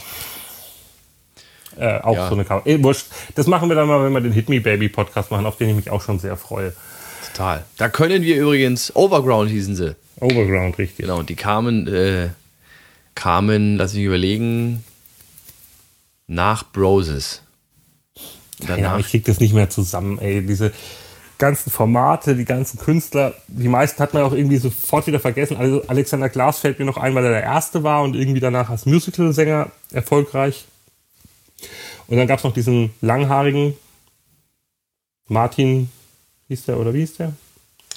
Äh, 1.76 2.01
auch 2.01 2.14
ja. 2.14 2.28
so 2.28 2.34
eine 2.34 2.45
Cover. 2.45 2.62
Ey, 2.64 2.82
wurscht. 2.82 3.07
Das 3.34 3.47
machen 3.47 3.68
wir 3.68 3.76
dann 3.76 3.89
mal, 3.89 4.05
wenn 4.05 4.12
wir 4.12 4.20
den 4.20 4.32
Hit 4.32 4.49
Me 4.49 4.61
Baby 4.61 4.89
Podcast 4.89 5.30
machen, 5.30 5.47
auf 5.47 5.57
den 5.57 5.70
ich 5.70 5.76
mich 5.76 5.91
auch 5.91 6.03
schon 6.03 6.18
sehr 6.18 6.36
freue. 6.36 6.72
Total. 7.32 7.64
Da 7.76 7.88
können 7.88 8.22
wir 8.22 8.36
übrigens, 8.36 8.94
Overground 8.94 9.50
hießen 9.50 9.76
sie. 9.76 9.96
Overground, 10.20 10.78
richtig. 10.78 11.06
Genau, 11.06 11.22
die 11.22 11.36
kamen, 11.36 11.86
äh, 11.86 12.30
kamen, 13.14 13.76
lass 13.76 13.94
mich 13.94 14.04
überlegen, 14.04 14.84
nach 16.26 16.70
Broses. 16.72 17.42
Ja, 18.66 18.98
ich 18.98 19.08
krieg 19.08 19.24
das 19.24 19.40
nicht 19.40 19.54
mehr 19.54 19.70
zusammen, 19.70 20.18
ey. 20.18 20.44
Diese 20.44 20.72
ganzen 21.38 21.70
Formate, 21.70 22.34
die 22.34 22.44
ganzen 22.44 22.78
Künstler, 22.78 23.34
die 23.46 23.68
meisten 23.68 24.02
hat 24.02 24.12
man 24.12 24.24
auch 24.24 24.32
irgendwie 24.32 24.56
sofort 24.56 25.06
wieder 25.06 25.20
vergessen. 25.20 25.56
Also 25.56 25.84
Alexander 25.86 26.28
Glas 26.28 26.58
fällt 26.58 26.80
mir 26.80 26.84
noch 26.84 26.96
ein, 26.96 27.14
weil 27.14 27.24
er 27.24 27.30
der 27.30 27.44
Erste 27.44 27.84
war 27.84 28.02
und 28.02 28.16
irgendwie 28.16 28.40
danach 28.40 28.70
als 28.70 28.86
Musical-Sänger 28.86 29.70
erfolgreich. 29.92 30.64
Und 32.08 32.16
dann 32.16 32.26
gab 32.26 32.38
es 32.38 32.44
noch 32.44 32.54
diesen 32.54 32.90
langhaarigen 33.00 33.74
Martin 35.28 35.90
hieß 36.49 36.64
der, 36.64 36.78
oder 36.78 36.92
wie 36.92 37.01
hieß 37.01 37.16
der? 37.16 37.32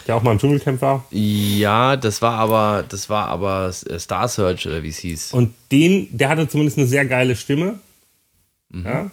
Der 0.07 0.15
auch 0.15 0.23
mal 0.23 0.31
im 0.31 0.39
Dschungelcamp 0.39 0.81
war. 0.81 1.05
Ja, 1.11 1.95
das 1.95 2.21
war 2.21 2.33
aber, 2.33 2.83
das 2.87 3.09
war 3.09 3.27
aber 3.27 3.71
Star 3.71 4.27
Search 4.27 4.65
oder 4.67 4.83
wie 4.83 4.89
es 4.89 4.97
hieß. 4.97 5.33
Und 5.33 5.53
den, 5.71 6.07
der 6.11 6.29
hatte 6.29 6.47
zumindest 6.47 6.77
eine 6.77 6.87
sehr 6.87 7.05
geile 7.05 7.35
Stimme. 7.35 7.79
Mhm. 8.69 8.85
Ja. 8.85 9.11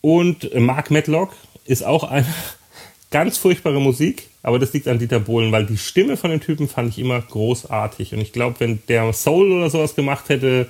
Und 0.00 0.54
Mark 0.54 0.90
Medlock 0.90 1.32
ist 1.64 1.84
auch 1.84 2.04
eine 2.04 2.26
ganz 3.10 3.38
furchtbare 3.38 3.80
Musik, 3.80 4.28
aber 4.42 4.58
das 4.58 4.72
liegt 4.72 4.86
an 4.86 4.98
Dieter 4.98 5.20
Bohlen, 5.20 5.50
weil 5.52 5.66
die 5.66 5.78
Stimme 5.78 6.16
von 6.16 6.30
dem 6.30 6.40
Typen 6.40 6.68
fand 6.68 6.90
ich 6.90 6.98
immer 6.98 7.20
großartig. 7.20 8.12
Und 8.12 8.20
ich 8.20 8.32
glaube, 8.32 8.60
wenn 8.60 8.82
der 8.88 9.12
Soul 9.12 9.52
oder 9.52 9.70
sowas 9.70 9.94
gemacht 9.94 10.28
hätte, 10.28 10.68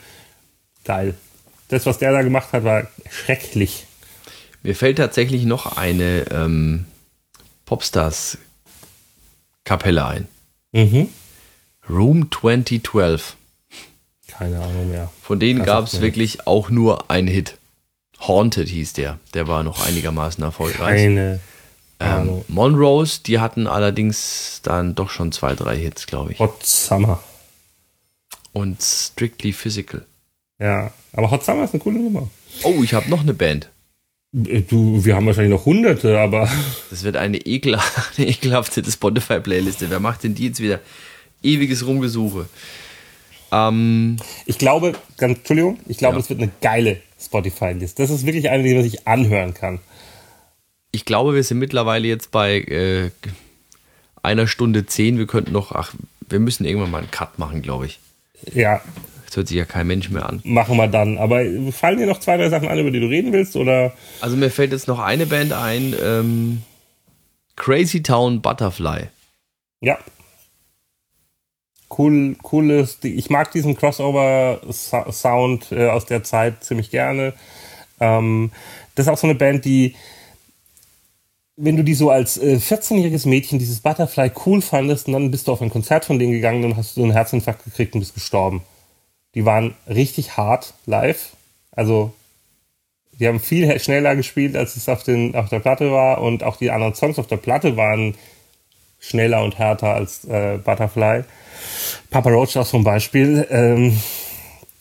geil. 0.84 1.14
Das, 1.68 1.86
was 1.86 1.98
der 1.98 2.12
da 2.12 2.22
gemacht 2.22 2.52
hat, 2.52 2.64
war 2.64 2.88
schrecklich. 3.10 3.86
Mir 4.62 4.74
fällt 4.74 4.98
tatsächlich 4.98 5.44
noch 5.44 5.76
eine 5.76 6.24
ähm, 6.30 6.86
Popstars 7.64 8.38
Kapelle 9.64 10.04
ein. 10.06 10.28
Mhm. 10.72 11.08
Room 11.88 12.30
2012. 12.30 13.36
Keine 14.28 14.60
Ahnung 14.60 14.90
mehr. 14.90 15.10
Von 15.22 15.38
denen 15.38 15.64
gab 15.64 15.86
es 15.86 16.00
wirklich 16.00 16.46
auch 16.46 16.70
nur 16.70 17.10
einen 17.10 17.28
Hit. 17.28 17.58
Haunted 18.20 18.68
hieß 18.68 18.94
der. 18.94 19.18
Der 19.34 19.48
war 19.48 19.62
noch 19.62 19.86
einigermaßen 19.86 20.42
erfolgreich. 20.42 21.02
Keine 21.02 21.40
ähm, 22.00 22.44
Monrose, 22.48 23.20
die 23.24 23.38
hatten 23.38 23.66
allerdings 23.66 24.60
dann 24.62 24.94
doch 24.94 25.10
schon 25.10 25.32
zwei, 25.32 25.54
drei 25.54 25.76
Hits, 25.76 26.06
glaube 26.06 26.32
ich. 26.32 26.38
Hot 26.38 26.64
Summer. 26.64 27.22
Und 28.52 28.82
Strictly 28.82 29.52
Physical. 29.52 30.04
Ja, 30.58 30.92
aber 31.12 31.30
Hot 31.30 31.44
Summer 31.44 31.64
ist 31.64 31.74
eine 31.74 31.82
coole 31.82 31.98
Nummer. 31.98 32.28
Oh, 32.62 32.82
ich 32.82 32.94
habe 32.94 33.08
noch 33.10 33.20
eine 33.20 33.34
Band. 33.34 33.68
Äh, 34.34 34.62
du, 34.62 35.04
wir 35.04 35.16
haben 35.16 35.26
wahrscheinlich 35.26 35.52
noch 35.52 35.66
hunderte, 35.66 36.18
aber. 36.18 36.48
Das 36.90 37.02
wird 37.02 37.16
eine, 37.16 37.38
ekel, 37.38 37.74
eine 38.16 38.26
ekelhafte 38.26 38.84
Spotify-Playliste. 38.84 39.90
Wer 39.90 40.00
macht 40.00 40.24
denn 40.24 40.34
die 40.34 40.46
jetzt 40.46 40.60
wieder? 40.60 40.80
Ewiges 41.42 41.86
Rumgesuche. 41.86 42.46
Ähm, 43.52 44.16
ich 44.46 44.58
glaube, 44.58 44.94
ganz, 45.16 45.38
Entschuldigung, 45.38 45.78
ich 45.86 45.98
glaube, 45.98 46.14
ja. 46.14 46.20
das 46.20 46.30
wird 46.30 46.40
eine 46.40 46.50
geile 46.60 47.00
Spotify-Liste. 47.20 48.02
Das 48.02 48.10
ist 48.10 48.26
wirklich 48.26 48.50
eine, 48.50 48.62
die 48.62 48.74
man 48.74 48.82
sich 48.82 49.06
anhören 49.06 49.54
kann. 49.54 49.80
Ich 50.90 51.04
glaube, 51.04 51.34
wir 51.34 51.42
sind 51.42 51.58
mittlerweile 51.58 52.06
jetzt 52.06 52.30
bei 52.30 52.60
äh, 52.60 53.10
einer 54.22 54.46
Stunde 54.46 54.86
zehn. 54.86 55.18
Wir 55.18 55.26
könnten 55.26 55.52
noch, 55.52 55.72
ach, 55.72 55.94
wir 56.28 56.38
müssen 56.38 56.64
irgendwann 56.64 56.90
mal 56.90 56.98
einen 56.98 57.10
Cut 57.10 57.38
machen, 57.38 57.62
glaube 57.62 57.86
ich. 57.86 57.98
Ja, 58.52 58.80
das 59.34 59.38
hört 59.38 59.48
sich 59.48 59.56
ja 59.56 59.64
kein 59.64 59.88
Mensch 59.88 60.10
mehr 60.10 60.28
an. 60.28 60.40
Machen 60.44 60.76
wir 60.76 60.86
dann. 60.86 61.18
Aber 61.18 61.40
fallen 61.72 61.98
dir 61.98 62.06
noch 62.06 62.20
zwei, 62.20 62.36
drei 62.36 62.50
Sachen 62.50 62.68
an, 62.68 62.78
über 62.78 62.92
die 62.92 63.00
du 63.00 63.08
reden 63.08 63.32
willst? 63.32 63.56
Oder? 63.56 63.92
Also 64.20 64.36
mir 64.36 64.48
fällt 64.48 64.70
jetzt 64.70 64.86
noch 64.86 65.00
eine 65.00 65.26
Band 65.26 65.52
ein. 65.52 65.92
Ähm, 66.00 66.62
Crazy 67.56 68.00
Town 68.04 68.42
Butterfly. 68.42 69.08
Ja. 69.80 69.98
Cool, 71.98 72.36
cooles. 72.42 72.98
Ich 73.02 73.28
mag 73.28 73.50
diesen 73.50 73.76
Crossover-Sound 73.76 75.72
äh, 75.72 75.88
aus 75.88 76.06
der 76.06 76.22
Zeit 76.22 76.62
ziemlich 76.62 76.92
gerne. 76.92 77.32
Ähm, 77.98 78.52
das 78.94 79.06
ist 79.06 79.12
auch 79.12 79.18
so 79.18 79.26
eine 79.26 79.34
Band, 79.34 79.64
die, 79.64 79.96
wenn 81.56 81.76
du 81.76 81.82
die 81.82 81.94
so 81.94 82.10
als 82.10 82.38
äh, 82.38 82.60
14-jähriges 82.60 83.28
Mädchen 83.28 83.58
dieses 83.58 83.80
Butterfly 83.80 84.30
cool 84.46 84.62
fandest 84.62 85.08
und 85.08 85.14
dann 85.14 85.32
bist 85.32 85.48
du 85.48 85.52
auf 85.52 85.60
ein 85.60 85.70
Konzert 85.70 86.04
von 86.04 86.20
denen 86.20 86.30
gegangen 86.30 86.64
und 86.64 86.76
hast 86.76 86.96
du 86.96 87.02
einen 87.02 87.10
Herzinfarkt 87.12 87.64
gekriegt 87.64 87.94
und 87.94 88.00
bist 88.00 88.14
gestorben. 88.14 88.62
Die 89.34 89.44
waren 89.44 89.74
richtig 89.88 90.36
hart 90.36 90.74
live. 90.86 91.32
Also, 91.72 92.12
die 93.18 93.26
haben 93.26 93.40
viel 93.40 93.78
schneller 93.80 94.16
gespielt, 94.16 94.56
als 94.56 94.76
es 94.76 94.88
auf, 94.88 95.02
den, 95.02 95.34
auf 95.34 95.48
der 95.48 95.60
Platte 95.60 95.90
war. 95.90 96.20
Und 96.20 96.42
auch 96.42 96.56
die 96.56 96.70
anderen 96.70 96.94
Songs 96.94 97.18
auf 97.18 97.26
der 97.26 97.36
Platte 97.36 97.76
waren 97.76 98.14
schneller 99.00 99.42
und 99.42 99.58
härter 99.58 99.94
als 99.94 100.24
äh, 100.24 100.58
Butterfly. 100.58 101.24
Papa 102.10 102.30
Roach 102.30 102.56
auch 102.56 102.66
zum 102.66 102.84
Beispiel. 102.84 103.46
Ähm, 103.50 104.00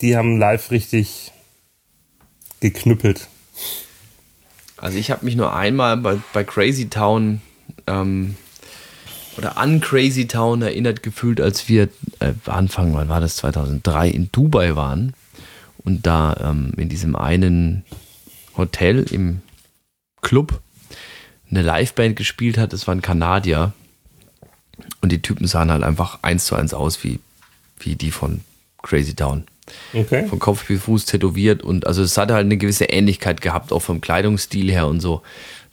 die 0.02 0.16
haben 0.16 0.38
live 0.38 0.72
richtig 0.72 1.32
geknüppelt. 2.60 3.28
Also 4.78 4.98
ich 4.98 5.12
habe 5.12 5.26
mich 5.26 5.36
nur 5.36 5.56
einmal 5.56 5.98
bei, 5.98 6.18
bei 6.34 6.44
Crazy 6.44 6.90
Town 6.90 7.42
ähm, 7.88 8.36
oder 9.38 9.58
an 9.58 9.82
Crazy 9.82 10.28
Town 10.28 10.62
erinnert 10.62 11.04
gefühlt, 11.04 11.42
als 11.42 11.68
wir 11.70 11.90
äh, 12.20 12.34
Anfang, 12.46 12.94
wann 12.94 13.10
war 13.10 13.20
das, 13.20 13.38
2003 13.38 14.10
in 14.10 14.32
Dubai 14.32 14.76
waren 14.76 15.14
und 15.78 16.06
da 16.06 16.36
ähm, 16.42 16.74
in 16.78 16.90
diesem 16.90 17.16
einen 17.16 17.84
Hotel 18.58 19.04
im 19.12 19.42
Club 20.22 20.62
eine 21.50 21.62
Liveband 21.62 22.16
gespielt 22.16 22.58
hat. 22.58 22.74
Es 22.74 22.88
waren 22.88 23.02
Kanadier 23.02 23.74
und 25.02 25.12
die 25.12 25.22
Typen 25.22 25.48
sahen 25.48 25.72
halt 25.72 25.84
einfach 25.84 26.20
eins 26.22 26.46
zu 26.46 26.56
eins 26.56 26.74
aus 26.74 27.04
wie, 27.04 27.20
wie 27.80 27.96
die 27.96 28.12
von 28.12 28.42
Crazy 28.82 29.16
Town. 29.16 29.46
Okay. 29.94 30.28
Von 30.28 30.40
Kopf 30.40 30.68
bis 30.68 30.82
Fuß 30.84 31.06
tätowiert 31.06 31.64
und 31.64 31.88
also 31.88 32.02
es 32.02 32.18
hatte 32.18 32.34
halt 32.34 32.46
eine 32.46 32.58
gewisse 32.58 32.86
Ähnlichkeit 32.86 33.40
gehabt, 33.40 33.72
auch 33.72 33.82
vom 33.82 34.02
Kleidungsstil 34.02 34.70
her 34.70 34.88
und 34.88 35.00
so. 35.00 35.22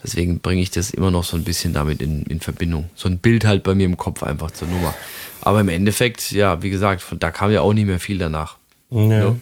Deswegen 0.02 0.40
bringe 0.40 0.62
ich 0.62 0.70
das 0.70 0.90
immer 0.90 1.10
noch 1.10 1.24
so 1.24 1.36
ein 1.36 1.44
bisschen 1.44 1.72
damit 1.72 2.00
in, 2.00 2.22
in 2.24 2.40
Verbindung. 2.40 2.88
So 2.94 3.08
ein 3.08 3.18
Bild 3.18 3.44
halt 3.44 3.62
bei 3.62 3.74
mir 3.74 3.84
im 3.84 3.96
Kopf 3.96 4.22
einfach 4.22 4.50
zur 4.50 4.68
Nummer. 4.68 4.94
Aber 5.42 5.60
im 5.60 5.68
Endeffekt, 5.68 6.32
ja, 6.32 6.62
wie 6.62 6.70
gesagt, 6.70 7.02
von 7.02 7.18
da 7.18 7.30
kam 7.30 7.50
ja 7.50 7.60
auch 7.60 7.72
nicht 7.72 7.86
mehr 7.86 8.00
viel 8.00 8.18
danach. 8.18 8.56
Nee. 8.90 9.18
Ja. 9.18 9.36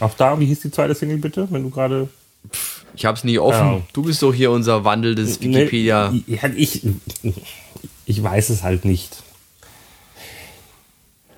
Auch 0.00 0.14
da, 0.14 0.38
wie 0.40 0.46
hieß 0.46 0.60
die 0.60 0.70
zweite 0.70 0.94
Single 0.94 1.18
bitte, 1.18 1.48
wenn 1.50 1.62
du 1.62 1.70
gerade. 1.70 2.08
Ich 2.96 3.04
habe 3.04 3.16
es 3.16 3.24
nie 3.24 3.38
offen. 3.38 3.66
Ja. 3.66 3.82
Du 3.92 4.02
bist 4.02 4.22
doch 4.22 4.34
hier 4.34 4.50
unser 4.50 4.84
wandelndes 4.84 5.40
Wikipedia. 5.40 6.10
Nee, 6.10 6.22
ja, 6.26 6.48
ich, 6.54 6.82
ich 8.06 8.22
weiß 8.22 8.50
es 8.50 8.62
halt 8.62 8.84
nicht. 8.84 9.22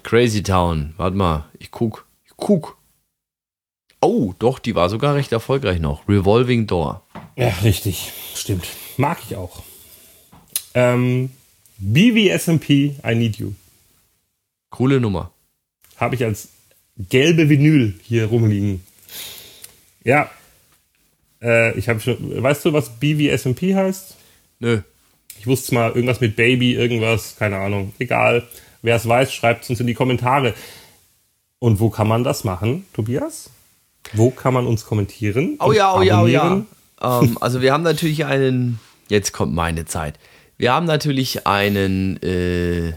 Crazy 0.02 0.42
Town. 0.42 0.94
Warte 0.96 1.16
mal, 1.16 1.44
ich 1.58 1.70
guck. 1.70 2.06
Ich 2.26 2.32
guck. 2.36 2.75
Oh, 4.00 4.34
doch, 4.38 4.58
die 4.58 4.74
war 4.74 4.88
sogar 4.88 5.14
recht 5.14 5.32
erfolgreich 5.32 5.80
noch. 5.80 6.08
Revolving 6.08 6.66
Door. 6.66 7.02
Ja, 7.36 7.48
richtig. 7.62 8.12
Stimmt. 8.34 8.66
Mag 8.96 9.18
ich 9.28 9.36
auch. 9.36 9.62
Ähm, 10.74 11.30
BVSMP, 11.78 12.68
I 13.04 13.14
Need 13.14 13.36
You. 13.36 13.52
Coole 14.70 15.00
Nummer. 15.00 15.32
Habe 15.96 16.14
ich 16.14 16.24
als 16.24 16.48
gelbe 16.98 17.48
Vinyl 17.48 17.98
hier 18.02 18.26
rumliegen. 18.26 18.84
Ja. 20.04 20.30
Äh, 21.42 21.76
ich 21.78 21.88
habe 21.88 22.00
schon. 22.00 22.42
Weißt 22.42 22.64
du, 22.64 22.72
was 22.72 22.98
BVSMP 22.98 23.74
heißt? 23.74 24.16
Nö. 24.60 24.82
Ich 25.38 25.46
wusste 25.46 25.74
mal, 25.74 25.88
irgendwas 25.90 26.20
mit 26.20 26.36
Baby, 26.36 26.74
irgendwas, 26.74 27.36
keine 27.36 27.58
Ahnung. 27.58 27.92
Egal. 27.98 28.46
Wer 28.82 28.96
es 28.96 29.06
weiß, 29.06 29.32
schreibt 29.32 29.64
es 29.64 29.70
uns 29.70 29.80
in 29.80 29.86
die 29.86 29.94
Kommentare. 29.94 30.54
Und 31.58 31.80
wo 31.80 31.90
kann 31.90 32.08
man 32.08 32.24
das 32.24 32.44
machen, 32.44 32.86
Tobias? 32.92 33.50
Wo 34.12 34.30
kann 34.30 34.54
man 34.54 34.66
uns 34.66 34.84
kommentieren? 34.84 35.56
Oh 35.60 35.72
ja, 35.72 35.94
oh 35.94 36.02
ja, 36.02 36.22
oh 36.22 36.26
ja. 36.26 36.62
ähm, 37.02 37.38
also 37.40 37.60
wir 37.60 37.72
haben 37.72 37.82
natürlich 37.82 38.24
einen, 38.24 38.80
jetzt 39.08 39.32
kommt 39.32 39.54
meine 39.54 39.84
Zeit. 39.84 40.18
Wir 40.58 40.72
haben 40.72 40.86
natürlich 40.86 41.46
einen, 41.46 42.22
äh, 42.22 42.94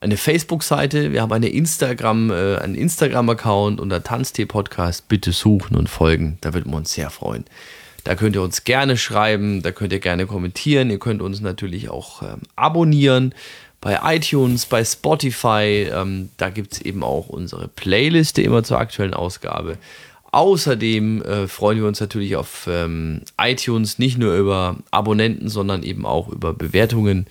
eine 0.00 0.16
Facebook-Seite, 0.16 1.12
wir 1.12 1.22
haben 1.22 1.32
eine 1.32 1.48
Instagram, 1.48 2.30
äh, 2.30 2.56
einen 2.56 2.74
Instagram-Account 2.74 3.80
unter 3.80 4.02
Tanztee 4.02 4.46
Podcast. 4.46 5.08
Bitte 5.08 5.32
suchen 5.32 5.76
und 5.76 5.88
folgen, 5.88 6.38
da 6.40 6.54
würden 6.54 6.72
wir 6.72 6.76
uns 6.76 6.92
sehr 6.92 7.10
freuen. 7.10 7.44
Da 8.04 8.14
könnt 8.14 8.36
ihr 8.36 8.42
uns 8.42 8.64
gerne 8.64 8.98
schreiben, 8.98 9.62
da 9.62 9.72
könnt 9.72 9.92
ihr 9.92 10.00
gerne 10.00 10.26
kommentieren, 10.26 10.90
ihr 10.90 10.98
könnt 10.98 11.22
uns 11.22 11.40
natürlich 11.40 11.88
auch 11.88 12.22
ähm, 12.22 12.42
abonnieren 12.54 13.34
bei 13.80 14.16
iTunes, 14.16 14.66
bei 14.66 14.84
Spotify. 14.84 15.88
Ähm, 15.92 16.30
da 16.36 16.50
gibt 16.50 16.74
es 16.74 16.80
eben 16.82 17.02
auch 17.02 17.28
unsere 17.28 17.68
Playliste 17.68 18.42
immer 18.42 18.62
zur 18.62 18.78
aktuellen 18.78 19.14
Ausgabe. 19.14 19.78
Außerdem 20.34 21.22
äh, 21.22 21.46
freuen 21.46 21.78
wir 21.78 21.86
uns 21.86 22.00
natürlich 22.00 22.34
auf 22.34 22.68
ähm, 22.68 23.20
iTunes 23.40 24.00
nicht 24.00 24.18
nur 24.18 24.34
über 24.34 24.78
Abonnenten, 24.90 25.48
sondern 25.48 25.84
eben 25.84 26.04
auch 26.04 26.26
über 26.26 26.52
Bewertungen. 26.52 27.26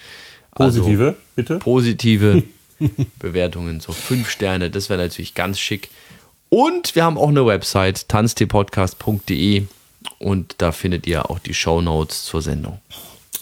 Positive, 0.56 1.08
also, 1.08 1.18
bitte. 1.36 1.60
Positive 1.60 2.44
Bewertungen, 3.20 3.82
so 3.82 3.92
fünf 3.92 4.30
Sterne, 4.30 4.70
das 4.70 4.90
wäre 4.90 5.02
natürlich 5.02 5.34
ganz 5.34 5.60
schick. 5.60 5.90
Und 6.48 6.96
wir 6.96 7.04
haben 7.04 7.18
auch 7.18 7.28
eine 7.28 7.46
Website, 7.46 8.08
tanztpodcast.de 8.08 9.64
und 10.20 10.56
da 10.60 10.72
findet 10.72 11.06
ihr 11.06 11.30
auch 11.30 11.40
die 11.40 11.54
Show 11.54 11.82
Notes 11.82 12.24
zur 12.24 12.42
Sendung. 12.42 12.80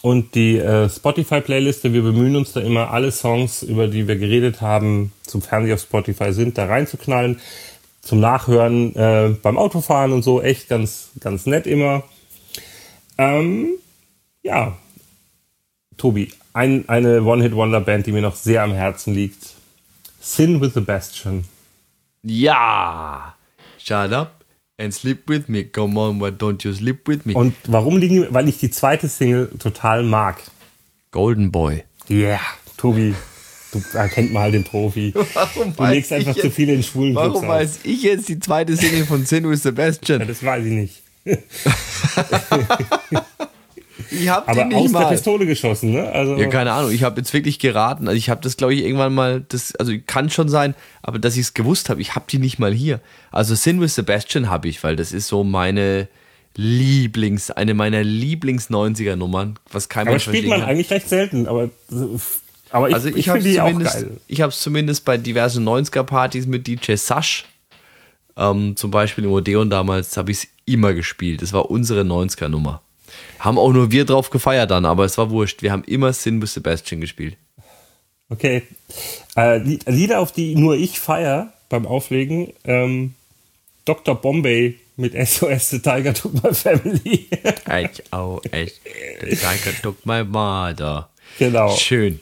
Und 0.01 0.33
die 0.33 0.57
äh, 0.57 0.89
Spotify-Playliste, 0.89 1.93
wir 1.93 2.01
bemühen 2.01 2.35
uns 2.35 2.53
da 2.53 2.61
immer, 2.61 2.89
alle 2.89 3.11
Songs, 3.11 3.61
über 3.61 3.87
die 3.87 4.07
wir 4.07 4.15
geredet 4.15 4.59
haben, 4.61 5.11
zum 5.21 5.43
Fernsehen 5.43 5.75
auf 5.75 5.81
Spotify 5.81 6.33
sind, 6.33 6.57
da 6.57 6.65
reinzuknallen. 6.65 7.39
Zum 8.01 8.19
Nachhören 8.19 8.95
äh, 8.95 9.35
beim 9.41 9.57
Autofahren 9.57 10.11
und 10.11 10.23
so, 10.23 10.41
echt 10.41 10.69
ganz, 10.69 11.09
ganz 11.19 11.45
nett 11.45 11.67
immer. 11.67 12.03
Ähm, 13.17 13.69
ja, 14.41 14.75
Tobi, 15.97 16.33
ein, 16.53 16.89
eine 16.89 17.21
One-Hit-Wonder-Band, 17.21 18.07
die 18.07 18.11
mir 18.11 18.21
noch 18.21 18.35
sehr 18.35 18.63
am 18.63 18.73
Herzen 18.73 19.13
liegt. 19.13 19.53
Sin 20.19 20.59
with 20.61 20.73
Sebastian. 20.73 21.45
Ja! 22.23 23.35
Shut 23.77 24.11
up 24.11 24.45
and 24.77 24.93
sleep 24.93 25.27
with 25.27 25.47
me. 25.47 25.63
Come 25.63 25.99
on, 25.99 26.19
why 26.19 26.29
don't 26.29 26.63
you 26.63 26.73
sleep 26.73 27.07
with 27.07 27.25
me? 27.25 27.33
Und 27.33 27.55
warum 27.67 27.97
liegen, 27.97 28.27
weil 28.31 28.49
ich 28.49 28.57
die 28.57 28.71
zweite 28.71 29.07
Single 29.07 29.49
total 29.59 30.03
mag. 30.03 30.41
Golden 31.11 31.51
Boy. 31.51 31.83
Yeah, 32.09 32.39
Tobi, 32.77 33.15
du 33.71 33.81
erkennt 33.97 34.31
mal 34.33 34.51
den 34.51 34.63
Profi. 34.63 35.13
Warum 35.33 35.75
Du 35.75 35.83
legst 35.85 36.11
einfach 36.13 36.35
zu 36.35 36.49
viel 36.51 36.69
in 36.69 36.83
schwulen 36.83 37.15
Warum 37.15 37.43
auf. 37.43 37.47
weiß 37.47 37.79
ich 37.83 38.03
jetzt 38.03 38.29
die 38.29 38.39
zweite 38.39 38.75
Single 38.75 39.05
von 39.05 39.25
Sin 39.25 39.43
with 39.49 39.59
Ja, 39.63 39.71
Sebastian? 39.71 40.27
das 40.27 40.43
weiß 40.43 40.65
ich 40.65 40.71
nicht. 40.71 41.01
Ich 44.09 44.27
hab 44.29 44.49
Aber 44.49 44.65
nicht 44.65 44.75
aus 44.75 44.91
der 44.91 45.01
mal. 45.01 45.09
Pistole 45.09 45.45
geschossen, 45.45 45.91
ne? 45.93 46.11
Also, 46.11 46.35
Ja, 46.35 46.47
keine 46.47 46.71
Ahnung. 46.73 46.91
Ich 46.91 47.03
habe 47.03 47.21
jetzt 47.21 47.33
wirklich 47.33 47.59
geraten. 47.59 48.07
Also 48.07 48.17
ich 48.17 48.29
habe 48.29 48.41
das, 48.41 48.57
glaube 48.57 48.73
ich, 48.73 48.83
irgendwann 48.83 49.13
mal, 49.13 49.45
das, 49.47 49.73
also 49.75 49.93
kann 50.05 50.29
schon 50.29 50.49
sein, 50.49 50.75
aber 51.01 51.17
dass 51.19 51.35
ich 51.35 51.41
es 51.41 51.53
gewusst 51.53 51.89
habe, 51.89 52.01
ich 52.01 52.15
habe 52.15 52.25
die 52.29 52.39
nicht 52.39 52.59
mal 52.59 52.73
hier. 52.73 52.99
Also 53.31 53.55
Sin 53.55 53.79
with 53.79 53.95
Sebastian 53.95 54.49
habe 54.49 54.67
ich, 54.67 54.83
weil 54.83 54.95
das 54.97 55.13
ist 55.13 55.27
so 55.27 55.43
meine 55.43 56.07
Lieblings, 56.55 57.51
eine 57.51 57.73
meiner 57.73 58.03
Lieblings-90er-Nummern, 58.03 59.59
was 59.71 59.87
kein 59.87 60.01
aber 60.01 60.11
Mensch 60.11 60.23
spielt 60.23 60.47
man 60.47 60.59
kann. 60.61 60.69
eigentlich 60.69 60.89
recht 60.91 61.07
selten. 61.07 61.47
Aber, 61.47 61.69
aber 62.71 62.89
ich, 62.89 62.95
Also 62.95 63.09
ich, 63.09 63.17
ich 63.17 63.29
habe 63.29 63.39
finde 63.41 63.53
die 63.53 63.61
auch 63.61 63.67
zumindest, 63.69 63.95
geil. 63.95 64.17
ich 64.27 64.41
habe 64.41 64.49
es 64.51 64.59
zumindest 64.59 65.05
bei 65.05 65.17
diversen 65.17 65.67
90er-Partys 65.67 66.45
mit 66.47 66.67
DJ 66.67 66.95
Sash, 66.95 67.45
ähm, 68.37 68.75
zum 68.75 68.91
Beispiel 68.91 69.25
im 69.25 69.31
Odeon 69.31 69.69
damals, 69.69 70.15
habe 70.17 70.31
ich 70.31 70.37
es 70.43 70.47
immer 70.65 70.93
gespielt. 70.93 71.41
Das 71.41 71.53
war 71.53 71.69
unsere 71.69 72.01
90er-Nummer. 72.01 72.81
Haben 73.39 73.57
auch 73.57 73.73
nur 73.73 73.91
wir 73.91 74.05
drauf 74.05 74.29
gefeiert 74.29 74.71
dann, 74.71 74.85
aber 74.85 75.03
es 75.05 75.17
war 75.17 75.29
wurscht. 75.29 75.61
Wir 75.61 75.71
haben 75.71 75.83
immer 75.85 76.13
Sin 76.13 76.41
with 76.41 76.53
Sebastian 76.53 77.01
gespielt. 77.01 77.35
Okay. 78.29 78.61
Äh, 79.35 79.57
Lied- 79.57 79.83
Lieder, 79.87 80.19
auf 80.19 80.31
die 80.31 80.55
nur 80.55 80.75
ich 80.75 80.99
feier 80.99 81.51
beim 81.69 81.85
Auflegen. 81.85 82.53
Ähm, 82.63 83.13
Dr. 83.83 84.15
Bombay 84.15 84.77
mit 84.95 85.13
SOS 85.13 85.71
The 85.71 85.79
Tiger 85.79 86.13
Took 86.13 86.41
My 86.43 86.53
Family. 86.53 87.27
Echt, 87.65 88.03
oh, 88.13 88.39
echt. 88.51 88.79
The 89.21 89.35
tiger 89.35 89.73
took 89.81 90.05
my 90.05 90.23
mother. 90.23 91.09
genau. 91.39 91.75
Schön. 91.75 92.19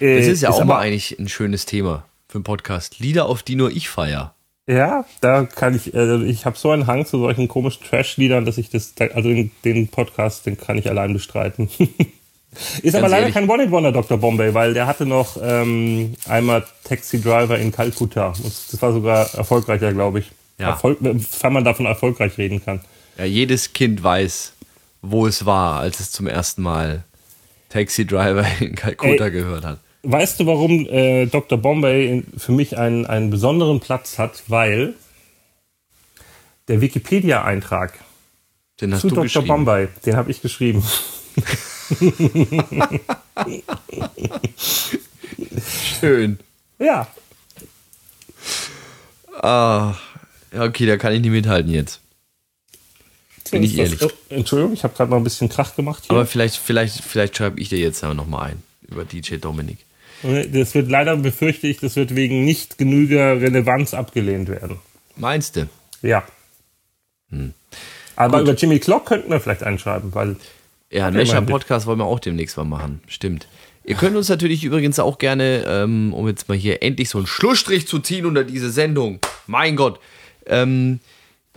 Äh, 0.00 0.18
Das 0.18 0.26
ist 0.26 0.42
ja 0.42 0.50
auch 0.50 0.64
mal 0.64 0.78
eigentlich 0.78 1.18
ein 1.18 1.28
schönes 1.28 1.66
Thema 1.66 2.04
für 2.28 2.36
einen 2.38 2.44
Podcast. 2.44 2.98
Lieder, 2.98 3.26
auf 3.26 3.42
die 3.42 3.56
nur 3.56 3.70
ich 3.70 3.88
feier. 3.88 4.34
Ja, 4.68 5.04
da 5.20 5.44
kann 5.44 5.76
ich, 5.76 5.94
also 5.94 6.24
ich 6.24 6.44
habe 6.44 6.58
so 6.58 6.70
einen 6.72 6.88
Hang 6.88 7.06
zu 7.06 7.18
solchen 7.18 7.46
komischen 7.46 7.84
Trash-Liedern, 7.86 8.44
dass 8.44 8.58
ich 8.58 8.68
das, 8.68 8.94
also 9.14 9.28
den, 9.28 9.52
den 9.64 9.86
Podcast, 9.88 10.44
den 10.46 10.58
kann 10.58 10.76
ich 10.76 10.90
allein 10.90 11.12
bestreiten. 11.12 11.70
Ist 12.82 12.94
aber 12.96 13.08
leider 13.08 13.22
ehrlich. 13.22 13.34
kein 13.34 13.48
One-Hit-Wonder, 13.48 13.92
Dr. 13.92 14.18
Bombay, 14.18 14.54
weil 14.54 14.74
der 14.74 14.86
hatte 14.86 15.04
noch 15.06 15.36
ähm, 15.40 16.14
einmal 16.26 16.64
Taxi 16.84 17.20
Driver 17.20 17.58
in 17.58 17.70
Kalkutta. 17.70 18.32
Das 18.42 18.80
war 18.80 18.92
sogar 18.92 19.34
erfolgreicher, 19.34 19.92
glaube 19.92 20.20
ich. 20.20 20.32
Ja. 20.58 20.70
Erfolg, 20.70 20.98
wenn 21.00 21.52
man 21.52 21.64
davon 21.64 21.84
erfolgreich 21.84 22.38
reden 22.38 22.64
kann. 22.64 22.80
Ja, 23.18 23.24
jedes 23.24 23.74
Kind 23.74 24.02
weiß, 24.02 24.54
wo 25.02 25.26
es 25.26 25.44
war, 25.44 25.80
als 25.80 26.00
es 26.00 26.10
zum 26.10 26.26
ersten 26.26 26.62
Mal 26.62 27.04
Taxi 27.68 28.06
Driver 28.06 28.46
in 28.60 28.74
Kalkutta 28.74 29.26
Ey. 29.26 29.30
gehört 29.30 29.64
hat. 29.64 29.80
Weißt 30.02 30.38
du, 30.40 30.46
warum 30.46 30.86
äh, 30.86 31.26
Dr. 31.26 31.58
Bombay 31.58 32.22
für 32.36 32.52
mich 32.52 32.78
einen, 32.78 33.06
einen 33.06 33.30
besonderen 33.30 33.80
Platz 33.80 34.18
hat? 34.18 34.44
Weil 34.48 34.94
der 36.68 36.80
Wikipedia-Eintrag 36.80 37.98
Den 38.80 38.94
hast 38.94 39.00
zu 39.02 39.08
du 39.08 39.16
Dr. 39.16 39.42
Bombay, 39.42 39.88
den 40.04 40.16
habe 40.16 40.30
ich 40.30 40.42
geschrieben. 40.42 40.84
Schön. 46.00 46.38
Ja, 46.78 47.08
Ah, 49.40 49.94
okay, 50.52 50.86
da 50.86 50.96
kann 50.96 51.12
ich 51.12 51.20
nicht 51.20 51.30
mithalten 51.30 51.70
jetzt. 51.70 52.00
Bin 53.50 53.62
ich 53.62 53.78
ehrlich. 53.78 53.98
das. 53.98 54.12
Oh, 54.12 54.34
Entschuldigung, 54.34 54.72
ich 54.72 54.82
habe 54.82 54.94
gerade 54.94 55.10
mal 55.10 55.18
ein 55.18 55.24
bisschen 55.24 55.48
Krach 55.48 55.76
gemacht 55.76 56.04
hier. 56.04 56.16
Aber 56.16 56.26
vielleicht, 56.26 56.56
vielleicht, 56.56 57.02
vielleicht 57.04 57.36
schreibe 57.36 57.60
ich 57.60 57.68
dir 57.68 57.78
jetzt 57.78 58.02
nochmal 58.02 58.50
ein 58.50 58.62
über 58.88 59.04
DJ 59.04 59.36
Dominik. 59.36 59.78
Das 60.22 60.74
wird 60.74 60.90
leider, 60.90 61.16
befürchte 61.16 61.66
ich, 61.66 61.78
das 61.78 61.96
wird 61.96 62.14
wegen 62.14 62.44
nicht 62.44 62.78
genüger 62.78 63.40
Relevanz 63.40 63.94
abgelehnt 63.94 64.48
werden. 64.48 64.78
Meinst 65.16 65.56
du? 65.56 65.68
Ja. 66.02 66.24
Hm. 67.30 67.54
Aber 68.16 68.40
über 68.40 68.54
Jimmy 68.54 68.78
Clock 68.78 69.06
könnten 69.06 69.30
wir 69.30 69.40
vielleicht 69.40 69.62
einschreiben, 69.62 70.14
weil 70.14 70.36
Ja, 70.90 71.08
einen 71.08 71.16
Mesher-Podcast 71.16 71.86
wollen 71.86 71.98
wir 71.98 72.06
auch 72.06 72.20
demnächst 72.20 72.56
mal 72.56 72.64
machen. 72.64 73.00
Stimmt. 73.06 73.46
Ihr 73.84 73.94
könnt 73.94 74.16
uns 74.16 74.28
natürlich 74.28 74.64
übrigens 74.64 74.98
auch 74.98 75.18
gerne, 75.18 75.64
ähm, 75.66 76.12
um 76.12 76.26
jetzt 76.26 76.48
mal 76.48 76.58
hier 76.58 76.82
endlich 76.82 77.08
so 77.08 77.18
einen 77.18 77.26
Schlussstrich 77.26 77.86
zu 77.86 78.00
ziehen 78.00 78.26
unter 78.26 78.42
diese 78.42 78.70
Sendung, 78.70 79.20
mein 79.46 79.76
Gott, 79.76 80.00
ähm, 80.46 80.98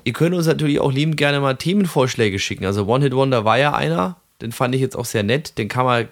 ihr 0.03 0.13
könnt 0.13 0.35
uns 0.35 0.45
natürlich 0.45 0.79
auch 0.79 0.91
liebend 0.91 1.17
gerne 1.17 1.39
mal 1.39 1.55
Themenvorschläge 1.55 2.37
schicken. 2.37 2.65
Also 2.65 2.85
One 2.85 3.03
Hit 3.03 3.15
Wonder 3.15 3.45
war 3.45 3.57
ja 3.57 3.73
einer, 3.73 4.17
den 4.41 4.51
fand 4.51 4.75
ich 4.75 4.81
jetzt 4.81 4.95
auch 4.95 5.05
sehr 5.05 5.23
nett. 5.23 5.57
Den 5.57 5.69
kann 5.69 5.85
man, 5.85 6.07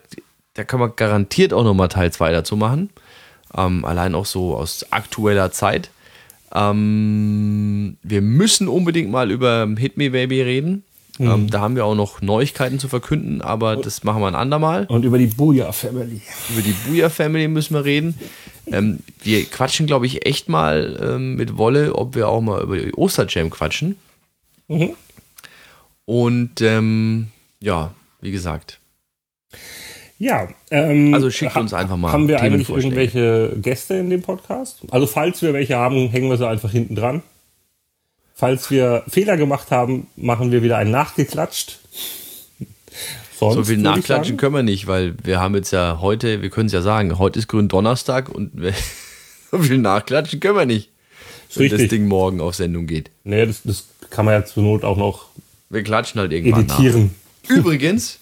da 0.58 0.64
kann 0.64 0.80
man 0.80 0.94
garantiert 0.96 1.54
auch 1.54 1.64
nochmal 1.64 1.88
Teil 1.88 2.12
2 2.12 2.32
dazu 2.32 2.58
machen. 2.58 2.90
Ähm, 3.56 3.86
allein 3.86 4.16
auch 4.16 4.26
so 4.26 4.56
aus 4.56 4.88
aktueller 4.92 5.52
Zeit. 5.52 5.92
Ähm, 6.52 7.98
wir 8.02 8.22
müssen 8.22 8.68
unbedingt 8.68 9.12
mal 9.12 9.30
über 9.30 9.68
Hit 9.78 9.98
Me 9.98 10.10
Baby 10.10 10.42
reden. 10.42 10.84
Mhm. 11.20 11.30
Ähm, 11.30 11.50
da 11.52 11.62
haben 11.62 11.76
wir 11.76 11.86
auch 11.86 11.94
noch 11.94 12.22
Neuigkeiten 12.22 12.80
zu 12.80 12.88
verkünden, 12.88 13.42
aber 13.42 13.76
das 13.76 14.04
machen 14.04 14.22
wir 14.22 14.28
ein 14.28 14.36
andermal. 14.36 14.86
Und 14.86 15.06
über 15.06 15.20
die 15.20 15.28
Booyah 15.28 15.72
Family. 15.72 16.22
Über 16.50 16.62
die 16.64 16.74
Booyah 16.74 17.12
Family 17.12 17.48
müssen 17.48 17.76
wir 17.76 17.86
reden. 17.86 18.16
Ähm, 18.66 19.00
wir 19.22 19.46
quatschen, 19.46 19.86
glaube 19.86 20.08
ich, 20.08 20.26
echt 20.26 20.50
mal 20.50 21.00
ähm, 21.02 21.36
mit 21.36 21.58
Wolle, 21.58 21.94
ob 21.94 22.16
wir 22.16 22.28
auch 22.30 22.42
mal 22.42 22.64
über 22.64 22.78
die 22.78 22.94
Osterjam 22.94 23.52
quatschen. 23.52 23.96
Mhm. 24.68 24.96
Und 26.06 26.62
ähm, 26.62 27.28
ja, 27.60 27.94
wie 28.22 28.32
gesagt. 28.32 28.80
Ja, 30.20 30.48
ähm, 30.72 31.14
also 31.14 31.30
schickt 31.30 31.56
uns 31.56 31.74
einfach 31.74 31.98
mal. 31.98 32.12
Haben 32.12 32.28
wir 32.28 32.42
eigentlich 32.42 32.70
irgendwelche 32.70 33.56
Gäste 33.62 33.96
in 33.96 34.10
dem 34.10 34.22
Podcast? 34.22 34.80
Also 34.90 35.06
falls 35.06 35.42
wir 35.42 35.54
welche 35.54 35.78
haben, 35.78 36.10
hängen 36.10 36.30
wir 36.30 36.38
sie 36.38 36.48
einfach 36.48 36.72
hinten 36.72 36.96
dran. 36.96 37.22
Falls 38.34 38.70
wir 38.72 39.04
Fehler 39.08 39.38
gemacht 39.38 39.72
haben, 39.72 40.08
machen 40.16 40.52
wir 40.52 40.64
wieder 40.64 40.78
einen 40.78 40.92
nachgeklatscht. 40.92 41.80
Sonst, 43.38 43.56
so 43.56 43.64
viel 43.64 43.78
nachklatschen 43.78 44.38
können 44.38 44.56
wir 44.56 44.64
nicht, 44.64 44.88
weil 44.88 45.16
wir 45.24 45.40
haben 45.40 45.54
jetzt 45.56 45.72
ja 45.72 46.00
heute, 46.02 46.42
wir 46.42 46.50
können 46.50 46.68
es 46.68 46.74
ja 46.74 46.82
sagen, 46.82 47.20
heute 47.20 47.38
ist 47.38 47.48
Gründonnerstag 47.48 48.30
und 48.30 48.52
so 49.52 49.60
viel 49.60 49.78
nachklatschen 49.78 50.40
können 50.40 50.58
wir 50.58 50.66
nicht. 50.66 50.90
Wenn 51.54 51.64
Richtig. 51.64 51.82
das 51.82 51.90
Ding 51.90 52.08
morgen 52.08 52.42
auf 52.42 52.56
Sendung 52.56 52.88
geht. 52.88 53.12
Nee, 53.24 53.46
das, 53.46 53.62
das 53.64 53.88
kann 54.10 54.26
man 54.26 54.34
ja 54.34 54.46
zur 54.46 54.64
Not 54.64 54.84
auch 54.84 54.98
noch. 54.98 55.28
Wir 55.70 55.84
klatschen 55.84 56.20
halt 56.20 56.32
irgendwann 56.32 56.66
editieren. 56.66 57.16
Nach. 57.44 57.58
Übrigens, 57.58 58.20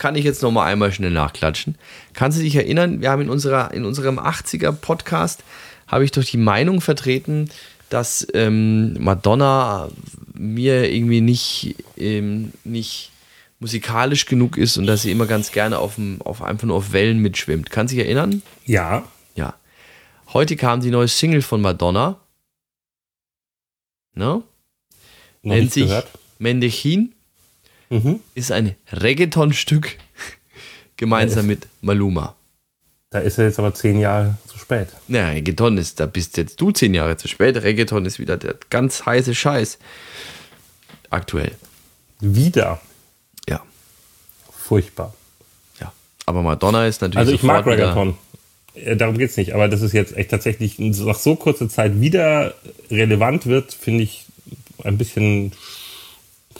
kann 0.00 0.16
ich 0.16 0.24
jetzt 0.24 0.42
noch 0.42 0.50
mal 0.50 0.64
einmal 0.64 0.92
schnell 0.92 1.10
nachklatschen. 1.10 1.76
Kannst 2.14 2.38
du 2.38 2.42
dich 2.42 2.56
erinnern, 2.56 3.02
wir 3.02 3.10
haben 3.10 3.20
in, 3.20 3.28
unserer, 3.28 3.72
in 3.74 3.84
unserem 3.84 4.18
80er 4.18 4.72
Podcast, 4.72 5.44
habe 5.86 6.04
ich 6.04 6.10
doch 6.10 6.24
die 6.24 6.38
Meinung 6.38 6.80
vertreten, 6.80 7.50
dass 7.90 8.26
ähm, 8.32 8.94
Madonna 8.98 9.90
mir 10.32 10.90
irgendwie 10.90 11.20
nicht, 11.20 11.76
ähm, 11.98 12.52
nicht 12.64 13.10
musikalisch 13.58 14.24
genug 14.24 14.56
ist 14.56 14.78
und 14.78 14.86
dass 14.86 15.02
sie 15.02 15.10
immer 15.10 15.26
ganz 15.26 15.52
gerne 15.52 15.78
auf, 15.78 15.96
dem, 15.96 16.22
auf 16.22 16.42
einfach 16.42 16.66
nur 16.66 16.76
auf 16.76 16.92
Wellen 16.92 17.18
mitschwimmt. 17.18 17.70
Kannst 17.70 17.92
du 17.92 17.96
dich 17.96 18.06
erinnern? 18.06 18.40
Ja. 18.64 19.04
Ja. 19.34 19.54
Heute 20.32 20.56
kam 20.56 20.80
die 20.80 20.90
neue 20.90 21.08
Single 21.08 21.42
von 21.42 21.60
Madonna. 21.60 22.18
Ne? 24.14 24.42
Nennt 25.42 25.72
sich 25.74 25.92
Mendechin 26.38 27.12
mhm. 27.90 28.20
ist 28.34 28.50
ein 28.50 28.74
Reggaeton-Stück 28.92 29.96
gemeinsam 30.96 31.46
mit 31.46 31.66
Maluma. 31.82 32.36
Da 33.10 33.18
ist 33.18 33.38
er 33.38 33.46
jetzt 33.46 33.58
aber 33.58 33.74
zehn 33.74 33.98
Jahre 33.98 34.36
zu 34.46 34.58
spät. 34.58 34.88
Ja, 35.08 35.28
Reggaeton 35.28 35.76
ist, 35.78 35.98
da 35.98 36.06
bist 36.06 36.36
jetzt 36.36 36.60
du 36.60 36.70
zehn 36.70 36.94
Jahre 36.94 37.16
zu 37.16 37.26
spät. 37.26 37.60
Reggaeton 37.60 38.06
ist 38.06 38.20
wieder 38.20 38.36
der 38.36 38.54
ganz 38.70 39.04
heiße 39.04 39.34
Scheiß. 39.34 39.78
Aktuell. 41.10 41.52
Wieder? 42.20 42.80
Ja. 43.48 43.62
Furchtbar. 44.52 45.12
Ja. 45.80 45.92
Aber 46.24 46.42
Madonna 46.42 46.86
ist 46.86 47.02
natürlich. 47.02 47.18
Also 47.18 47.32
ich 47.32 47.42
mag 47.42 47.66
Reggaeton. 47.66 48.16
Äh, 48.74 48.96
darum 48.96 49.18
geht 49.18 49.30
es 49.30 49.36
nicht, 49.36 49.54
aber 49.54 49.66
dass 49.66 49.82
es 49.82 49.92
jetzt 49.92 50.16
echt 50.16 50.30
tatsächlich 50.30 50.78
nach 50.78 51.18
so 51.18 51.34
kurzer 51.34 51.68
Zeit 51.68 52.00
wieder 52.00 52.54
relevant 52.92 53.46
wird, 53.46 53.74
finde 53.74 54.04
ich 54.04 54.26
ein 54.84 54.98
bisschen 54.98 55.50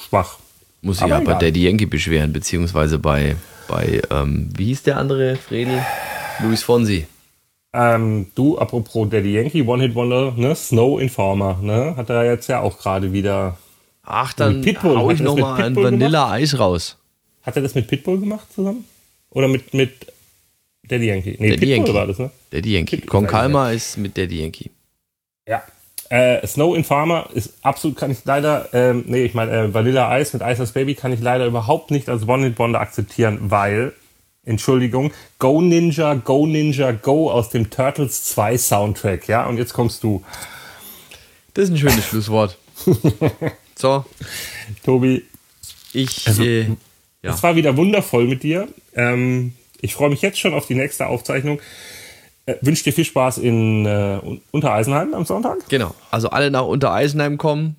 schwach. 0.08 0.39
Muss 0.82 0.98
sich 0.98 1.08
ja 1.08 1.20
bei 1.20 1.34
Daddy 1.34 1.64
Yankee 1.64 1.86
beschweren, 1.86 2.32
beziehungsweise 2.32 2.98
bei, 2.98 3.36
bei 3.68 4.00
ähm, 4.10 4.48
wie 4.56 4.66
hieß 4.66 4.84
der 4.84 4.96
andere, 4.96 5.36
Fredel? 5.36 5.84
Luis 6.42 6.62
Fonsi. 6.62 7.06
Ähm, 7.72 8.26
du, 8.34 8.58
apropos 8.58 9.08
Daddy 9.08 9.34
Yankee, 9.34 9.62
One 9.62 9.82
Hit 9.82 9.94
Wonder, 9.94 10.32
ne? 10.36 10.54
Snow 10.56 11.00
Informer, 11.00 11.58
ne? 11.62 11.94
Hat 11.96 12.10
er 12.10 12.24
jetzt 12.24 12.48
ja 12.48 12.60
auch 12.60 12.78
gerade 12.78 13.12
wieder. 13.12 13.58
Ach, 14.02 14.32
dann 14.32 14.62
Pitbull. 14.62 14.96
hau 14.96 15.10
ich 15.10 15.20
nochmal 15.20 15.62
ein 15.62 15.76
Vanilla-Eis 15.76 16.58
raus. 16.58 16.96
Hat 17.42 17.56
er 17.56 17.62
das 17.62 17.74
mit 17.74 17.86
Pitbull 17.86 18.18
gemacht 18.18 18.52
zusammen? 18.52 18.84
Oder 19.30 19.46
mit, 19.46 19.72
mit 19.72 20.06
Daddy 20.82 21.06
Yankee? 21.06 21.36
Nee, 21.38 21.50
Daddy 21.50 21.58
Pitbull 21.60 21.68
Yankee. 21.68 21.94
war 21.94 22.06
das, 22.06 22.18
ne? 22.18 22.30
Daddy 22.50 22.74
Yankee. 22.74 23.00
Con 23.02 23.26
Calma 23.26 23.70
ist 23.70 23.98
mit 23.98 24.16
Daddy 24.18 24.40
Yankee. 24.40 24.70
Ja, 25.46 25.62
äh, 26.10 26.44
Snow 26.46 26.76
Infarmer 26.76 27.28
ist 27.32 27.54
absolut, 27.62 27.96
kann 27.96 28.10
ich 28.10 28.18
leider, 28.24 28.68
ähm, 28.72 29.04
nee, 29.06 29.24
ich 29.24 29.34
meine, 29.34 29.52
äh, 29.52 29.74
Vanilla 29.74 30.18
Ice 30.18 30.36
mit 30.36 30.46
Ice 30.46 30.62
Ice 30.62 30.72
Baby 30.72 30.94
kann 30.94 31.12
ich 31.12 31.20
leider 31.20 31.46
überhaupt 31.46 31.90
nicht 31.90 32.08
als 32.08 32.28
One 32.28 32.44
Hit 32.44 32.58
Wonder 32.58 32.80
akzeptieren, 32.80 33.38
weil, 33.42 33.92
Entschuldigung, 34.44 35.12
Go 35.38 35.60
Ninja, 35.62 36.14
Go 36.14 36.46
Ninja, 36.46 36.90
Go 36.90 37.30
aus 37.30 37.50
dem 37.50 37.70
Turtles 37.70 38.24
2 38.24 38.58
Soundtrack, 38.58 39.28
ja, 39.28 39.46
und 39.46 39.56
jetzt 39.56 39.72
kommst 39.72 40.02
du. 40.02 40.24
Das 41.54 41.64
ist 41.64 41.70
ein 41.70 41.78
schönes 41.78 42.04
Schlusswort. 42.04 42.58
So. 43.80 44.04
Tobi. 44.84 45.24
Ich, 45.94 46.26
also, 46.26 46.42
äh, 46.42 46.66
ja. 47.22 47.32
Es 47.32 47.42
war 47.42 47.56
wieder 47.56 47.78
wundervoll 47.78 48.26
mit 48.26 48.42
dir. 48.42 48.68
Ähm, 48.94 49.54
ich 49.80 49.94
freue 49.94 50.10
mich 50.10 50.20
jetzt 50.20 50.38
schon 50.38 50.52
auf 50.52 50.66
die 50.66 50.74
nächste 50.74 51.06
Aufzeichnung. 51.06 51.60
Wünsche 52.60 52.84
dir 52.84 52.92
viel 52.92 53.04
Spaß 53.04 53.38
in 53.38 53.86
äh, 53.86 54.20
Untereisenheim 54.50 55.14
am 55.14 55.24
Sonntag. 55.24 55.68
Genau. 55.68 55.94
Also 56.10 56.30
alle 56.30 56.50
nach 56.50 56.66
Untereisenheim 56.66 57.38
kommen. 57.38 57.76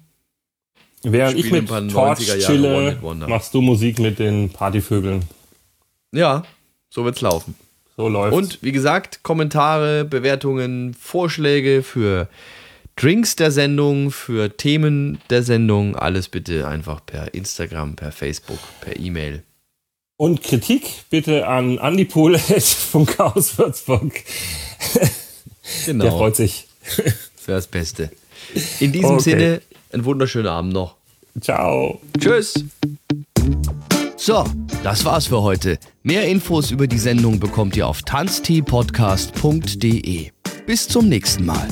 Während 1.04 1.38
ich 1.38 1.52
mit 1.52 1.68
Torch 1.68 2.20
chille, 2.20 2.98
machst 3.28 3.54
du 3.54 3.62
Musik 3.62 4.00
mit 4.00 4.20
den 4.20 4.52
Partyvögeln. 4.52 5.24
Ja, 6.14 6.44
so 6.90 7.06
wird's 7.06 7.22
laufen. 7.22 7.56
So 7.98 8.08
läuft's. 8.08 8.38
Und 8.38 8.60
wie 8.62 8.72
gesagt, 8.72 9.24
Kommentare, 9.24 10.06
Bewertungen, 10.06 10.94
Vorschläge 10.94 11.82
für 11.82 12.28
Drinks 12.96 13.36
der 13.36 13.52
Sendung, 13.52 14.12
für 14.12 14.56
Themen 14.56 15.20
der 15.30 15.44
Sendung, 15.44 15.96
alles 15.96 16.30
bitte 16.30 16.68
einfach 16.68 17.04
per 17.06 17.34
Instagram, 17.34 17.96
per 17.96 18.12
Facebook, 18.12 18.60
per 18.82 19.00
E-Mail. 19.00 19.44
Und 20.22 20.44
Kritik 20.44 21.10
bitte 21.10 21.48
an 21.48 21.80
Andi 21.80 22.06
Pohl 22.06 22.38
vom 22.38 23.08
Chaos 23.08 23.58
Würzburg. 23.58 24.24
Genau. 25.88 26.04
Der 26.04 26.12
freut 26.12 26.36
sich. 26.36 26.68
Das 26.96 27.48
wäre 27.48 27.58
das 27.58 27.66
Beste. 27.66 28.12
In 28.80 28.92
diesem 28.92 29.16
okay. 29.16 29.24
Sinne, 29.24 29.64
einen 29.92 30.06
wunderschönen 30.06 30.46
Abend 30.46 30.74
noch. 30.74 30.94
Ciao. 31.40 32.00
Tschüss. 32.20 32.64
So, 34.16 34.46
das 34.84 35.04
war's 35.06 35.26
für 35.26 35.42
heute. 35.42 35.80
Mehr 36.04 36.28
Infos 36.28 36.70
über 36.70 36.86
die 36.86 37.00
Sendung 37.00 37.40
bekommt 37.40 37.76
ihr 37.76 37.88
auf 37.88 38.04
tanzteepodcast.de. 38.04 40.30
Bis 40.68 40.88
zum 40.88 41.10
nächsten 41.10 41.48
Mal. 41.48 41.68